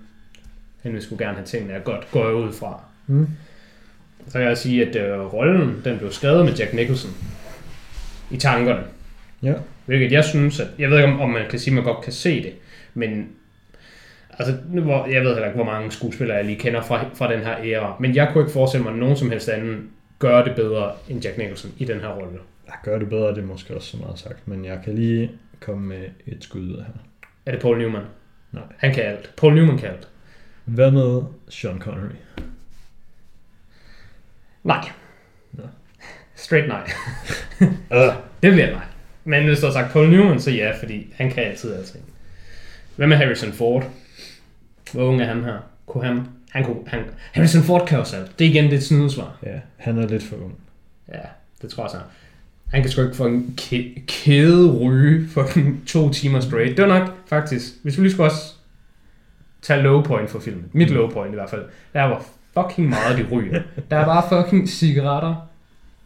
han 0.83 0.93
vil 0.93 1.01
sgu 1.01 1.15
gerne 1.19 1.35
have 1.35 1.45
tingene 1.45 1.73
er 1.73 1.79
godt, 1.79 2.11
går 2.11 2.25
jeg 2.25 2.35
ud 2.35 2.53
fra. 2.53 2.81
Mm. 3.07 3.27
Så 4.27 4.31
kan 4.39 4.47
jeg 4.47 4.57
sige, 4.57 4.87
at 4.87 4.95
øh, 4.95 5.33
rollen, 5.33 5.81
den 5.85 5.97
blev 5.97 6.11
skrevet 6.11 6.45
med 6.45 6.53
Jack 6.53 6.73
Nicholson 6.73 7.11
i 8.31 8.37
tankerne. 8.37 8.83
Ja. 9.43 9.53
Hvilket 9.85 10.11
jeg 10.11 10.23
synes, 10.25 10.59
at, 10.59 10.67
jeg 10.79 10.89
ved 10.89 10.97
ikke 10.97 11.13
om, 11.13 11.19
om 11.21 11.29
man 11.29 11.49
kan 11.49 11.59
sige, 11.59 11.71
at 11.71 11.75
man 11.75 11.83
godt 11.93 12.03
kan 12.03 12.13
se 12.13 12.43
det, 12.43 12.53
men 12.93 13.27
altså, 14.39 14.57
nu, 14.69 14.81
hvor, 14.81 15.05
jeg 15.05 15.21
ved 15.21 15.29
heller 15.33 15.45
ikke, 15.45 15.55
hvor 15.55 15.65
mange 15.71 15.91
skuespillere 15.91 16.37
jeg 16.37 16.45
lige 16.45 16.59
kender 16.59 16.81
fra, 16.81 17.05
fra 17.13 17.33
den 17.33 17.39
her 17.43 17.55
æra, 17.63 17.95
men 17.99 18.15
jeg 18.15 18.29
kunne 18.33 18.41
ikke 18.43 18.53
forestille 18.53 18.83
mig, 18.83 18.93
at 18.93 18.99
nogen 18.99 19.17
som 19.17 19.29
helst 19.31 19.49
anden 19.49 19.89
gør 20.19 20.43
det 20.43 20.55
bedre 20.55 20.91
end 21.09 21.23
Jack 21.23 21.37
Nicholson 21.37 21.71
i 21.77 21.85
den 21.85 21.99
her 21.99 22.07
rolle. 22.09 22.39
Jeg 22.67 22.75
gør 22.83 22.99
det 22.99 23.09
bedre, 23.09 23.29
det 23.29 23.37
er 23.37 23.45
måske 23.45 23.75
også 23.75 23.87
så 23.87 23.97
meget 23.97 24.19
sagt, 24.19 24.47
men 24.47 24.65
jeg 24.65 24.81
kan 24.83 24.95
lige 24.95 25.31
komme 25.59 25.87
med 25.87 26.07
et 26.25 26.43
skud 26.43 26.61
ud 26.61 26.77
her. 26.77 26.93
Er 27.45 27.51
det 27.51 27.61
Paul 27.61 27.77
Newman? 27.77 28.03
Nej. 28.51 28.63
Han 28.77 28.93
kan 28.93 29.03
alt. 29.03 29.33
Paul 29.37 29.55
Newman 29.55 29.77
kan 29.77 29.89
alt. 29.89 30.07
Hvad 30.65 30.91
med 30.91 31.21
Sean 31.49 31.79
Connery? 31.79 32.15
Nej. 34.63 34.89
Nå. 35.51 35.63
Straight 36.35 36.67
nej. 36.67 36.89
Uh. 37.61 38.15
Det 38.43 38.51
bliver 38.51 38.71
nej. 38.71 38.83
Men 39.23 39.45
hvis 39.45 39.59
du 39.59 39.65
har 39.65 39.73
sagt 39.73 39.93
Paul 39.93 40.09
Newman, 40.09 40.39
så 40.39 40.51
ja, 40.51 40.71
fordi 40.79 41.13
han 41.15 41.31
kan 41.31 41.43
altid 41.43 41.73
alting. 41.73 42.03
Hvad 42.95 43.07
med 43.07 43.17
Harrison 43.17 43.51
Ford? 43.51 43.89
Hvor 44.93 45.03
ung 45.03 45.21
er 45.21 45.25
han 45.25 45.43
her? 45.43 45.57
Kunne 45.85 46.05
han, 46.05 46.27
han 46.51 46.63
kunne, 46.63 46.87
han, 46.87 47.03
Harrison 47.33 47.63
Ford 47.63 47.87
kan 47.87 47.99
også 47.99 48.17
alt. 48.17 48.39
Det 48.39 48.47
er 48.47 48.49
igen 48.49 48.63
det 48.63 48.73
et 48.73 48.83
snydesvar. 48.83 49.37
Ja, 49.43 49.59
han 49.77 49.97
er 49.97 50.07
lidt 50.07 50.23
for 50.23 50.35
ung. 50.35 50.59
Ja, 51.07 51.19
det 51.61 51.69
tror 51.69 51.83
jeg 51.83 51.91
så. 51.91 51.97
Han 52.75 52.83
kan 52.83 52.91
sgu 52.91 53.01
ikke 53.01 53.15
få 53.15 53.25
en 53.25 53.55
kæ- 53.61 54.01
kæde 54.07 54.71
ryge 54.71 55.27
for 55.33 55.47
to 55.87 56.09
timer 56.09 56.39
straight. 56.39 56.77
Det 56.77 56.87
var 56.87 56.99
nok 56.99 57.09
faktisk, 57.27 57.63
hvis 57.83 57.97
vi 57.97 58.03
lige 58.03 58.11
skulle 58.11 58.27
også 58.31 58.53
tage 59.61 59.81
low 59.81 60.01
point 60.01 60.29
for 60.29 60.39
filmen. 60.39 60.63
Mit 60.73 60.89
low 60.89 61.09
point 61.09 61.31
i 61.33 61.35
hvert 61.35 61.49
fald. 61.49 61.61
Der 61.93 62.03
var 62.03 62.25
fucking 62.53 62.89
meget, 62.89 63.17
de 63.17 63.25
ryger. 63.31 63.61
Der 63.91 63.97
er 63.97 64.05
bare 64.05 64.43
fucking 64.43 64.69
cigaretter 64.69 65.47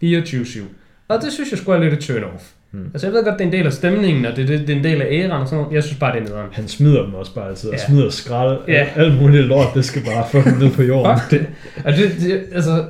24-7. 0.03 0.59
Og 1.07 1.21
det 1.21 1.33
synes 1.33 1.51
jeg 1.51 1.59
skulle 1.59 1.77
er 1.79 1.83
lidt 1.83 1.93
et 1.93 1.99
turn 1.99 2.23
off. 2.23 2.43
Hmm. 2.71 2.85
Altså 2.93 3.07
jeg 3.07 3.13
ved 3.13 3.23
godt, 3.23 3.33
det 3.39 3.41
er 3.41 3.45
en 3.47 3.53
del 3.53 3.65
af 3.65 3.73
stemningen, 3.73 4.25
og 4.25 4.35
det, 4.35 4.47
det, 4.47 4.59
det 4.59 4.69
er 4.69 4.77
en 4.77 4.83
del 4.83 5.01
af 5.01 5.07
æraen 5.11 5.31
og 5.31 5.47
sådan 5.47 5.61
noget. 5.63 5.75
Jeg 5.75 5.83
synes 5.83 5.99
bare, 5.99 6.13
det 6.15 6.21
er 6.21 6.25
nederen. 6.25 6.47
Han 6.51 6.67
smider 6.67 7.03
dem 7.05 7.13
også 7.13 7.33
bare 7.35 7.47
altid, 7.49 7.69
og 7.69 7.75
Ja. 7.75 7.85
smider 7.87 8.09
skrald. 8.09 8.59
Ja. 8.67 8.87
Alt 8.95 9.21
muligt 9.21 9.45
lort, 9.45 9.67
det 9.75 9.85
skal 9.85 10.01
bare 10.05 10.25
få 10.31 10.49
dem 10.49 10.57
ned 10.57 10.71
på 10.71 10.83
jorden. 10.83 11.19
Fuck 11.19 11.31
det. 11.31 11.47
Og 11.85 11.93
det, 11.93 12.11
det, 12.21 12.43
altså, 12.51 12.85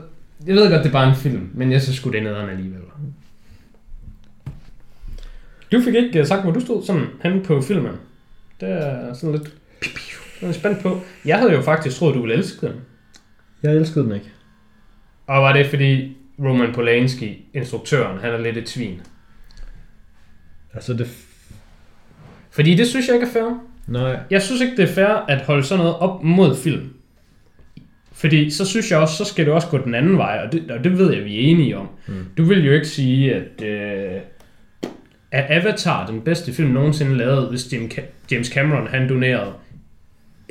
jeg 0.47 0.55
ved 0.55 0.69
godt, 0.71 0.83
det 0.83 0.89
er 0.89 0.93
bare 0.93 1.09
en 1.09 1.15
film, 1.15 1.49
men 1.53 1.71
jeg 1.71 1.81
synes 1.81 1.97
sgu, 1.97 2.09
det 2.11 2.19
er 2.19 2.23
nederen 2.23 2.49
alligevel. 2.49 2.79
Du 5.71 5.81
fik 5.81 5.95
ikke 5.95 6.19
uh, 6.19 6.25
sagt, 6.25 6.43
hvor 6.43 6.51
du 6.51 6.59
stod 6.59 6.83
sådan 6.83 7.05
hen 7.23 7.41
på 7.43 7.61
filmen. 7.61 7.91
Det 8.61 8.69
er 8.69 9.13
sådan 9.13 9.35
lidt... 9.35 9.53
Jeg 10.41 10.47
er 10.47 10.51
spændt 10.51 10.79
på. 10.81 11.01
Jeg 11.25 11.37
havde 11.37 11.51
jo 11.51 11.61
faktisk 11.61 11.97
troet, 11.97 12.15
du 12.15 12.21
ville 12.21 12.35
elske 12.35 12.67
den. 12.67 12.75
Jeg 13.63 13.75
elskede 13.75 14.05
den 14.05 14.13
ikke. 14.13 14.29
Og 15.27 15.41
var 15.41 15.53
det 15.53 15.65
fordi 15.65 16.17
Roman 16.39 16.73
Polanski, 16.73 17.45
instruktøren, 17.53 18.19
han 18.19 18.31
er 18.31 18.37
lidt 18.37 18.57
et 18.57 18.69
svin? 18.69 19.01
Altså 20.73 20.93
det... 20.93 21.07
Fordi 22.49 22.75
det 22.75 22.87
synes 22.87 23.07
jeg 23.07 23.15
ikke 23.15 23.27
er 23.27 23.31
fair. 23.31 23.59
Nej, 23.87 24.19
Jeg 24.29 24.41
synes 24.41 24.61
ikke, 24.61 24.77
det 24.77 24.89
er 24.89 24.93
fair 24.93 25.25
at 25.27 25.41
holde 25.41 25.63
sådan 25.63 25.83
noget 25.83 25.99
op 25.99 26.23
mod 26.23 26.55
film. 26.55 26.93
Fordi 28.11 28.49
så 28.49 28.65
synes 28.65 28.91
jeg 28.91 28.99
også, 28.99 29.15
så 29.15 29.25
skal 29.25 29.45
det 29.45 29.53
også 29.53 29.67
gå 29.67 29.77
den 29.77 29.95
anden 29.95 30.17
vej, 30.17 30.41
og 30.45 30.51
det, 30.51 30.71
og 30.71 30.83
det 30.83 30.97
ved 30.97 31.13
jeg, 31.13 31.25
vi 31.25 31.35
er 31.35 31.51
enige 31.51 31.77
om. 31.77 31.87
Mm. 32.07 32.25
Du 32.37 32.43
vil 32.43 32.65
jo 32.65 32.71
ikke 32.71 32.87
sige, 32.87 33.35
at, 33.35 33.63
øh, 33.63 34.21
at 35.31 35.45
Avatar, 35.49 36.07
den 36.07 36.21
bedste 36.21 36.53
film 36.53 36.69
nogensinde 36.69 37.17
lavet, 37.17 37.49
hvis 37.49 37.73
James 38.31 38.47
Cameron 38.47 38.87
han 38.87 39.09
donerede 39.09 39.53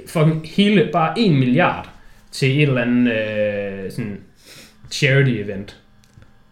fucking 0.07 0.49
hele, 0.49 0.89
bare 0.93 1.18
en 1.18 1.39
milliard 1.39 1.91
til 2.33 2.57
et 2.57 2.62
eller 2.62 2.83
andet 2.83 3.12
øh, 3.12 3.91
sådan 3.91 4.20
charity 4.91 5.31
event. 5.31 5.81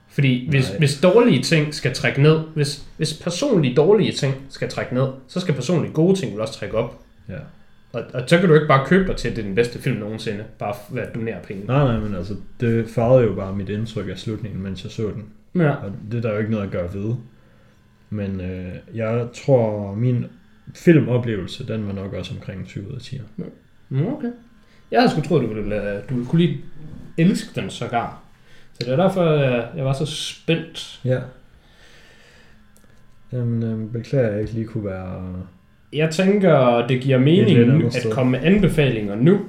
Fordi 0.08 0.50
hvis, 0.50 0.68
Nej. 0.68 0.78
hvis 0.78 1.00
dårlige 1.00 1.42
ting 1.42 1.74
skal 1.74 1.94
trække 1.94 2.22
ned, 2.22 2.40
hvis, 2.54 2.84
hvis 2.96 3.14
personlige 3.14 3.74
dårlige 3.74 4.12
ting 4.12 4.34
skal 4.48 4.68
trække 4.68 4.94
ned, 4.94 5.08
så 5.28 5.40
skal 5.40 5.54
personlige 5.54 5.92
gode 5.92 6.18
ting 6.18 6.32
vel 6.32 6.40
også 6.40 6.54
trække 6.54 6.76
op. 6.76 7.02
Ja. 7.28 7.38
Og, 7.92 8.02
og 8.14 8.22
så 8.26 8.38
kan 8.38 8.48
du 8.48 8.54
ikke 8.54 8.66
bare 8.66 8.86
købe 8.86 9.08
dig 9.08 9.16
til, 9.16 9.28
at 9.28 9.36
det 9.36 9.42
er 9.42 9.46
den 9.46 9.54
bedste 9.54 9.78
film 9.78 9.96
nogensinde, 9.96 10.44
bare 10.58 10.74
ved 10.90 11.02
at 11.02 11.14
donere 11.14 11.36
penge. 11.46 11.66
Nej, 11.66 11.84
nej, 11.84 11.98
men 11.98 12.14
altså, 12.14 12.34
det 12.60 12.88
farvede 12.88 13.26
jo 13.26 13.34
bare 13.34 13.56
mit 13.56 13.68
indtryk 13.68 14.08
af 14.08 14.18
slutningen, 14.18 14.62
mens 14.62 14.84
jeg 14.84 14.92
så 14.92 15.02
den. 15.02 15.24
Ja. 15.62 15.70
Og 15.70 15.92
det 16.10 16.16
er 16.18 16.22
der 16.22 16.32
jo 16.32 16.38
ikke 16.38 16.50
noget 16.50 16.64
at 16.64 16.70
gøre 16.70 16.94
ved. 16.94 17.14
Men 18.10 18.40
øh, 18.40 18.72
jeg 18.94 19.26
tror, 19.34 19.94
min 19.94 20.26
filmoplevelse, 20.74 21.66
den 21.66 21.86
var 21.86 21.92
nok 21.92 22.12
også 22.12 22.34
omkring 22.34 22.66
20 22.66 22.88
ud 22.88 22.94
af 22.94 23.00
10. 23.00 23.20
Mm, 23.88 24.06
okay. 24.06 24.30
Jeg 24.90 25.00
havde 25.00 25.12
sgu 25.12 25.20
troet, 25.20 25.42
du 25.42 25.54
ville, 25.54 25.92
øh, 25.92 26.08
du 26.08 26.14
ville 26.14 26.28
kunne 26.28 26.40
lige 26.42 26.60
elske 27.18 27.60
den 27.60 27.70
sågar. 27.70 28.22
Så 28.72 28.78
det 28.86 28.92
er 28.92 28.96
derfor, 28.96 29.24
jeg, 29.24 29.68
jeg 29.76 29.84
var 29.84 29.92
så 29.92 30.06
spændt. 30.06 31.00
Ja. 31.04 31.20
Jamen, 33.32 33.62
øh, 33.62 33.92
beklager, 33.92 34.30
jeg 34.30 34.40
ikke 34.40 34.52
lige 34.52 34.66
kunne 34.66 34.84
være... 34.84 35.36
Jeg 35.92 36.10
tænker, 36.10 36.86
det 36.86 37.00
giver 37.00 37.18
mening 37.18 37.84
at 37.84 38.06
komme 38.10 38.30
med 38.30 38.40
anbefalinger 38.42 39.14
nu, 39.14 39.40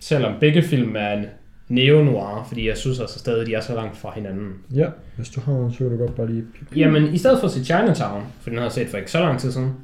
selvom 0.00 0.32
begge 0.40 0.62
film 0.62 0.96
er 0.96 1.12
en 1.12 1.26
neo-noir, 1.70 2.44
fordi 2.48 2.68
jeg 2.68 2.76
synes 2.76 3.00
altså 3.00 3.18
stadig, 3.18 3.46
de 3.46 3.54
er 3.54 3.60
så 3.60 3.74
langt 3.74 3.96
fra 3.96 4.12
hinanden. 4.14 4.54
Ja, 4.74 4.86
hvis 5.16 5.28
du 5.28 5.40
har 5.40 5.52
en, 5.52 5.72
så 5.72 5.78
kan 5.78 5.90
du 5.90 5.96
godt 5.96 6.16
bare 6.16 6.26
lige... 6.26 6.44
Jamen, 6.76 7.14
i 7.14 7.18
stedet 7.18 7.40
for 7.40 7.46
at 7.46 7.52
se 7.52 7.64
Chinatown, 7.64 8.22
for 8.40 8.50
den 8.50 8.58
har 8.58 8.64
jeg 8.64 8.72
set 8.72 8.88
for 8.88 8.96
ikke 8.96 9.10
så 9.10 9.20
lang 9.20 9.40
tid 9.40 9.52
siden, 9.52 9.74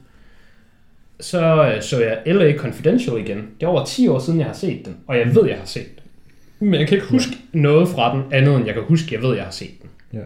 så 1.20 1.72
øh, 1.74 1.82
så 1.82 2.00
jeg 2.00 2.34
L.A. 2.34 2.56
Confidential 2.56 3.16
igen. 3.16 3.38
Det 3.60 3.66
er 3.66 3.70
over 3.70 3.84
10 3.84 4.08
år 4.08 4.18
siden, 4.18 4.38
jeg 4.38 4.46
har 4.46 4.54
set 4.54 4.86
den, 4.86 4.96
og 5.06 5.18
jeg 5.18 5.34
ved, 5.34 5.46
jeg 5.48 5.58
har 5.58 5.66
set 5.66 5.86
den. 5.96 6.02
Men 6.68 6.80
jeg 6.80 6.88
kan 6.88 6.96
ikke 6.96 7.10
huske 7.10 7.32
noget 7.52 7.88
fra 7.88 8.16
den, 8.16 8.22
andet 8.32 8.56
end 8.56 8.66
jeg 8.66 8.74
kan 8.74 8.82
huske, 8.82 9.14
jeg 9.14 9.22
ved, 9.22 9.34
jeg 9.34 9.44
har 9.44 9.50
set 9.50 9.82
den. 9.82 9.90
Ja. 10.12 10.24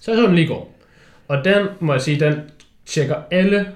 Så 0.00 0.10
jeg 0.10 0.18
så 0.18 0.26
den 0.26 0.34
lige 0.34 0.46
går. 0.46 0.78
Og 1.28 1.44
den, 1.44 1.66
må 1.80 1.92
jeg 1.92 2.00
sige, 2.00 2.20
den 2.20 2.34
tjekker 2.86 3.16
alle 3.30 3.66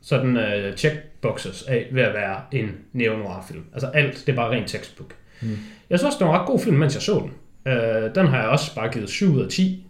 sådan 0.00 0.36
uh, 0.36 0.76
checkboxes 0.76 1.62
af 1.62 1.88
ved 1.92 2.02
at 2.02 2.14
være 2.14 2.40
en 2.52 2.70
neo-noir-film. 2.92 3.64
Altså 3.72 3.86
alt, 3.86 4.22
det 4.26 4.32
er 4.32 4.36
bare 4.36 4.50
rent 4.50 4.68
textbook. 4.68 5.14
Mm. 5.42 5.48
Jeg 5.90 5.98
synes 5.98 6.06
også, 6.06 6.18
det 6.18 6.26
var 6.26 6.34
en 6.34 6.40
ret 6.40 6.46
god 6.46 6.60
film, 6.60 6.76
mens 6.76 6.94
jeg 6.94 7.02
så 7.02 7.14
den. 7.14 7.30
Uh, 7.66 8.14
den 8.14 8.26
har 8.26 8.40
jeg 8.40 8.48
også 8.48 8.74
bare 8.74 8.88
givet 8.92 9.08
7 9.08 9.34
ud 9.34 9.40
af 9.42 9.48
10. 9.48 9.86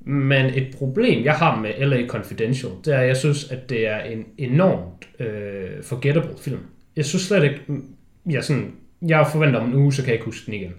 Men 0.00 0.46
et 0.46 0.74
problem, 0.78 1.24
jeg 1.24 1.34
har 1.34 1.60
med 1.60 1.86
LA 1.86 2.06
Confidential, 2.06 2.72
det 2.84 2.94
er, 2.94 2.98
at 2.98 3.08
jeg 3.08 3.16
synes, 3.16 3.50
at 3.50 3.70
det 3.70 3.86
er 3.88 3.98
en 4.00 4.24
enormt 4.38 5.08
øh, 5.20 5.82
forgettable 5.82 6.30
film. 6.40 6.58
Jeg 6.96 7.04
synes 7.04 7.22
slet 7.22 7.44
ikke, 7.44 7.60
jeg, 8.30 8.44
sådan, 8.44 8.72
jeg 9.08 9.26
forventer 9.32 9.60
om 9.60 9.68
en 9.68 9.74
uge, 9.74 9.92
så 9.92 10.02
kan 10.02 10.06
jeg 10.08 10.14
ikke 10.14 10.24
huske 10.24 10.46
den 10.46 10.54
igen. 10.54 10.72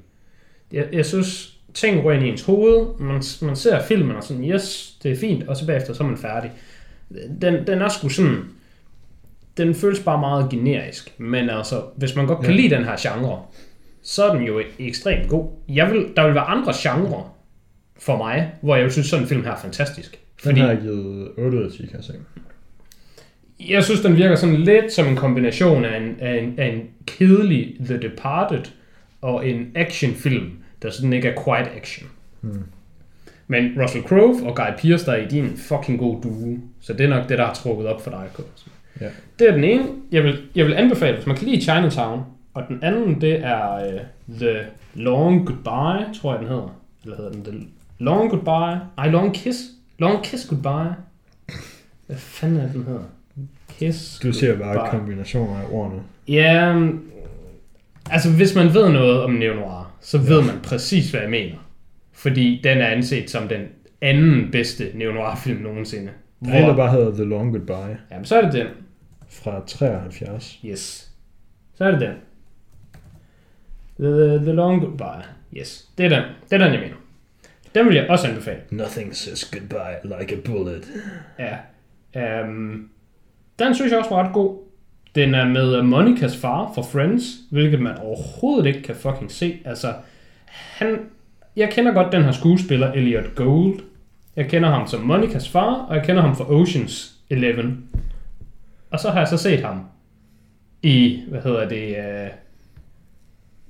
Jeg, 0.74 0.88
jeg 0.94 1.06
synes, 1.06 1.58
ting 1.74 2.04
rører 2.04 2.16
ind 2.18 2.26
i 2.26 2.30
ens 2.30 2.42
hoved, 2.42 2.88
man, 3.00 3.22
man 3.42 3.56
ser 3.56 3.82
filmen 3.82 4.16
og 4.16 4.24
sådan, 4.24 4.44
yes, 4.44 4.98
det 5.04 5.12
er 5.12 5.16
fint, 5.16 5.44
og 5.48 5.58
så 5.58 5.66
bagefter, 5.66 5.94
så 5.94 6.04
er 6.04 6.08
man 6.08 6.18
færdig. 6.18 6.52
Den, 7.42 7.68
den 7.68 7.82
er 7.82 7.90
sgu 7.90 8.10
sådan, 8.10 8.38
den 9.58 9.76
føles 9.76 10.00
bare 10.00 10.20
meget 10.20 10.50
generisk, 10.50 11.14
men 11.20 11.50
altså, 11.50 11.82
hvis 11.96 12.16
man 12.16 12.28
godt 12.28 12.40
kan 12.40 12.50
Ja. 12.50 12.56
lide 12.56 12.76
den 12.76 12.84
her 12.84 12.96
genre, 13.00 13.42
så 14.04 14.24
er 14.24 14.36
den 14.36 14.43
jo 14.43 14.62
ekstremt 14.80 15.30
god. 15.30 15.47
Jeg 15.70 15.91
vil, 15.91 16.08
der 16.16 16.26
vil 16.26 16.36
være 16.36 16.43
andre 16.43 16.74
genrer 16.76 17.36
for 18.00 18.18
mig, 18.18 18.52
hvor 18.62 18.76
jeg 18.76 18.84
vil 18.84 18.91
synes, 18.91 19.08
sådan 19.08 19.24
en 19.24 19.30
film 19.30 19.43
her 19.43 19.52
er 19.52 19.60
fantastisk. 19.60 20.12
Den 20.12 20.20
Fordi 20.43 20.60
har 20.60 20.68
jeg 20.68 20.82
givet 20.82 21.32
8 21.38 21.58
ud 21.58 21.64
af 21.64 21.72
10, 21.72 21.78
kan 21.78 21.95
jeg 21.95 22.04
se. 22.04 22.14
jeg 23.70 23.84
synes, 23.84 24.02
den 24.02 24.18
virker 24.18 24.36
sådan 24.36 24.56
lidt 24.56 24.93
som 24.93 25.08
en 25.08 25.16
kombination 25.16 25.86
af 25.86 25.97
en, 25.97 26.16
af 26.20 26.39
en, 26.39 26.54
af 26.58 26.68
en 26.68 26.82
kedelig 27.06 27.76
The 27.86 27.97
Departed 27.97 28.64
og 29.22 29.47
en 29.47 29.72
actionfilm, 29.76 30.52
der 30.82 30.89
sådan 30.89 31.14
ikke 31.14 31.28
er 31.28 31.43
quite 31.43 31.72
action. 31.76 32.10
Hmm. 32.41 32.64
Men 33.47 33.82
Russell 33.82 34.04
Crowe 34.04 34.47
og 34.47 34.56
Guy 34.56 34.82
Pearce, 34.82 35.06
der 35.06 35.12
er 35.12 35.26
i 35.26 35.28
din 35.28 35.50
fucking 35.58 36.00
god 36.00 36.22
duo. 36.22 36.58
Så 36.82 36.93
det 36.93 37.06
er 37.06 37.10
nok 37.10 37.30
det, 37.30 37.38
der 37.38 37.45
har 37.45 37.54
trukket 37.54 37.88
op 37.88 38.04
for 38.04 38.12
dig, 38.12 38.24
Kås. 38.34 38.68
Ja. 39.02 39.08
Det 39.39 39.50
er 39.50 39.52
den 39.52 39.64
ene. 39.64 39.86
Jeg 40.12 40.24
vil, 40.24 40.41
jeg 40.56 40.66
vil 40.66 40.74
anbefale, 40.74 41.16
hvis 41.16 41.26
man 41.26 41.36
kan 41.36 41.47
lide 41.47 41.62
Chinatown. 41.62 42.22
Og 42.60 42.68
den 42.68 42.84
anden, 42.84 43.22
det 43.22 43.45
er 43.45 43.86
uh, 43.88 43.99
The 44.39 44.57
Long 44.93 45.45
Goodbye, 45.47 46.14
tror 46.22 46.32
jeg, 46.34 46.39
den 46.39 46.47
hedder. 46.47 46.76
Eller 47.03 47.18
hedder 47.18 47.32
den 47.32 47.43
The 47.43 47.68
Long 47.99 48.30
Goodbye? 48.30 48.80
Ej, 48.97 49.10
Long 49.10 49.34
Kiss. 49.36 49.57
Long 49.99 50.24
Kiss 50.24 50.47
Goodbye. 50.47 50.93
Hvad 52.07 52.18
fanden 52.18 52.57
er 52.60 52.72
den 52.72 52.84
hedder? 52.84 53.03
Kiss 53.70 54.20
Du 54.20 54.32
ser 54.34 54.57
bare 54.57 54.74
Goodbye. 54.80 54.97
kombinationer 54.99 55.57
af 55.60 55.66
ordene. 55.72 56.01
Ja, 56.28 56.74
mm, 56.78 57.10
altså 58.10 58.32
hvis 58.32 58.55
man 58.55 58.74
ved 58.74 58.89
noget 58.89 59.24
om 59.24 59.32
neo-noir, 59.32 59.91
så 60.01 60.18
ved 60.18 60.41
man 60.41 60.55
præcis, 60.64 61.12
hvad 61.12 61.22
jeg 61.22 61.30
mener. 61.30 61.55
Fordi 62.14 62.62
den 62.64 62.78
er 62.78 62.88
anset 62.88 63.30
som 63.30 63.47
den 63.47 63.62
anden 64.01 64.51
bedste 64.51 64.91
neo-noir-film 64.93 65.62
nogensinde. 65.62 66.10
Der 66.45 66.51
er 66.53 66.68
der 66.68 66.76
bare 66.76 66.91
hedder 66.91 67.14
The 67.14 67.24
Long 67.24 67.51
Goodbye 67.51 67.97
Jamen, 68.12 68.26
så 68.26 68.38
er 68.38 68.41
det 68.41 68.53
den. 68.53 68.68
fra 69.30 69.62
73. 69.68 70.60
Yes. 70.66 71.12
Så 71.76 71.84
er 71.86 71.91
det 71.91 72.01
den. 72.01 72.14
The, 74.00 74.39
the 74.39 74.54
Long 74.54 74.82
Goodbye. 74.82 75.24
Yes, 75.58 75.89
det 75.97 76.06
er 76.06 76.10
den. 76.10 76.24
Det 76.50 76.62
er 76.62 76.66
den, 76.66 76.74
jeg 76.74 76.82
mener. 76.82 76.95
Den 77.76 77.86
vil 77.86 77.95
jeg 77.95 78.10
også 78.10 78.28
anbefale. 78.28 78.60
Nothing 78.70 79.16
says 79.16 79.52
goodbye 79.52 80.20
like 80.20 80.36
a 80.36 80.39
bullet. 80.45 80.88
Ja. 81.39 81.58
Um, 82.43 82.89
den 83.60 83.76
synes 83.76 83.91
jeg 83.91 84.00
også 84.00 84.10
var 84.10 84.24
ret 84.24 84.34
god. 84.34 84.58
Den 85.16 85.36
er 85.36 85.45
med 85.45 85.82
Monikas 85.82 86.38
far 86.38 86.72
fra 86.76 86.82
Friends, 86.82 87.24
hvilket 87.52 87.82
man 87.82 87.97
overhovedet 87.97 88.66
ikke 88.66 88.82
kan 88.82 88.95
fucking 88.95 89.32
se. 89.32 89.60
Altså, 89.66 89.93
han, 90.45 91.00
jeg 91.56 91.70
kender 91.72 91.93
godt 91.93 92.12
den 92.12 92.24
her 92.24 92.32
skuespiller, 92.32 92.91
Elliot 92.91 93.36
Gould. 93.36 93.80
Jeg 94.36 94.50
kender 94.50 94.70
ham 94.70 94.88
som 94.88 95.02
Monikas 95.02 95.50
far, 95.50 95.74
og 95.74 95.95
jeg 95.95 96.04
kender 96.04 96.22
ham 96.22 96.36
fra 96.36 96.54
Oceans 96.54 97.16
11. 97.30 97.78
Og 98.91 99.00
så 99.00 99.10
har 99.10 99.20
jeg 99.20 99.28
så 99.28 99.38
set 99.38 99.62
ham 99.62 99.82
i, 100.84 101.24
hvad 101.30 101.41
hedder 101.41 101.70
det, 101.70 101.95
uh, 101.97 102.30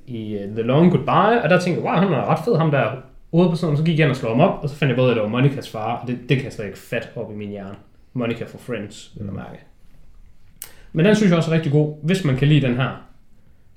i 0.10 0.36
uh, 0.36 0.42
The 0.56 0.62
Long 0.62 0.92
Goodbye, 0.92 1.42
og 1.44 1.50
der 1.50 1.60
tænkte 1.60 1.82
jeg, 1.84 1.92
wow, 1.92 2.02
han 2.02 2.14
er 2.14 2.26
ret 2.26 2.46
fed, 2.46 2.58
ham 2.58 2.72
der 2.72 2.92
hovedpersonen, 3.32 3.78
så 3.78 3.84
gik 3.84 4.00
jeg 4.00 4.04
ind 4.06 4.12
og 4.12 4.16
slog 4.18 4.32
ham 4.32 4.40
op, 4.42 4.64
og 4.64 4.70
så 4.70 4.76
fandt 4.76 4.90
jeg 4.90 4.98
både, 4.98 5.10
at 5.12 5.16
det 5.16 5.24
var 5.24 5.30
Monikas 5.30 5.70
far, 5.70 5.96
og 5.98 6.08
det, 6.08 6.20
det 6.30 6.38
kan 6.38 6.44
jeg 6.46 6.54
slet 6.54 6.66
ikke 6.66 6.78
fat 6.80 7.10
op 7.16 7.32
i 7.32 7.36
min 7.36 7.50
hjerne. 7.50 7.76
Monica 8.14 8.44
fra 8.44 8.58
Friends, 8.58 9.12
vil 9.16 9.24
jeg 9.26 9.32
Mm. 9.34 9.38
mærke. 9.38 9.60
Men 10.94 11.06
den 11.06 11.16
synes 11.16 11.30
jeg 11.30 11.38
også 11.38 11.52
er 11.52 11.56
rigtig 11.56 11.72
god, 11.72 11.96
hvis 12.04 12.26
man 12.26 12.38
kan 12.38 12.48
lide 12.48 12.68
den 12.68 12.76
her 12.76 12.90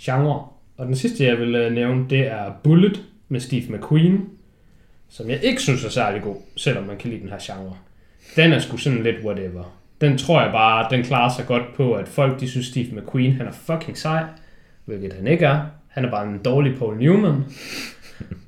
genre. 0.03 0.47
Og 0.79 0.87
den 0.87 0.95
sidste, 0.95 1.25
jeg 1.25 1.39
vil 1.39 1.55
øh, 1.55 1.73
nævne, 1.73 2.05
det 2.11 2.27
er 2.27 2.53
Bullet 2.65 3.03
med 3.29 3.41
Steve 3.41 3.63
McQueen, 3.77 4.29
som 5.09 5.31
jeg 5.31 5.41
ikke 5.43 5.63
synes 5.63 5.85
er 5.85 5.89
særlig 5.89 6.23
god, 6.23 6.37
selvom 6.57 6.85
man 6.85 6.97
kan 6.97 7.11
lide 7.11 7.21
den 7.23 7.29
her 7.29 7.39
genre. 7.43 7.77
Den 8.37 8.53
er 8.53 8.59
sgu 8.59 8.77
sådan 8.77 9.03
lidt 9.03 9.17
whatever. 9.25 9.63
Den 10.01 10.19
tror 10.19 10.43
jeg 10.43 10.53
bare, 10.53 10.87
den 10.91 11.05
klarer 11.05 11.29
sig 11.33 11.47
godt 11.47 11.75
på, 11.77 11.93
at 11.93 12.09
folk 12.09 12.41
de 12.41 12.49
synes 12.49 12.67
Steve 12.67 12.87
McQueen, 13.01 13.33
han 13.33 13.47
er 13.47 13.53
fucking 13.53 13.99
sej, 13.99 14.25
hvilket 14.85 15.13
han 15.13 15.27
ikke 15.27 15.45
er. 15.45 15.61
Han 15.93 16.05
er 16.05 16.11
bare 16.11 16.29
en 16.29 16.39
dårlig 16.39 16.79
Paul 16.79 16.97
Newman. 16.97 17.45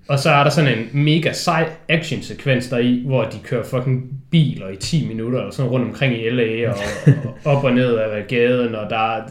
Og 0.08 0.18
så 0.18 0.30
er 0.30 0.42
der 0.44 0.50
sådan 0.50 0.78
en 0.78 1.04
mega 1.04 1.32
sej 1.32 1.68
actionsekvens 1.88 2.68
der 2.68 2.78
i, 2.78 3.02
hvor 3.06 3.24
de 3.24 3.38
kører 3.44 3.64
fucking 3.64 4.20
biler 4.30 4.68
i 4.68 4.76
10 4.76 5.08
minutter, 5.08 5.38
eller 5.38 5.52
sådan 5.52 5.70
rundt 5.70 5.86
omkring 5.86 6.14
i 6.14 6.30
LA, 6.30 6.70
og, 6.70 6.76
og 7.24 7.56
op 7.56 7.64
og 7.64 7.72
ned 7.72 7.94
af 7.94 8.26
gaden, 8.28 8.74
og 8.74 8.90
der, 8.90 9.22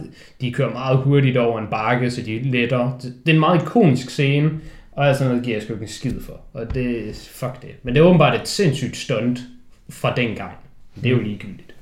de 0.42 0.54
kører 0.54 0.74
meget 0.74 0.98
hurtigt 0.98 1.38
over 1.38 1.60
en 1.60 1.68
bakke, 1.68 2.12
så 2.12 2.22
de 2.22 2.40
letter. 2.40 2.98
Det 3.02 3.14
det 3.26 3.30
er 3.30 3.34
en 3.34 3.40
meget 3.40 3.62
ikonisk 3.62 4.10
scene, 4.10 4.52
og 4.92 5.08
altså 5.08 5.24
noget 5.24 5.44
giver 5.44 5.56
jeg 5.56 5.64
sgu 5.64 5.74
ikke 5.74 5.84
en 5.84 5.90
skid 5.90 6.22
for. 6.22 6.42
Og 6.54 6.76
det, 6.76 7.16
fuck 7.32 7.62
det. 7.62 7.70
Men 7.84 7.96
det 7.96 8.02
er 8.02 8.06
åbenbart 8.06 8.42
et 8.42 8.48
sindssygt 8.48 8.98
stunt 8.98 9.40
fra 9.90 10.16
dengang. 10.16 10.52
Det 10.96 11.06
er 11.06 11.10
jo 11.10 11.22
ligegyldigt. 11.22 11.76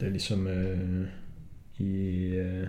Det 0.00 0.06
er 0.06 0.10
ligesom 0.10 0.46
øh, 0.46 1.06
i 1.78 2.24
øh, 2.24 2.66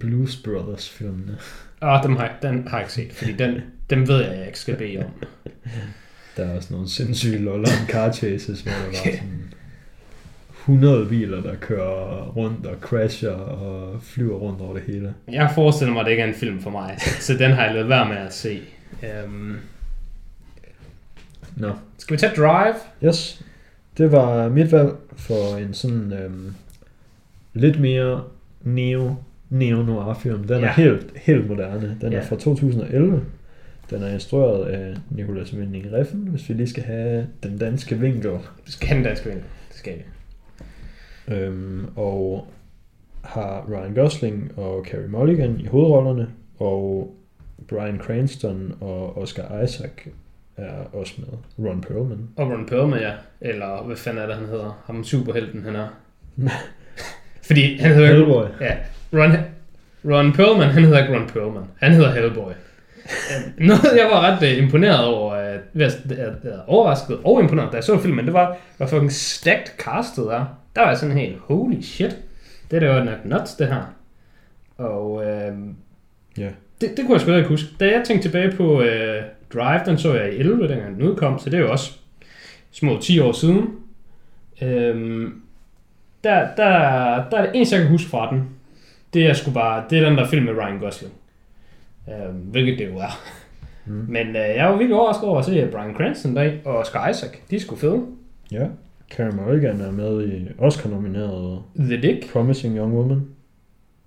Blues 0.00 0.36
Brothers 0.36 0.88
filmene. 0.88 1.38
Og 1.80 2.02
dem 2.02 2.16
har, 2.16 2.38
den 2.42 2.68
har 2.68 2.78
jeg 2.78 2.84
ikke 2.84 2.92
set, 2.92 3.12
fordi 3.12 3.32
den, 3.32 3.60
dem 3.90 4.08
ved 4.08 4.22
jeg, 4.24 4.38
jeg 4.38 4.46
ikke 4.46 4.58
skal 4.58 4.76
bede 4.76 4.98
om. 4.98 5.10
Der 6.36 6.44
er 6.44 6.56
også 6.56 6.72
nogle 6.72 6.88
sindssyge 6.88 7.38
loller 7.38 7.68
om 7.80 7.86
car 7.88 8.12
chases, 8.12 8.60
hvor 8.60 8.72
der 8.72 8.86
var 8.86 8.92
sådan 8.94 9.54
100 10.68 11.06
biler, 11.06 11.42
der 11.42 11.54
kører 11.54 12.26
rundt 12.26 12.66
og 12.66 12.76
crasher 12.80 13.30
og 13.30 14.02
flyver 14.02 14.36
rundt 14.36 14.60
over 14.60 14.74
det 14.74 14.82
hele. 14.82 15.14
Jeg 15.28 15.50
forestiller 15.54 15.92
mig, 15.92 16.00
at 16.00 16.06
det 16.06 16.12
ikke 16.12 16.22
er 16.22 16.28
en 16.28 16.34
film 16.34 16.60
for 16.60 16.70
mig, 16.70 16.96
så 17.20 17.34
den 17.34 17.50
har 17.52 17.64
jeg 17.64 17.74
lavet 17.74 17.88
være 17.88 18.08
med 18.08 18.16
at 18.16 18.34
se. 18.34 18.60
Um, 19.24 19.58
Nå, 21.56 21.72
skal 21.98 22.16
vi 22.16 22.20
tage 22.20 22.36
Drive? 22.36 22.74
yes. 23.04 23.42
Det 23.98 24.12
var 24.12 24.48
mit 24.48 24.72
valg 24.72 24.92
for 25.16 25.56
en 25.56 25.74
sådan 25.74 26.12
øhm, 26.12 26.54
lidt 27.54 27.80
mere 27.80 28.24
neo, 28.62 29.16
neo-noir 29.50 30.14
film. 30.14 30.44
Den 30.44 30.60
Ja. 30.60 30.66
er 30.66 30.72
helt, 30.72 31.12
helt 31.16 31.48
moderne. 31.48 31.96
Den 32.00 32.12
Ja. 32.12 32.18
er 32.18 32.22
fra 32.22 32.36
2011. 32.36 33.24
Den 33.90 34.02
er 34.02 34.08
instrueret 34.08 34.64
af 34.66 34.94
Nicolas 35.10 35.54
Winding 35.54 35.92
Refn, 35.92 36.16
hvis 36.18 36.48
vi 36.48 36.54
lige 36.54 36.68
skal 36.68 36.82
have 36.82 37.26
den 37.42 37.58
danske 37.58 37.98
vinkel. 37.98 38.30
Vi 38.66 38.70
skal 38.72 38.88
have 38.88 38.98
en 38.98 39.04
dansk 39.04 39.24
vinkel. 39.26 39.44
Det 39.68 39.76
skal 39.76 39.92
vi. 39.98 40.02
Øhm, 41.34 41.86
og 41.96 42.46
har 43.24 43.66
Ryan 43.72 43.94
Gosling 43.94 44.52
og 44.58 44.84
Carey 44.90 45.08
Mulligan 45.08 45.60
i 45.60 45.66
hovedrollerne, 45.66 46.28
og 46.58 47.14
Bryan 47.68 47.98
Cranston 47.98 48.74
og 48.80 49.18
Oscar 49.18 49.62
Isaac 49.62 49.90
er 50.56 50.72
også 50.92 51.14
med. 51.18 51.68
Ron 51.68 51.80
Perlman. 51.80 52.28
Og 52.36 52.50
Ron 52.50 52.66
Perlman, 52.66 53.00
ja. 53.00 53.12
Eller 53.40 53.82
hvad 53.86 53.96
fanden 53.96 54.22
er 54.22 54.26
det, 54.26 54.34
han 54.36 54.46
hedder? 54.46 54.82
Ham 54.86 55.04
superhelten, 55.04 55.62
han 55.64 55.76
er. 55.76 55.88
Fordi 57.46 57.76
han 57.76 57.94
hedder... 57.94 58.08
Hellboy. 58.12 58.44
Ja. 58.60 58.76
Ron, 59.12 59.32
Ron 60.04 60.32
Perlman, 60.32 60.68
han 60.68 60.84
hedder 60.84 60.98
ikke 61.02 61.14
Ron 61.14 61.26
Perlman. 61.26 61.64
Han 61.78 61.92
hedder 61.92 62.12
Hellboy. 62.14 62.52
Noget, 63.58 63.92
jeg 63.96 64.08
var 64.12 64.20
ret 64.20 64.42
uh, 64.42 64.64
imponeret 64.64 65.04
over, 65.04 65.58
ved 65.72 65.86
at, 65.86 66.12
at, 66.12 66.18
at, 66.18 66.60
overrasket 66.66 67.18
og 67.24 67.42
imponeret, 67.42 67.72
da 67.72 67.76
jeg 67.76 67.84
så 67.84 67.98
filmen, 67.98 68.24
det 68.24 68.32
var, 68.34 68.56
hvor 68.76 68.86
fucking 68.86 69.12
stacked 69.12 69.66
castet 69.78 70.24
er. 70.24 70.44
Der 70.76 70.80
var 70.80 70.88
jeg 70.88 70.98
sådan 70.98 71.16
helt, 71.16 71.36
holy 71.38 71.80
shit, 71.80 72.16
det 72.70 72.76
er 72.76 72.80
da 72.80 72.98
jo 72.98 73.04
nok 73.04 73.24
nuts, 73.24 73.54
det 73.54 73.66
her. 73.66 73.94
Og 74.78 75.24
øh, 75.26 75.52
Ja. 76.38 76.48
det, 76.80 76.90
det 76.96 76.98
kunne 77.06 77.12
jeg 77.12 77.20
sgu 77.20 77.32
ikke 77.32 77.48
huske. 77.48 77.68
Da 77.80 77.84
jeg 77.86 78.02
tænkte 78.06 78.28
tilbage 78.28 78.56
på 78.56 78.82
øh, 78.82 79.22
Drive, 79.54 79.80
den 79.86 79.98
så 79.98 80.14
jeg 80.14 80.32
i 80.32 80.36
11, 80.36 80.68
dengang 80.68 80.94
den 80.94 81.02
udkom, 81.02 81.38
så 81.38 81.50
det 81.50 81.56
er 81.56 81.62
jo 81.62 81.70
også 81.70 81.92
små 82.70 82.98
10 83.00 83.20
år 83.20 83.32
siden. 83.32 83.66
Øhm, 84.62 85.42
der, 86.24 86.48
der, 86.56 86.68
der 87.30 87.36
er 87.36 87.42
det 87.42 87.50
eneste, 87.54 87.76
jeg 87.76 87.82
kan 87.82 87.90
huske 87.90 88.10
fra 88.10 88.30
den. 88.30 88.48
Det 89.14 89.26
er 89.26 89.32
sgu 89.32 89.50
bare, 89.50 89.84
det 89.90 89.98
er 89.98 90.08
den 90.08 90.18
der 90.18 90.26
film 90.26 90.44
med 90.44 90.54
Ryan 90.54 90.78
Gosling. 90.78 91.14
Øhm, 92.08 92.34
hvilket 92.36 92.78
det 92.78 92.88
jo 92.88 92.98
er. 92.98 93.20
Mm. 93.86 93.92
Men 94.08 94.26
øh, 94.28 94.34
jeg 94.56 94.66
var 94.66 94.76
virkelig 94.76 94.96
overrasket 94.96 95.28
over 95.28 95.38
at 95.38 95.44
se, 95.44 95.68
Brian 95.72 95.94
Cranston 95.94 96.36
der 96.36 96.52
og 96.64 96.76
Oscar 96.78 97.08
Isaac, 97.08 97.30
de 97.50 97.56
er 97.56 97.60
sgu 97.60 97.76
fede. 97.76 98.06
Ja. 98.52 98.66
Karen 99.10 99.36
Mulligan 99.36 99.80
er 99.80 99.90
med 99.92 100.28
i 100.28 100.48
Oscar-nomineret 100.58 101.62
The 101.78 102.00
Dick. 102.00 102.32
Promising 102.32 102.76
Young 102.76 102.94
Woman. 102.94 103.26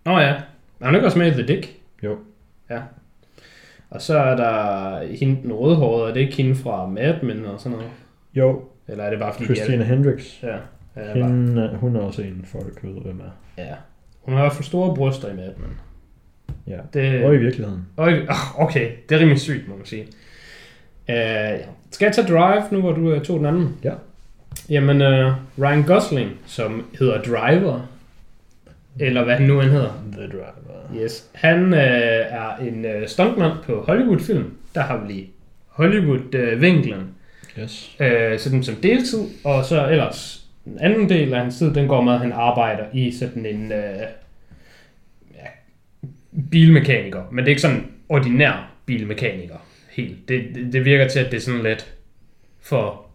Nå 0.06 0.20
ja, 0.20 0.34
er 0.80 0.86
han 0.86 0.96
ikke 0.96 1.08
også 1.08 1.18
med 1.18 1.28
i 1.28 1.44
The 1.44 1.48
Dick? 1.56 1.76
Jo. 2.04 2.18
Ja. 2.70 2.80
Og 3.90 4.02
så 4.02 4.18
er 4.18 4.36
der 4.36 5.08
hende 5.20 5.42
den 5.44 5.54
rødhårede, 5.54 6.06
og 6.06 6.14
det 6.14 6.22
er 6.22 6.26
ikke 6.26 6.38
hende 6.44 6.56
fra 6.56 6.88
Mad 6.88 7.22
Men 7.24 7.46
og 7.46 7.60
sådan 7.60 7.72
noget. 7.78 7.92
Jo, 8.34 8.62
Eller 8.88 9.04
er 9.04 9.10
det 9.10 9.20
bare 9.20 9.34
fordi... 9.34 9.46
Christina 9.56 9.84
Hendricks. 9.84 10.38
De 10.42 10.48
er, 10.48 10.58
ja, 10.96 11.08
ja, 11.08 11.14
bare, 11.14 11.24
Hende, 11.32 11.62
er- 11.62 11.78
hun 11.78 11.96
er 11.96 12.00
også 12.00 12.22
en, 12.22 12.46
folk 12.46 12.80
ved, 12.84 13.02
hvem 13.02 13.20
er. 13.20 13.64
ja. 13.64 13.74
Hun 14.22 14.34
har 14.34 14.42
i 14.42 14.44
hvert 14.44 14.54
fald 14.54 14.66
store 14.66 14.96
bryster 14.96 15.30
i 15.32 15.36
Mad 15.36 15.54
Men. 15.58 15.80
Ja. 16.68 16.78
Det, 16.94 17.26
Og 17.26 17.36
i 17.36 17.38
virkeligheden. 17.38 17.86
Øj, 17.98 18.26
ah, 18.30 18.62
okay, 18.62 18.92
det 19.10 19.16
er 19.16 19.20
rimelig 19.20 19.40
sygt, 19.40 19.68
må 19.68 19.76
man 19.76 19.86
sige. 19.86 20.02
Uh, 21.10 21.16
ja. 21.16 21.58
Skal 21.92 22.06
jeg 22.06 22.16
tage 22.16 22.28
Drive, 22.28 22.64
nu 22.72 22.80
hvor 22.80 22.92
du 22.92 23.16
uh, 23.16 23.22
tog 23.22 23.38
den 23.38 23.46
anden? 23.46 23.78
Ja. 23.84 23.94
Jamen, 24.70 25.02
uh, 25.02 25.34
Ryan 25.60 25.84
Gosling, 25.84 26.32
som 26.46 26.86
hedder 27.00 27.22
Driver, 27.22 27.90
eller 29.00 29.24
hvad 29.24 29.36
han 29.36 29.48
nu 29.48 29.62
end 29.62 29.70
hedder. 29.70 30.04
The 30.12 30.28
Driver. 30.28 31.04
Yes. 31.04 31.30
Han 31.34 31.74
uh, 31.74 31.80
er 31.80 32.56
en 32.56 32.86
uh, 32.86 33.08
stuntman 33.08 33.52
på 33.66 33.84
Hollywood-film. 33.88 34.58
Der 34.76 34.82
har 34.82 34.98
vi 34.98 35.14
lige 35.14 35.30
Hollywood-vinklen. 35.68 37.04
Yes. 37.60 37.96
Uh, 38.00 38.40
sådan 38.40 38.64
som 38.64 38.76
deltid, 38.76 39.20
og 39.44 39.66
så 39.66 39.88
ellers 39.90 40.41
den 40.66 40.78
anden 40.80 41.10
del 41.10 41.34
af 41.34 41.42
hans 41.42 41.58
tid, 41.58 41.74
den 41.74 41.88
går 41.88 42.02
med, 42.02 42.14
at 42.14 42.20
han 42.20 42.32
arbejder 42.32 42.84
i 42.94 43.12
sådan 43.12 43.46
en 43.46 43.66
uh, 43.66 44.02
ja, 45.36 45.48
bilmekaniker. 46.52 47.22
Men 47.32 47.38
det 47.38 47.46
er 47.46 47.50
ikke 47.50 47.62
sådan 47.62 47.86
ordinær 48.10 48.72
bilmekaniker. 48.86 49.56
Helt. 49.92 50.30
Det, 50.30 50.44
det, 50.56 50.74
det 50.74 50.86
virker 50.86 51.08
til, 51.08 51.20
at 51.20 51.32
det 51.32 51.38
er 51.38 51.42
sådan 51.42 51.64
lidt 51.64 51.94
for, 52.62 53.06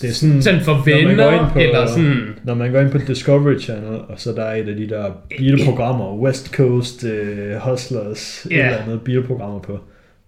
Det 0.00 0.08
er 0.08 0.12
sådan, 0.12 0.42
sådan 0.42 0.60
for 0.60 0.82
venner, 0.84 1.50
på- 1.52 1.58
eller 1.58 1.86
sådan... 1.86 2.34
når 2.44 2.54
man 2.54 2.72
går 2.72 2.80
ind 2.80 2.90
på 2.90 2.98
Discovery 2.98 3.58
Channel, 3.58 4.00
og 4.00 4.20
så 4.20 4.32
der 4.32 4.42
er 4.44 4.54
et 4.54 4.68
af 4.68 4.76
de 4.76 4.88
der 4.88 5.12
bilprogrammer, 5.28 6.14
West 6.16 6.54
Coast 6.54 7.04
uh, 7.04 7.70
Hustlers, 7.70 8.46
yeah. 8.52 8.60
et 8.60 8.66
eller 8.66 8.82
andet 8.84 9.02
bilprogrammer 9.02 9.58
på, 9.60 9.78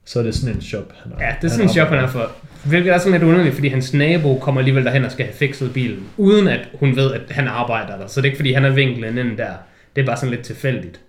så 0.06 0.18
er 0.18 0.22
det 0.22 0.34
sådan 0.34 0.54
en 0.56 0.62
shop, 0.62 0.92
han 1.02 1.12
har. 1.12 1.24
Ja, 1.24 1.34
det 1.40 1.46
er 1.46 1.50
sådan 1.50 1.64
en 1.64 1.72
shop, 1.72 1.88
han 1.88 1.98
er 1.98 2.06
for. 2.06 2.30
Hvilket 2.64 2.94
er 2.94 2.98
sådan 2.98 3.12
lidt 3.12 3.22
underligt, 3.22 3.54
fordi 3.54 3.68
hans 3.68 3.94
nabo 3.94 4.38
kommer 4.38 4.60
alligevel 4.60 4.84
derhen 4.84 5.04
og 5.04 5.10
skal 5.12 5.26
have 5.26 5.34
fikset 5.34 5.72
bilen, 5.72 6.08
uden 6.16 6.48
at 6.48 6.68
hun 6.80 6.96
ved, 6.96 7.12
at 7.12 7.20
han 7.30 7.48
arbejder 7.48 7.98
der. 7.98 8.06
Så 8.06 8.20
det 8.20 8.26
er 8.26 8.30
ikke, 8.30 8.38
fordi 8.38 8.52
han 8.52 8.64
er 8.64 8.70
vinklen 8.70 9.18
inden 9.18 9.38
der. 9.38 9.50
Det 9.96 10.02
er 10.02 10.06
bare 10.06 10.16
sådan 10.16 10.30
lidt 10.30 10.42
tilfældigt. 10.42 11.00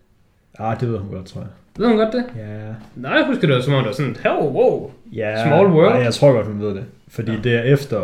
Ah, 0.59 0.79
det 0.79 0.91
ved 0.91 0.97
hun 0.97 1.11
godt, 1.11 1.25
tror 1.25 1.41
jeg. 1.41 1.49
Ved 1.77 1.87
hun 1.87 1.97
godt 1.97 2.13
det? 2.13 2.25
Ja. 2.37 2.57
Nej, 2.95 3.11
jeg 3.11 3.25
husker 3.27 3.47
det 3.47 3.55
var 3.55 3.61
som 3.61 3.73
om, 3.73 3.79
det 3.83 3.87
var 3.87 3.93
sådan, 3.93 4.15
hey, 4.23 4.29
wow. 4.29 4.91
ja 5.13 5.43
Small 5.47 5.67
world. 5.67 5.93
Nej, 5.93 6.03
jeg 6.03 6.13
tror 6.13 6.31
godt, 6.33 6.47
hun 6.47 6.59
ved 6.61 6.75
det. 6.75 6.83
Fordi 7.07 7.31
Ja. 7.31 7.37
ja. 7.37 7.43
det 7.43 7.55
er 7.55 7.61
efter, 7.73 7.99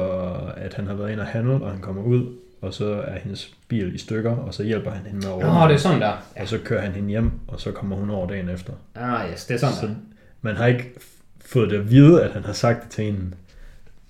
at 0.58 0.74
han 0.74 0.88
har 0.88 0.94
været 0.94 1.12
inde 1.12 1.22
og 1.22 1.28
handle, 1.28 1.54
og 1.54 1.72
han 1.72 1.80
kommer 1.82 2.02
ud, 2.04 2.26
og 2.62 2.74
så 2.74 2.86
er 3.08 3.20
hendes 3.24 3.52
bil 3.68 3.96
i 3.96 3.98
stykker, 3.98 4.32
og 4.32 4.54
så 4.54 4.64
hjælper 4.64 4.92
han 4.92 5.02
hende 5.06 5.20
med 5.28 5.34
over. 5.34 5.62
Nå, 5.62 5.68
det 5.68 5.74
er 5.74 5.78
sådan 5.80 6.02
der. 6.02 6.12
Og 6.40 6.48
så 6.48 6.58
kører 6.66 6.82
han 6.82 6.92
hende 6.92 7.10
hjem, 7.10 7.32
og 7.48 7.60
så 7.62 7.72
kommer 7.72 7.96
hun 7.96 8.10
over 8.10 8.28
dagen 8.28 8.50
efter. 8.50 8.74
Ah, 8.96 9.32
yes, 9.32 9.46
det 9.46 9.54
er 9.54 9.58
sådan 9.58 9.76
Så 9.76 9.86
der. 9.86 9.92
Man 10.44 10.56
har 10.56 10.68
ikke 10.68 10.94
fået 11.46 11.70
det 11.70 11.78
at 11.78 11.92
vide, 11.92 12.24
at 12.24 12.32
han 12.32 12.44
har 12.44 12.54
sagt 12.54 12.84
det 12.84 12.92
til 12.92 13.04
hende. 13.04 13.20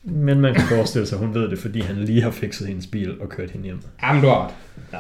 Men 0.04 0.42
man 0.42 0.54
kan 0.54 0.64
forestille 0.64 1.08
sig, 1.08 1.16
at 1.16 1.26
hun 1.26 1.34
ved 1.34 1.50
det, 1.50 1.60
fordi 1.60 1.82
han 1.82 1.96
lige 1.96 2.22
har 2.22 2.32
fikset 2.32 2.68
hendes 2.68 2.88
bil 2.88 3.22
og 3.22 3.30
kørt 3.30 3.52
hende 3.52 3.66
hjem. 3.66 3.82
Jamen, 4.04 4.22
du 4.22 4.28
har 4.28 4.46
ret. 4.46 4.54
Ja. 4.94 5.00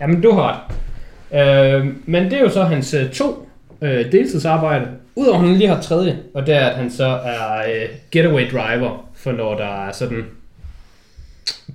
Jamen, 0.00 0.20
du 0.20 0.32
har 0.32 0.42
ret. 0.48 0.60
Øh, 1.32 1.86
men 2.06 2.24
det 2.24 2.32
er 2.32 2.40
jo 2.40 2.48
så 2.48 2.64
hans 2.64 2.94
øh, 2.94 3.10
to 3.10 3.48
øh, 3.82 4.12
deltidsarbejde. 4.12 4.88
Udover 5.14 5.38
at 5.38 5.46
han 5.46 5.56
lige 5.56 5.68
har 5.68 5.80
tredje, 5.80 6.18
og 6.34 6.46
det 6.46 6.54
er, 6.54 6.66
at 6.66 6.76
han 6.76 6.90
så 6.90 7.06
er 7.06 7.58
øh, 7.58 7.88
getaway 8.10 8.50
driver, 8.50 9.10
for 9.14 9.32
når 9.32 9.56
der 9.56 9.86
er 9.86 9.92
sådan 9.92 10.24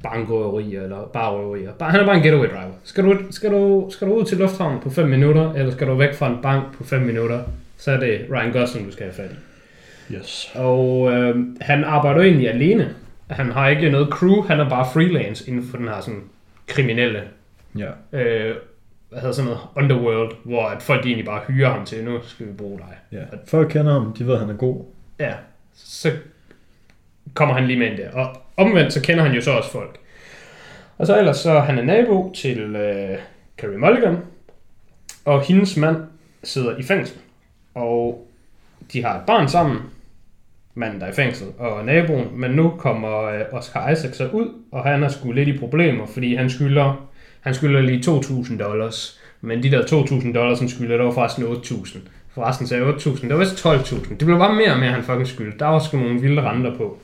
bankrøverier 0.03 0.83
eller 0.83 1.09
barrøverier. 1.13 1.71
Bare, 1.71 1.91
han 1.91 1.99
er 1.99 2.05
bare 2.05 2.15
en 2.15 2.23
getaway 2.23 2.47
driver. 2.47 2.73
Skal 2.83 3.03
du, 3.03 3.17
skal, 3.31 3.51
du, 3.51 3.87
skal 3.91 4.07
du 4.07 4.13
ud 4.13 4.25
til 4.25 4.37
lufthavnen 4.37 4.79
på 4.79 4.89
5 4.89 5.07
minutter, 5.07 5.53
eller 5.53 5.71
skal 5.71 5.87
du 5.87 5.95
væk 5.95 6.13
fra 6.13 6.27
en 6.27 6.37
bank 6.41 6.77
på 6.77 6.83
5 6.83 7.01
minutter, 7.01 7.39
så 7.77 7.91
er 7.91 7.99
det 7.99 8.25
Ryan 8.31 8.51
Gosling, 8.51 8.87
du 8.87 8.91
skal 8.91 9.03
have 9.05 9.13
fat 9.15 9.31
i. 9.31 10.13
Yes. 10.15 10.51
Og 10.55 11.11
øh, 11.11 11.35
han 11.61 11.83
arbejder 11.83 12.21
egentlig 12.21 12.49
alene. 12.49 12.95
Han 13.29 13.51
har 13.51 13.67
ikke 13.69 13.89
noget 13.89 14.07
crew, 14.09 14.41
han 14.41 14.59
er 14.59 14.69
bare 14.69 14.87
freelance 14.93 15.49
inden 15.49 15.67
for 15.69 15.77
den 15.77 15.87
her 15.87 16.01
sådan 16.01 16.23
kriminelle 16.67 17.23
Ja. 17.77 17.89
øh, 18.19 18.55
hvad 19.09 19.19
hedder 19.19 19.33
sådan 19.33 19.45
noget, 19.51 19.61
underworld, 19.75 20.35
hvor 20.43 20.65
at 20.65 20.83
folk 20.83 21.05
egentlig 21.05 21.25
bare 21.25 21.41
hyrer 21.47 21.69
ham 21.69 21.85
til, 21.85 22.03
nu 22.03 22.19
skal 22.23 22.47
vi 22.47 22.51
bruge 22.51 22.79
dig. 22.79 22.97
ja. 23.19 23.23
Folk 23.47 23.69
kender 23.71 23.93
ham, 23.93 24.13
de 24.13 24.27
ved, 24.27 24.33
at 24.33 24.39
han 24.39 24.49
er 24.49 24.53
god. 24.53 24.85
Ja, 25.19 25.33
så 25.75 26.11
kommer 27.33 27.55
han 27.55 27.67
lige 27.67 27.79
med 27.79 27.87
ind 27.87 27.97
der. 27.97 28.11
Og 28.11 28.41
omvendt, 28.57 28.93
så 28.93 29.01
kender 29.01 29.23
han 29.23 29.33
jo 29.35 29.41
så 29.41 29.51
også 29.51 29.71
folk. 29.71 29.97
Og 30.97 31.07
så 31.07 31.17
ellers 31.19 31.37
så 31.37 31.59
han 31.59 31.77
er 31.79 31.83
nabo 31.83 32.31
til 32.35 32.59
øh, 32.75 33.17
Carrie 33.57 33.77
Mulligan, 33.77 34.17
og 35.25 35.41
hendes 35.41 35.77
mand 35.77 35.97
sidder 36.43 36.77
i 36.77 36.83
fængsel. 36.83 37.17
Og 37.77 38.27
de 38.93 39.03
har 39.03 39.15
et 39.15 39.25
barn 39.27 39.47
sammen, 39.47 39.77
manden 40.75 40.99
der 40.99 41.05
er 41.05 41.11
i 41.11 41.15
fængsel, 41.15 41.47
og 41.57 41.85
naboen, 41.85 42.27
men 42.33 42.51
nu 42.51 42.69
kommer 42.69 43.23
øh, 43.23 43.41
Oscar 43.51 43.89
Isaac 43.89 44.15
så 44.15 44.27
ud, 44.27 44.47
og 44.71 44.83
han 44.83 45.01
har 45.01 45.09
sgu 45.09 45.31
lidt 45.31 45.49
i 45.49 45.57
problemer, 45.57 46.05
fordi 46.05 46.35
han 46.35 46.49
skylder, 46.49 47.09
han 47.41 47.53
skylder 47.53 47.81
lige 47.81 48.11
2.000 48.11 48.57
dollars, 48.57 49.19
men 49.41 49.63
de 49.63 49.71
der 49.71 49.81
2.000 49.81 50.33
dollars, 50.33 50.59
han 50.59 50.69
skylder, 50.69 50.97
der 50.97 51.03
var 51.03 51.11
forresten 51.11 51.43
8.000. 51.43 51.97
Forresten 52.29 52.67
sagde 52.67 52.83
8.000, 52.83 53.21
det 53.21 53.29
var 53.29 53.37
vist 53.37 53.65
12.000. 53.65 54.09
Det 54.09 54.25
blev 54.25 54.37
bare 54.37 54.55
mere 54.55 54.71
og 54.71 54.79
mere, 54.79 54.91
han 54.91 55.03
fucking 55.03 55.27
skyldte. 55.27 55.59
Der 55.59 55.65
var 55.65 55.79
sgu 55.79 55.97
nogle 55.97 56.21
vilde 56.21 56.41
renter 56.41 56.77
på. 56.77 56.97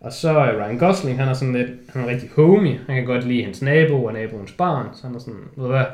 Og 0.00 0.12
så 0.12 0.30
er 0.30 0.64
Ryan 0.64 0.78
Gosling, 0.78 1.18
han 1.18 1.28
er 1.28 1.32
sådan 1.32 1.54
lidt, 1.54 1.70
han 1.92 2.02
er 2.02 2.06
rigtig 2.06 2.30
homie. 2.36 2.80
Han 2.86 2.96
kan 2.96 3.04
godt 3.04 3.26
lide 3.26 3.44
hans 3.44 3.62
nabo 3.62 4.04
og 4.04 4.12
naboens 4.12 4.52
barn. 4.52 4.86
Så 4.94 5.06
han 5.06 5.16
er 5.16 5.18
sådan, 5.18 5.40
ved 5.56 5.64
du 5.64 5.70
hvad, 5.70 5.84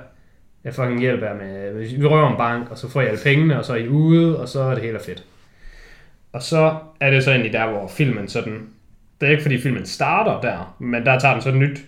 jeg 0.66 0.74
fucking 0.74 1.00
hjælper 1.00 1.26
jer 1.26 1.34
med, 1.34 1.72
vi 1.98 2.06
røver 2.06 2.30
en 2.30 2.36
bank, 2.36 2.70
og 2.70 2.78
så 2.78 2.88
får 2.88 3.00
jeg 3.00 3.10
alle 3.10 3.20
pengene, 3.24 3.58
og 3.58 3.64
så 3.64 3.72
er 3.72 3.76
I 3.76 3.88
ude, 3.88 4.40
og 4.40 4.48
så 4.48 4.60
er 4.60 4.74
det 4.74 4.82
helt 4.84 5.02
fedt. 5.02 5.24
Og 6.32 6.42
så 6.42 6.76
er 7.00 7.10
det 7.10 7.24
så 7.24 7.30
egentlig 7.30 7.52
der, 7.52 7.70
hvor 7.70 7.88
filmen 7.88 8.28
sådan, 8.28 8.68
det 9.20 9.26
er 9.26 9.30
ikke 9.30 9.42
fordi 9.42 9.58
filmen 9.60 9.86
starter 9.86 10.40
der, 10.40 10.76
men 10.78 11.06
der 11.06 11.18
tager 11.18 11.34
den 11.34 11.42
så 11.42 11.48
et 11.48 11.54
nyt 11.56 11.84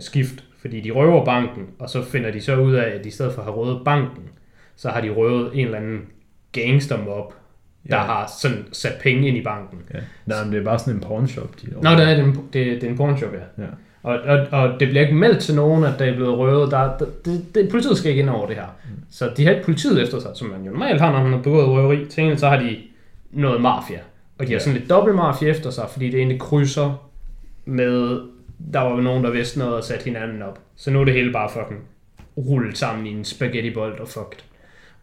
skift, 0.00 0.44
fordi 0.60 0.80
de 0.80 0.90
røver 0.90 1.24
banken, 1.24 1.66
og 1.78 1.90
så 1.90 2.02
finder 2.04 2.30
de 2.30 2.40
så 2.40 2.56
ud 2.56 2.74
af, 2.74 2.90
at 2.90 3.06
i 3.06 3.10
stedet 3.10 3.32
for 3.32 3.40
at 3.42 3.46
have 3.46 3.56
røvet 3.56 3.84
banken, 3.84 4.22
så 4.76 4.88
har 4.90 5.00
de 5.00 5.10
røvet 5.10 5.50
en 5.54 5.64
eller 5.64 5.78
anden 5.78 6.00
gangstermob, 6.52 7.32
der 7.90 7.96
Ja. 7.96 8.02
har 8.02 8.32
sådan 8.40 8.64
sat 8.72 8.92
penge 9.02 9.28
ind 9.28 9.36
i 9.36 9.42
banken. 9.42 9.78
Ja. 9.94 9.98
Nej, 10.26 10.44
men 10.44 10.52
det 10.52 10.60
er 10.60 10.64
bare 10.64 10.78
sådan 10.78 10.94
en 10.94 11.00
pornshop. 11.00 11.60
De 11.62 11.66
Nå, 11.82 11.90
det 11.90 12.00
er, 12.08 12.24
en, 12.24 12.34
det, 12.34 12.52
det 12.52 12.84
er 12.84 12.88
en 12.90 12.96
pornshop, 12.96 13.32
ja. 13.32 13.62
Ja. 13.62 13.68
Og, 14.02 14.18
og, 14.20 14.46
og 14.50 14.80
det 14.80 14.88
bliver 14.88 15.02
ikke 15.02 15.14
meldt 15.14 15.38
til 15.38 15.54
nogen, 15.54 15.84
at 15.84 15.98
det 15.98 16.08
er 16.08 16.14
blevet 16.14 16.38
røvet. 16.38 16.70
Der, 16.70 16.98
der, 16.98 17.06
det, 17.24 17.54
det, 17.54 17.68
politiet 17.68 17.98
skal 17.98 18.10
ikke 18.10 18.22
ind 18.22 18.30
over 18.30 18.46
det 18.46 18.56
her. 18.56 18.66
Mm. 18.84 18.90
Så 19.10 19.30
de 19.36 19.44
har 19.44 19.52
ikke 19.52 19.64
politiet 19.64 20.02
efter 20.02 20.20
sig, 20.20 20.30
som 20.34 20.48
man 20.48 20.64
jo 20.64 20.70
normalt 20.70 21.00
har, 21.00 21.12
når 21.12 21.22
man 21.22 21.32
har 21.32 21.38
begået 21.38 21.68
røveri. 21.68 21.96
Til 21.96 22.16
gengæld 22.16 22.38
så 22.38 22.48
har 22.48 22.56
de 22.56 22.76
noget 23.30 23.60
mafia. 23.60 23.98
Og 24.38 24.46
de 24.46 24.52
har 24.52 24.60
sådan 24.60 24.78
lidt 24.78 24.90
dobbelt 24.90 25.16
mafia 25.16 25.48
efter 25.48 25.70
sig, 25.70 25.84
fordi 25.92 26.10
det 26.10 26.18
egentlig 26.18 26.40
krydser 26.40 27.10
med, 27.64 28.20
der 28.72 28.80
var 28.80 29.00
nogen, 29.00 29.24
der 29.24 29.30
vidste 29.30 29.58
noget 29.58 29.74
og 29.74 29.84
satte 29.84 30.04
hinanden 30.04 30.42
op. 30.42 30.58
Så 30.76 30.90
nu 30.90 31.00
er 31.00 31.04
det 31.04 31.14
hele 31.14 31.32
bare 31.32 31.50
fucking 31.50 31.80
rullet 32.36 32.78
sammen 32.78 33.06
i 33.06 33.10
en 33.10 33.24
spaghettibold 33.24 34.00
og 34.00 34.08
fucked. 34.08 34.38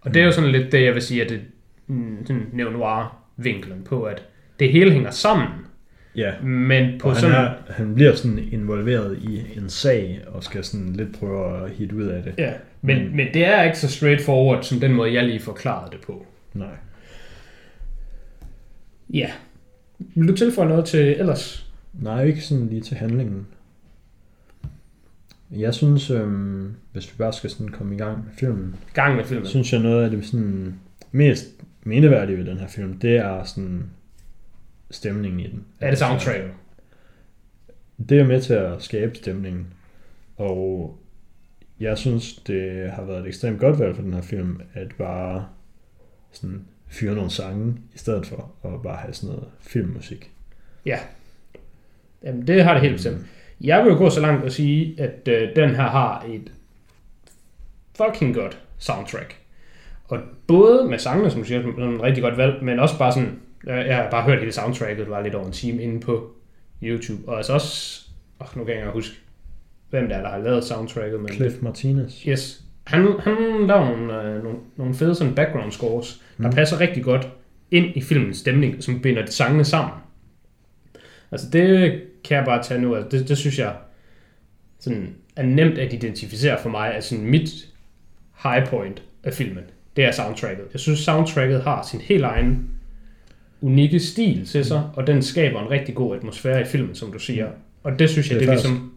Og 0.02 0.14
det 0.14 0.22
er 0.22 0.26
jo 0.26 0.32
sådan 0.32 0.52
lidt 0.52 0.72
det, 0.72 0.84
jeg 0.84 0.94
vil 0.94 1.02
sige, 1.02 1.24
at 1.24 1.30
det 1.30 1.42
mm, 1.88 2.26
sådan 2.26 2.50
neo-noir-vinklen 2.54 3.84
på, 3.86 4.04
at 4.04 4.24
det 4.60 4.72
hele 4.72 4.92
hænger 4.92 5.12
sammen. 5.12 5.48
Ja. 6.20 6.42
Men 6.42 7.00
på 7.00 7.08
Og 7.10 7.14
han, 7.16 7.22
sådan... 7.22 7.36
er, 7.46 7.52
han 7.70 7.96
bliver 7.96 8.16
sådan 8.16 8.40
involveret 8.52 9.18
i 9.22 9.44
en 9.58 9.70
sag, 9.70 10.22
og 10.28 10.44
skal 10.44 10.64
sådan 10.64 10.94
lidt 10.94 11.20
prøve 11.20 11.64
at 11.64 11.70
hitte 11.72 11.96
ud 11.96 12.04
af 12.06 12.24
det. 12.24 12.34
Ja, 12.38 12.54
men, 12.82 13.08
Mm. 13.10 13.16
men 13.16 13.28
det 13.34 13.46
er 13.46 13.64
ikke 13.64 13.80
så 13.80 13.88
straightforward, 13.92 14.64
som 14.64 14.80
den 14.80 14.94
måde, 14.94 15.14
jeg 15.14 15.24
lige 15.24 15.40
forklarede 15.40 15.92
det 15.92 16.02
på. 16.02 16.26
Nej. 16.54 16.68
Ja. 19.14 19.32
Vil 20.16 20.28
du 20.28 20.36
tilføje 20.36 20.68
noget 20.70 20.86
til 20.86 21.16
ellers? 21.20 21.72
Nej, 21.94 22.24
ikke 22.24 22.42
sådan 22.42 22.68
lige 22.68 22.82
til 22.82 22.98
handlingen. 22.98 23.48
Jeg 25.52 25.74
synes, 25.74 26.10
øhm, 26.12 26.74
hvis 26.94 27.12
vi 27.14 27.18
bare 27.18 27.34
skal 27.34 27.50
sådan 27.50 27.68
komme 27.68 27.96
i 27.96 27.98
gang 27.98 28.18
med 28.18 28.32
filmen, 28.38 28.76
Gang 28.94 29.16
med 29.16 29.24
filmen. 29.24 29.46
synes 29.48 29.74
jeg 29.74 29.82
noget 29.82 30.04
af 30.04 30.10
det 30.12 30.26
sådan 30.26 30.76
mest 31.12 31.46
mindeværdige 31.84 32.38
ved 32.38 32.46
den 32.46 32.58
her 32.58 32.68
film, 32.68 32.94
det 33.00 33.16
er 33.18 33.44
sådan 33.44 33.84
stemningen 34.92 35.40
i 35.40 35.48
den. 35.48 35.66
Er 35.80 35.90
det 35.90 36.00
soundtracket? 36.00 36.52
Det 38.10 38.20
er 38.20 38.26
med 38.26 38.42
til 38.42 38.54
at 38.54 38.82
skabe 38.84 39.16
stemningen, 39.16 39.68
og 40.38 40.98
jeg 41.80 41.98
synes, 41.98 42.36
det 42.36 42.92
har 42.92 43.04
været 43.04 43.20
et 43.20 43.28
ekstremt 43.28 43.60
godt 43.60 43.80
valg 43.80 43.96
for 43.96 44.04
den 44.04 44.14
her 44.14 44.22
film, 44.22 44.62
at 44.74 44.88
bare 44.98 45.48
sådan 46.32 46.66
fyre 46.88 47.16
nogle 47.16 47.30
sange, 47.30 47.76
i 47.96 47.98
stedet 47.98 48.26
for 48.26 48.52
at 48.64 48.82
bare 48.84 48.98
have 48.98 49.14
sådan 49.14 49.36
noget 49.36 49.50
filmmusik. 49.60 50.32
Ja. 50.86 51.00
Jamen, 52.24 52.48
det 52.48 52.64
har 52.64 52.74
det 52.74 52.82
helt 52.82 52.96
bestemt. 52.96 53.18
Jeg 53.62 53.84
vil 53.84 53.92
jo 53.92 53.98
gå 53.98 54.10
så 54.10 54.22
langt 54.22 54.44
og 54.44 54.52
sige, 54.52 55.02
at 55.02 55.28
øh, 55.28 55.56
den 55.56 55.70
her 55.70 55.84
har 55.84 56.26
et 56.30 56.52
fucking 57.96 58.36
godt 58.36 58.60
soundtrack. 58.78 59.36
Og 60.08 60.20
både 60.48 60.90
med 60.90 61.00
sangene, 61.00 61.32
som 61.32 61.42
du 61.42 61.48
siger, 61.48 61.62
som 61.62 61.82
er 61.82 61.88
en 61.88 62.04
rigtig 62.04 62.24
godt 62.24 62.38
valg, 62.38 62.64
men 62.64 62.80
også 62.80 62.98
bare 62.98 63.12
sådan, 63.12 63.40
øh, 63.68 63.78
jeg 63.88 63.96
har 63.96 64.10
bare 64.10 64.24
hørt 64.24 64.40
hele 64.40 64.52
soundtracket, 64.52 64.98
det 64.98 65.10
var 65.10 65.22
lidt 65.22 65.36
over 65.36 65.46
en 65.46 65.52
time 65.52 65.82
inde 65.84 66.00
på 66.00 66.32
YouTube. 66.84 67.30
Og 67.30 67.38
altså 67.38 67.54
også, 67.54 68.02
åh, 68.42 68.48
nu 68.58 68.64
kan 68.64 68.74
jeg 68.74 68.82
ikke 68.82 68.92
huske, 68.94 69.16
hvem 69.90 70.08
det 70.08 70.18
er, 70.18 70.22
der 70.22 70.30
har 70.30 70.38
lavet 70.38 70.64
soundtracket. 70.64 71.20
Men 71.20 71.34
Cliff 71.34 71.56
Martinez. 71.62 72.22
Yes. 72.28 72.62
Han, 72.84 73.08
han 73.20 73.36
laver 73.68 73.86
nogle, 73.86 74.24
øh, 74.24 74.44
nogle, 74.44 74.58
nogle 74.78 74.94
fede 74.94 75.16
sådan 75.16 75.36
background 75.36 75.72
scores, 75.72 76.22
der 76.38 76.48
Mm. 76.48 76.54
passer 76.54 76.80
rigtig 76.80 77.04
godt 77.04 77.28
ind 77.72 77.86
i 77.96 78.02
filmens 78.02 78.38
stemning, 78.38 78.84
som 78.84 79.02
binder 79.02 79.26
de 79.26 79.32
sangene 79.32 79.66
sammen. 79.66 79.94
Altså 81.32 81.48
det 81.54 82.02
kan 82.24 82.38
jeg 82.38 82.46
bare 82.46 82.64
tage 82.64 82.82
nu, 82.82 82.96
altså 82.96 83.18
det, 83.18 83.30
det 83.30 83.38
synes 83.38 83.60
jeg 83.60 83.76
sådan 84.80 85.16
er 85.36 85.44
nemt 85.44 85.78
at 85.78 85.94
identificere 85.94 86.58
for 86.62 86.70
mig, 86.70 86.98
sådan 87.00 87.26
mit 87.26 87.50
high 88.44 88.68
point 88.68 89.04
af 89.24 89.34
filmen, 89.34 89.64
det 89.96 90.06
er 90.06 90.12
soundtracket. 90.12 90.66
Jeg 90.74 90.80
synes 90.80 91.00
soundtracket 91.00 91.64
har 91.64 91.84
sin 91.92 92.00
helt 92.02 92.24
egen 92.24 92.70
unikke 93.62 94.00
stil 94.00 94.46
til 94.46 94.66
sig, 94.66 94.84
og 94.96 95.08
den 95.08 95.22
skaber 95.22 95.62
en 95.62 95.72
rigtig 95.72 95.96
god 95.96 96.16
atmosfære 96.16 96.62
i 96.62 96.66
filmen, 96.66 96.96
som 96.96 97.12
du 97.12 97.20
siger. 97.20 97.48
Og 97.84 98.00
det 98.00 98.10
synes 98.10 98.32
jeg, 98.32 98.40
Det 98.40 98.50
er 98.50 98.52
det 98.56 98.60
er 98.60 98.68
ligesom... 98.70 98.92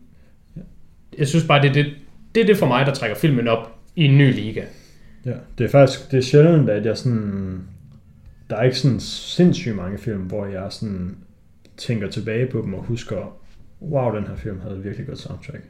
Jeg 1.19 1.29
synes 1.29 1.45
bare, 1.45 1.63
det 1.63 1.69
er 1.69 1.73
det, 1.75 1.87
det 2.35 2.41
er 2.43 2.47
det 2.47 2.57
for 2.57 2.67
mig, 2.67 2.87
der 2.87 2.95
trækker 2.95 3.17
filmen 3.17 3.49
op 3.49 3.79
i 3.97 4.05
en 4.05 4.19
ny 4.19 4.35
liga. 4.35 4.63
Ja, 5.27 5.33
det 5.59 5.65
er 5.65 5.69
faktisk 5.69 6.11
det 6.11 6.17
er 6.19 6.23
sjældent, 6.23 6.71
at 6.71 6.87
jeg 6.87 6.97
sådan... 6.99 7.61
Der 8.51 8.57
er 8.57 8.63
ikke 8.63 8.79
sådan 8.79 9.01
sindssygt 9.01 9.77
mange 9.77 9.99
film, 9.99 10.21
hvor 10.21 10.47
jeg 10.47 10.67
sådan 10.71 11.17
tænker 11.77 12.09
tilbage 12.09 12.47
på 12.47 12.63
dem 12.63 12.75
og 12.75 12.83
husker, 12.85 13.37
wow, 13.83 14.15
den 14.15 14.27
her 14.27 14.37
film 14.37 14.61
havde 14.61 14.77
et 14.77 14.85
virkelig 14.85 15.07
godt 15.07 15.19
soundtrack. 15.19 15.63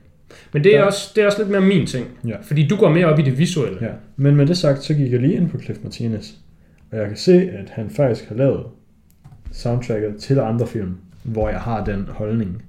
Men 0.52 0.64
det 0.64 0.74
er, 0.74 0.78
Ja. 0.80 0.84
også, 0.86 1.12
det 1.14 1.22
er 1.22 1.26
også 1.26 1.38
lidt 1.38 1.50
mere 1.50 1.60
min 1.60 1.86
ting. 1.86 2.06
Ja. 2.28 2.36
Fordi 2.42 2.66
du 2.66 2.76
går 2.76 2.90
mere 2.90 3.06
op 3.06 3.18
i 3.18 3.22
det 3.22 3.38
visuelle. 3.38 3.78
Ja, 3.80 3.92
men 4.16 4.36
med 4.36 4.46
det 4.46 4.56
sagt, 4.58 4.82
så 4.82 4.94
gik 4.94 5.12
jeg 5.12 5.20
lige 5.20 5.34
ind 5.34 5.50
på 5.50 5.58
Cliff 5.58 5.78
Martinez, 5.82 6.30
og 6.90 6.98
jeg 6.98 7.08
kan 7.08 7.16
se, 7.16 7.50
at 7.50 7.70
han 7.70 7.90
faktisk 7.90 8.28
har 8.28 8.34
lavet 8.34 8.64
soundtracket 9.52 10.16
til 10.16 10.38
andre 10.38 10.66
film, 10.66 10.94
hvor 11.22 11.48
jeg 11.48 11.60
har 11.60 11.84
den 11.84 12.06
holdning. 12.08 12.62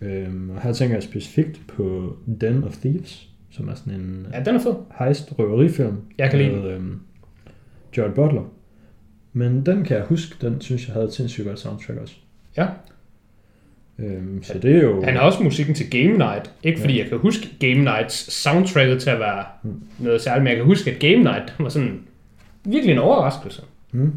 Øhm, 0.00 0.50
og 0.50 0.62
her 0.62 0.72
tænker 0.72 0.96
jeg 0.96 1.02
specifikt 1.02 1.60
på 1.68 2.16
Den 2.40 2.64
of 2.64 2.76
Thieves, 2.76 3.28
som 3.50 3.68
er 3.68 3.74
sådan 3.74 3.92
en 4.00 4.26
Ja, 4.32 4.42
den 4.42 4.54
er 4.54 4.60
fed. 4.60 4.74
heist 4.98 5.32
røverifilm 5.38 5.96
Jeg 6.18 6.30
kan 6.30 6.38
lide 6.38 6.52
med 6.52 6.70
øhm, 6.70 7.00
Jared 7.96 8.12
Butler. 8.14 8.42
Men 9.32 9.66
den 9.66 9.84
kan 9.84 9.96
jeg 9.96 10.04
huske, 10.06 10.36
den 10.46 10.60
synes 10.60 10.86
jeg 10.86 10.92
havde 10.94 11.06
et 11.06 11.12
sindssygt 11.12 11.46
godt 11.46 11.58
soundtrack 11.60 11.98
også. 12.00 12.14
Ja. 12.56 12.66
Øhm, 13.98 14.42
så 14.42 14.58
det 14.58 14.76
er 14.76 14.82
jo... 14.82 15.04
Han 15.04 15.14
har 15.14 15.20
også 15.22 15.42
musikken 15.42 15.74
til 15.74 15.90
Game 15.90 16.18
Night. 16.18 16.50
Ikke 16.62 16.80
fordi 16.80 16.98
jeg 16.98 17.08
kan 17.08 17.18
huske 17.18 17.48
Game 17.60 17.84
Nights 17.84 18.32
soundtracket 18.32 19.02
til 19.02 19.10
at 19.10 19.18
være 19.18 19.44
Mm. 19.62 19.82
noget 19.98 20.20
særligt, 20.20 20.42
men 20.42 20.48
jeg 20.48 20.56
kan 20.56 20.64
huske, 20.66 20.90
at 20.90 20.98
Game 21.00 21.16
Night 21.22 21.54
var 21.58 21.68
sådan 21.68 22.00
virkelig 22.64 22.92
en 22.92 22.98
overraskelse. 22.98 23.62
Mm. 23.92 24.12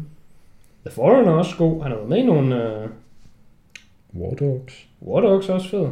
The 0.86 0.90
Foreigner 0.90 1.32
er 1.32 1.36
også 1.36 1.56
god. 1.56 1.82
Han 1.82 1.90
har 1.90 1.98
været 1.98 2.08
med 2.08 2.18
i 2.18 2.26
nogle... 2.26 2.56
Uh, 2.56 4.22
War 4.22 4.34
Dogs. 4.34 4.88
War 5.02 5.20
Dogs 5.20 5.48
er 5.48 5.54
også 5.54 5.70
fed. 5.70 5.86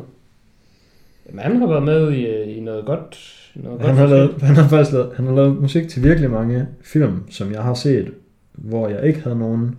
Jamen, 1.27 1.43
han 1.43 1.57
har 1.57 1.67
været 1.67 1.83
med 1.83 2.13
i, 2.13 2.27
øh, 2.27 2.57
i 2.57 2.61
noget 2.61 2.87
godt... 2.87 3.35
Noget 3.55 3.81
Han 3.81 3.89
godt 3.89 3.99
har, 3.99 4.07
lavet, 4.07 4.43
han 4.43 4.57
har 4.57 4.69
faktisk 4.69 4.93
lavet, 4.93 5.13
han 5.17 5.27
har 5.27 5.35
lavet 5.35 5.61
musik 5.63 5.89
til 5.89 6.05
virkelig 6.05 6.31
mange 6.31 6.67
film, 6.83 7.31
som 7.31 7.53
jeg 7.53 7.63
har 7.63 7.75
set, 7.75 8.13
hvor 8.53 8.89
jeg 8.89 9.07
ikke 9.07 9.21
havde 9.21 9.39
nogen 9.39 9.77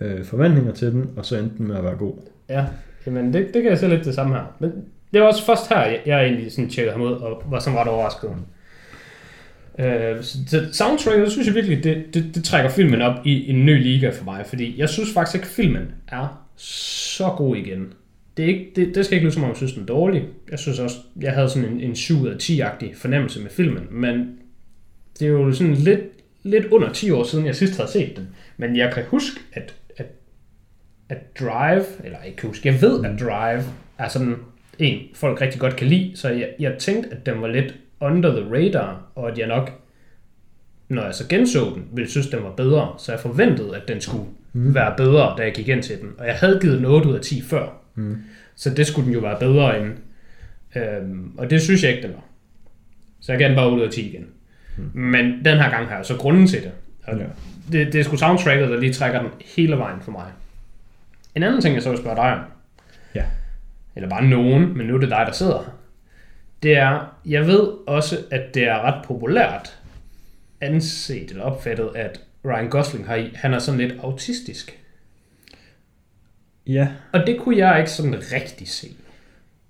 øh, 0.00 0.24
forventninger 0.24 0.72
til 0.72 0.92
den, 0.92 1.10
og 1.16 1.26
så 1.26 1.38
endte 1.38 1.58
den 1.58 1.68
med 1.68 1.76
at 1.76 1.84
være 1.84 1.96
god. 1.96 2.14
Ja, 2.48 2.66
jamen 3.06 3.32
det, 3.32 3.54
det 3.54 3.62
kan 3.62 3.70
jeg 3.70 3.78
se 3.78 3.88
lidt 3.88 4.04
det 4.04 4.14
samme 4.14 4.34
her. 4.34 4.56
Men 4.58 4.72
det 5.12 5.20
var 5.20 5.26
også 5.26 5.44
først 5.44 5.68
her, 5.68 5.80
jeg, 5.80 6.00
jeg 6.06 6.24
egentlig 6.24 6.52
sådan 6.52 6.70
tjekkede 6.70 6.92
ham 6.92 7.02
ud, 7.02 7.12
og 7.12 7.42
var 7.46 7.58
sådan 7.58 7.78
ret 7.78 7.88
overrasket. 7.88 8.30
Øh, 9.80 10.22
så 10.22 10.38
det- 10.50 10.74
soundtracket, 10.76 11.24
det 11.24 11.32
synes 11.32 11.46
jeg 11.46 11.54
virkelig, 11.54 11.84
det, 11.84 12.14
det, 12.14 12.34
det 12.34 12.44
trækker 12.44 12.70
filmen 12.70 13.02
op 13.02 13.26
i 13.26 13.50
en 13.50 13.66
ny 13.66 13.82
liga 13.82 14.10
for 14.10 14.24
mig, 14.24 14.46
fordi 14.46 14.78
jeg 14.78 14.88
synes 14.88 15.12
faktisk 15.12 15.34
ikke, 15.34 15.44
at 15.44 15.50
filmen 15.52 15.82
er 16.08 16.46
så 16.56 17.28
god 17.36 17.56
igen. 17.56 17.92
Det, 18.36 18.44
er 18.44 18.48
ikke, 18.48 18.70
det, 18.76 18.94
det 18.94 19.04
skal 19.04 19.14
ikke 19.14 19.24
lyde 19.24 19.34
som 19.34 19.42
om, 19.42 19.48
jeg 19.48 19.56
synes, 19.56 19.72
den 19.72 19.82
er 19.82 19.86
dårlig. 19.86 20.24
Jeg 20.50 20.58
synes 20.58 20.78
også, 20.78 20.96
jeg 21.20 21.32
havde 21.32 21.48
sådan 21.48 21.68
en, 21.68 21.80
en 21.80 21.96
7 21.96 22.20
ud 22.20 22.28
af 22.28 22.34
10-agtig 22.42 22.94
fornemmelse 22.96 23.40
med 23.40 23.50
filmen, 23.50 23.82
men 23.90 24.28
det 25.18 25.26
er 25.26 25.30
jo 25.32 25.52
sådan 25.52 25.74
lidt, 25.74 26.00
lidt 26.42 26.66
under 26.66 26.92
10 26.92 27.10
år 27.10 27.24
siden, 27.24 27.46
jeg 27.46 27.56
sidst 27.56 27.76
havde 27.76 27.90
set 27.90 28.16
den. 28.16 28.28
Men 28.56 28.76
jeg 28.76 28.92
kan 28.94 29.02
huske, 29.08 29.40
at, 29.52 29.74
at, 29.96 30.06
at 31.08 31.38
Drive, 31.40 31.84
eller 32.04 32.18
ikke 32.26 32.36
kan 32.36 32.46
huske, 32.48 32.68
jeg 32.68 32.82
ved, 32.82 33.04
at 33.04 33.20
Drive 33.20 33.62
er 33.98 34.08
sådan 34.08 34.36
en, 34.78 34.98
folk 35.14 35.40
rigtig 35.40 35.60
godt 35.60 35.76
kan 35.76 35.86
lide, 35.86 36.12
så 36.14 36.28
jeg, 36.28 36.48
jeg 36.58 36.74
tænkte, 36.78 37.10
at 37.10 37.26
den 37.26 37.40
var 37.40 37.48
lidt 37.48 37.74
under 38.00 38.30
the 38.40 38.54
radar, 38.54 39.02
og 39.14 39.30
at 39.30 39.38
jeg 39.38 39.46
nok, 39.46 39.72
når 40.88 41.04
jeg 41.04 41.14
så 41.14 41.28
genså 41.28 41.74
den, 41.74 41.84
ville 41.92 42.10
synes, 42.10 42.26
den 42.28 42.42
var 42.42 42.50
bedre. 42.50 42.94
Så 42.98 43.12
jeg 43.12 43.20
forventede, 43.20 43.76
at 43.76 43.88
den 43.88 44.00
skulle 44.00 44.24
mm. 44.52 44.74
være 44.74 44.94
bedre, 44.96 45.34
da 45.38 45.42
jeg 45.42 45.52
gik 45.54 45.68
ind 45.68 45.82
til 45.82 46.00
den. 46.00 46.08
Og 46.18 46.26
jeg 46.26 46.34
havde 46.34 46.58
givet 46.62 46.76
den 46.78 46.84
8 46.86 47.08
ud 47.08 47.14
af 47.14 47.20
10 47.20 47.42
før. 47.42 47.68
Mm. 47.94 48.16
Så 48.54 48.70
det 48.70 48.86
skulle 48.86 49.06
den 49.06 49.14
jo 49.14 49.20
være 49.20 49.38
bedre 49.38 49.80
end. 49.80 49.92
Øhm, 50.76 51.32
og 51.38 51.50
det 51.50 51.62
synes 51.62 51.82
jeg 51.82 51.90
ikke, 51.90 52.02
den 52.08 52.14
var. 52.14 52.24
Så 53.20 53.32
jeg 53.32 53.38
gav 53.38 53.48
den 53.48 53.56
bare 53.56 53.66
8 53.66 53.76
ud 53.76 53.86
af 53.86 53.92
10 53.92 54.08
igen. 54.08 54.26
Mm. 54.76 55.00
Men 55.00 55.24
den 55.44 55.58
her 55.58 55.70
gang 55.70 55.88
har 55.88 55.96
jeg 55.96 56.06
så 56.06 56.16
grunden 56.16 56.46
til 56.46 56.62
det. 56.62 56.70
Og 57.06 57.18
Ja. 57.18 57.24
det, 57.72 57.92
det 57.92 58.00
er 58.00 58.02
sgu 58.04 58.16
soundtracket, 58.16 58.68
der 58.68 58.80
lige 58.80 58.92
trækker 58.92 59.20
den 59.20 59.30
hele 59.56 59.76
vejen 59.76 60.00
for 60.00 60.12
mig. 60.12 60.26
En 61.34 61.42
anden 61.42 61.60
ting, 61.60 61.74
jeg 61.74 61.82
så 61.82 61.88
vil 61.90 61.98
spørge 61.98 62.16
dig 62.16 62.32
om. 62.32 62.38
Ja. 63.14 63.24
Eller 63.96 64.08
bare 64.08 64.24
nogen, 64.24 64.78
men 64.78 64.86
nu 64.86 64.94
er 64.94 64.98
det 65.00 65.10
dig, 65.10 65.24
der 65.26 65.32
sidder. 65.32 65.74
Det 66.62 66.76
er, 66.76 67.16
jeg 67.26 67.46
ved 67.46 67.68
også, 67.86 68.18
at 68.30 68.54
det 68.54 68.62
er 68.62 68.80
ret 68.80 69.04
populært 69.04 69.78
anset 70.60 71.30
eller 71.30 71.42
opfattet, 71.42 71.90
at 71.94 72.20
Ryan 72.44 72.68
Gosling 72.70 73.06
har 73.06 73.14
i, 73.14 73.30
han 73.34 73.54
er 73.54 73.58
sådan 73.58 73.80
lidt 73.80 73.94
autistisk. 74.02 74.78
Ja, 76.66 76.88
Og 77.12 77.26
det 77.26 77.40
kunne 77.40 77.56
jeg 77.56 77.78
ikke 77.78 77.90
sådan 77.90 78.14
rigtig 78.32 78.68
se. 78.68 78.88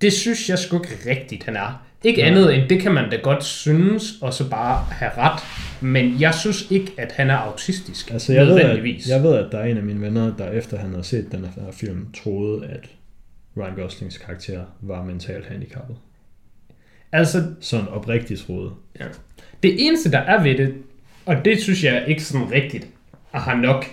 Det 0.01 0.13
synes 0.13 0.49
jeg 0.49 0.59
sgu 0.59 0.77
ikke 0.77 1.11
rigtigt, 1.11 1.45
han 1.45 1.57
er. 1.57 1.87
Ikke 2.05 2.21
Nej. 2.23 2.31
andet 2.31 2.55
end, 2.55 2.69
det 2.69 2.81
kan 2.81 2.93
man 2.93 3.11
da 3.11 3.17
godt 3.17 3.45
synes, 3.45 4.13
og 4.23 4.35
så 4.35 4.51
bare 4.51 4.85
have 4.91 5.11
ret. 5.17 5.41
Men 5.81 6.21
jeg 6.21 6.35
synes 6.35 6.71
ikke, 6.71 6.93
at 6.99 7.13
han 7.13 7.31
er 7.31 7.37
autistisk. 7.37 8.11
altså 8.11 8.33
jeg 8.33 8.47
ved, 8.47 8.61
at, 8.61 9.09
jeg 9.09 9.23
ved, 9.23 9.35
at 9.35 9.53
der 9.53 9.59
er 9.59 9.65
en 9.65 9.77
af 9.77 9.83
mine 9.83 10.01
venner, 10.01 10.37
der 10.37 10.51
efter 10.51 10.79
han 10.79 10.91
havde 10.91 11.05
set 11.05 11.33
den 11.33 11.45
her 11.45 11.73
film, 11.73 12.13
troede, 12.13 12.67
at 12.67 12.91
Ryan 13.57 13.75
Goslings 13.75 14.19
karakter 14.19 14.65
var 14.81 15.05
mentalt 15.05 15.47
handicappet. 15.47 15.97
Altså, 17.13 17.43
Sådan 17.61 17.89
oprigtigt 17.89 18.41
troede. 18.47 18.71
det 19.63 19.87
eneste, 19.87 20.11
der 20.11 20.19
er 20.19 20.43
ved 20.43 20.59
det, 20.59 20.75
og 21.27 21.45
det 21.45 21.63
synes 21.63 21.85
jeg 21.85 22.05
ikke 22.07 22.23
sådan 22.23 22.53
rigtigt, 22.53 22.87
at 23.33 23.41
har 23.41 23.57
nok 23.57 23.85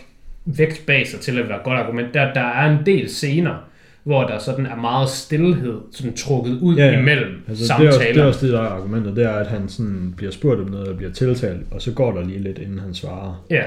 vægt 0.45 0.83
bag 0.85 1.07
sig 1.07 1.19
til 1.19 1.39
at 1.39 1.49
være 1.49 1.57
et 1.57 1.63
godt 1.63 1.79
argument, 1.79 2.13
der, 2.13 2.33
der 2.33 2.41
er 2.41 2.77
en 2.77 2.85
del 2.85 3.09
scener, 3.09 3.55
hvor 4.03 4.23
der 4.23 4.39
sådan 4.39 4.65
er 4.65 4.75
meget 4.75 5.09
stillhed, 5.09 5.77
sådan 5.91 6.13
trukket 6.13 6.59
ud 6.61 6.75
Ja, 6.75 6.85
ja, 6.85 6.91
ja. 6.91 6.99
imellem 6.99 7.43
Altså, 7.47 7.63
det, 7.77 7.83
er 7.83 7.87
også, 7.87 7.97
samtaler. 7.99 8.13
det 8.13 8.21
er 8.23 8.27
også 8.27 8.45
det, 8.45 8.53
der 8.53 8.61
er 8.61 8.67
argumentet, 8.69 9.15
det 9.15 9.23
er, 9.25 9.29
at 9.31 9.47
han 9.47 9.69
sådan 9.69 10.13
bliver 10.17 10.31
spurgt 10.31 10.61
om 10.61 10.69
noget, 10.69 10.87
og 10.87 10.97
bliver 10.97 11.11
tiltalt, 11.11 11.61
og 11.71 11.81
så 11.81 11.91
går 11.91 12.11
der 12.11 12.23
lige 12.23 12.39
lidt, 12.39 12.57
inden 12.57 12.79
han 12.79 12.93
svarer. 12.93 13.45
Ja. 13.49 13.63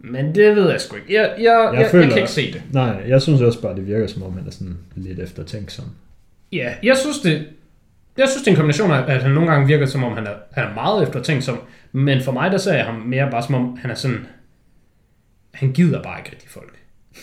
Men 0.00 0.34
det 0.34 0.56
ved 0.56 0.70
jeg 0.70 0.80
sgu 0.80 0.96
ikke. 0.96 1.14
Jeg, 1.14 1.34
jeg, 1.38 1.70
jeg, 1.72 1.80
jeg, 1.80 1.90
føler- 1.90 2.04
jeg 2.04 2.12
kan 2.12 2.18
ikke 2.22 2.30
se 2.30 2.52
det. 2.52 2.62
Nej, 2.72 3.02
jeg 3.08 3.22
synes 3.22 3.40
også 3.40 3.62
bare, 3.62 3.76
det 3.76 3.86
virker 3.86 4.06
som 4.06 4.22
om, 4.22 4.32
han 4.36 4.46
er 4.46 4.50
sådan 4.50 4.76
lidt 4.94 5.20
eftertænksom. 5.20 5.84
Ja, 6.52 6.74
jeg 6.82 6.96
synes 6.96 7.18
det, 7.20 7.44
jeg 8.18 8.28
synes 8.28 8.42
det 8.42 8.46
er 8.48 8.52
en 8.52 8.56
kombination 8.56 8.90
af, 8.90 9.14
at 9.14 9.22
han 9.22 9.30
nogle 9.32 9.50
gange 9.50 9.66
virker 9.66 9.86
som 9.86 10.04
om, 10.04 10.12
han 10.12 10.26
er, 10.26 10.34
han 10.52 10.64
er 10.64 10.74
meget 10.74 11.02
eftertænksom, 11.02 11.60
men 11.92 12.22
for 12.22 12.32
mig 12.32 12.50
der 12.50 12.58
ser 12.58 12.74
jeg 12.74 12.84
ham 12.84 12.94
mere 12.94 13.30
bare 13.30 13.42
som 13.42 13.54
om, 13.54 13.76
han 13.82 13.90
er 13.90 13.94
sådan, 13.94 14.26
han 15.54 15.72
gider 15.72 16.02
bare 16.02 16.18
ikke 16.18 16.30
rigtig 16.32 16.50
folk. 16.50 16.74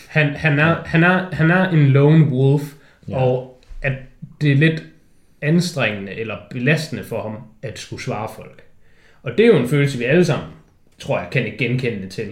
Han, 0.07 0.33
han, 0.35 0.59
er, 0.59 0.75
han, 0.85 1.03
er, 1.03 1.35
han 1.35 1.51
er 1.51 1.69
en 1.69 1.87
lone 1.87 2.25
wolf, 2.25 2.63
Ja. 3.07 3.17
og 3.17 3.61
at 3.81 3.93
det 4.41 4.51
er 4.51 4.55
lidt 4.55 4.83
anstrengende 5.41 6.11
eller 6.11 6.35
belastende 6.49 7.03
for 7.03 7.21
ham, 7.21 7.37
at 7.61 7.79
skulle 7.79 8.03
svare 8.03 8.29
folk. 8.35 8.63
Og 9.23 9.31
det 9.37 9.43
er 9.43 9.47
jo 9.47 9.57
en 9.57 9.67
følelse, 9.67 9.97
vi 9.97 10.03
alle 10.03 10.25
sammen, 10.25 10.47
tror 10.99 11.19
jeg, 11.19 11.27
kan 11.31 11.45
ikke 11.45 11.57
genkende 11.57 12.09
til. 12.09 12.29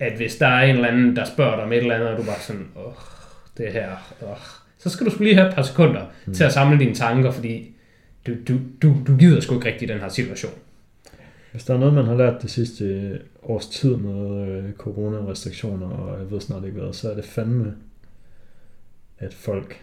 at 0.00 0.12
hvis 0.16 0.36
der 0.36 0.46
er 0.46 0.62
en 0.62 0.74
eller 0.74 0.88
anden, 0.88 1.16
der 1.16 1.24
spørger 1.24 1.54
dig 1.54 1.64
om 1.64 1.72
et 1.72 1.78
eller 1.78 1.94
andet, 1.94 2.08
og 2.08 2.18
du 2.18 2.22
bare 2.22 2.40
sådan, 2.40 2.68
åh, 2.76 2.92
det 3.58 3.72
her, 3.72 3.88
åh, 4.22 4.36
så 4.78 4.90
skal 4.90 5.06
du 5.06 5.10
skulle 5.10 5.28
lige 5.28 5.36
have 5.36 5.48
et 5.48 5.54
par 5.54 5.62
sekunder 5.62 6.02
mm. 6.26 6.34
til 6.34 6.44
at 6.44 6.52
samle 6.52 6.78
dine 6.78 6.94
tanker, 6.94 7.30
fordi 7.30 7.75
du, 8.26 8.34
du, 8.48 8.58
du, 8.82 8.94
du 9.06 9.16
gider 9.16 9.40
sgu 9.40 9.54
ikke 9.54 9.66
rigtig 9.68 9.88
den 9.88 9.98
her 9.98 10.08
situation. 10.08 10.52
Hvis 11.52 11.64
der 11.64 11.74
er 11.74 11.78
noget, 11.78 11.94
man 11.94 12.04
har 12.04 12.14
lært 12.14 12.42
det 12.42 12.50
sidste 12.50 13.18
års 13.42 13.66
tid 13.68 13.96
med 13.96 14.48
øh, 14.48 14.72
coronarestriktioner, 14.72 15.86
og 15.88 16.18
jeg 16.20 16.30
ved 16.30 16.40
snart 16.40 16.64
ikke 16.64 16.80
hvad, 16.80 16.92
så 16.92 17.10
er 17.10 17.14
det 17.14 17.24
fandme, 17.24 17.74
at 19.18 19.34
folk, 19.34 19.80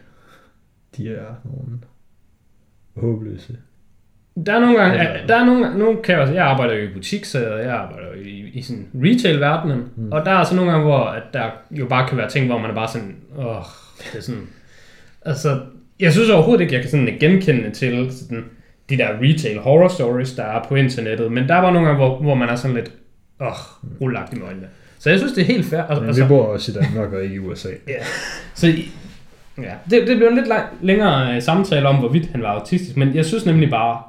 de 0.97 1.09
er 1.09 1.35
nogle 1.43 1.79
håbløse. 2.95 3.57
Der 4.45 4.53
er 4.53 4.59
nogle 4.59 4.79
gange, 4.79 5.01
Ja. 5.01 5.27
der 5.27 5.35
er 5.35 5.45
nogle, 5.45 5.77
nogle 5.77 6.01
kan 6.03 6.19
jeg, 6.19 6.35
jeg 6.35 6.45
arbejder 6.45 6.73
jo 6.75 6.89
i 6.89 6.93
butik, 6.93 7.25
så 7.25 7.39
jeg 7.39 7.73
arbejder 7.73 8.07
jo 8.07 8.13
i, 8.13 8.49
i 8.53 8.61
sådan 8.61 8.87
retail-verdenen, 8.95 9.83
mm. 9.95 10.11
og 10.11 10.25
der 10.25 10.31
er 10.31 10.35
altså 10.35 10.55
nogle 10.55 10.71
gange, 10.71 10.85
hvor 10.85 10.99
at 11.05 11.23
der 11.33 11.49
jo 11.71 11.87
bare 11.87 12.07
kan 12.09 12.17
være 12.17 12.29
ting, 12.29 12.45
hvor 12.45 12.57
man 12.57 12.69
er 12.69 12.75
bare 12.75 12.87
sådan, 12.87 13.15
åh, 13.37 13.63
det 13.97 14.17
er 14.17 14.21
sådan, 14.21 14.47
altså, 15.21 15.61
jeg 16.03 16.11
synes 16.13 16.29
overhovedet 16.29 16.61
ikke, 16.61 16.73
jeg 16.73 16.81
kan 16.81 16.91
sådan 16.91 17.17
genkende 17.19 17.71
til 17.71 18.07
sådan, 18.11 18.45
de 18.89 18.97
der 18.97 19.07
retail 19.21 19.59
horror 19.59 19.87
stories, 19.87 20.31
der 20.33 20.43
er 20.43 20.63
på 20.67 20.75
internettet, 20.75 21.31
men 21.31 21.47
der 21.47 21.55
er 21.55 21.61
bare 21.61 21.73
nogle 21.73 21.87
gange, 21.87 22.05
hvor, 22.05 22.17
hvor 22.21 22.35
man 22.35 22.49
er 22.49 22.55
sådan 22.55 22.75
lidt, 22.75 22.91
åh, 23.41 23.47
ulagt 23.99 24.33
i 24.33 24.39
øjnene. 24.41 24.67
Så 24.99 25.09
jeg 25.09 25.19
synes, 25.19 25.33
det 25.33 25.41
er 25.41 25.45
helt 25.45 25.65
fair. 25.65 25.81
Altså, 25.81 26.03
Men 26.03 26.15
vi 26.15 26.21
bor 26.27 26.43
også 26.45 26.71
i 26.71 26.75
Danmark 26.83 27.13
og 27.13 27.23
ikke 27.23 27.35
i 27.35 27.39
USA. 27.39 27.69
Ja. 27.87 27.93
Så 28.55 28.67
ja, 29.57 29.73
det, 29.89 30.07
det 30.07 30.17
blev 30.17 30.27
en 30.27 30.35
lidt 30.35 30.47
lang, 30.47 30.63
længere 30.81 31.35
øh, 31.35 31.41
samtale 31.41 31.87
om, 31.87 31.95
hvorvidt 31.95 32.25
han 32.31 32.41
var 32.41 32.47
autistisk, 32.49 32.97
men 32.97 33.15
jeg 33.15 33.25
synes 33.25 33.45
nemlig 33.45 33.69
bare 33.69 34.01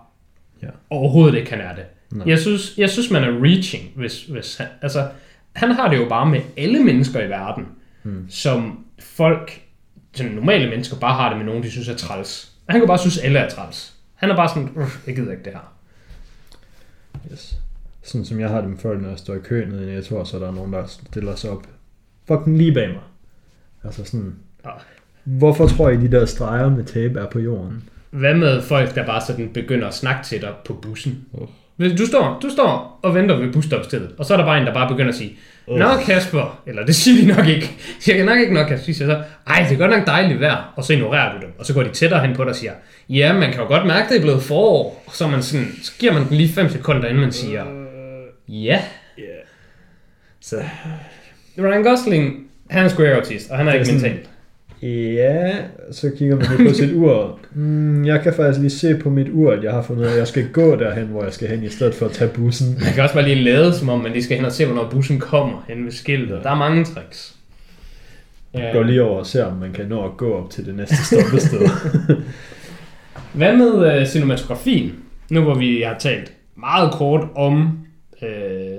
Ja. 0.63 0.69
overhovedet 0.91 1.39
ikke, 1.39 1.51
han 1.51 1.61
er 1.61 1.75
det. 1.75 1.85
Nej. 2.13 2.29
Jeg 2.29 2.39
synes, 2.39 2.75
jeg 2.79 2.91
synes, 2.91 3.11
man 3.11 3.25
er 3.25 3.43
reaching, 3.43 3.83
hvis, 3.97 4.23
hvis 4.25 4.57
han, 4.57 4.67
altså, 4.83 5.07
han 5.53 5.71
har 5.71 5.89
det 5.89 5.97
jo 5.97 6.09
bare 6.09 6.27
med 6.27 6.41
alle 6.57 6.79
mennesker 6.85 7.21
i 7.21 7.29
verden, 7.29 7.65
Hmm. 8.03 8.27
som 8.31 8.79
folk, 9.01 9.61
sådan 10.15 10.33
normale 10.33 10.71
mennesker, 10.71 10.97
bare 10.97 11.15
har 11.15 11.29
det 11.29 11.39
med 11.39 11.47
nogen, 11.47 11.63
de 11.63 11.71
synes 11.71 11.89
er 11.89 11.97
træls. 11.97 12.53
Han 12.69 12.81
kan 12.81 12.87
bare 12.87 12.99
synes, 12.99 13.19
alle 13.19 13.39
er 13.39 13.49
træls. 13.51 13.93
Han 14.15 14.31
er 14.31 14.37
bare 14.37 14.49
sådan, 14.49 14.71
"Uff, 14.77 15.07
jeg 15.07 15.17
gider 15.17 15.31
ikke 15.31 15.45
det 15.45 15.53
her. 15.53 15.73
Yes. 17.33 17.59
Sådan 18.03 18.25
som 18.25 18.41
jeg 18.41 18.49
har 18.49 18.61
det 18.61 18.71
med 18.71 18.79
folk, 18.79 19.03
når 19.03 19.09
jeg 19.09 19.19
står 19.19 19.35
i 19.35 19.39
kø 19.39 19.65
nede 19.65 19.83
i 19.83 19.95
Netto, 19.95 20.25
så 20.25 20.37
er 20.37 20.41
der 20.41 20.53
nogen, 20.53 20.73
der 20.73 20.87
stiller 20.87 21.35
sig 21.35 21.51
op 21.51 21.67
fucking 22.29 22.57
lige 22.59 22.75
bag 22.75 22.89
mig. 22.89 23.03
Altså 23.85 24.05
sådan, 24.05 24.35
hvorfor 25.25 25.67
tror 25.67 25.89
I, 25.91 25.97
de 25.97 26.11
der 26.11 26.27
streger 26.27 26.71
med 26.71 26.85
tape 26.85 27.21
er 27.21 27.27
på 27.31 27.39
jorden? 27.39 27.89
Hvad 28.11 28.35
med 28.35 28.63
folk, 28.63 28.95
der 28.95 29.07
bare 29.07 29.21
sådan 29.21 29.51
begynder 29.55 29.89
at 29.89 29.95
snakke 29.95 30.25
til 30.25 30.41
dig 30.41 30.53
på 30.65 30.73
bussen? 30.73 31.25
Oh. 31.33 31.49
Du 31.99 32.07
står, 32.07 32.39
du 32.43 32.51
står 32.51 33.01
og 33.03 33.15
venter 33.15 33.37
ved 33.37 33.53
busstopstedet, 33.53 34.15
og 34.19 34.25
så 34.25 34.33
er 34.35 34.39
der 34.39 34.45
bare 34.45 34.61
en, 34.61 34.67
der 34.67 34.75
bare 34.75 34.89
begynder 34.89 35.09
at 35.09 35.15
sige. 35.15 35.37
Nå 35.69 35.97
Kasper, 36.07 36.63
eller 36.67 36.87
det 36.87 36.95
siger 36.95 37.23
de 37.23 37.37
nok 37.37 37.47
ikke. 37.49 37.71
Jeg 38.07 38.17
kan 38.17 38.27
nok 38.27 38.39
ikke 38.39 38.55
nok, 38.55 38.69
Kasper. 38.69 38.87
De 38.87 38.95
siger 38.95 39.09
så, 39.09 39.23
ej, 39.47 39.67
det 39.69 39.75
er 39.75 39.79
godt 39.79 39.91
nok 39.91 40.07
dejligt 40.07 40.41
vejr, 40.41 40.73
og 40.77 40.85
så 40.85 40.93
ignorerer 40.93 41.35
du 41.35 41.41
dem. 41.41 41.53
Og 41.59 41.67
så 41.67 41.75
går 41.75 41.83
de 41.83 41.89
tættere 41.89 42.27
hen 42.27 42.37
på 42.37 42.43
dig 42.43 42.51
og 42.51 42.57
siger, 42.57 42.73
ja, 43.09 43.33
man 43.33 43.51
kan 43.51 43.61
jo 43.61 43.67
godt 43.67 43.87
mærke, 43.87 44.09
det 44.09 44.17
er 44.17 44.23
blevet 44.23 44.43
forår. 44.43 45.05
Og 45.07 45.13
så, 45.13 45.27
man 45.27 45.43
sådan, 45.43 45.73
så 45.83 45.93
giver 45.99 46.13
man 46.13 46.29
den 46.29 46.37
lige 46.37 46.53
5 46.53 46.69
sekunder, 46.69 47.09
inden 47.09 47.21
man 47.21 47.33
siger, 47.33 47.65
ja. 48.49 48.81
Yeah. 49.19 49.29
Så 50.41 50.63
Ryan 51.59 51.83
Gosling, 51.83 52.47
han 52.71 52.85
er 52.85 52.89
ikke 52.89 53.15
autist, 53.15 53.51
og 53.51 53.59
han 53.59 53.69
er 53.69 53.73
er 53.73 53.73
ikke 53.73 53.93
mentalt. 53.93 54.31
Ja, 54.89 55.53
så 55.93 56.11
kigger 56.19 56.37
man 56.37 56.47
lige 56.57 56.69
på 56.69 56.75
sit 56.75 56.93
ur. 56.95 57.39
Mm, 57.55 58.05
jeg 58.05 58.23
kan 58.23 58.35
faktisk 58.35 58.61
lige 58.61 58.71
se 58.71 58.97
på 58.97 59.11
mit 59.11 59.29
ur, 59.33 59.53
at 59.53 59.65
jeg 59.65 59.73
har 59.73 59.83
fundet 59.83 60.03
ud 60.03 60.07
af, 60.07 60.13
at 60.13 60.19
jeg 60.19 60.29
skal 60.29 60.49
gå 60.49 60.77
derhen, 60.77 61.07
hvor 61.07 61.25
jeg 61.25 61.33
skal 61.33 61.49
hen, 61.49 61.63
i 61.63 61.69
stedet 61.69 61.95
for 61.95 62.07
at 62.07 62.13
tage 62.13 62.31
bussen. 62.31 62.77
Man 62.81 62.93
kan 62.93 63.03
også 63.03 63.15
bare 63.15 63.25
lige 63.25 63.45
lade, 63.45 63.75
som 63.75 63.89
om 63.89 64.01
man 64.01 64.13
lige 64.13 64.23
skal 64.23 64.37
hen 64.37 64.47
og 64.47 64.53
se, 64.53 64.67
hvornår 64.67 64.91
bussen 64.91 65.21
kommer 65.21 65.65
hen 65.69 65.85
ved 65.85 65.93
skiltet. 65.93 66.41
Der 66.43 66.51
er 66.51 66.55
mange 66.55 66.85
tricks. 66.85 67.35
Gå 68.73 68.83
lige 68.83 69.03
over 69.03 69.19
og 69.19 69.27
se, 69.27 69.47
om 69.47 69.57
man 69.57 69.73
kan 69.73 69.87
nå 69.87 70.05
at 70.05 70.17
gå 70.17 70.35
op 70.35 70.51
til 70.51 70.67
det 70.67 70.75
næste 70.75 70.97
stoppested. 71.05 71.61
Hvad 73.35 73.57
med 73.57 74.01
øh, 74.01 74.07
cinematografien? 74.07 74.93
Nu 75.31 75.43
hvor 75.43 75.55
vi 75.55 75.83
har 75.87 75.99
talt 75.99 76.33
meget 76.57 76.93
kort 76.93 77.29
om, 77.35 77.79
øh, 78.23 78.74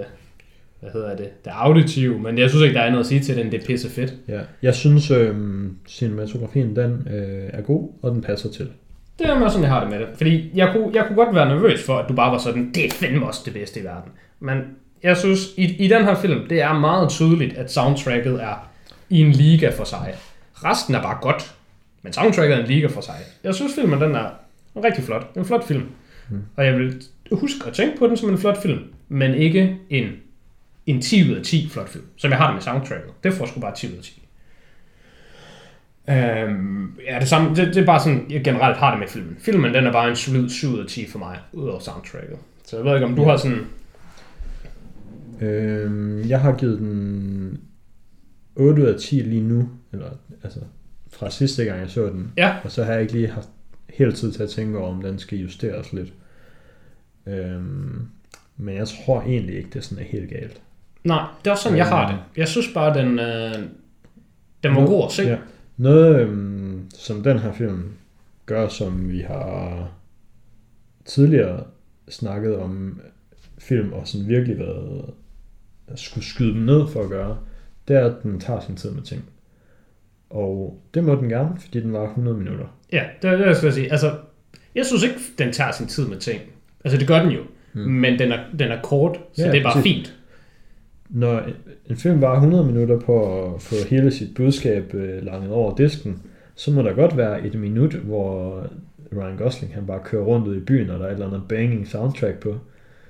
hvad 0.92 1.02
hedder 1.02 1.16
det, 1.16 1.46
det 1.46 1.52
auditive, 1.54 2.20
men 2.20 2.38
jeg 2.38 2.50
synes 2.50 2.64
ikke, 2.64 2.76
der 2.76 2.82
er 2.82 2.90
noget 2.90 3.04
at 3.04 3.08
sige 3.08 3.20
til 3.20 3.38
den, 3.38 3.52
det 3.52 3.62
er 3.62 3.66
pisse 3.66 3.90
fedt. 3.90 4.14
ja, 4.28 4.40
jeg 4.62 4.76
synes, 4.76 5.12
øh, 5.12 5.36
cinematografien 5.88 6.76
den 6.76 7.08
øh, 7.14 7.50
er 7.54 7.62
god, 7.62 7.90
og 8.02 8.12
den 8.12 8.22
passer 8.22 8.50
til. 8.52 8.70
Det 9.20 9.28
er 9.28 9.50
sådan, 9.50 9.64
jeg 9.64 9.72
har 9.72 9.80
det 9.80 9.90
med 9.90 10.00
det. 10.00 10.08
Fordi 10.16 10.52
jeg 10.56 10.72
kunne, 10.76 10.92
jeg 10.94 11.06
kunne 11.08 11.16
godt 11.16 11.36
være 11.36 11.50
nervøs 11.50 11.84
for, 11.84 11.98
at 11.98 12.10
du 12.10 12.14
bare 12.14 12.32
var 12.32 12.38
sådan, 12.38 12.72
det 12.76 12.86
er 12.86 12.90
fandme 12.92 13.26
også 13.26 13.42
det 13.46 13.54
bedste 13.54 13.80
i 13.80 13.84
verden. 13.84 14.12
Men 14.40 14.58
jeg 15.04 15.18
synes, 15.18 15.40
i, 15.58 15.86
i 15.86 15.88
den 15.88 16.04
her 16.04 16.16
film, 16.16 16.48
det 16.48 16.62
er 16.62 16.80
meget 16.80 17.10
tydeligt, 17.10 17.58
at 17.58 17.72
soundtracket 17.72 18.44
er 18.44 18.70
i 19.10 19.22
en 19.22 19.32
liga 19.32 19.70
for 19.70 19.84
sig. 19.84 20.16
Resten 20.54 20.96
er 20.96 21.02
bare 21.02 21.18
godt, 21.22 21.56
men 22.02 22.14
soundtracket 22.14 22.56
er 22.58 22.60
en 22.62 22.68
liga 22.68 22.88
for 22.88 23.02
sig. 23.02 23.16
Jeg 23.44 23.56
synes, 23.56 23.76
filmen 23.76 24.02
den 24.02 24.16
er 24.16 24.26
rigtig 24.84 25.04
flot. 25.04 25.32
En 25.36 25.46
flot 25.46 25.68
film. 25.68 25.86
Mm. 26.30 26.42
Og 26.56 26.66
jeg 26.66 26.74
vil 26.74 27.04
huske 27.32 27.68
at 27.68 27.74
tænke 27.74 27.98
på 27.98 28.08
den 28.08 28.18
som 28.18 28.30
en 28.30 28.38
flot 28.38 28.62
film, 28.62 28.80
men 29.10 29.34
ikke 29.36 29.78
en, 29.90 30.10
en 30.86 31.02
10 31.02 31.32
ud 31.32 31.36
af 31.36 31.44
10 31.44 31.70
flot 31.70 31.90
film, 31.90 32.06
som 32.18 32.30
jeg 32.32 32.38
har 32.38 32.48
det 32.48 32.54
med 32.56 32.62
soundtracket. 32.62 33.12
Det 33.24 33.34
får 33.34 33.46
sgu 33.46 33.60
bare 33.60 33.76
10 33.76 33.88
ud 33.92 33.98
af 33.98 34.04
10. 34.04 34.22
Øhm, 36.10 36.94
ja, 37.08 37.20
det, 37.20 37.28
samme, 37.28 37.50
det, 37.56 37.68
det 37.68 37.78
er 37.78 37.86
bare 37.86 38.00
sådan, 38.00 38.26
jeg 38.30 38.44
generelt 38.44 38.78
har 38.78 38.92
det 38.92 39.00
med 39.00 39.08
filmen. 39.08 39.36
Filmen, 39.40 39.74
den 39.74 39.86
er 39.86 39.92
bare 39.92 40.10
en 40.10 40.16
solid 40.16 40.50
7 40.50 40.68
ud 40.74 40.80
af 40.80 40.86
10 40.88 41.08
for 41.08 41.20
mig, 41.20 41.40
udover 41.54 41.80
soundtracket. 41.80 42.38
Så 42.66 42.76
jeg 42.76 42.86
ved 42.86 42.94
ikke, 42.94 43.06
om 43.06 43.16
du 43.16 43.22
Ja. 43.22 43.30
har 43.30 43.38
sådan... 43.38 43.60
Øh, 45.42 46.30
jeg 46.30 46.42
har 46.42 46.56
givet 46.58 46.80
den 46.80 47.60
8 48.56 48.82
ud 48.82 48.88
af 48.88 49.00
10 49.00 49.16
lige 49.16 49.42
nu, 49.44 49.70
eller 49.94 50.10
altså 50.44 50.60
fra 51.14 51.30
sidste 51.30 51.66
gang 51.66 51.80
jeg 51.80 51.90
så 51.90 52.06
den. 52.10 52.32
Ja. 52.38 52.56
Og 52.64 52.72
så 52.72 52.84
har 52.84 52.94
jeg 52.94 53.02
ikke 53.02 53.14
lige 53.14 53.28
haft 53.28 53.50
helt 53.90 54.16
tid 54.16 54.32
til 54.32 54.44
at 54.44 54.50
tænke 54.50 54.78
over, 54.78 54.90
om 54.96 55.02
den 55.02 55.20
skal 55.20 55.38
justeres 55.38 55.94
lidt. 55.94 56.14
Øhm, 57.28 58.08
men 58.58 58.76
jeg 58.76 58.88
tror 58.88 59.22
egentlig 59.22 59.58
ikke, 59.58 59.70
det 59.74 59.84
sådan 59.84 60.04
er 60.04 60.08
helt 60.08 60.30
galt. 60.30 60.62
Nej, 61.06 61.26
det 61.42 61.48
er 61.48 61.52
også 61.52 61.64
sådan, 61.64 61.78
jeg 61.78 61.88
har 61.88 62.12
det. 62.12 62.20
Jeg 62.38 62.48
synes 62.48 62.68
bare, 62.74 63.00
den, 63.00 63.20
øh, 63.20 63.54
den 64.64 64.76
var 64.76 64.86
god 64.86 65.06
at 65.06 65.12
se. 65.12 65.24
Ja. 65.24 65.38
Noget, 65.78 66.20
øhm, 66.22 66.90
som 66.96 67.24
den 67.24 67.40
her 67.40 67.54
film 67.54 67.92
gør, 68.46 68.68
som 68.68 69.10
vi 69.10 69.20
har 69.20 69.88
tidligere 71.06 71.64
snakket 72.10 72.58
om 72.58 73.02
film, 73.60 73.94
og 73.94 74.08
sådan 74.08 74.28
virkelig 74.28 74.60
været 74.60 75.06
skulle 75.96 76.26
skyde 76.26 76.54
dem 76.54 76.62
ned 76.62 76.88
for 76.88 77.04
at 77.04 77.10
gøre, 77.10 77.38
det 77.88 77.96
er, 77.96 78.06
at 78.06 78.24
den 78.24 78.40
tager 78.40 78.60
sin 78.60 78.76
tid 78.76 78.92
med 78.92 79.02
ting. 79.04 79.24
Og 80.30 80.82
det 80.94 81.04
må 81.04 81.16
den 81.16 81.30
gerne, 81.30 81.50
fordi 81.60 81.82
den 81.82 81.94
var 81.94 82.04
100 82.04 82.38
minutter. 82.38 82.66
Ja, 82.94 83.04
det 83.22 83.30
er 83.30 83.38
det, 83.38 83.46
jeg 83.46 83.56
skal 83.56 83.74
sige. 83.74 83.92
Altså, 83.92 84.12
jeg 84.76 84.86
synes 84.86 85.04
ikke, 85.04 85.16
den 85.38 85.54
tager 85.54 85.72
sin 85.72 85.88
tid 85.88 86.08
med 86.08 86.18
ting. 86.18 86.42
Altså, 86.84 87.00
det 87.00 87.08
gør 87.08 87.22
den 87.22 87.32
jo. 87.32 87.42
Mm. 87.74 87.82
Men 87.82 88.20
den 88.20 88.32
er, 88.32 88.40
den 88.60 88.72
er 88.72 88.82
kort, 88.82 89.18
så 89.34 89.46
Ja, 89.46 89.52
det 89.52 89.60
er 89.60 89.64
bare 89.64 89.74
præcis. 89.74 89.94
fint. 89.96 90.16
Når 91.10 91.42
en 91.90 91.98
film 91.98 92.22
var 92.22 92.34
100 92.34 92.66
minutter 92.66 93.00
på 93.00 93.44
at 93.46 93.62
få 93.62 93.76
hele 93.90 94.12
sit 94.12 94.36
budskab 94.36 94.94
øh, 94.94 95.26
langet 95.26 95.52
over 95.52 95.76
disken, 95.76 96.22
så 96.56 96.72
må 96.72 96.82
der 96.82 96.94
godt 96.94 97.18
være 97.18 97.46
et 97.46 97.56
minut, 97.56 97.94
hvor 97.94 98.62
Ryan 99.16 99.38
Gosling 99.38 99.74
han 99.74 99.86
bare 99.86 100.00
kører 100.04 100.24
rundt 100.24 100.48
ud 100.48 100.56
i 100.56 100.60
byen, 100.60 100.90
og 100.90 101.00
der 101.00 101.06
er 101.06 101.10
et 101.10 101.14
eller 101.14 101.28
andet 101.28 101.44
banging 101.50 101.88
soundtrack 101.88 102.40
på. 102.40 102.56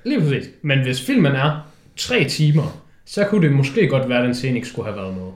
Lige 0.04 0.20
præcis. 0.20 0.50
Men 0.62 0.82
hvis 0.82 1.06
filmen 1.06 1.32
er 1.32 1.72
tre 1.96 2.24
timer, 2.24 2.84
så 3.06 3.26
kunne 3.26 3.48
det 3.48 3.56
måske 3.56 3.88
godt 3.88 4.10
være, 4.10 4.20
at 4.20 4.26
den 4.26 4.36
scene 4.36 4.56
ikke 4.56 4.68
skulle 4.68 4.86
have 4.86 4.98
været 4.98 5.14
med. 5.14 5.32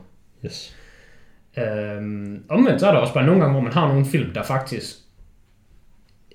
Yes. 0.45 0.75
Øhm, 1.57 2.43
omvendt 2.49 2.79
så 2.79 2.87
er 2.87 2.91
der 2.91 2.99
også 2.99 3.13
bare 3.13 3.25
nogle 3.25 3.41
gange, 3.41 3.53
hvor 3.53 3.63
man 3.63 3.73
har 3.73 3.87
nogle 3.87 4.05
film, 4.05 4.33
der 4.33 4.43
faktisk... 4.43 4.95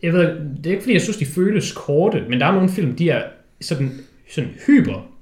Jeg 0.02 0.12
ved, 0.12 0.20
det 0.56 0.66
er 0.66 0.70
ikke 0.70 0.82
fordi, 0.82 0.92
jeg 0.92 1.00
synes, 1.00 1.16
de 1.16 1.26
føles 1.26 1.72
korte, 1.72 2.24
men 2.28 2.40
der 2.40 2.46
er 2.46 2.52
nogle 2.52 2.68
film, 2.68 2.96
de 2.96 3.10
er 3.10 3.22
sådan, 3.60 3.90
sådan 4.30 4.50
hyper 4.66 5.13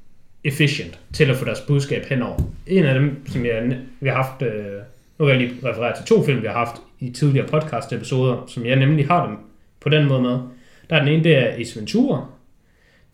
efficient 0.44 0.98
til 1.12 1.24
at 1.24 1.36
få 1.36 1.44
deres 1.44 1.60
budskab 1.60 2.04
henover. 2.06 2.38
En 2.66 2.84
af 2.84 2.94
dem, 2.94 3.26
som 3.26 3.46
jeg, 3.46 3.78
vi 4.00 4.08
har 4.08 4.14
haft, 4.14 4.42
øh, 4.42 4.64
nu 5.18 5.24
kan 5.24 5.28
jeg 5.28 5.38
lige 5.38 5.68
referere 5.68 5.96
til 5.96 6.04
to 6.04 6.24
film, 6.24 6.42
vi 6.42 6.46
har 6.46 6.54
haft 6.54 6.76
i 7.00 7.10
tidligere 7.10 7.46
podcast-episoder, 7.46 8.44
som 8.46 8.66
jeg 8.66 8.76
nemlig 8.76 9.06
har 9.06 9.26
dem 9.26 9.36
på 9.80 9.88
den 9.88 10.08
måde 10.08 10.22
med. 10.22 10.38
Der 10.90 10.96
er 10.96 10.98
den 10.98 11.08
ene, 11.08 11.24
det 11.24 11.36
er 11.36 11.54
Ace 11.58 11.78
Ventura. 11.78 12.26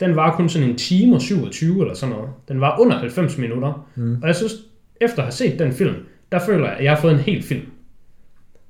Den 0.00 0.16
var 0.16 0.36
kun 0.36 0.48
sådan 0.48 0.68
en 0.68 0.76
time 0.76 1.16
og 1.16 1.22
27 1.22 1.80
eller 1.80 1.94
sådan 1.94 2.14
noget. 2.14 2.30
Den 2.48 2.60
var 2.60 2.78
under 2.80 2.98
90 2.98 3.38
minutter. 3.38 3.88
Mm. 3.94 4.18
Og 4.22 4.28
jeg 4.28 4.36
synes, 4.36 4.52
efter 5.00 5.18
at 5.18 5.24
have 5.24 5.32
set 5.32 5.58
den 5.58 5.72
film, 5.72 5.94
der 6.32 6.38
føler 6.38 6.66
jeg, 6.66 6.76
at 6.76 6.84
jeg 6.84 6.92
har 6.92 7.00
fået 7.00 7.12
en 7.12 7.18
hel 7.18 7.42
film. 7.42 7.66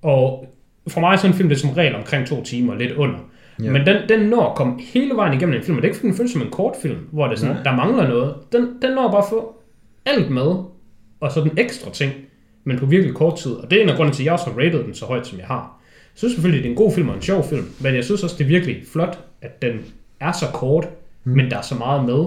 Og 0.03 0.55
for 0.89 1.01
mig 1.01 1.13
er 1.13 1.17
sådan 1.17 1.31
en 1.31 1.37
film, 1.37 1.49
det 1.49 1.57
er 1.57 1.61
som 1.61 1.71
regel 1.71 1.95
omkring 1.95 2.27
to 2.27 2.45
timer, 2.45 2.75
lidt 2.75 2.93
under. 2.93 3.19
Ja. 3.63 3.73
Men 3.73 3.87
den, 3.87 4.09
den 4.09 4.21
når 4.29 4.51
at 4.51 4.57
komme 4.57 4.81
hele 4.81 5.15
vejen 5.15 5.35
igennem 5.35 5.57
en 5.57 5.63
film, 5.63 5.77
og 5.77 5.83
det 5.83 5.89
er 5.89 5.91
ikke 5.91 5.99
fordi, 5.99 6.09
den 6.09 6.17
føles 6.17 6.33
som 6.33 6.43
en 6.43 6.51
kort 6.51 6.77
film, 6.83 6.99
hvor 7.13 7.27
det 7.27 7.33
er 7.33 7.39
sådan, 7.39 7.55
Nej. 7.55 7.63
der 7.63 7.77
mangler 7.77 8.09
noget. 8.09 8.35
Den, 8.53 8.63
den 8.83 8.95
når 8.95 9.11
bare 9.11 9.23
at 9.23 9.29
få 9.31 9.55
alt 10.07 10.31
med, 10.31 10.55
og 11.21 11.33
så 11.33 11.41
den 11.41 11.59
ekstra 11.59 11.91
ting, 11.91 12.13
men 12.65 12.79
på 12.79 12.87
virkelig 12.87 13.15
kort 13.15 13.39
tid. 13.39 13.53
Og 13.53 13.71
det 13.71 13.79
er 13.79 13.83
en 13.83 13.89
af 13.89 13.97
grunden 13.97 14.15
til, 14.15 14.23
at 14.23 14.25
jeg 14.25 14.33
også 14.33 14.51
har 14.51 14.59
rated 14.59 14.85
den 14.85 14.95
så 14.95 15.07
højt, 15.07 15.27
som 15.27 15.39
jeg 15.39 15.47
har. 15.47 15.81
Jeg 16.15 16.19
synes 16.19 16.33
selvfølgelig, 16.35 16.63
det 16.63 16.69
er 16.69 16.73
en 16.73 16.77
god 16.77 16.93
film 16.93 17.09
og 17.09 17.15
en 17.15 17.23
sjov 17.23 17.45
film, 17.45 17.67
men 17.81 17.95
jeg 17.95 18.05
synes 18.05 18.23
også, 18.23 18.37
det 18.39 18.45
er 18.45 18.49
virkelig 18.49 18.83
flot, 18.93 19.19
at 19.43 19.63
den 19.63 19.81
er 20.21 20.33
så 20.33 20.47
kort, 20.55 20.89
mm. 21.25 21.33
men 21.33 21.51
der 21.51 21.57
er 21.57 21.63
så 21.63 21.75
meget 21.75 22.05
med. 22.05 22.25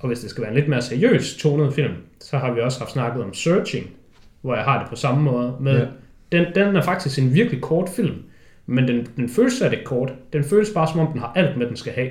Og 0.00 0.06
hvis 0.06 0.20
det 0.20 0.30
skal 0.30 0.42
være 0.42 0.50
en 0.50 0.56
lidt 0.56 0.68
mere 0.68 0.82
seriøs 0.82 1.36
tonet 1.36 1.74
film, 1.74 1.92
så 2.20 2.38
har 2.38 2.52
vi 2.52 2.60
også 2.60 2.78
haft 2.78 2.92
snakket 2.92 3.22
om 3.24 3.34
Searching, 3.34 3.90
hvor 4.40 4.54
jeg 4.54 4.64
har 4.64 4.78
det 4.78 4.88
på 4.88 4.96
samme 4.96 5.22
måde. 5.22 5.54
Med, 5.60 5.78
ja. 5.78 5.86
den, 6.32 6.46
den 6.54 6.76
er 6.76 6.82
faktisk 6.82 7.18
en 7.18 7.34
virkelig 7.34 7.60
kort 7.60 7.88
film, 7.88 8.14
men 8.70 8.88
den, 8.88 9.06
den 9.16 9.28
føles 9.28 9.52
slet 9.52 9.72
ikke 9.72 9.84
kort. 9.84 10.12
Den 10.32 10.44
føles 10.44 10.70
bare, 10.74 10.88
som 10.88 11.00
om 11.00 11.06
den 11.12 11.20
har 11.20 11.32
alt 11.36 11.56
med, 11.56 11.66
den 11.66 11.76
skal 11.76 11.92
have. 11.92 12.10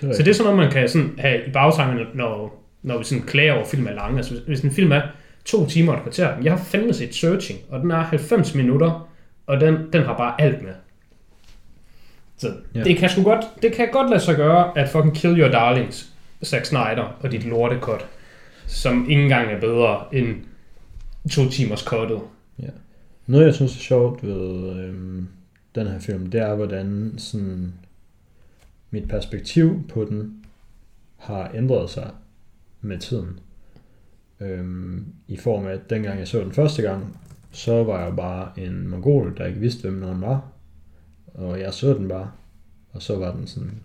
Det 0.00 0.16
Så 0.16 0.22
det 0.22 0.28
er 0.30 0.34
sådan 0.34 0.52
noget, 0.52 0.64
man 0.64 0.72
kan 0.72 0.88
sådan 0.88 1.14
have 1.18 1.46
i 1.46 1.50
bagtankerne, 1.50 2.06
når, 2.14 2.62
når 2.82 2.98
vi 2.98 3.04
sådan 3.04 3.24
klager 3.24 3.52
over 3.52 3.64
film 3.66 3.86
er 3.86 3.92
lange. 3.92 4.16
Altså, 4.16 4.32
hvis- 4.34 4.44
hvis 4.46 4.60
en 4.60 4.70
film 4.70 4.92
er 4.92 5.00
to 5.44 5.66
timer 5.66 5.92
og 5.92 5.98
et 5.98 6.02
kvarter, 6.02 6.32
jeg 6.42 6.52
har 6.52 6.64
fandme 6.64 6.92
set 6.94 7.14
Searching, 7.14 7.58
og 7.70 7.80
den 7.80 7.90
er 7.90 7.96
90 7.96 8.54
minutter, 8.54 9.08
og 9.46 9.60
den, 9.60 9.92
den 9.92 10.02
har 10.02 10.16
bare 10.16 10.40
alt 10.40 10.62
med. 10.62 10.72
Så 12.36 12.48
Ja. 12.48 12.78
ja. 12.78 12.84
det 12.84 12.96
kan 12.96 13.08
sgu 13.08 13.22
godt, 13.22 13.44
det 13.62 13.72
kan 13.72 13.88
godt 13.92 14.10
lade 14.10 14.20
sig 14.20 14.36
gøre, 14.36 14.78
at 14.78 14.88
fucking 14.88 15.14
Kill 15.16 15.40
Your 15.40 15.48
Darlings, 15.48 16.08
Zack 16.44 16.64
Snyder 16.64 17.16
og 17.20 17.32
dit 17.32 17.44
lortekot, 17.46 18.06
som 18.66 19.10
ikke 19.10 19.22
engang 19.22 19.50
er 19.52 19.60
bedre 19.60 20.00
end 20.12 20.36
to 21.30 21.48
timers 21.50 21.82
kottet. 21.82 22.20
Noget, 23.26 23.46
jeg 23.46 23.54
synes 23.54 23.76
er 23.76 23.80
sjovt 23.80 24.26
ved 24.26 24.70
øhm, 24.80 25.28
den 25.74 25.86
her 25.86 25.98
film, 25.98 26.26
det 26.26 26.40
er, 26.40 26.54
hvordan 26.54 27.14
sådan, 27.18 27.72
mit 28.90 29.08
perspektiv 29.08 29.88
på 29.88 30.04
den 30.04 30.44
har 31.16 31.50
ændret 31.54 31.90
sig 31.90 32.10
med 32.80 32.98
tiden. 32.98 33.40
Øhm, 34.40 35.06
I 35.28 35.36
form 35.36 35.66
af, 35.66 35.72
at 35.72 35.90
dengang 35.90 36.18
jeg 36.18 36.28
så 36.28 36.40
den 36.40 36.52
første 36.52 36.82
gang, 36.82 37.18
så 37.52 37.84
var 37.84 38.04
jeg 38.04 38.16
bare 38.16 38.50
en 38.56 38.88
mongol, 38.88 39.36
der 39.36 39.46
ikke 39.46 39.60
vidste, 39.60 39.88
hvem 39.88 40.00
nogen 40.00 40.20
var. 40.20 40.52
Og 41.34 41.60
jeg 41.60 41.74
så 41.74 41.94
den 41.94 42.08
bare. 42.08 42.30
Og 42.92 43.02
så 43.02 43.16
var 43.16 43.34
den 43.34 43.46
sådan, 43.46 43.80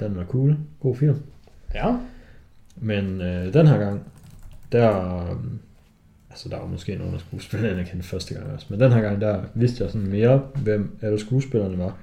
den 0.00 0.16
var 0.16 0.24
cool, 0.24 0.56
god 0.80 0.96
film. 0.96 1.22
Ja. 1.74 1.98
Men 2.76 3.20
øh, 3.20 3.54
den 3.54 3.66
her 3.66 3.78
gang, 3.78 4.02
der... 4.72 5.38
Altså, 6.32 6.48
der 6.48 6.58
var 6.58 6.66
måske 6.66 6.96
nogle 6.96 7.14
af 7.14 7.20
skuespillerne, 7.20 7.76
jeg 7.78 7.86
kendte 7.86 8.08
første 8.08 8.34
gang 8.34 8.52
også. 8.52 8.66
Men 8.70 8.80
den 8.80 8.92
her 8.92 9.00
gang, 9.00 9.20
der 9.20 9.42
vidste 9.54 9.84
jeg 9.84 9.92
sådan 9.92 10.08
mere, 10.08 10.38
hvem 10.38 10.98
alle 11.02 11.18
skuespillerne 11.18 11.78
var. 11.78 11.96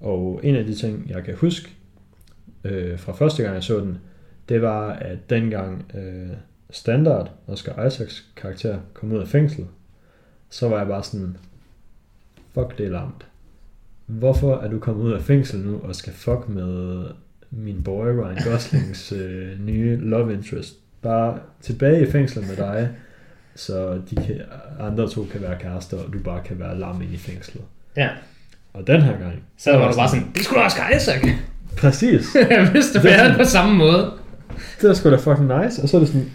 Og 0.00 0.40
en 0.42 0.56
af 0.56 0.64
de 0.64 0.74
ting, 0.74 1.10
jeg 1.10 1.24
kan 1.24 1.34
huske 1.34 1.70
øh, 2.64 2.98
fra 2.98 3.12
første 3.12 3.42
gang, 3.42 3.54
jeg 3.54 3.62
så 3.62 3.80
den, 3.80 3.98
det 4.48 4.62
var, 4.62 4.92
at 4.92 5.30
dengang 5.30 5.84
øh, 5.94 6.36
Standard, 6.70 7.30
Oscar 7.46 7.86
Isaacs 7.86 8.26
karakter, 8.36 8.78
kom 8.94 9.12
ud 9.12 9.18
af 9.18 9.28
fængsel, 9.28 9.66
så 10.50 10.68
var 10.68 10.78
jeg 10.78 10.86
bare 10.86 11.02
sådan, 11.02 11.36
fuck, 12.54 12.78
det 12.78 12.86
er 12.86 12.90
larmt. 12.90 13.26
Hvorfor 14.06 14.56
er 14.56 14.68
du 14.68 14.78
kommet 14.78 15.04
ud 15.04 15.12
af 15.12 15.22
fængsel 15.22 15.60
nu 15.60 15.80
og 15.82 15.94
skal 15.94 16.12
fuck 16.12 16.48
med 16.48 17.04
min 17.50 17.82
boy 17.82 18.06
Ryan 18.06 18.38
Goslings 18.44 19.12
øh, 19.12 19.60
nye 19.60 19.96
love 19.96 20.34
interest? 20.34 20.78
Bare 21.02 21.38
tilbage 21.60 22.08
i 22.08 22.10
fængslet 22.10 22.48
med 22.48 22.56
dig, 22.56 22.90
så 23.60 23.98
de 24.10 24.14
kan, 24.14 24.40
andre 24.80 25.10
to 25.10 25.26
kan 25.32 25.42
være 25.42 25.58
kærester, 25.60 25.96
og 25.96 26.12
du 26.12 26.18
bare 26.18 26.40
kan 26.44 26.58
være 26.58 26.78
lam 26.78 27.02
ind 27.02 27.14
i 27.14 27.16
fængslet. 27.16 27.62
Ja. 27.96 28.08
Og 28.72 28.86
den 28.86 29.02
her 29.02 29.12
gang... 29.12 29.42
Så 29.58 29.76
var 29.76 29.90
du 29.90 29.96
bare 29.96 30.08
sådan, 30.08 30.30
det 30.34 30.44
skulle 30.44 30.60
da 30.60 30.64
også 30.64 30.76
Isaac. 30.96 31.22
Præcis. 31.76 32.36
vidste, 32.74 33.02
det 33.02 33.18
var 33.18 33.36
på 33.36 33.44
samme 33.44 33.74
måde. 33.74 34.12
Det 34.80 34.88
var 34.88 34.94
sgu 34.94 35.10
da 35.10 35.16
fucking 35.16 35.62
nice. 35.62 35.82
Og 35.82 35.88
så 35.88 35.96
er 35.96 36.00
det 36.00 36.08
sådan... 36.08 36.30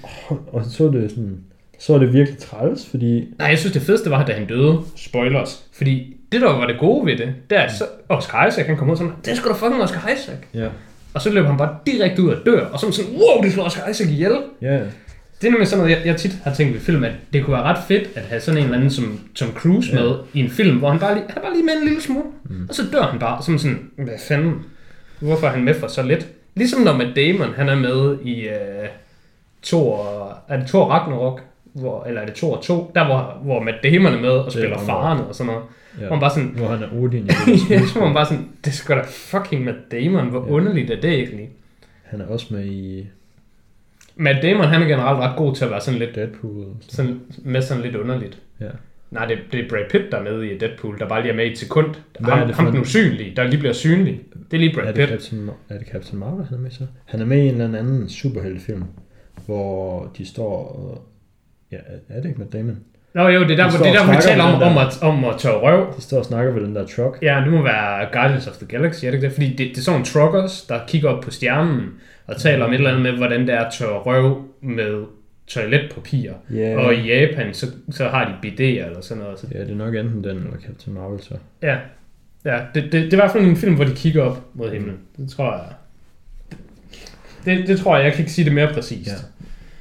Og 0.47 0.65
så 0.65 0.87
er 0.87 0.91
det 0.91 1.09
sådan... 1.09 1.37
Så 1.79 1.93
er 1.93 1.97
det 1.97 2.13
virkelig 2.13 2.39
træls, 2.39 2.89
fordi... 2.89 3.33
Nej, 3.39 3.47
jeg 3.47 3.59
synes, 3.59 3.73
det 3.73 3.81
fedeste 3.81 4.09
var, 4.09 4.25
da 4.25 4.33
han 4.33 4.47
døde. 4.47 4.79
Spoilers. 4.95 5.63
Fordi 5.73 6.17
det, 6.31 6.41
der 6.41 6.47
var 6.47 6.67
det 6.67 6.79
gode 6.79 7.05
ved 7.05 7.17
det, 7.17 7.33
det 7.49 7.57
er, 7.57 7.61
at 7.61 7.71
så 7.71 7.85
Oscar 8.09 8.47
Isaac, 8.47 8.65
han 8.65 8.77
kom 8.77 8.89
ud 8.89 8.95
sådan, 8.95 9.13
det 9.25 9.31
er 9.31 9.35
sgu 9.35 9.49
da 9.49 9.53
fucking 9.53 9.83
Oscar 9.83 10.09
Isaac. 10.09 10.37
Ja. 10.53 10.67
Og 11.13 11.21
så 11.21 11.29
løb 11.29 11.45
han 11.45 11.57
bare 11.57 11.77
direkte 11.85 12.21
ud 12.21 12.29
og 12.29 12.45
dør, 12.45 12.65
og 12.65 12.79
så 12.79 12.91
sådan, 12.91 13.11
wow, 13.11 13.43
det 13.43 13.51
slår 13.51 13.63
Oscar 13.63 13.89
Isaac 13.89 14.09
ihjel. 14.09 14.37
Ja, 14.61 14.79
Det 15.45 15.49
er 15.49 15.53
nemlig 15.53 15.67
sådan 15.67 15.85
noget, 15.85 15.97
jeg, 15.97 16.05
jeg 16.05 16.15
tit 16.17 16.31
har 16.43 16.53
tænkt 16.53 16.73
ved 16.73 16.81
film, 16.81 17.03
at 17.03 17.11
det 17.33 17.43
kunne 17.45 17.53
være 17.53 17.63
ret 17.63 17.77
fedt 17.87 18.09
at 18.15 18.21
have 18.23 18.41
sådan 18.41 18.57
en 18.57 18.63
eller 18.63 18.77
anden 18.77 18.89
som 18.91 19.19
Tom 19.35 19.49
Cruise 19.53 19.89
Ja. 19.93 20.03
med 20.03 20.15
i 20.33 20.39
en 20.39 20.49
film, 20.49 20.77
hvor 20.77 20.89
han 20.89 20.99
bare 20.99 21.13
lige, 21.15 21.25
han 21.29 21.37
er 21.37 21.41
bare 21.41 21.53
lige 21.53 21.65
med 21.65 21.73
en 21.81 21.87
lille 21.87 22.01
smule, 22.01 22.25
mm. 22.49 22.65
og 22.69 22.75
så 22.75 22.81
dør 22.93 23.01
han 23.01 23.19
bare, 23.19 23.43
som 23.43 23.57
sådan, 23.57 23.79
hvad 23.97 24.13
fanden, 24.27 24.53
hvorfor 25.19 25.47
er 25.47 25.51
han 25.51 25.63
med 25.63 25.73
for 25.73 25.87
så 25.87 26.03
lidt? 26.03 26.27
Ligesom 26.55 26.81
når 26.81 26.97
Matt 26.97 27.15
Damon, 27.15 27.53
han 27.55 27.69
er 27.69 27.75
med 27.75 28.17
i 28.23 28.47
uh, 28.47 28.85
Thor, 29.63 30.07
er 30.47 30.57
det 30.59 30.67
Thor 30.67 30.85
Ragnarok, 30.85 31.41
hvor, 31.73 32.03
eller 32.07 32.21
er 32.21 32.25
det 32.25 32.35
Thor 32.35 32.61
2, 32.61 32.91
der 32.95 33.05
hvor, 33.05 33.37
hvor 33.43 33.63
Matt 33.63 33.77
Damon 33.83 34.13
er 34.13 34.19
med 34.21 34.29
og 34.29 34.51
spiller 34.51 34.77
faren 34.79 35.19
og 35.19 35.35
sådan 35.35 35.47
noget. 35.53 35.63
ja. 36.01 36.05
Hvor 36.07 36.15
man 36.15 36.19
bare 36.19 36.29
sådan, 36.31 36.49
Hvor 36.55 36.67
han 36.67 36.83
er 36.83 36.87
Odin 37.03 37.29
ja, 37.69 37.79
så 37.85 37.99
var 37.99 38.05
man 38.05 38.13
bare 38.13 38.25
sådan, 38.25 38.47
det 38.65 38.73
sgu 38.73 38.93
da 38.93 39.01
fucking 39.07 39.65
Matt 39.65 39.77
Damon, 39.91 40.29
hvor 40.29 40.45
Ja. 40.47 40.51
underligt 40.51 40.91
er 40.91 41.01
det 41.01 41.11
egentlig? 41.13 41.49
Han 42.03 42.21
er 42.21 42.25
også 42.27 42.45
med 42.49 42.65
i 42.65 43.07
Matt 44.15 44.43
Damon, 44.43 44.65
han 44.67 44.81
er 44.81 44.87
generelt 44.87 45.19
ret 45.19 45.37
god 45.37 45.55
til 45.55 45.65
at 45.65 45.71
være 45.71 45.81
sådan 45.81 45.99
lidt, 45.99 46.15
Deadpool. 46.15 46.65
sådan, 46.89 47.19
med 47.43 47.61
sådan 47.61 47.83
lidt 47.83 47.95
underligt. 47.95 48.41
Ja. 48.61 48.65
Nej, 49.11 49.25
det, 49.25 49.37
det 49.51 49.59
er 49.59 49.69
Brad 49.69 49.89
Pitt, 49.89 50.03
der 50.11 50.17
er 50.17 50.23
med 50.23 50.41
i 50.41 50.57
Deadpool, 50.57 50.99
der 50.99 51.07
bare 51.07 51.21
lige 51.21 51.31
er 51.31 51.35
med 51.35 51.45
i 51.45 51.51
et 51.51 51.57
sekund. 51.57 51.95
Hvad 52.19 52.33
er 52.33 52.37
Ham, 52.37 52.47
det 52.47 52.55
for 52.55 52.63
ham 52.63 52.71
den 52.71 52.79
en- 52.79 52.81
usynlige, 52.81 53.33
der 53.35 53.43
lige 53.43 53.57
bliver 53.59 53.73
synlig. 53.73 54.21
Det 54.51 54.57
er 54.57 54.59
lige 54.59 54.69
Er 54.71 54.75
Brad 54.83 54.93
det, 54.93 55.09
Pitt. 55.09 55.09
Captain, 55.23 55.49
er 55.69 55.77
det 55.77 55.87
Captain 55.87 56.19
Marvel, 56.19 56.45
han 56.45 56.57
er 56.57 56.61
med 56.61 56.71
så? 56.71 56.83
Han 57.05 57.21
er 57.21 57.25
med 57.25 57.37
i 57.37 57.47
en 57.49 57.61
eller 57.61 57.79
anden 57.79 58.09
superheltefilm, 58.09 58.83
hvor 59.45 60.11
de 60.17 60.27
står. 60.27 61.05
Ja, 61.71 61.77
er 62.09 62.21
det 62.21 62.25
ikke 62.29 62.39
med 62.39 62.47
Damon? 62.47 62.77
Nå 63.13 63.27
jo, 63.27 63.43
det 63.43 63.51
er 63.51 63.55
der, 63.55 63.63
De 63.69 63.77
hvor, 63.77 63.85
det 63.85 63.93
er 63.95 63.97
der, 63.99 64.05
hvor 64.05 64.13
vi 64.15 64.21
taler 64.21 64.43
om, 64.43 64.53
den 64.59 64.61
om, 64.69 64.73
der- 64.73 64.81
at, 64.81 65.01
om 65.01 65.25
at 65.25 65.35
tørre 65.37 65.59
røv. 65.61 65.93
De 65.97 66.01
står 66.01 66.17
og 66.19 66.25
snakker 66.25 66.53
ved 66.53 66.61
den 66.63 66.75
der 66.75 66.85
truck. 66.85 67.17
Ja, 67.21 67.41
det 67.45 67.53
må 67.53 67.61
være 67.63 68.07
Guardians 68.13 68.47
of 68.47 68.53
the 68.57 68.67
Galaxy, 68.67 69.05
er 69.05 69.09
det 69.11 69.17
ikke 69.17 69.25
det? 69.27 69.33
Fordi 69.33 69.49
det, 69.49 69.57
det 69.57 69.77
er 69.77 69.81
sådan 69.81 69.93
nogle 69.99 70.05
truckers, 70.05 70.61
der 70.61 70.79
kigger 70.87 71.09
op 71.09 71.23
på 71.23 71.31
stjernen 71.31 71.81
og 72.27 72.37
taler 72.37 72.65
om 72.65 72.71
et 72.71 72.75
eller 72.75 72.89
andet 72.89 73.03
med, 73.03 73.11
hvordan 73.11 73.41
det 73.41 73.55
er 73.55 73.59
at 73.59 73.73
tørre 73.73 73.99
røv 73.99 74.47
med 74.61 75.05
toiletpapir. 75.47 76.31
Ja. 76.53 76.77
Og 76.77 76.95
i 76.95 77.07
Japan, 77.07 77.53
så, 77.53 77.67
så 77.91 78.07
har 78.07 78.25
de 78.25 78.47
bidéer 78.47 78.85
eller 78.85 79.01
sådan 79.01 79.23
noget. 79.23 79.39
Så, 79.39 79.47
Ja, 79.51 79.59
det 79.59 79.71
er 79.71 79.75
nok 79.75 79.95
enten 79.95 80.23
den 80.23 80.37
eller 80.37 80.57
Captain 80.65 80.95
Marvel 80.95 81.21
så. 81.21 81.33
ja, 81.61 81.77
ja 82.45 82.59
det, 82.75 82.83
det, 82.83 82.91
det, 82.91 83.03
er 83.03 83.13
i 83.13 83.15
hvert 83.15 83.31
fald 83.31 83.43
en 83.43 83.57
film, 83.57 83.75
hvor 83.75 83.83
de 83.83 83.95
kigger 83.95 84.23
op 84.23 84.45
mod 84.53 84.71
himlen. 84.71 84.97
Det 85.17 85.29
tror 85.29 85.53
jeg. 85.53 85.65
Det, 87.45 87.67
det 87.67 87.79
tror 87.79 87.95
jeg, 87.95 88.05
jeg 88.05 88.13
kan 88.13 88.19
ikke 88.19 88.31
sige 88.31 88.45
det 88.45 88.53
mere 88.53 88.73
præcist. 88.73 89.09
Ja. 89.09 89.15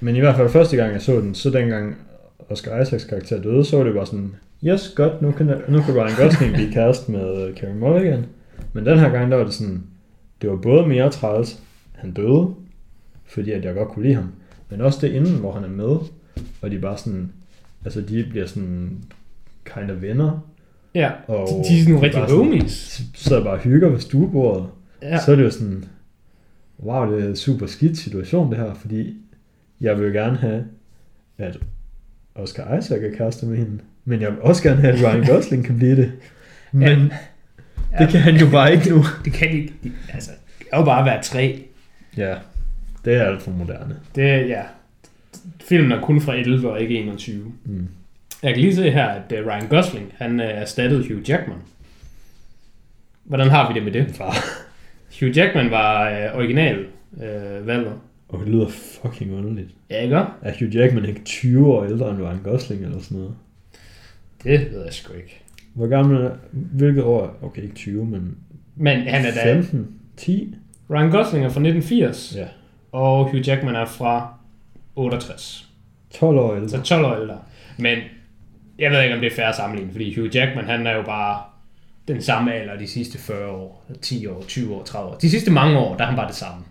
Men 0.01 0.17
i 0.17 0.21
hvert 0.21 0.37
fald 0.37 0.49
første 0.49 0.77
gang 0.77 0.93
jeg 0.93 1.03
så 1.03 1.13
den, 1.13 1.35
så 1.35 1.51
dengang 1.51 1.97
Oscar 2.51 2.81
Isaacs 2.81 3.05
karakter 3.05 3.43
døde, 3.43 3.65
så 3.65 3.77
var 3.77 3.85
det 3.85 3.95
bare 3.95 4.07
sådan, 4.07 4.35
yes, 4.67 4.93
godt, 4.97 5.23
nu 5.23 5.33
kan, 5.33 5.47
nu 5.69 5.83
kan 5.83 5.95
Ryan 5.95 6.17
Gosling 6.17 6.55
blive 6.55 6.73
kæreste 6.77 7.13
med 7.13 7.55
Carey 7.57 7.75
Mulligan. 7.75 8.27
Men 8.73 8.87
den 8.87 8.99
her 8.99 9.11
gang, 9.11 9.31
der 9.31 9.37
var 9.37 9.45
det 9.45 9.55
sådan, 9.55 9.83
det 10.43 10.51
var 10.51 10.57
både 10.57 10.87
mere 10.87 11.11
træls, 11.11 11.59
han 12.05 12.13
døde, 12.13 12.55
fordi 13.27 13.51
at 13.51 13.65
jeg 13.65 13.75
godt 13.75 13.89
kunne 13.89 14.03
lide 14.03 14.15
ham, 14.15 14.29
men 14.71 14.81
også 14.81 14.99
det 15.03 15.13
inden, 15.13 15.35
hvor 15.39 15.53
han 15.53 15.65
er 15.65 15.69
med, 15.69 15.97
og 16.63 16.71
de 16.71 16.79
bare 16.79 16.99
sådan, 16.99 17.33
altså 17.85 18.01
de 18.01 18.27
bliver 18.31 18.47
sådan 18.47 18.99
kind 19.65 19.91
of 19.91 20.03
venner, 20.03 20.39
Ja, 20.95 21.11
og 21.29 21.49
de, 21.49 21.55
de 21.69 21.75
er 21.75 21.79
sådan 21.83 21.93
nogle 21.93 22.07
rigtig 22.07 22.37
homies. 22.37 23.03
sidder 23.15 23.45
bare 23.45 23.53
og 23.55 23.59
hygger 23.61 23.89
ved 23.89 24.01
stuebordet, 24.01 24.67
Ja. 25.03 25.19
så 25.21 25.33
er 25.33 25.37
det 25.37 25.43
jo 25.45 25.51
sådan, 25.51 25.85
wow, 26.83 27.13
det 27.13 27.25
er 27.25 27.29
en 27.29 27.37
super 27.37 27.67
skidt 27.67 27.99
situation 27.99 28.51
det 28.51 28.59
her, 28.59 28.75
fordi 28.75 29.17
jeg 29.81 29.99
vil 29.99 30.07
jo 30.07 30.13
gerne 30.13 30.37
have, 30.37 30.65
at 31.39 31.59
Oscar 32.35 32.79
Isaac 32.79 33.03
er 33.03 33.17
kæreste 33.17 33.47
med 33.47 33.57
hende, 33.57 33.79
men 34.05 34.21
jeg 34.21 34.31
vil 34.31 34.41
også 34.41 34.63
gerne 34.63 34.81
have, 34.81 34.95
at 34.95 35.03
Ryan 35.05 35.27
Gosling 35.27 35.65
kan 35.65 35.77
blive 35.77 35.97
det. 35.97 36.13
Men 36.73 36.83
Ja. 36.83 36.97
ja. 37.93 38.05
det 38.05 38.09
kan 38.09 38.21
han 38.21 38.37
jo 38.37 38.51
bare 38.51 38.73
ikke 38.73 38.91
nu. 38.91 39.05
Det 39.25 39.33
kan 39.33 39.49
de 39.49 39.57
ikke. 39.57 39.75
Altså, 40.15 40.31
det 40.59 40.67
kan 40.71 40.79
jo 40.79 40.85
bare 40.85 41.05
være 41.05 41.23
tre. 41.23 41.65
Ja, 42.17 42.35
det 43.05 43.15
er 43.15 43.23
alt 43.25 43.43
for 43.43 43.51
moderne. 43.51 43.97
Det 44.15 44.31
er, 44.31 44.37
ja. 44.37 44.63
Filmen 45.61 45.93
er 45.93 46.01
kun 46.01 46.21
fra 46.21 46.35
11 46.35 46.71
og 46.71 46.81
ikke 46.81 46.95
21. 46.95 47.53
Mm. 47.65 47.89
Jeg 48.43 48.55
kan 48.55 48.63
lige 48.63 48.75
se 48.75 48.91
her, 48.91 49.07
at 49.07 49.33
uh, 49.33 49.47
Ryan 49.47 49.69
Gosling, 49.69 50.13
han 50.19 50.41
uh, 50.41 50.47
erstattede 50.47 51.09
Hugh 51.09 51.31
Jackman. 51.31 51.59
Hvordan 53.25 53.49
har 53.49 53.69
vi 53.69 53.75
det 53.75 53.85
med 53.85 53.93
det? 53.93 54.15
Far. 54.15 54.35
Hugh 55.21 55.37
Jackman 55.37 55.71
var 55.71 56.11
uh, 56.11 56.39
original 56.39 56.87
uh, 57.13 57.67
valget. 57.67 57.93
Og 58.29 58.41
det 58.41 58.49
lyder 58.49 58.69
fucking 58.69 59.35
underligt. 59.35 59.71
Ja, 59.91 60.03
ikke? 60.03 60.17
Er 60.17 60.53
Hugh 60.59 60.77
Jackman 60.77 61.05
ikke 61.05 61.25
20 61.25 61.67
år 61.67 61.85
ældre 61.85 62.11
end 62.11 62.23
Ryan 62.23 62.41
Gosling 62.45 62.85
eller 62.85 63.01
sådan 63.01 63.19
noget? 63.19 63.35
Det 64.45 64.73
ved 64.73 64.85
jeg 64.85 64.93
sgu 64.93 65.13
ikke. 65.13 65.43
Hvor 65.75 65.87
gammel 65.87 66.23
er 66.25 66.31
Hvilket 66.53 67.03
år? 67.03 67.39
Okay, 67.43 67.63
ikke 67.63 67.75
20, 67.75 68.07
men 68.07 68.37
Men 68.77 69.01
han 69.01 69.27
er 69.27 69.35
da... 69.35 69.55
15? 69.55 69.89
10? 70.17 70.55
Ryan 70.91 71.11
Gosling 71.11 71.45
er 71.45 71.49
fra 71.49 71.61
1980, 71.61 72.33
Ja. 72.37 72.47
og 72.93 73.25
Hugh 73.31 73.49
Jackman 73.49 73.75
er 73.77 73.85
fra 73.87 74.35
68. 74.97 75.69
12 76.11 76.39
år 76.39 76.55
ældre. 76.57 76.69
Så 76.69 76.83
12 76.83 77.05
år 77.05 77.17
ældre. 77.17 77.39
Men 77.79 77.99
jeg 78.79 78.91
ved 78.91 79.03
ikke, 79.03 79.15
om 79.15 79.21
det 79.21 79.33
er 79.33 79.37
fair 79.37 79.47
at 79.47 79.55
sammenligne, 79.57 79.93
fordi 79.93 80.15
Hugh 80.21 80.37
Jackman, 80.37 80.65
han 80.65 80.87
er 80.87 80.93
jo 80.97 81.03
bare 81.03 81.43
den 82.09 82.23
samme 82.23 82.53
alder 82.55 82.77
de 82.77 82.87
sidste 82.87 83.19
40 83.19 83.51
år, 83.51 83.85
10 84.03 84.27
år, 84.27 84.45
20 84.49 84.75
år, 84.75 84.83
30 84.85 85.11
år. 85.11 85.15
De 85.17 85.31
sidste 85.31 85.51
mange 85.51 85.79
år, 85.79 85.97
der 85.97 86.03
er 86.05 86.09
han 86.09 86.17
bare 86.17 86.29
det 86.29 86.37
samme. 86.37 86.65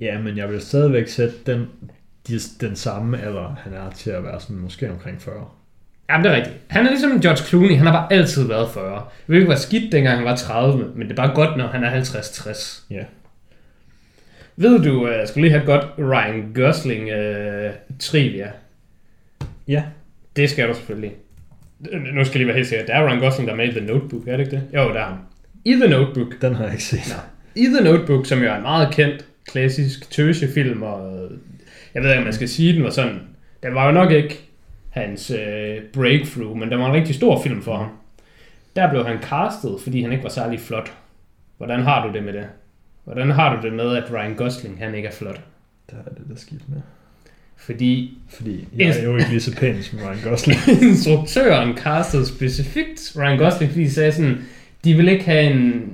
Ja, 0.00 0.18
men 0.18 0.36
jeg 0.36 0.48
vil 0.50 0.60
stadigvæk 0.60 1.08
sætte 1.08 1.34
den, 1.46 1.66
de, 2.28 2.38
den 2.60 2.76
samme 2.76 3.20
alder, 3.20 3.54
han 3.64 3.72
er 3.72 3.90
til 3.90 4.10
at 4.10 4.24
være 4.24 4.40
sådan 4.40 4.56
måske 4.56 4.90
omkring 4.90 5.22
40. 5.22 5.48
Jamen, 6.10 6.24
det 6.24 6.32
er 6.32 6.36
rigtigt. 6.36 6.56
Han 6.68 6.86
er 6.86 6.90
ligesom 6.90 7.20
George 7.20 7.44
Clooney, 7.44 7.76
han 7.76 7.86
har 7.86 7.92
bare 7.92 8.12
altid 8.12 8.48
været 8.48 8.70
40. 8.74 8.94
Det 8.94 9.04
vil 9.26 9.36
ikke 9.36 9.48
være 9.48 9.58
skidt, 9.58 9.92
dengang 9.92 10.16
han 10.16 10.24
var 10.24 10.36
30, 10.36 10.92
men 10.94 11.02
det 11.02 11.10
er 11.10 11.16
bare 11.16 11.34
godt, 11.34 11.56
når 11.56 11.66
han 11.66 11.84
er 11.84 12.00
50-60. 12.00 12.82
Ja. 12.90 13.04
Ved 14.56 14.82
du, 14.82 15.08
øh, 15.08 15.18
jeg 15.18 15.28
skulle 15.28 15.48
lige 15.48 15.58
have 15.58 15.66
godt 15.66 15.84
Ryan 15.98 16.52
Gosling 16.54 17.04
uh, 17.12 17.70
trivia. 17.98 18.50
Ja. 19.68 19.82
Det 20.36 20.50
skal 20.50 20.68
du 20.68 20.74
selvfølgelig. 20.74 21.12
Nu 22.14 22.24
skal 22.24 22.32
jeg 22.32 22.34
lige 22.34 22.46
være 22.46 22.56
helt 22.56 22.68
sikker. 22.68 22.86
Der 22.86 22.94
er 22.94 23.06
Ryan 23.06 23.18
Gosling, 23.18 23.48
der 23.48 23.52
er 23.52 23.56
med 23.56 23.68
i 23.68 23.70
The 23.70 23.86
Notebook, 23.86 24.28
er 24.28 24.36
det 24.36 24.44
ikke 24.44 24.56
det? 24.56 24.62
Jo, 24.74 24.88
der 24.88 25.00
er 25.00 25.04
ham. 25.04 25.18
I 25.64 25.72
The 25.72 25.88
Notebook. 25.88 26.40
Den 26.40 26.54
har 26.54 26.64
jeg 26.64 26.72
ikke 26.72 26.84
set. 26.84 27.16
I 27.54 27.64
The 27.64 27.84
Notebook, 27.84 28.26
som 28.26 28.42
jo 28.42 28.48
er 28.48 28.56
en 28.56 28.62
meget 28.62 28.94
kendt, 28.94 29.24
klassisk 29.46 30.10
tøsefilm, 30.10 30.82
og 30.82 31.28
jeg 31.94 32.02
ved 32.02 32.10
ikke, 32.10 32.18
om 32.18 32.24
man 32.24 32.32
skal 32.32 32.48
sige, 32.48 32.72
den 32.72 32.84
var 32.84 32.90
sådan... 32.90 33.20
Den 33.62 33.74
var 33.74 33.86
jo 33.86 33.92
nok 33.92 34.10
ikke 34.12 34.47
hans 34.90 35.30
øh, 35.30 35.82
breakthrough, 35.92 36.56
men 36.56 36.70
den 36.70 36.78
var 36.78 36.86
en 36.86 36.94
rigtig 36.94 37.14
stor 37.14 37.42
film 37.42 37.62
for 37.62 37.76
ham. 37.76 37.88
Der 38.76 38.90
blev 38.90 39.06
han 39.06 39.18
castet, 39.22 39.80
fordi 39.82 40.02
han 40.02 40.12
ikke 40.12 40.24
var 40.24 40.30
særlig 40.30 40.60
flot. 40.60 40.92
Hvordan 41.56 41.80
har 41.80 42.06
du 42.06 42.12
det 42.12 42.22
med 42.22 42.32
det? 42.32 42.46
Hvordan 43.04 43.30
har 43.30 43.56
du 43.56 43.66
det 43.66 43.72
med, 43.72 43.96
at 43.96 44.12
Ryan 44.12 44.34
Gosling, 44.34 44.78
han 44.78 44.94
ikke 44.94 45.08
er 45.08 45.12
flot? 45.12 45.40
Der 45.90 45.96
er 45.96 46.10
det 46.10 46.22
der 46.28 46.36
skidt 46.36 46.68
med. 46.68 46.80
Fordi 47.56 48.18
Fordi 48.28 48.68
jeg 48.76 48.88
er 48.88 49.02
jo 49.02 49.16
ikke 49.16 49.30
lige 49.30 49.40
så 49.40 49.56
pæn 49.56 49.82
som 49.82 49.98
Ryan 49.98 50.18
Gosling. 50.24 50.60
instruktøren 50.90 51.76
castede 51.76 52.26
specifikt 52.26 53.12
Ryan 53.16 53.38
Gosling, 53.38 53.72
fordi 53.72 53.84
de 53.84 53.90
sagde 53.90 54.12
sådan, 54.12 54.38
de 54.84 54.94
vil 54.94 55.08
ikke 55.08 55.24
have 55.24 55.50
en, 55.50 55.92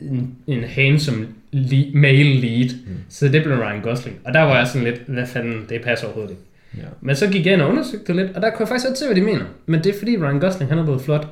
en, 0.00 0.36
en 0.46 0.64
handsome 0.64 1.26
lead, 1.50 1.92
male 1.92 2.34
lead, 2.40 2.68
mm. 2.86 2.96
så 3.08 3.28
det 3.28 3.44
blev 3.44 3.58
Ryan 3.58 3.80
Gosling. 3.80 4.16
Og 4.24 4.34
der 4.34 4.40
var 4.40 4.56
jeg 4.56 4.66
sådan 4.66 4.84
lidt, 4.84 5.00
hvad 5.06 5.26
fanden, 5.26 5.66
det 5.68 5.82
passer 5.82 6.06
overhovedet 6.06 6.30
ikke. 6.30 6.42
Ja. 6.76 6.82
Men 7.00 7.16
så 7.16 7.30
gik 7.30 7.46
jeg 7.46 7.52
ind 7.52 7.62
og 7.62 7.68
undersøgte 7.70 8.06
det 8.06 8.16
lidt, 8.16 8.36
og 8.36 8.42
der 8.42 8.50
kunne 8.50 8.60
jeg 8.60 8.68
faktisk 8.68 8.86
ikke 8.86 8.98
se, 8.98 9.06
hvad 9.06 9.16
de 9.16 9.22
mener. 9.22 9.44
Men 9.66 9.84
det 9.84 9.94
er 9.94 9.98
fordi 9.98 10.16
Ryan 10.16 10.40
Gosling, 10.40 10.70
han 10.70 10.78
er 10.78 10.84
blevet 10.84 11.00
flot 11.00 11.28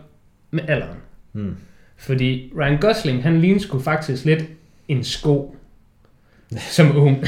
med 0.50 0.68
alderen. 0.68 0.98
Mm. 1.32 1.56
Fordi 1.96 2.52
Ryan 2.58 2.80
Gosling, 2.80 3.22
han 3.22 3.40
ligner 3.40 3.60
sgu 3.60 3.78
faktisk 3.78 4.24
lidt 4.24 4.44
en 4.88 5.04
sko 5.04 5.56
som 6.58 6.96
ung. 6.96 7.24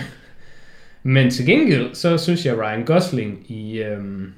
Men 1.03 1.31
til 1.31 1.47
gengæld, 1.47 1.95
så 1.95 2.19
synes 2.19 2.47
jeg, 2.47 2.59
Ryan 2.59 2.85
Gosling 2.85 3.51
i 3.51 3.83
øhm, 3.83 4.33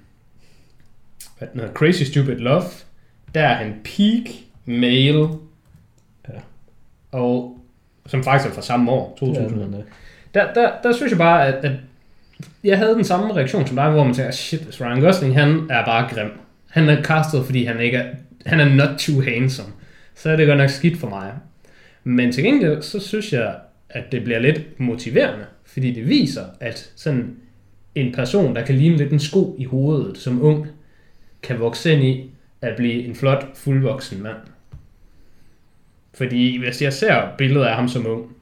hvad 1.39 1.49
den 1.53 1.61
hedder, 1.61 1.75
Crazy 1.75 2.03
Stupid 2.03 2.37
Love, 2.37 2.63
der 3.35 3.43
er 3.43 3.55
han 3.55 3.75
peak 3.85 4.35
male. 4.65 5.29
Ja. 6.29 6.41
Og 7.13 7.61
som 8.07 8.25
faktisk 8.25 8.51
er 8.51 8.55
fra 8.55 8.63
samme 8.63 8.91
år, 8.91 9.19
Det 9.21 9.29
er 9.29 9.35
2000. 9.35 9.61
den, 9.61 9.75
øh. 9.75 9.81
Der, 10.35 10.53
der, 10.53 10.71
der 10.83 10.93
synes 10.93 11.11
jeg 11.11 11.19
bare, 11.19 11.47
at, 11.47 11.65
at 11.65 11.73
jeg 12.65 12.79
havde 12.79 12.95
den 12.95 13.05
samme 13.05 13.35
reaktion 13.35 13.67
som 13.67 13.77
dig, 13.77 13.91
hvor 13.91 14.05
man 14.05 14.15
tænker, 14.15 14.31
shit, 14.31 14.61
hvis 14.61 14.81
Ryan 14.81 15.01
Gosling, 15.01 15.35
han 15.35 15.67
er 15.71 15.85
bare 15.85 16.15
grim. 16.15 16.31
Han 16.71 16.89
er 16.89 17.03
castet, 17.03 17.45
fordi 17.45 17.65
han 17.65 17.81
ikke 17.81 17.97
er, 17.97 18.15
han 18.47 18.61
er 18.61 18.75
not 18.75 18.99
too 18.99 19.23
handsome. 19.23 19.69
Så 20.15 20.31
er 20.31 20.37
det 20.37 20.47
godt 20.47 20.59
nok 20.59 20.71
skidt 20.71 20.99
for 20.99 21.09
mig. 21.09 21.33
Men 22.05 22.33
til 22.33 22.45
gengæld, 22.45 22.83
så 22.83 23.01
synes 23.01 23.33
jeg, 23.33 23.55
at 23.91 24.13
det 24.13 24.25
bliver 24.25 24.39
lidt 24.39 24.81
motiverende, 24.81 25.45
fordi 25.65 25.93
det 25.93 26.09
viser, 26.09 26.45
at 26.61 26.91
sådan 26.97 27.37
en 27.95 28.13
person, 28.15 28.57
der 28.57 28.65
kan 28.65 28.75
ligne 28.75 28.97
lidt 28.97 29.13
en 29.13 29.19
sko 29.19 29.57
i 29.59 29.65
hovedet 29.65 30.19
som 30.19 30.43
ung, 30.43 30.67
kan 31.43 31.61
vokse 31.61 31.93
ind 31.93 32.03
i 32.05 32.31
at 32.61 32.77
blive 32.77 33.05
en 33.05 33.15
flot, 33.15 33.47
fuldvoksen 33.57 34.23
mand. 34.23 34.37
Fordi 36.15 36.59
hvis 36.59 36.83
jeg 36.83 36.93
ser 36.93 37.23
billeder 37.39 37.69
af 37.69 37.77
ham 37.77 37.89
som 37.89 38.07
ung, 38.07 38.34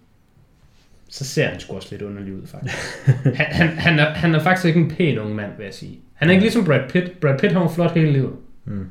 så 1.15 1.25
ser 1.25 1.47
han 1.47 1.61
sgu 1.61 1.77
også 1.77 1.89
lidt 1.91 2.03
underlig 2.03 2.35
ud, 2.35 2.47
faktisk. 2.47 2.77
han, 3.39 3.47
han, 3.47 3.69
han, 3.69 3.99
er, 3.99 4.05
han 4.15 4.35
er 4.35 4.41
faktisk 4.43 4.67
ikke 4.67 4.81
en 4.81 4.89
pæn 4.91 5.19
ung 5.19 5.35
mand, 5.35 5.51
vil 5.57 5.65
jeg 5.65 5.75
sige. 5.75 5.99
Han 6.15 6.29
er 6.29 6.33
ikke 6.33 6.43
ligesom 6.43 6.65
Brad 6.65 6.89
Pitt. 6.89 7.21
Brad 7.21 7.39
Pitt 7.39 7.53
har 7.53 7.69
flot 7.69 7.91
hele 7.95 8.13
livet. 8.13 8.33
Mm. 8.65 8.87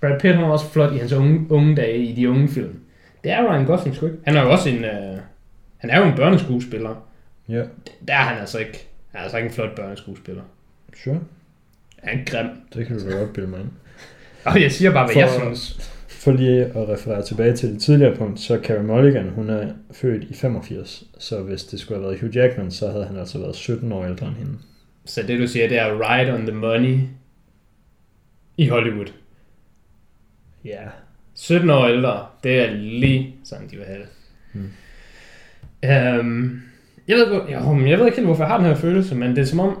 Brad 0.00 0.20
Pitt 0.20 0.34
han 0.34 0.44
var 0.44 0.50
også 0.50 0.70
flot 0.70 0.92
i 0.92 0.96
hans 0.98 1.12
unge, 1.12 1.46
unge 1.50 1.76
dage 1.76 1.98
i 1.98 2.14
de 2.14 2.30
unge 2.30 2.48
film. 2.48 2.80
Det 3.24 3.32
er 3.32 3.50
Ryan 3.52 3.64
Gosling 3.66 3.96
sgu 3.96 4.06
ikke. 4.06 4.18
Han 4.24 4.36
er 4.36 4.42
jo 4.42 4.50
også 4.50 4.68
en... 4.68 4.84
Øh, 4.84 5.18
han 5.78 5.90
er 5.90 5.98
jo 5.98 6.04
en 6.04 6.16
børneskuespiller. 6.16 7.08
Ja, 7.48 7.62
Der 8.08 8.14
er 8.14 8.22
han 8.22 8.38
altså 8.38 8.58
ikke. 8.58 8.88
Han 9.10 9.18
er 9.18 9.22
altså 9.22 9.36
ikke 9.36 9.48
en 9.48 9.54
flot 9.54 9.74
børneskuespiller. 9.76 10.42
sure. 11.04 11.20
Han 12.02 12.18
er 12.18 12.24
grim. 12.30 12.46
Det 12.74 12.86
kan 12.86 12.98
du 12.98 13.10
godt 13.18 13.32
bilde 13.32 13.48
mig 13.48 13.60
ind. 13.60 13.68
Og 14.44 14.62
jeg 14.62 14.72
siger 14.72 14.92
bare, 14.92 15.06
hvad 15.06 15.16
jeg 15.16 15.28
For- 15.28 15.40
synes. 15.40 15.91
For 16.22 16.32
lige 16.32 16.64
at 16.64 16.88
referere 16.88 17.22
tilbage 17.22 17.56
til 17.56 17.72
det 17.72 17.80
tidligere 17.80 18.16
punkt, 18.16 18.40
så 18.40 18.60
Carey 18.64 18.84
Mulligan, 18.84 19.28
hun 19.28 19.50
er 19.50 19.72
født 19.92 20.24
i 20.24 20.34
85, 20.34 21.04
så 21.18 21.42
hvis 21.42 21.64
det 21.64 21.80
skulle 21.80 21.98
have 22.00 22.08
været 22.08 22.20
Hugh 22.20 22.36
Jackman, 22.36 22.70
så 22.70 22.90
havde 22.90 23.04
han 23.04 23.16
altså 23.16 23.38
været 23.38 23.56
17 23.56 23.92
år 23.92 24.04
ældre 24.04 24.26
end 24.26 24.36
hende. 24.36 24.52
Så 25.04 25.22
det 25.22 25.38
du 25.38 25.46
siger, 25.46 25.68
det 25.68 25.78
er 25.78 26.10
right 26.10 26.34
on 26.34 26.46
the 26.46 26.56
money 26.56 26.98
i 28.56 28.68
Hollywood. 28.68 29.06
Ja. 30.64 30.82
17 31.34 31.70
år 31.70 31.86
ældre, 31.86 32.26
det 32.44 32.60
er 32.60 32.70
lige 32.74 33.36
sådan, 33.44 33.68
de 33.68 33.76
vil 33.76 33.86
have 33.86 33.98
det. 33.98 34.08
Hmm. 34.52 34.70
Øhm, 35.84 36.62
jeg, 37.08 37.16
ved, 37.16 37.72
men 37.74 37.88
jeg 37.88 37.98
ved 37.98 38.06
ikke 38.06 38.16
helt, 38.16 38.26
hvorfor 38.26 38.44
jeg 38.44 38.50
har 38.50 38.56
den 38.56 38.66
her 38.66 38.74
følelse, 38.74 39.14
men 39.14 39.30
det 39.30 39.38
er 39.38 39.44
som 39.44 39.60
om, 39.60 39.78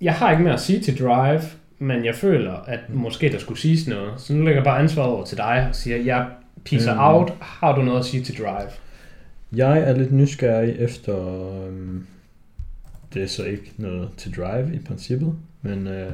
jeg 0.00 0.14
har 0.14 0.30
ikke 0.30 0.42
mere 0.42 0.54
at 0.54 0.60
sige 0.60 0.80
til 0.80 0.98
Drive, 0.98 1.42
men 1.82 2.04
jeg 2.04 2.14
føler, 2.14 2.52
at 2.52 2.80
måske 2.88 3.32
der 3.32 3.38
skulle 3.38 3.60
siges 3.60 3.88
noget. 3.88 4.12
Så 4.20 4.32
nu 4.34 4.38
lægger 4.44 4.60
jeg 4.60 4.64
bare 4.64 4.78
ansvaret 4.78 5.10
over 5.10 5.24
til 5.24 5.36
dig 5.36 5.66
og 5.68 5.74
siger, 5.74 5.96
jeg 5.96 6.26
pisser 6.64 6.92
Øhm. 6.92 7.00
out. 7.00 7.32
Har 7.40 7.74
du 7.76 7.82
noget 7.82 7.98
at 7.98 8.04
sige 8.04 8.22
til 8.24 8.38
Drive? 8.38 8.68
Jeg 9.56 9.78
er 9.78 9.96
lidt 9.96 10.12
nysgerrig 10.12 10.76
efter, 10.78 11.16
øhm, 11.66 12.06
det 13.14 13.22
er 13.22 13.26
så 13.26 13.44
ikke 13.44 13.72
noget 13.76 14.08
til 14.16 14.36
Drive 14.36 14.74
i 14.74 14.78
princippet, 14.78 15.34
men 15.62 15.86
øh, 15.86 16.12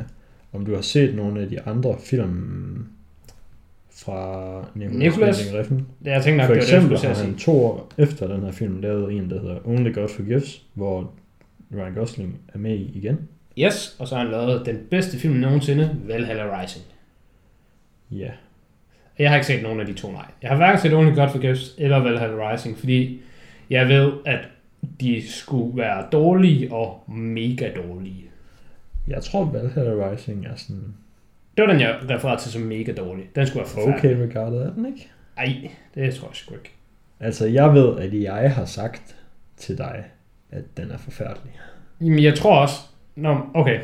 om 0.52 0.66
du 0.66 0.74
har 0.74 0.82
set 0.82 1.14
nogle 1.14 1.40
af 1.40 1.48
de 1.48 1.62
andre 1.62 1.96
film 2.04 2.86
fra? 3.90 4.58
Winding 4.76 5.58
Refn. 5.58 5.74
Det, 5.74 5.84
jeg 6.04 6.22
tænkte 6.24 6.36
nok, 6.36 6.46
For 6.46 6.54
det 6.54 6.62
det, 6.62 6.68
eksempel 6.74 6.98
til 6.98 7.08
har 7.08 7.16
han 7.16 7.34
to 7.34 7.64
år 7.64 7.90
efter 7.98 8.26
den 8.26 8.42
her 8.42 8.52
film 8.52 8.80
lavet 8.80 9.12
en, 9.12 9.30
der 9.30 9.40
hedder 9.40 9.58
Only 9.64 9.94
God 9.94 10.08
Forgives, 10.08 10.62
hvor 10.74 11.12
Ryan 11.74 11.94
Gosling 11.94 12.40
er 12.54 12.58
med 12.58 12.74
i 12.74 12.90
igen. 12.94 13.18
Yes, 13.60 13.96
og 13.98 14.08
så 14.08 14.14
har 14.16 14.22
han 14.22 14.30
lavet 14.30 14.66
den 14.66 14.86
bedste 14.90 15.18
film 15.18 15.34
nogensinde, 15.34 15.96
Valhalla 16.04 16.60
Rising. 16.60 16.84
Ja. 18.10 18.30
Jeg 19.18 19.28
har 19.30 19.36
ikke 19.36 19.46
set 19.46 19.62
nogen 19.62 19.80
af 19.80 19.86
de 19.86 19.92
to, 19.92 20.12
nej. 20.12 20.26
Jeg 20.42 20.50
har 20.50 20.56
hverken 20.56 20.80
set 20.80 20.92
Only 20.92 21.14
God 21.14 21.28
Forgives 21.28 21.74
eller 21.78 21.98
Valhalla 21.98 22.52
Rising, 22.52 22.78
fordi 22.78 23.20
jeg 23.70 23.88
ved, 23.88 24.12
at 24.26 24.48
de 25.00 25.22
skulle 25.28 25.76
være 25.76 26.06
dårlige 26.12 26.72
og 26.72 27.04
mega 27.08 27.70
dårlige. 27.76 28.24
Jeg 29.08 29.22
tror, 29.22 29.44
Valhalla 29.44 30.10
Rising 30.10 30.46
er 30.46 30.56
sådan 30.56 30.94
Det 31.56 31.64
var 31.64 31.72
den, 31.72 31.80
jeg 31.80 31.98
refererede 32.10 32.40
til 32.40 32.52
som 32.52 32.62
mega 32.62 32.92
dårlig. 32.92 33.24
Den 33.34 33.46
skulle 33.46 33.60
være 33.60 33.68
forfærdelig. 33.68 33.98
okay 33.98 34.28
regarded, 34.28 34.58
er 34.58 34.74
den 34.74 34.86
ikke? 34.86 35.08
Ej, 35.36 35.70
det 35.94 36.14
tror 36.14 36.28
jeg 36.28 36.36
sgu 36.36 36.54
ikke. 36.54 36.72
Altså, 37.20 37.46
jeg 37.46 37.74
ved, 37.74 37.98
at 37.98 38.22
jeg 38.22 38.52
har 38.52 38.64
sagt 38.64 39.16
til 39.56 39.78
dig, 39.78 40.04
at 40.50 40.64
den 40.76 40.90
er 40.90 40.98
forfærdelig. 40.98 41.52
Jamen, 42.00 42.22
jeg 42.22 42.34
tror 42.34 42.60
også... 42.60 42.76
Nå, 43.18 43.36
okay. 43.54 43.80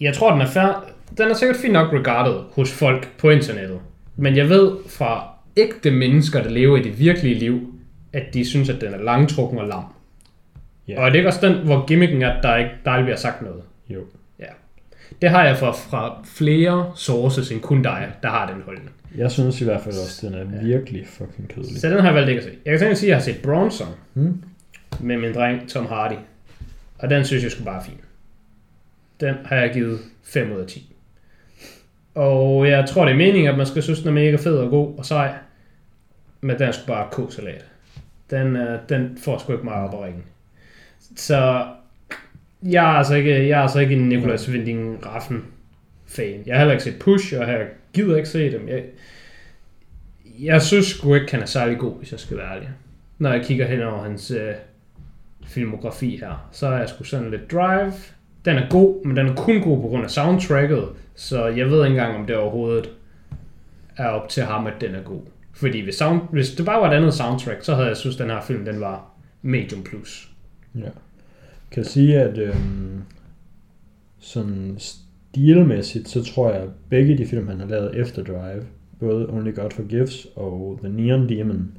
Jeg 0.00 0.14
tror, 0.14 0.32
den 0.32 0.40
er 0.40 0.46
fair. 0.46 0.92
Den 1.18 1.28
er 1.30 1.34
sikkert 1.34 1.56
fint 1.56 1.72
nok 1.72 1.92
regarded 1.92 2.34
hos 2.54 2.72
folk 2.72 3.08
på 3.18 3.30
internettet. 3.30 3.78
Men 4.16 4.36
jeg 4.36 4.48
ved 4.48 4.76
fra 4.88 5.28
ægte 5.56 5.90
mennesker, 5.90 6.42
der 6.42 6.50
lever 6.50 6.76
i 6.76 6.82
det 6.82 6.98
virkelige 6.98 7.34
liv, 7.34 7.74
at 8.12 8.34
de 8.34 8.44
synes, 8.44 8.68
at 8.68 8.80
den 8.80 8.94
er 8.94 8.98
langtrukken 9.02 9.58
og 9.58 9.68
lam. 9.68 9.84
Ja. 10.88 11.00
Og 11.00 11.06
er 11.06 11.10
det 11.10 11.16
ikke 11.16 11.28
også 11.28 11.46
den, 11.48 11.66
hvor 11.66 11.86
gimmicken 11.86 12.22
er, 12.22 12.30
at 12.30 12.42
der 12.42 12.56
ikke 12.56 12.70
der 12.84 13.02
bliver 13.02 13.16
sagt 13.16 13.42
noget? 13.42 13.62
Jo. 13.88 14.00
Det 15.22 15.30
har 15.30 15.44
jeg 15.44 15.56
fra, 15.56 15.70
fra 15.72 16.22
flere 16.24 16.92
sources 16.94 17.50
end 17.50 17.60
kun 17.60 17.82
dig, 17.82 18.08
der 18.22 18.28
har 18.28 18.52
den 18.52 18.62
holdning. 18.62 18.90
Jeg 19.16 19.30
synes 19.30 19.60
i 19.60 19.64
hvert 19.64 19.80
fald 19.80 19.94
også, 19.94 20.26
at 20.26 20.32
den 20.32 20.40
er 20.40 20.62
virkelig 20.64 21.06
fucking 21.06 21.48
kedelig. 21.48 21.80
Så 21.80 21.88
den 21.88 21.98
har 21.98 22.06
jeg 22.06 22.14
valgt 22.14 22.28
ikke 22.28 22.38
at 22.42 22.44
se. 22.44 22.50
Jeg 22.66 22.78
kan 22.78 22.96
sige, 22.96 23.06
at 23.06 23.08
jeg 23.08 23.16
har 23.16 23.22
set 23.22 23.42
Bronson 23.42 23.86
Hmm? 24.14 24.42
med 25.00 25.16
min 25.18 25.34
dreng 25.34 25.68
Tom 25.68 25.86
Hardy. 25.86 26.14
Og 27.00 27.10
den 27.10 27.24
synes 27.24 27.42
jeg 27.42 27.50
skulle 27.50 27.64
bare 27.64 27.80
er 27.80 27.84
fin. 27.84 28.00
Den 29.20 29.34
har 29.44 29.56
jeg 29.56 29.70
givet 29.72 30.00
5 30.22 30.52
ud 30.52 30.60
af 30.60 30.66
10. 30.66 30.96
Og 32.14 32.68
jeg 32.68 32.88
tror, 32.88 33.04
det 33.04 33.12
er 33.12 33.16
meningen, 33.16 33.48
at 33.50 33.56
man 33.56 33.66
skal 33.66 33.82
synes, 33.82 33.98
den 33.98 34.08
er 34.08 34.12
mega 34.12 34.36
fed 34.36 34.56
og 34.56 34.70
god 34.70 34.98
og 34.98 35.06
sej. 35.06 35.34
Men 36.40 36.58
den 36.58 36.68
er 36.68 36.72
sgu 36.72 36.86
bare 36.86 37.08
k-salat. 37.12 37.64
Den, 38.30 38.56
øh, 38.56 38.78
den 38.88 39.18
får 39.18 39.38
sgu 39.38 39.52
ikke 39.52 39.64
meget 39.64 39.88
op 39.88 39.94
at 39.94 40.06
ringe. 40.06 40.22
Så 41.16 41.66
jeg 42.62 42.84
er 42.84 42.94
altså 42.94 43.14
ikke, 43.14 43.48
jeg 43.48 43.58
er 43.58 43.62
altså 43.62 43.80
ikke 43.80 43.94
en 43.94 44.08
Nicolas 44.08 44.48
Winding 44.48 45.06
Raffen 45.06 45.44
fan. 46.06 46.42
Jeg 46.46 46.54
har 46.54 46.58
heller 46.58 46.72
ikke 46.72 46.84
set 46.84 46.98
Push, 46.98 47.34
og 47.38 47.48
jeg 47.48 47.66
gider 47.92 48.16
ikke 48.16 48.28
se 48.28 48.52
dem. 48.52 48.68
Jeg, 48.68 48.84
jeg 50.38 50.62
synes 50.62 50.86
sgu 50.86 51.14
ikke, 51.14 51.30
han 51.30 51.42
er 51.42 51.46
særlig 51.46 51.78
god, 51.78 51.98
hvis 51.98 52.12
jeg 52.12 52.20
skal 52.20 52.36
være 52.36 52.56
ærlig. 52.56 52.68
Når 53.18 53.32
jeg 53.32 53.44
kigger 53.44 53.66
hen 53.66 53.82
over 53.82 54.02
hans 54.02 54.30
øh, 54.30 54.54
filmografi 55.44 56.16
her, 56.16 56.48
så 56.52 56.66
er 56.66 56.78
jeg 56.78 56.88
sgu 56.88 57.04
sådan 57.04 57.30
lidt 57.30 57.52
Drive. 57.52 57.92
Den 58.44 58.56
er 58.56 58.70
god, 58.70 59.04
men 59.04 59.16
den 59.16 59.26
er 59.26 59.34
kun 59.34 59.60
god 59.60 59.82
på 59.82 59.88
grund 59.88 60.04
af 60.04 60.10
soundtracket, 60.10 60.88
så 61.14 61.46
jeg 61.46 61.66
ved 61.66 61.84
ikke 61.84 61.98
engang, 61.98 62.16
om 62.16 62.26
det 62.26 62.36
overhovedet 62.36 62.90
er 63.96 64.06
op 64.06 64.28
til 64.28 64.42
ham, 64.42 64.66
at 64.66 64.74
den 64.80 64.94
er 64.94 65.02
god. 65.02 65.20
Fordi 65.52 65.80
hvis, 65.80 65.94
sound, 65.94 66.20
hvis 66.32 66.54
det 66.54 66.66
bare 66.66 66.80
var 66.80 66.90
et 66.90 66.96
andet 66.96 67.14
soundtrack, 67.14 67.64
så 67.64 67.74
havde 67.74 67.88
jeg 67.88 67.96
synes, 67.96 68.16
at 68.16 68.22
den 68.22 68.30
her 68.30 68.40
film 68.40 68.64
den 68.64 68.80
var 68.80 69.10
medium 69.42 69.82
plus. 69.82 70.30
Ja. 70.74 70.88
Kan 71.70 71.84
sige, 71.84 72.20
at 72.20 72.38
øh, 72.38 72.56
sådan 74.18 74.78
stilmæssigt, 74.78 76.08
så 76.08 76.24
tror 76.24 76.52
jeg, 76.52 76.62
at 76.62 76.68
begge 76.88 77.18
de 77.18 77.26
film, 77.26 77.48
han 77.48 77.60
har 77.60 77.66
lavet 77.66 77.96
efter 77.96 78.24
Drive, 78.24 78.64
både 79.00 79.28
Only 79.28 79.54
God 79.54 79.70
Forgives 79.70 80.26
og 80.36 80.78
The 80.82 80.92
Neon 80.92 81.28
Demon, 81.28 81.72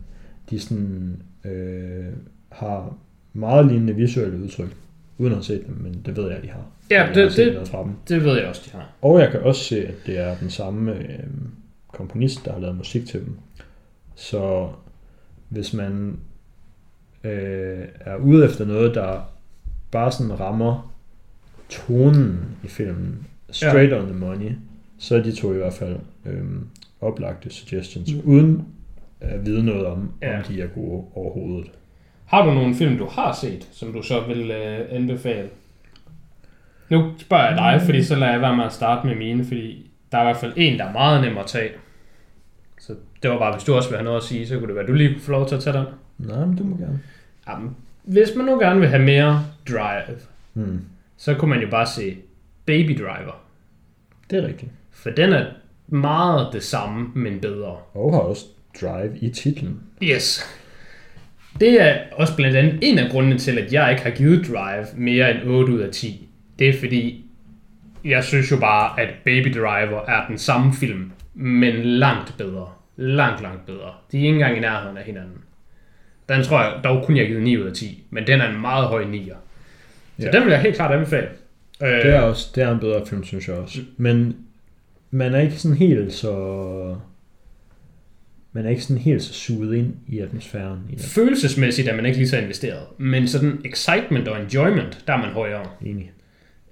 de 0.49 0.59
sådan, 0.59 1.21
øh, 1.45 2.13
har 2.49 2.97
meget 3.33 3.65
lignende 3.65 3.95
visuelle 3.95 4.43
udtryk, 4.43 4.75
uden 5.17 5.31
at 5.31 5.37
have 5.37 5.43
set 5.43 5.67
dem, 5.67 5.75
men 5.75 6.01
det 6.05 6.15
ved 6.17 6.27
jeg, 6.27 6.37
at 6.37 6.43
de 6.43 6.49
har. 6.49 6.65
Ja, 6.89 6.95
Jeg 6.95 7.07
har 7.07 7.13
det, 7.13 7.37
det, 7.37 7.67
fra 7.67 7.83
dem. 7.83 7.91
det 8.07 8.23
ved 8.23 8.37
jeg 8.37 8.47
også, 8.47 8.61
de 8.65 8.77
har. 8.77 8.89
Og 9.01 9.19
jeg 9.19 9.31
kan 9.31 9.39
også 9.39 9.63
se, 9.63 9.87
at 9.87 9.93
det 10.05 10.19
er 10.19 10.37
den 10.37 10.49
samme 10.49 10.97
øh, 10.97 11.19
komponist, 11.87 12.45
der 12.45 12.53
har 12.53 12.59
lavet 12.59 12.75
musik 12.77 13.05
til 13.05 13.19
dem. 13.19 13.37
Så 14.15 14.69
hvis 15.49 15.73
man 15.73 16.17
øh, 17.23 17.85
er 17.99 18.15
ude 18.15 18.45
efter 18.45 18.65
noget, 18.65 18.95
der 18.95 19.21
bare 19.91 20.11
sådan 20.11 20.39
rammer 20.39 20.93
tonen 21.69 22.39
i 22.63 22.67
filmen, 22.67 23.27
straight 23.49 23.91
ja. 23.91 23.99
on 24.01 24.05
the 24.07 24.17
money, 24.17 24.51
så 24.97 25.15
er 25.15 25.23
de 25.23 25.31
to 25.35 25.53
i 25.53 25.57
hvert 25.57 25.73
fald 25.73 25.95
øh, 26.25 26.43
oplagte 27.01 27.49
suggestions, 27.49 28.13
mm. 28.13 28.21
uden 28.25 28.65
at 29.19 29.45
vide 29.45 29.63
noget 29.63 29.85
om. 29.85 30.11
Ja. 30.21 30.37
om 30.37 30.43
de 30.43 30.61
er 30.61 30.67
gode 30.67 31.03
overhovedet. 31.15 31.71
Har 32.31 32.45
du 32.45 32.51
nogle 32.53 32.75
film, 32.75 32.97
du 32.97 33.05
har 33.05 33.33
set, 33.41 33.67
som 33.71 33.93
du 33.93 34.01
så 34.01 34.19
vil 34.27 34.51
øh, 34.51 34.79
anbefale? 34.89 35.49
Nu 36.89 37.11
spørger 37.17 37.47
jeg 37.47 37.57
dig, 37.57 37.81
fordi 37.85 38.03
så 38.03 38.15
lader 38.15 38.31
jeg 38.31 38.41
være 38.41 38.55
med 38.55 38.65
at 38.65 38.73
starte 38.73 39.07
med 39.07 39.15
mine, 39.15 39.45
fordi 39.45 39.91
der 40.11 40.17
er 40.17 40.21
i 40.21 40.25
hvert 40.25 40.37
fald 40.37 40.53
en, 40.55 40.79
der 40.79 40.85
er 40.85 40.91
meget 40.93 41.21
nem 41.21 41.37
at 41.37 41.45
tage. 41.45 41.69
Så 42.79 42.95
det 43.23 43.31
var 43.31 43.37
bare, 43.37 43.53
hvis 43.53 43.63
du 43.63 43.73
også 43.73 43.89
vil 43.89 43.97
have 43.97 44.03
noget 44.05 44.17
at 44.17 44.23
sige, 44.23 44.47
så 44.47 44.57
kunne 44.57 44.67
det 44.67 44.75
være, 44.75 44.83
at 44.83 44.87
du 44.89 44.93
lige 44.93 45.13
kunne 45.13 45.21
få 45.21 45.31
lov 45.31 45.47
til 45.47 45.55
at 45.55 45.61
tage 45.63 45.77
den. 45.77 45.85
Nej, 46.17 46.45
men 46.45 46.55
du 46.57 46.63
må 46.63 46.77
gerne. 46.77 46.99
Jamen, 47.49 47.75
hvis 48.03 48.29
man 48.37 48.45
nu 48.45 48.59
gerne 48.59 48.79
vil 48.79 48.89
have 48.89 49.03
mere 49.03 49.45
drive, 49.69 50.17
Hmm. 50.53 50.81
så 51.17 51.33
kunne 51.35 51.49
man 51.49 51.61
jo 51.61 51.69
bare 51.69 51.85
se 51.87 52.17
Baby 52.65 52.97
Driver. 52.99 53.41
Det 54.29 54.43
er 54.43 54.47
rigtigt. 54.47 54.71
For 54.91 55.09
den 55.09 55.33
er 55.33 55.45
meget 55.87 56.47
det 56.53 56.63
samme, 56.63 57.09
men 57.15 57.39
bedre. 57.39 57.77
Og 57.93 58.13
har 58.13 58.19
også 58.19 58.45
Drive 58.81 59.17
i 59.19 59.29
titlen. 59.29 59.79
Yes. 60.03 60.43
Det 61.59 61.81
er 61.81 61.97
også 62.11 62.35
blandt 62.35 62.57
andet 62.57 62.79
en 62.81 62.99
af 62.99 63.11
grundene 63.11 63.37
til, 63.37 63.57
at 63.59 63.73
jeg 63.73 63.91
ikke 63.91 64.03
har 64.03 64.09
givet 64.09 64.47
Drive 64.47 64.85
mere 64.97 65.31
end 65.31 65.49
8 65.49 65.73
ud 65.73 65.79
af 65.79 65.89
10. 65.91 66.27
Det 66.59 66.69
er 66.69 66.73
fordi, 66.79 67.25
jeg 68.05 68.23
synes 68.23 68.51
jo 68.51 68.57
bare, 68.57 68.99
at 69.01 69.09
Baby 69.25 69.53
Driver 69.59 70.05
er 70.07 70.27
den 70.27 70.37
samme 70.37 70.73
film, 70.73 71.11
men 71.33 71.75
langt 71.83 72.35
bedre. 72.37 72.67
Langt, 72.97 73.41
langt 73.41 73.65
bedre. 73.65 73.91
De 74.11 74.17
er 74.17 74.21
ikke 74.21 74.29
engang 74.29 74.57
i 74.57 74.59
nærheden 74.59 74.97
af 74.97 75.03
hinanden. 75.03 75.37
Den 76.29 76.43
tror 76.43 76.61
jeg 76.63 76.73
dog 76.83 77.05
kun 77.05 77.17
jeg 77.17 77.27
givet 77.27 77.41
9 77.43 77.57
ud 77.57 77.65
af 77.65 77.73
10, 77.73 78.03
men 78.09 78.27
den 78.27 78.41
er 78.41 78.49
en 78.49 78.61
meget 78.61 78.87
høj 78.87 79.03
9'er. 79.03 79.35
Så 80.19 80.25
Ja. 80.25 80.31
den 80.31 80.43
vil 80.45 80.51
jeg 80.51 80.61
helt 80.61 80.75
klart 80.75 80.91
anbefale. 80.93 81.27
Øh, 81.83 81.89
Det 81.89 82.05
er 82.15 82.19
også 82.21 82.51
det 82.55 82.63
er 82.63 82.71
en 82.71 82.79
bedre 82.79 83.05
film, 83.07 83.23
synes 83.23 83.47
jeg 83.47 83.55
også. 83.55 83.79
Men 83.97 84.35
man 85.11 85.33
er 85.35 85.39
ikke 85.39 85.55
sådan 85.55 85.77
helt 85.77 86.13
så... 86.13 86.95
Man 88.53 88.65
er 88.65 88.69
ikke 88.69 88.81
sådan 88.81 89.01
helt 89.01 89.23
så 89.23 89.33
suget 89.33 89.77
ind 89.77 89.93
i 90.07 90.19
atmosfæren 90.19 90.79
i 90.89 90.95
den. 90.95 91.03
Følelsesmæssigt 91.03 91.87
er 91.87 91.95
man 91.95 92.05
ikke 92.05 92.17
lige 92.17 92.29
så 92.29 92.37
investeret, 92.37 92.83
men 92.97 93.27
sådan 93.27 93.61
excitement 93.65 94.27
og 94.27 94.41
enjoyment, 94.41 95.03
der 95.07 95.13
er 95.13 95.17
man 95.17 95.29
højere. 95.29 95.65
Enig. 95.85 96.11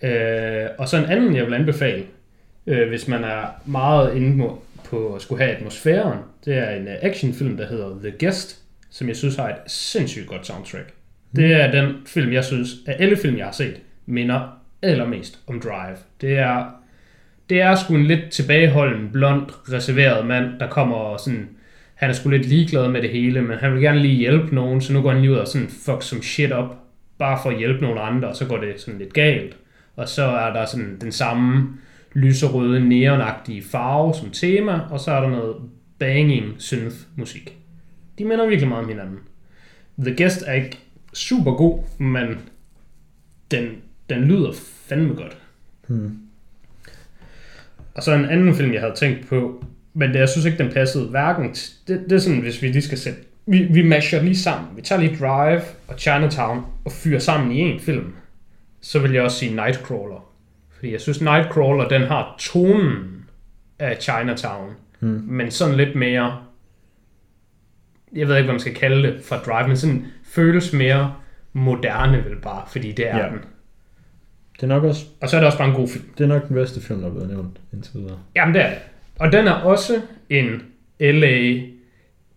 Øh, 0.04 0.70
og 0.78 0.88
så 0.90 0.98
en 0.98 1.06
anden, 1.06 1.36
jeg 1.36 1.46
vil 1.46 1.54
anbefale, 1.54 2.04
øh, 2.68 2.90
hvis 2.90 3.08
man 3.08 3.24
er 3.24 3.46
meget 3.66 4.16
inde 4.16 4.48
på, 4.84 5.16
at 5.16 5.22
skulle 5.22 5.44
have 5.44 5.56
atmosfæren, 5.56 6.20
det 6.46 6.58
er 6.58 6.70
en 6.70 6.88
øh, 6.88 6.94
actionfilm, 7.02 7.58
der 7.58 7.68
hedder 7.68 8.00
The 8.04 8.14
Guest, 8.20 8.60
som 8.90 9.08
jeg 9.08 9.16
synes 9.16 9.36
har 9.36 9.50
et 9.50 9.56
sindssygt 9.68 10.28
godt 10.28 10.48
soundtrack. 10.48 10.94
Det 11.36 11.54
er 11.54 11.72
den 11.72 11.96
film, 12.06 12.34
jeg 12.34 12.46
synes, 12.46 12.70
af 12.88 12.96
alle 13.00 13.18
film, 13.18 13.38
jeg 13.38 13.46
har 13.46 13.52
set, 13.52 13.82
minder 14.06 14.60
allermest 14.82 15.40
om 15.48 15.62
Drive. 15.62 15.98
Det 16.22 16.38
er, 16.38 16.66
det 17.50 17.62
er 17.62 17.76
sgu 17.76 17.96
en 17.96 18.06
lidt 18.06 18.30
tilbageholden, 18.32 19.10
blond, 19.12 19.46
reserveret 19.74 20.26
mand, 20.26 20.60
der 20.60 20.68
kommer 20.68 20.96
og 20.96 21.20
sådan... 21.20 21.50
Han 22.00 22.10
er 22.10 22.14
sgu 22.14 22.30
lidt 22.30 22.46
ligeglad 22.46 22.88
med 22.88 23.02
det 23.02 23.10
hele, 23.10 23.42
men 23.42 23.58
han 23.58 23.74
vil 23.74 23.82
gerne 23.82 24.00
lige 24.00 24.16
hjælpe 24.16 24.56
nogen, 24.56 24.82
så 24.82 24.94
nu 24.94 25.02
går 25.02 25.12
han 25.12 25.22
lige 25.22 25.32
ud 25.32 25.38
og 25.38 25.48
sådan 25.48 25.68
fuck 25.68 26.04
some 26.04 26.24
shit 26.24 26.52
op, 26.52 26.76
bare 27.18 27.40
for 27.44 27.50
at 27.50 27.58
hjælpe 27.58 27.82
nogle 27.82 28.02
andre, 28.02 28.28
og 28.28 28.36
så 28.36 28.46
går 28.46 28.58
det 28.58 28.82
sådan 28.82 29.00
lidt 29.00 29.14
galt. 29.14 29.58
Og 29.96 30.10
så 30.10 30.24
er 30.24 30.54
der 30.54 30.66
sådan 30.66 30.98
den 31.02 31.12
samme 31.12 31.78
lyserøde, 32.14 32.90
neonagtige 32.90 33.64
farve 33.64 34.14
som 34.14 34.30
tema, 34.32 34.80
og 34.90 35.00
så 35.00 35.12
er 35.12 35.22
der 35.22 35.30
noget 35.30 35.56
banging 36.00 36.56
synth 36.58 36.96
musik. 37.16 37.58
De 38.18 38.26
minder 38.26 38.48
virkelig 38.48 38.70
meget 38.70 38.84
om 38.84 38.90
hinanden. 38.90 39.20
The 40.00 40.16
Guest 40.18 40.44
er 40.48 40.54
ikke 40.54 40.80
super 41.14 41.52
god, 41.52 41.80
men 41.98 42.38
den, 43.52 43.70
den 44.10 44.24
lyder 44.24 44.52
fandme 44.88 45.14
godt. 45.14 45.38
Hmm. 45.88 46.18
Og 47.96 48.04
så 48.04 48.14
en 48.14 48.26
anden 48.26 48.56
film, 48.56 48.74
jeg 48.74 48.82
havde 48.82 48.96
tænkt 48.96 49.28
på, 49.28 49.64
men 49.94 50.10
det, 50.10 50.20
jeg 50.20 50.30
synes 50.30 50.46
ikke, 50.46 50.58
den 50.58 50.74
passede 50.74 51.08
hverken 51.08 51.50
det, 51.88 52.04
det 52.10 52.12
er 52.12 52.20
sådan, 52.20 52.40
hvis 52.40 52.62
vi 52.62 52.68
lige 52.68 52.82
skal 52.82 52.98
sætte, 52.98 53.20
vi, 53.46 53.68
vi 53.72 53.84
masher 53.84 54.22
lige 54.22 54.38
sammen. 54.38 54.70
Vi 54.76 54.82
tager 54.82 55.02
lige 55.02 55.18
Drive 55.20 55.62
og 55.88 55.96
Chinatown 55.98 56.66
og 56.86 56.92
fyrer 56.92 57.20
sammen 57.20 57.52
i 57.52 57.60
en 57.60 57.80
film. 57.80 58.14
Så 58.82 59.00
vil 59.00 59.12
jeg 59.12 59.24
også 59.24 59.38
sige 59.38 59.56
Nightcrawler. 59.56 60.30
Fordi 60.76 60.92
jeg 60.92 61.02
synes, 61.02 61.22
Nightcrawler, 61.22 61.88
den 61.88 62.02
har 62.02 62.36
tonen 62.40 63.26
af 63.80 63.98
Chinatown. 63.98 64.74
Hmm. 65.00 65.24
Men 65.28 65.52
sådan 65.52 65.76
lidt 65.76 65.96
mere, 65.96 66.38
jeg 68.16 68.28
ved 68.28 68.36
ikke, 68.36 68.46
hvad 68.46 68.54
man 68.54 68.60
skal 68.60 68.76
kalde 68.76 69.08
det 69.08 69.22
fra 69.24 69.38
Drive, 69.38 69.68
men 69.68 69.78
sådan 69.78 70.06
føles 70.24 70.74
mere 70.74 71.14
moderne 71.54 72.26
vel 72.26 72.36
bare, 72.42 72.64
fordi 72.68 72.92
det 72.92 73.10
er 73.10 73.18
ja. 73.18 73.30
den. 73.30 73.40
Det 74.56 74.64
er 74.64 74.68
nok 74.68 74.84
også 74.84 75.06
Og 75.22 75.30
så 75.30 75.36
er 75.36 75.40
det 75.40 75.46
også 75.46 75.58
bare 75.58 75.70
en 75.70 75.76
god 75.76 75.88
film. 75.88 76.06
det 76.18 76.24
er 76.24 76.28
nok 76.28 76.48
den 76.48 76.56
bedste 76.56 76.82
film, 76.82 77.00
der 77.00 77.08
er 77.08 77.12
blevet 77.12 77.30
nævnt 77.30 77.62
indtil 77.74 77.94
videre. 77.94 78.20
Jamen 78.36 78.56
det 78.56 78.64
er 78.64 78.70
det. 78.70 78.80
Og 79.20 79.32
den 79.32 79.48
er 79.48 79.52
også 79.54 80.02
en 80.30 80.62
LA, 81.00 81.62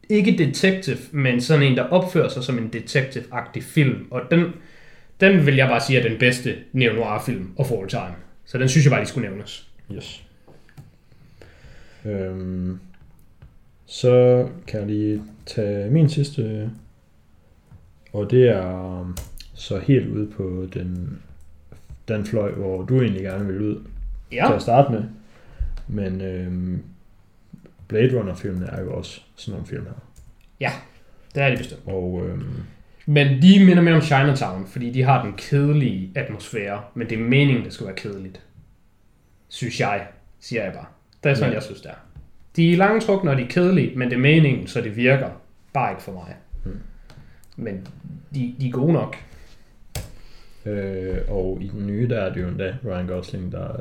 ikke 0.09 0.39
detective, 0.39 0.99
men 1.13 1.41
sådan 1.41 1.63
en, 1.63 1.77
der 1.77 1.83
opfører 1.83 2.29
sig 2.29 2.45
som 2.45 2.59
en 2.59 2.71
detective-agtig 2.73 3.63
film. 3.63 4.07
Og 4.11 4.21
den, 4.31 4.53
den 5.21 5.47
vil 5.47 5.57
jeg 5.57 5.69
bare 5.69 5.81
sige 5.81 5.99
er 5.99 6.09
den 6.09 6.19
bedste 6.19 6.57
neo-noir-film 6.73 7.53
of 7.57 7.71
all 7.73 7.89
time. 7.89 8.15
Så 8.45 8.59
den 8.59 8.69
synes 8.69 8.85
jeg 8.87 8.91
bare, 8.91 9.01
de 9.01 9.07
skulle 9.07 9.29
nævnes. 9.29 9.69
Yes. 9.95 10.23
Øhm, 12.05 12.79
så 13.87 14.49
kan 14.67 14.81
jeg 14.81 14.89
lige 14.89 15.23
tage 15.47 15.91
min 15.91 16.09
sidste, 16.09 16.71
og 18.13 18.31
det 18.31 18.49
er 18.49 18.99
um, 19.01 19.17
så 19.55 19.79
helt 19.79 20.09
ude 20.09 20.27
på 20.27 20.67
den, 20.75 21.19
den 22.09 22.25
fløj, 22.25 22.51
hvor 22.51 22.83
du 22.83 23.01
egentlig 23.01 23.23
gerne 23.23 23.47
vil 23.47 23.61
ud 23.61 23.77
Ja, 24.33 24.47
til 24.47 24.55
at 24.55 24.63
starte 24.63 24.93
med. 24.93 25.03
Men 25.89 26.21
øhm, 26.21 26.83
Blade 27.89 28.19
Runner-filmene 28.19 28.67
er 28.67 28.81
jo 28.83 28.93
også 28.97 29.21
sådan 29.37 29.53
nogle 29.53 29.67
film 29.67 29.85
her. 29.85 29.93
det 31.35 31.43
er 31.43 31.49
det 31.49 31.59
bestemt. 31.59 31.81
Og 31.87 32.23
øhm, 32.27 32.53
Men 33.07 33.43
de 33.43 33.65
minder 33.65 33.83
mere 33.83 33.95
om 33.95 34.01
Chinatown, 34.03 34.67
fordi 34.67 34.91
de 34.91 35.03
har 35.03 35.25
den 35.25 35.33
kedelige 35.37 36.13
atmosfære, 36.15 36.83
men 36.95 37.09
det 37.11 37.19
er 37.19 37.23
meningen, 37.23 37.65
det 37.65 37.73
skal 37.73 37.87
være 37.87 37.97
kedeligt. 37.97 38.43
Synes 39.49 39.81
jeg, 39.81 40.07
siger 40.41 40.65
jeg 40.65 40.73
bare. 40.73 40.87
Det 41.25 41.31
er 41.31 41.35
sådan, 41.35 41.51
Ja. 41.51 41.55
jeg 41.55 41.63
synes, 41.63 41.81
det 41.81 41.91
er. 41.91 41.95
De 42.57 42.73
er 42.73 42.77
langtrukne, 42.77 43.31
og 43.31 43.37
de 43.37 43.43
er 43.43 43.49
kedelige, 43.49 43.99
men 43.99 44.11
det 44.11 44.17
er 44.17 44.21
meningen, 44.21 44.67
så 44.67 44.81
det 44.81 44.97
virker. 44.97 45.31
Bare 45.73 45.91
ikke 45.93 46.03
for 46.03 46.13
mig. 46.13 46.37
Hmm. 46.65 46.79
Men 47.57 47.87
de, 48.35 48.55
de 48.61 48.69
er 48.69 48.73
gode 48.73 48.93
nok. 48.93 49.17
øh, 50.65 51.19
og 51.29 51.59
i 51.61 51.69
den 51.69 51.87
nye, 51.87 52.09
der 52.09 52.21
er 52.21 52.33
det 52.33 52.43
jo 52.43 52.49
endda 52.49 52.77
Ryan 52.85 53.07
Gosling, 53.07 53.53
der 53.53 53.75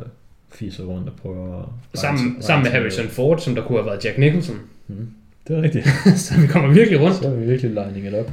fiser 0.53 0.83
rundt 0.83 1.09
og 1.09 1.15
prøver 1.15 1.59
at... 1.59 1.99
Sammen, 1.99 2.41
sammen 2.41 2.63
med 2.63 2.71
Harrison 2.71 3.07
Ford, 3.07 3.39
som 3.39 3.55
der 3.55 3.63
kunne 3.63 3.77
have 3.77 3.85
været 3.85 4.05
Jack 4.05 4.17
Nicholson. 4.17 4.59
Mm, 4.87 5.07
det 5.47 5.57
er 5.57 5.61
rigtigt. 5.61 5.87
så 6.25 6.41
vi 6.41 6.47
kommer 6.47 6.73
virkelig 6.73 7.01
rundt. 7.01 7.15
Så 7.15 7.27
er 7.27 7.35
vi 7.35 7.45
virkelig 7.45 7.71
lining 7.71 8.07
it 8.07 8.13
up. 8.19 8.31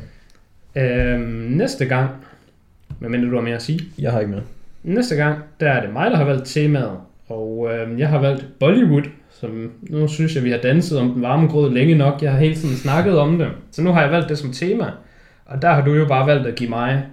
Øhm, 0.77 1.21
næste 1.51 1.85
gang, 1.85 2.11
hvad 2.99 3.11
mindre 3.11 3.31
du 3.31 3.35
har 3.35 3.43
mere 3.43 3.55
at 3.55 3.63
sige? 3.63 3.81
Jeg 3.99 4.13
har 4.13 4.21
ikke 4.21 4.33
med. 4.33 4.43
Næste 4.83 5.17
gang, 5.17 5.39
der 5.61 5.71
er 5.71 5.81
det 5.81 5.93
mig, 5.93 6.11
der 6.11 6.17
har 6.17 6.25
valgt 6.25 6.47
temaet. 6.47 6.97
Og 7.29 7.69
øh, 7.73 8.01
jeg 8.01 8.09
har 8.09 8.19
valgt 8.19 8.47
Bollywood, 8.61 9.03
som 9.41 9.73
nu 9.83 10.09
synes 10.09 10.35
jeg, 10.35 10.45
vi 10.45 10.51
har 10.51 10.59
danset 10.59 10.99
om 10.99 11.13
den 11.13 11.23
varme 11.23 11.49
grød 11.49 11.73
længe 11.73 11.95
nok. 11.95 12.23
Jeg 12.23 12.33
har 12.33 12.39
hele 12.39 12.55
tiden 12.55 12.77
snakket 12.77 13.19
om 13.19 13.39
det. 13.39 13.49
Så 13.71 13.83
nu 13.83 13.93
har 13.93 14.03
jeg 14.03 14.11
valgt 14.11 14.29
det 14.29 14.39
som 14.39 14.53
tema. 14.53 14.91
Og 15.47 15.63
der 15.63 15.73
har 15.73 15.85
du 15.85 15.95
jo 15.95 16.09
bare 16.09 16.27
valgt 16.27 16.47
at 16.47 16.55
give 16.55 16.71
mig 16.71 17.07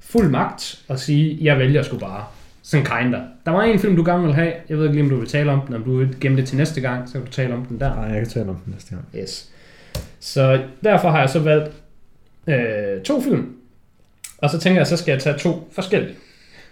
fuld 0.00 0.30
magt 0.30 0.84
og 0.88 0.98
sige, 0.98 1.38
jeg 1.40 1.58
vælger 1.58 1.82
sgu 1.82 1.98
bare. 1.98 2.24
Sådan 2.66 2.86
kinda. 2.86 3.20
Der 3.44 3.50
var 3.50 3.62
en 3.62 3.78
film, 3.78 3.96
du 3.96 4.04
gerne 4.04 4.24
vil 4.24 4.34
have. 4.34 4.52
Jeg 4.68 4.78
ved 4.78 4.84
ikke 4.84 4.94
lige, 4.94 5.04
om 5.04 5.10
du 5.10 5.16
vil 5.16 5.28
tale 5.28 5.52
om 5.52 5.60
den, 5.66 5.74
om 5.74 5.84
du 5.84 5.96
vil 5.96 6.16
gemme 6.20 6.36
det 6.36 6.48
til 6.48 6.56
næste 6.56 6.80
gang, 6.80 7.08
så 7.08 7.12
kan 7.12 7.24
du 7.24 7.30
tale 7.30 7.54
om 7.54 7.64
den 7.64 7.80
der. 7.80 7.94
Nej, 7.94 8.04
jeg 8.04 8.16
kan 8.16 8.28
tale 8.28 8.48
om 8.48 8.56
den 8.56 8.72
næste 8.72 8.90
gang. 8.90 9.04
Yes. 9.16 9.50
Så 10.20 10.62
derfor 10.84 11.10
har 11.10 11.20
jeg 11.20 11.30
så 11.30 11.40
valgt 11.40 11.72
øh, 12.46 13.02
to 13.02 13.20
film. 13.20 13.56
Og 14.38 14.50
så 14.50 14.58
tænker 14.58 14.80
jeg, 14.80 14.86
så 14.86 14.96
skal 14.96 15.12
jeg 15.12 15.20
tage 15.20 15.38
to 15.38 15.68
forskellige. 15.72 16.14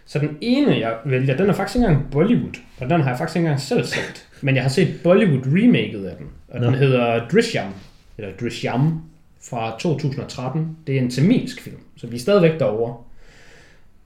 Så 0.06 0.18
den 0.18 0.38
ene, 0.40 0.78
jeg 0.78 0.96
vælger, 1.04 1.36
den 1.36 1.48
er 1.50 1.52
faktisk 1.52 1.76
ikke 1.76 1.86
engang 1.86 2.10
Bollywood. 2.10 2.54
Og 2.80 2.90
den 2.90 3.00
har 3.00 3.08
jeg 3.08 3.18
faktisk 3.18 3.36
ikke 3.36 3.46
engang 3.46 3.60
selv 3.60 3.84
set. 3.84 4.28
Men 4.40 4.54
jeg 4.54 4.62
har 4.64 4.70
set 4.70 5.00
Bollywood-remaket 5.02 6.06
af 6.06 6.16
den. 6.16 6.26
Og 6.48 6.60
Nå. 6.60 6.66
den 6.66 6.74
hedder 6.74 7.28
Drishyam. 7.28 7.72
Eller 8.18 8.32
Drishyam 8.40 9.02
fra 9.42 9.76
2013. 9.78 10.76
Det 10.86 10.96
er 10.96 11.00
en 11.00 11.10
tamilsk 11.10 11.60
film. 11.60 11.80
Så 11.96 12.06
vi 12.06 12.16
er 12.16 12.20
stadigvæk 12.20 12.58
derovre. 12.58 12.96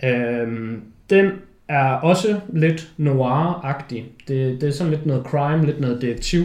Øhm, 0.05 0.83
den 1.11 1.31
er 1.69 1.85
også 1.85 2.41
lidt 2.53 2.93
noir-agtig. 2.97 4.05
Det, 4.29 4.61
det 4.61 4.69
er 4.69 4.71
sådan 4.71 4.93
lidt 4.93 5.07
noget 5.07 5.25
crime, 5.27 5.67
lidt 5.67 5.81
noget 5.81 6.03
detektiv. 6.03 6.45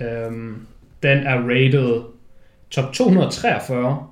Øhm, 0.00 0.56
den 1.02 1.18
er 1.18 1.36
rated 1.36 2.00
top 2.70 2.92
243 2.92 4.06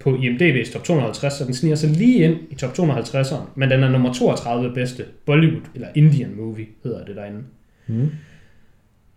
på 0.00 0.16
IMDb's 0.16 0.72
top 0.72 0.84
250, 0.84 1.34
så 1.34 1.44
den 1.44 1.54
sniger 1.54 1.76
sig 1.76 1.90
lige 1.90 2.24
ind 2.24 2.36
i 2.50 2.54
top 2.54 2.70
250'eren, 2.70 3.42
men 3.54 3.70
den 3.70 3.82
er 3.82 3.88
nummer 3.88 4.12
32 4.12 4.74
bedste 4.74 5.04
Bollywood, 5.26 5.62
eller 5.74 5.88
Indian 5.94 6.34
movie, 6.36 6.66
hedder 6.84 7.04
det 7.04 7.16
derinde. 7.16 7.42
Mm. 7.86 8.10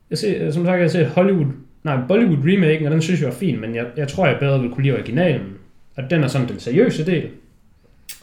Jeg 0.09 0.17
ser, 0.17 0.51
som 0.51 0.65
sagt, 0.65 0.81
jeg 0.81 0.91
set 0.91 1.07
Hollywood, 1.07 1.45
nej, 1.83 1.97
Bollywood 2.07 2.37
remaken, 2.37 2.85
og 2.85 2.91
den 2.91 3.01
synes 3.01 3.21
jeg 3.21 3.29
var 3.29 3.35
fin, 3.35 3.61
men 3.61 3.75
jeg, 3.75 3.85
jeg 3.97 4.07
tror, 4.07 4.27
jeg 4.27 4.37
bedre 4.39 4.61
vil 4.61 4.69
kunne 4.69 4.83
lide 4.83 4.95
originalen. 4.95 5.53
Og 5.95 6.09
den 6.09 6.23
er 6.23 6.27
sådan 6.27 6.47
den 6.47 6.59
seriøse 6.59 7.05
del. 7.05 7.29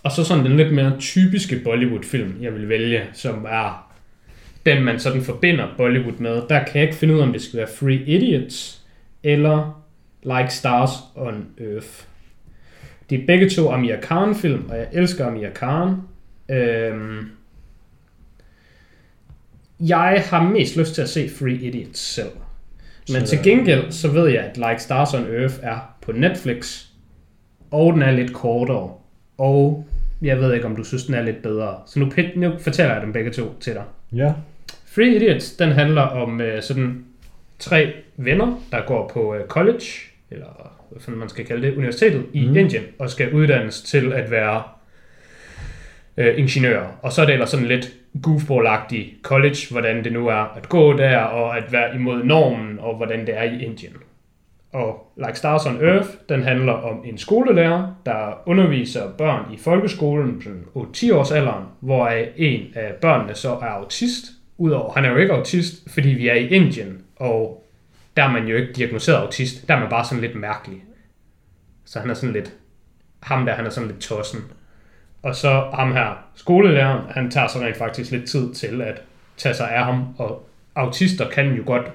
Og 0.05 0.13
så 0.13 0.25
sådan 0.25 0.45
den 0.45 0.57
lidt 0.57 0.75
mere 0.75 0.97
typiske 0.99 1.61
Bollywood-film, 1.65 2.37
jeg 2.41 2.55
vil 2.55 2.69
vælge, 2.69 3.03
som 3.13 3.47
er 3.49 3.93
den, 4.67 4.85
man 4.85 4.99
sådan 5.01 5.23
forbinder 5.23 5.67
Bollywood 5.77 6.19
med. 6.19 6.43
Der 6.49 6.65
kan 6.65 6.75
jeg 6.75 6.83
ikke 6.83 6.95
finde 6.95 7.15
ud 7.15 7.19
af, 7.21 7.23
om 7.27 7.33
det 7.33 7.43
skal 7.43 7.59
være 7.59 7.69
Free 7.79 7.95
Idiots, 8.07 8.83
eller 9.23 9.85
Like 10.23 10.49
Stars 10.55 10.91
on 11.17 11.47
Earth. 11.59 11.87
De 13.11 13.15
er 13.15 13.27
begge 13.27 13.51
to 13.51 13.71
Amir 13.73 13.97
Khan-film, 14.03 14.71
og 14.71 14.77
jeg 14.77 14.87
elsker 14.93 15.27
Amir 15.27 15.49
Khan. 15.55 15.95
Øhm, 16.51 17.31
jeg 19.81 20.25
har 20.31 20.43
mest 20.51 20.77
lyst 20.77 20.95
til 20.95 21.03
at 21.03 21.09
se 21.09 21.29
Free 21.39 21.55
Idiots 21.55 22.01
selv. 22.01 22.31
Men 23.09 23.21
Så- 23.21 23.27
til 23.27 23.39
gengæld, 23.45 23.91
så 23.93 24.09
ved 24.11 24.29
jeg, 24.29 24.43
at 24.45 24.57
Like 24.57 24.83
Stars 24.83 25.15
on 25.15 25.27
Earth 25.35 25.55
er 25.63 25.95
på 26.03 26.13
Netflix, 26.13 26.85
og 27.71 27.93
den 27.93 28.03
er 28.03 28.11
lidt 28.11 28.33
kortere, 28.33 28.91
og 29.39 29.87
jeg 30.25 30.41
ved 30.41 30.55
ikke, 30.55 30.67
om 30.67 30.77
du 30.77 30.85
synes, 30.85 31.05
den 31.05 31.15
er 31.15 31.23
lidt 31.23 31.43
bedre. 31.43 31.77
Så 31.87 32.01
nu, 32.01 32.11
nu 32.37 32.53
fortæller 32.59 32.93
jeg 32.93 33.03
dem 33.03 33.13
begge 33.13 33.31
to 33.31 33.55
til 33.61 33.75
dig. 33.75 33.85
Ja. 34.13 34.33
Free 34.87 35.17
Idiots, 35.17 35.53
den 35.53 35.73
handler 35.73 36.03
om 36.03 36.41
øh, 36.41 36.63
sådan 36.63 37.05
tre 37.59 37.93
venner, 38.17 38.63
der 38.73 38.87
går 38.87 39.11
på 39.15 39.35
øh, 39.35 39.47
college, 39.47 39.85
eller 40.31 40.75
hvad 40.91 41.03
fanden 41.03 41.21
man 41.21 41.29
skal 41.29 41.47
kalde 41.47 41.67
det, 41.67 41.77
universitetet 41.77 42.27
i 42.33 42.47
mm. 42.47 42.57
Indien, 42.57 42.83
og 42.99 43.11
skal 43.11 43.33
uddannes 43.33 43.83
til 43.83 44.13
at 44.13 44.31
være 44.31 44.63
øh, 46.17 46.39
ingeniører. 46.39 46.99
Og 47.03 47.13
så 47.13 47.23
er 47.23 47.27
det 47.27 47.33
ellers 47.33 47.51
sådan 47.51 47.67
lidt 47.67 47.93
goofball-agtigt 48.27 49.23
college, 49.23 49.57
hvordan 49.71 50.05
det 50.05 50.13
nu 50.13 50.29
er 50.29 50.57
at 50.57 50.69
gå 50.69 50.97
der, 50.97 51.19
og 51.19 51.57
at 51.57 51.73
være 51.73 51.95
imod 51.95 52.25
normen, 52.25 52.79
og 52.79 52.97
hvordan 52.97 53.27
det 53.27 53.39
er 53.39 53.43
i 53.43 53.65
Indien. 53.65 53.93
Og 54.75 55.13
Like 55.17 55.39
Stars 55.39 55.67
on 55.67 55.85
Earth, 55.85 56.09
den 56.29 56.43
handler 56.43 56.73
om 56.73 57.03
en 57.05 57.19
skolelærer, 57.19 57.95
der 58.07 58.49
underviser 58.49 59.13
børn 59.13 59.53
i 59.53 59.57
folkeskolen, 59.57 60.43
på 60.73 60.87
10 60.93 61.11
års 61.11 61.33
alderen, 61.33 61.65
hvor 61.81 62.09
en 62.37 62.73
af 62.75 62.95
børnene 62.95 63.35
så 63.35 63.51
er 63.51 63.67
autist. 63.67 64.25
Udover, 64.59 64.93
han 64.93 65.05
er 65.05 65.11
jo 65.11 65.17
ikke 65.17 65.33
autist, 65.33 65.91
fordi 65.91 66.09
vi 66.09 66.29
er 66.29 66.35
i 66.35 66.49
Indien, 66.49 67.03
og 67.17 67.65
der 68.17 68.23
er 68.23 68.31
man 68.31 68.47
jo 68.47 68.57
ikke 68.57 68.73
diagnoseret 68.73 69.17
autist, 69.17 69.69
der 69.69 69.75
er 69.75 69.81
man 69.81 69.91
bare 69.91 70.05
sådan 70.05 70.21
lidt 70.21 70.35
mærkelig. 70.35 70.83
Så 71.85 72.01
han 72.01 72.11
er 72.11 72.15
sådan 72.15 72.33
lidt, 72.33 72.53
ham 73.21 73.47
der, 73.47 73.53
han 73.53 73.67
er 73.67 73.71
sådan 73.71 73.89
lidt 73.89 74.01
tossen. 74.01 74.41
Og 75.23 75.35
så 75.35 75.71
ham 75.75 75.93
her, 75.93 76.25
skolelæreren, 76.35 77.11
han 77.11 77.31
tager 77.31 77.47
så 77.47 77.59
rent 77.59 77.77
faktisk 77.77 78.11
lidt 78.11 78.29
tid 78.29 78.55
til 78.55 78.83
at 78.83 79.03
tage 79.37 79.55
sig 79.55 79.71
af 79.71 79.85
ham, 79.85 80.15
og 80.19 80.49
autister 80.75 81.31
kan 81.31 81.53
jo 81.53 81.63
godt 81.67 81.93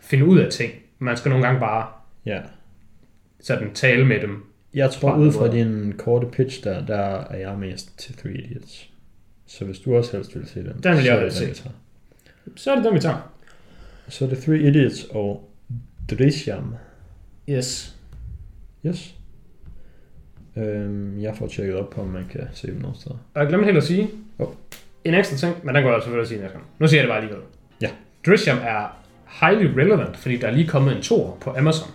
finde 0.00 0.24
ud 0.24 0.38
af 0.38 0.52
ting. 0.52 0.72
Man 0.98 1.16
skal 1.16 1.28
nogle 1.28 1.46
gange 1.46 1.60
bare 1.60 1.86
Ja. 2.26 2.40
sådan 3.40 3.72
tale 3.74 4.04
med 4.06 4.20
dem. 4.20 4.44
Jeg 4.74 4.90
tror, 4.90 5.16
ud 5.16 5.32
fra 5.32 5.48
din 5.52 5.94
korte 5.98 6.26
pitch 6.26 6.64
der, 6.64 6.86
der 6.86 6.96
er 7.30 7.36
jeg 7.38 7.58
mest 7.58 7.98
til 7.98 8.16
Three 8.16 8.34
Idiots. 8.34 8.90
Så 9.46 9.64
hvis 9.64 9.78
du 9.78 9.96
også 9.96 10.16
helst 10.16 10.34
vil 10.34 10.46
se 10.48 10.60
den, 10.60 10.66
Den 10.82 10.92
vil 10.96 11.02
så 11.02 11.10
jeg 11.12 11.20
er 11.20 11.24
også 11.24 11.44
den, 11.44 11.54
se. 11.54 11.62
tager. 11.62 11.74
Så 12.56 12.70
er 12.70 12.74
det 12.76 12.84
dem, 12.84 12.94
vi 12.94 13.00
tager. 13.00 13.32
Så 14.08 14.24
er 14.24 14.28
det 14.28 14.38
Three 14.38 14.58
Idiots 14.60 15.04
og 15.10 15.50
Drishyam. 16.10 16.74
Yes. 17.48 17.96
Yes. 18.86 19.14
Øhm, 20.56 21.20
jeg 21.20 21.36
får 21.36 21.46
tjekket 21.46 21.76
op 21.76 21.90
på, 21.90 22.00
om 22.00 22.06
man 22.08 22.24
kan 22.30 22.40
se 22.52 22.66
dem 22.66 22.76
nogle 22.80 22.96
steder. 22.96 23.14
Og 23.34 23.40
jeg 23.40 23.48
glemte 23.48 23.64
helt 23.64 23.76
at 23.76 23.84
sige, 23.84 24.10
Jo. 24.40 24.54
en 25.04 25.14
ekstra 25.14 25.36
ting, 25.36 25.54
men 25.66 25.74
den 25.74 25.82
går 25.84 25.90
jeg 25.92 26.02
selvfølgelig 26.02 26.28
sige 26.28 26.40
næste 26.40 26.52
gang. 26.58 26.68
Nu 26.78 26.88
siger 26.88 27.00
jeg 27.00 27.04
det 27.04 27.10
bare 27.10 27.18
alligevel. 27.18 27.44
Ja. 27.82 27.90
Drishyam 28.26 28.58
er 28.62 29.04
highly 29.40 29.66
relevant, 29.80 30.16
fordi 30.16 30.36
der 30.36 30.46
er 30.46 30.50
lige 30.52 30.68
kommet 30.68 30.96
en 30.96 31.02
tor 31.02 31.38
på 31.40 31.50
Amazon. 31.58 31.88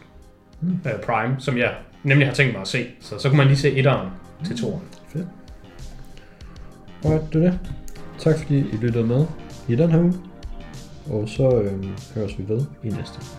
Mm. 0.61 0.79
uh, 0.85 0.91
Prime, 1.05 1.35
som 1.39 1.57
jeg 1.57 1.75
nemlig 2.03 2.27
har 2.27 2.33
tænkt 2.33 2.53
mig 2.53 2.61
at 2.61 2.67
se. 2.67 2.85
Så 2.99 3.19
så 3.19 3.29
kunne 3.29 3.37
man 3.37 3.47
lige 3.47 3.57
se 3.57 3.71
etteren 3.71 4.09
til 4.45 4.57
toren. 4.57 4.81
Fedt. 5.07 5.27
Alright, 7.05 7.33
det 7.33 7.45
er 7.45 7.51
det. 7.51 7.59
Tak 8.17 8.37
fordi 8.37 8.59
I 8.59 8.77
lyttede 8.81 9.05
med 9.05 9.25
i 9.67 9.75
den 9.75 9.91
her 9.91 9.99
uge. 9.99 10.13
Og 11.09 11.29
så 11.29 11.61
øhm, 11.61 11.89
høres 12.15 12.37
vi 12.37 12.47
ved 12.47 12.61
i 12.83 12.89
næste. 12.89 13.38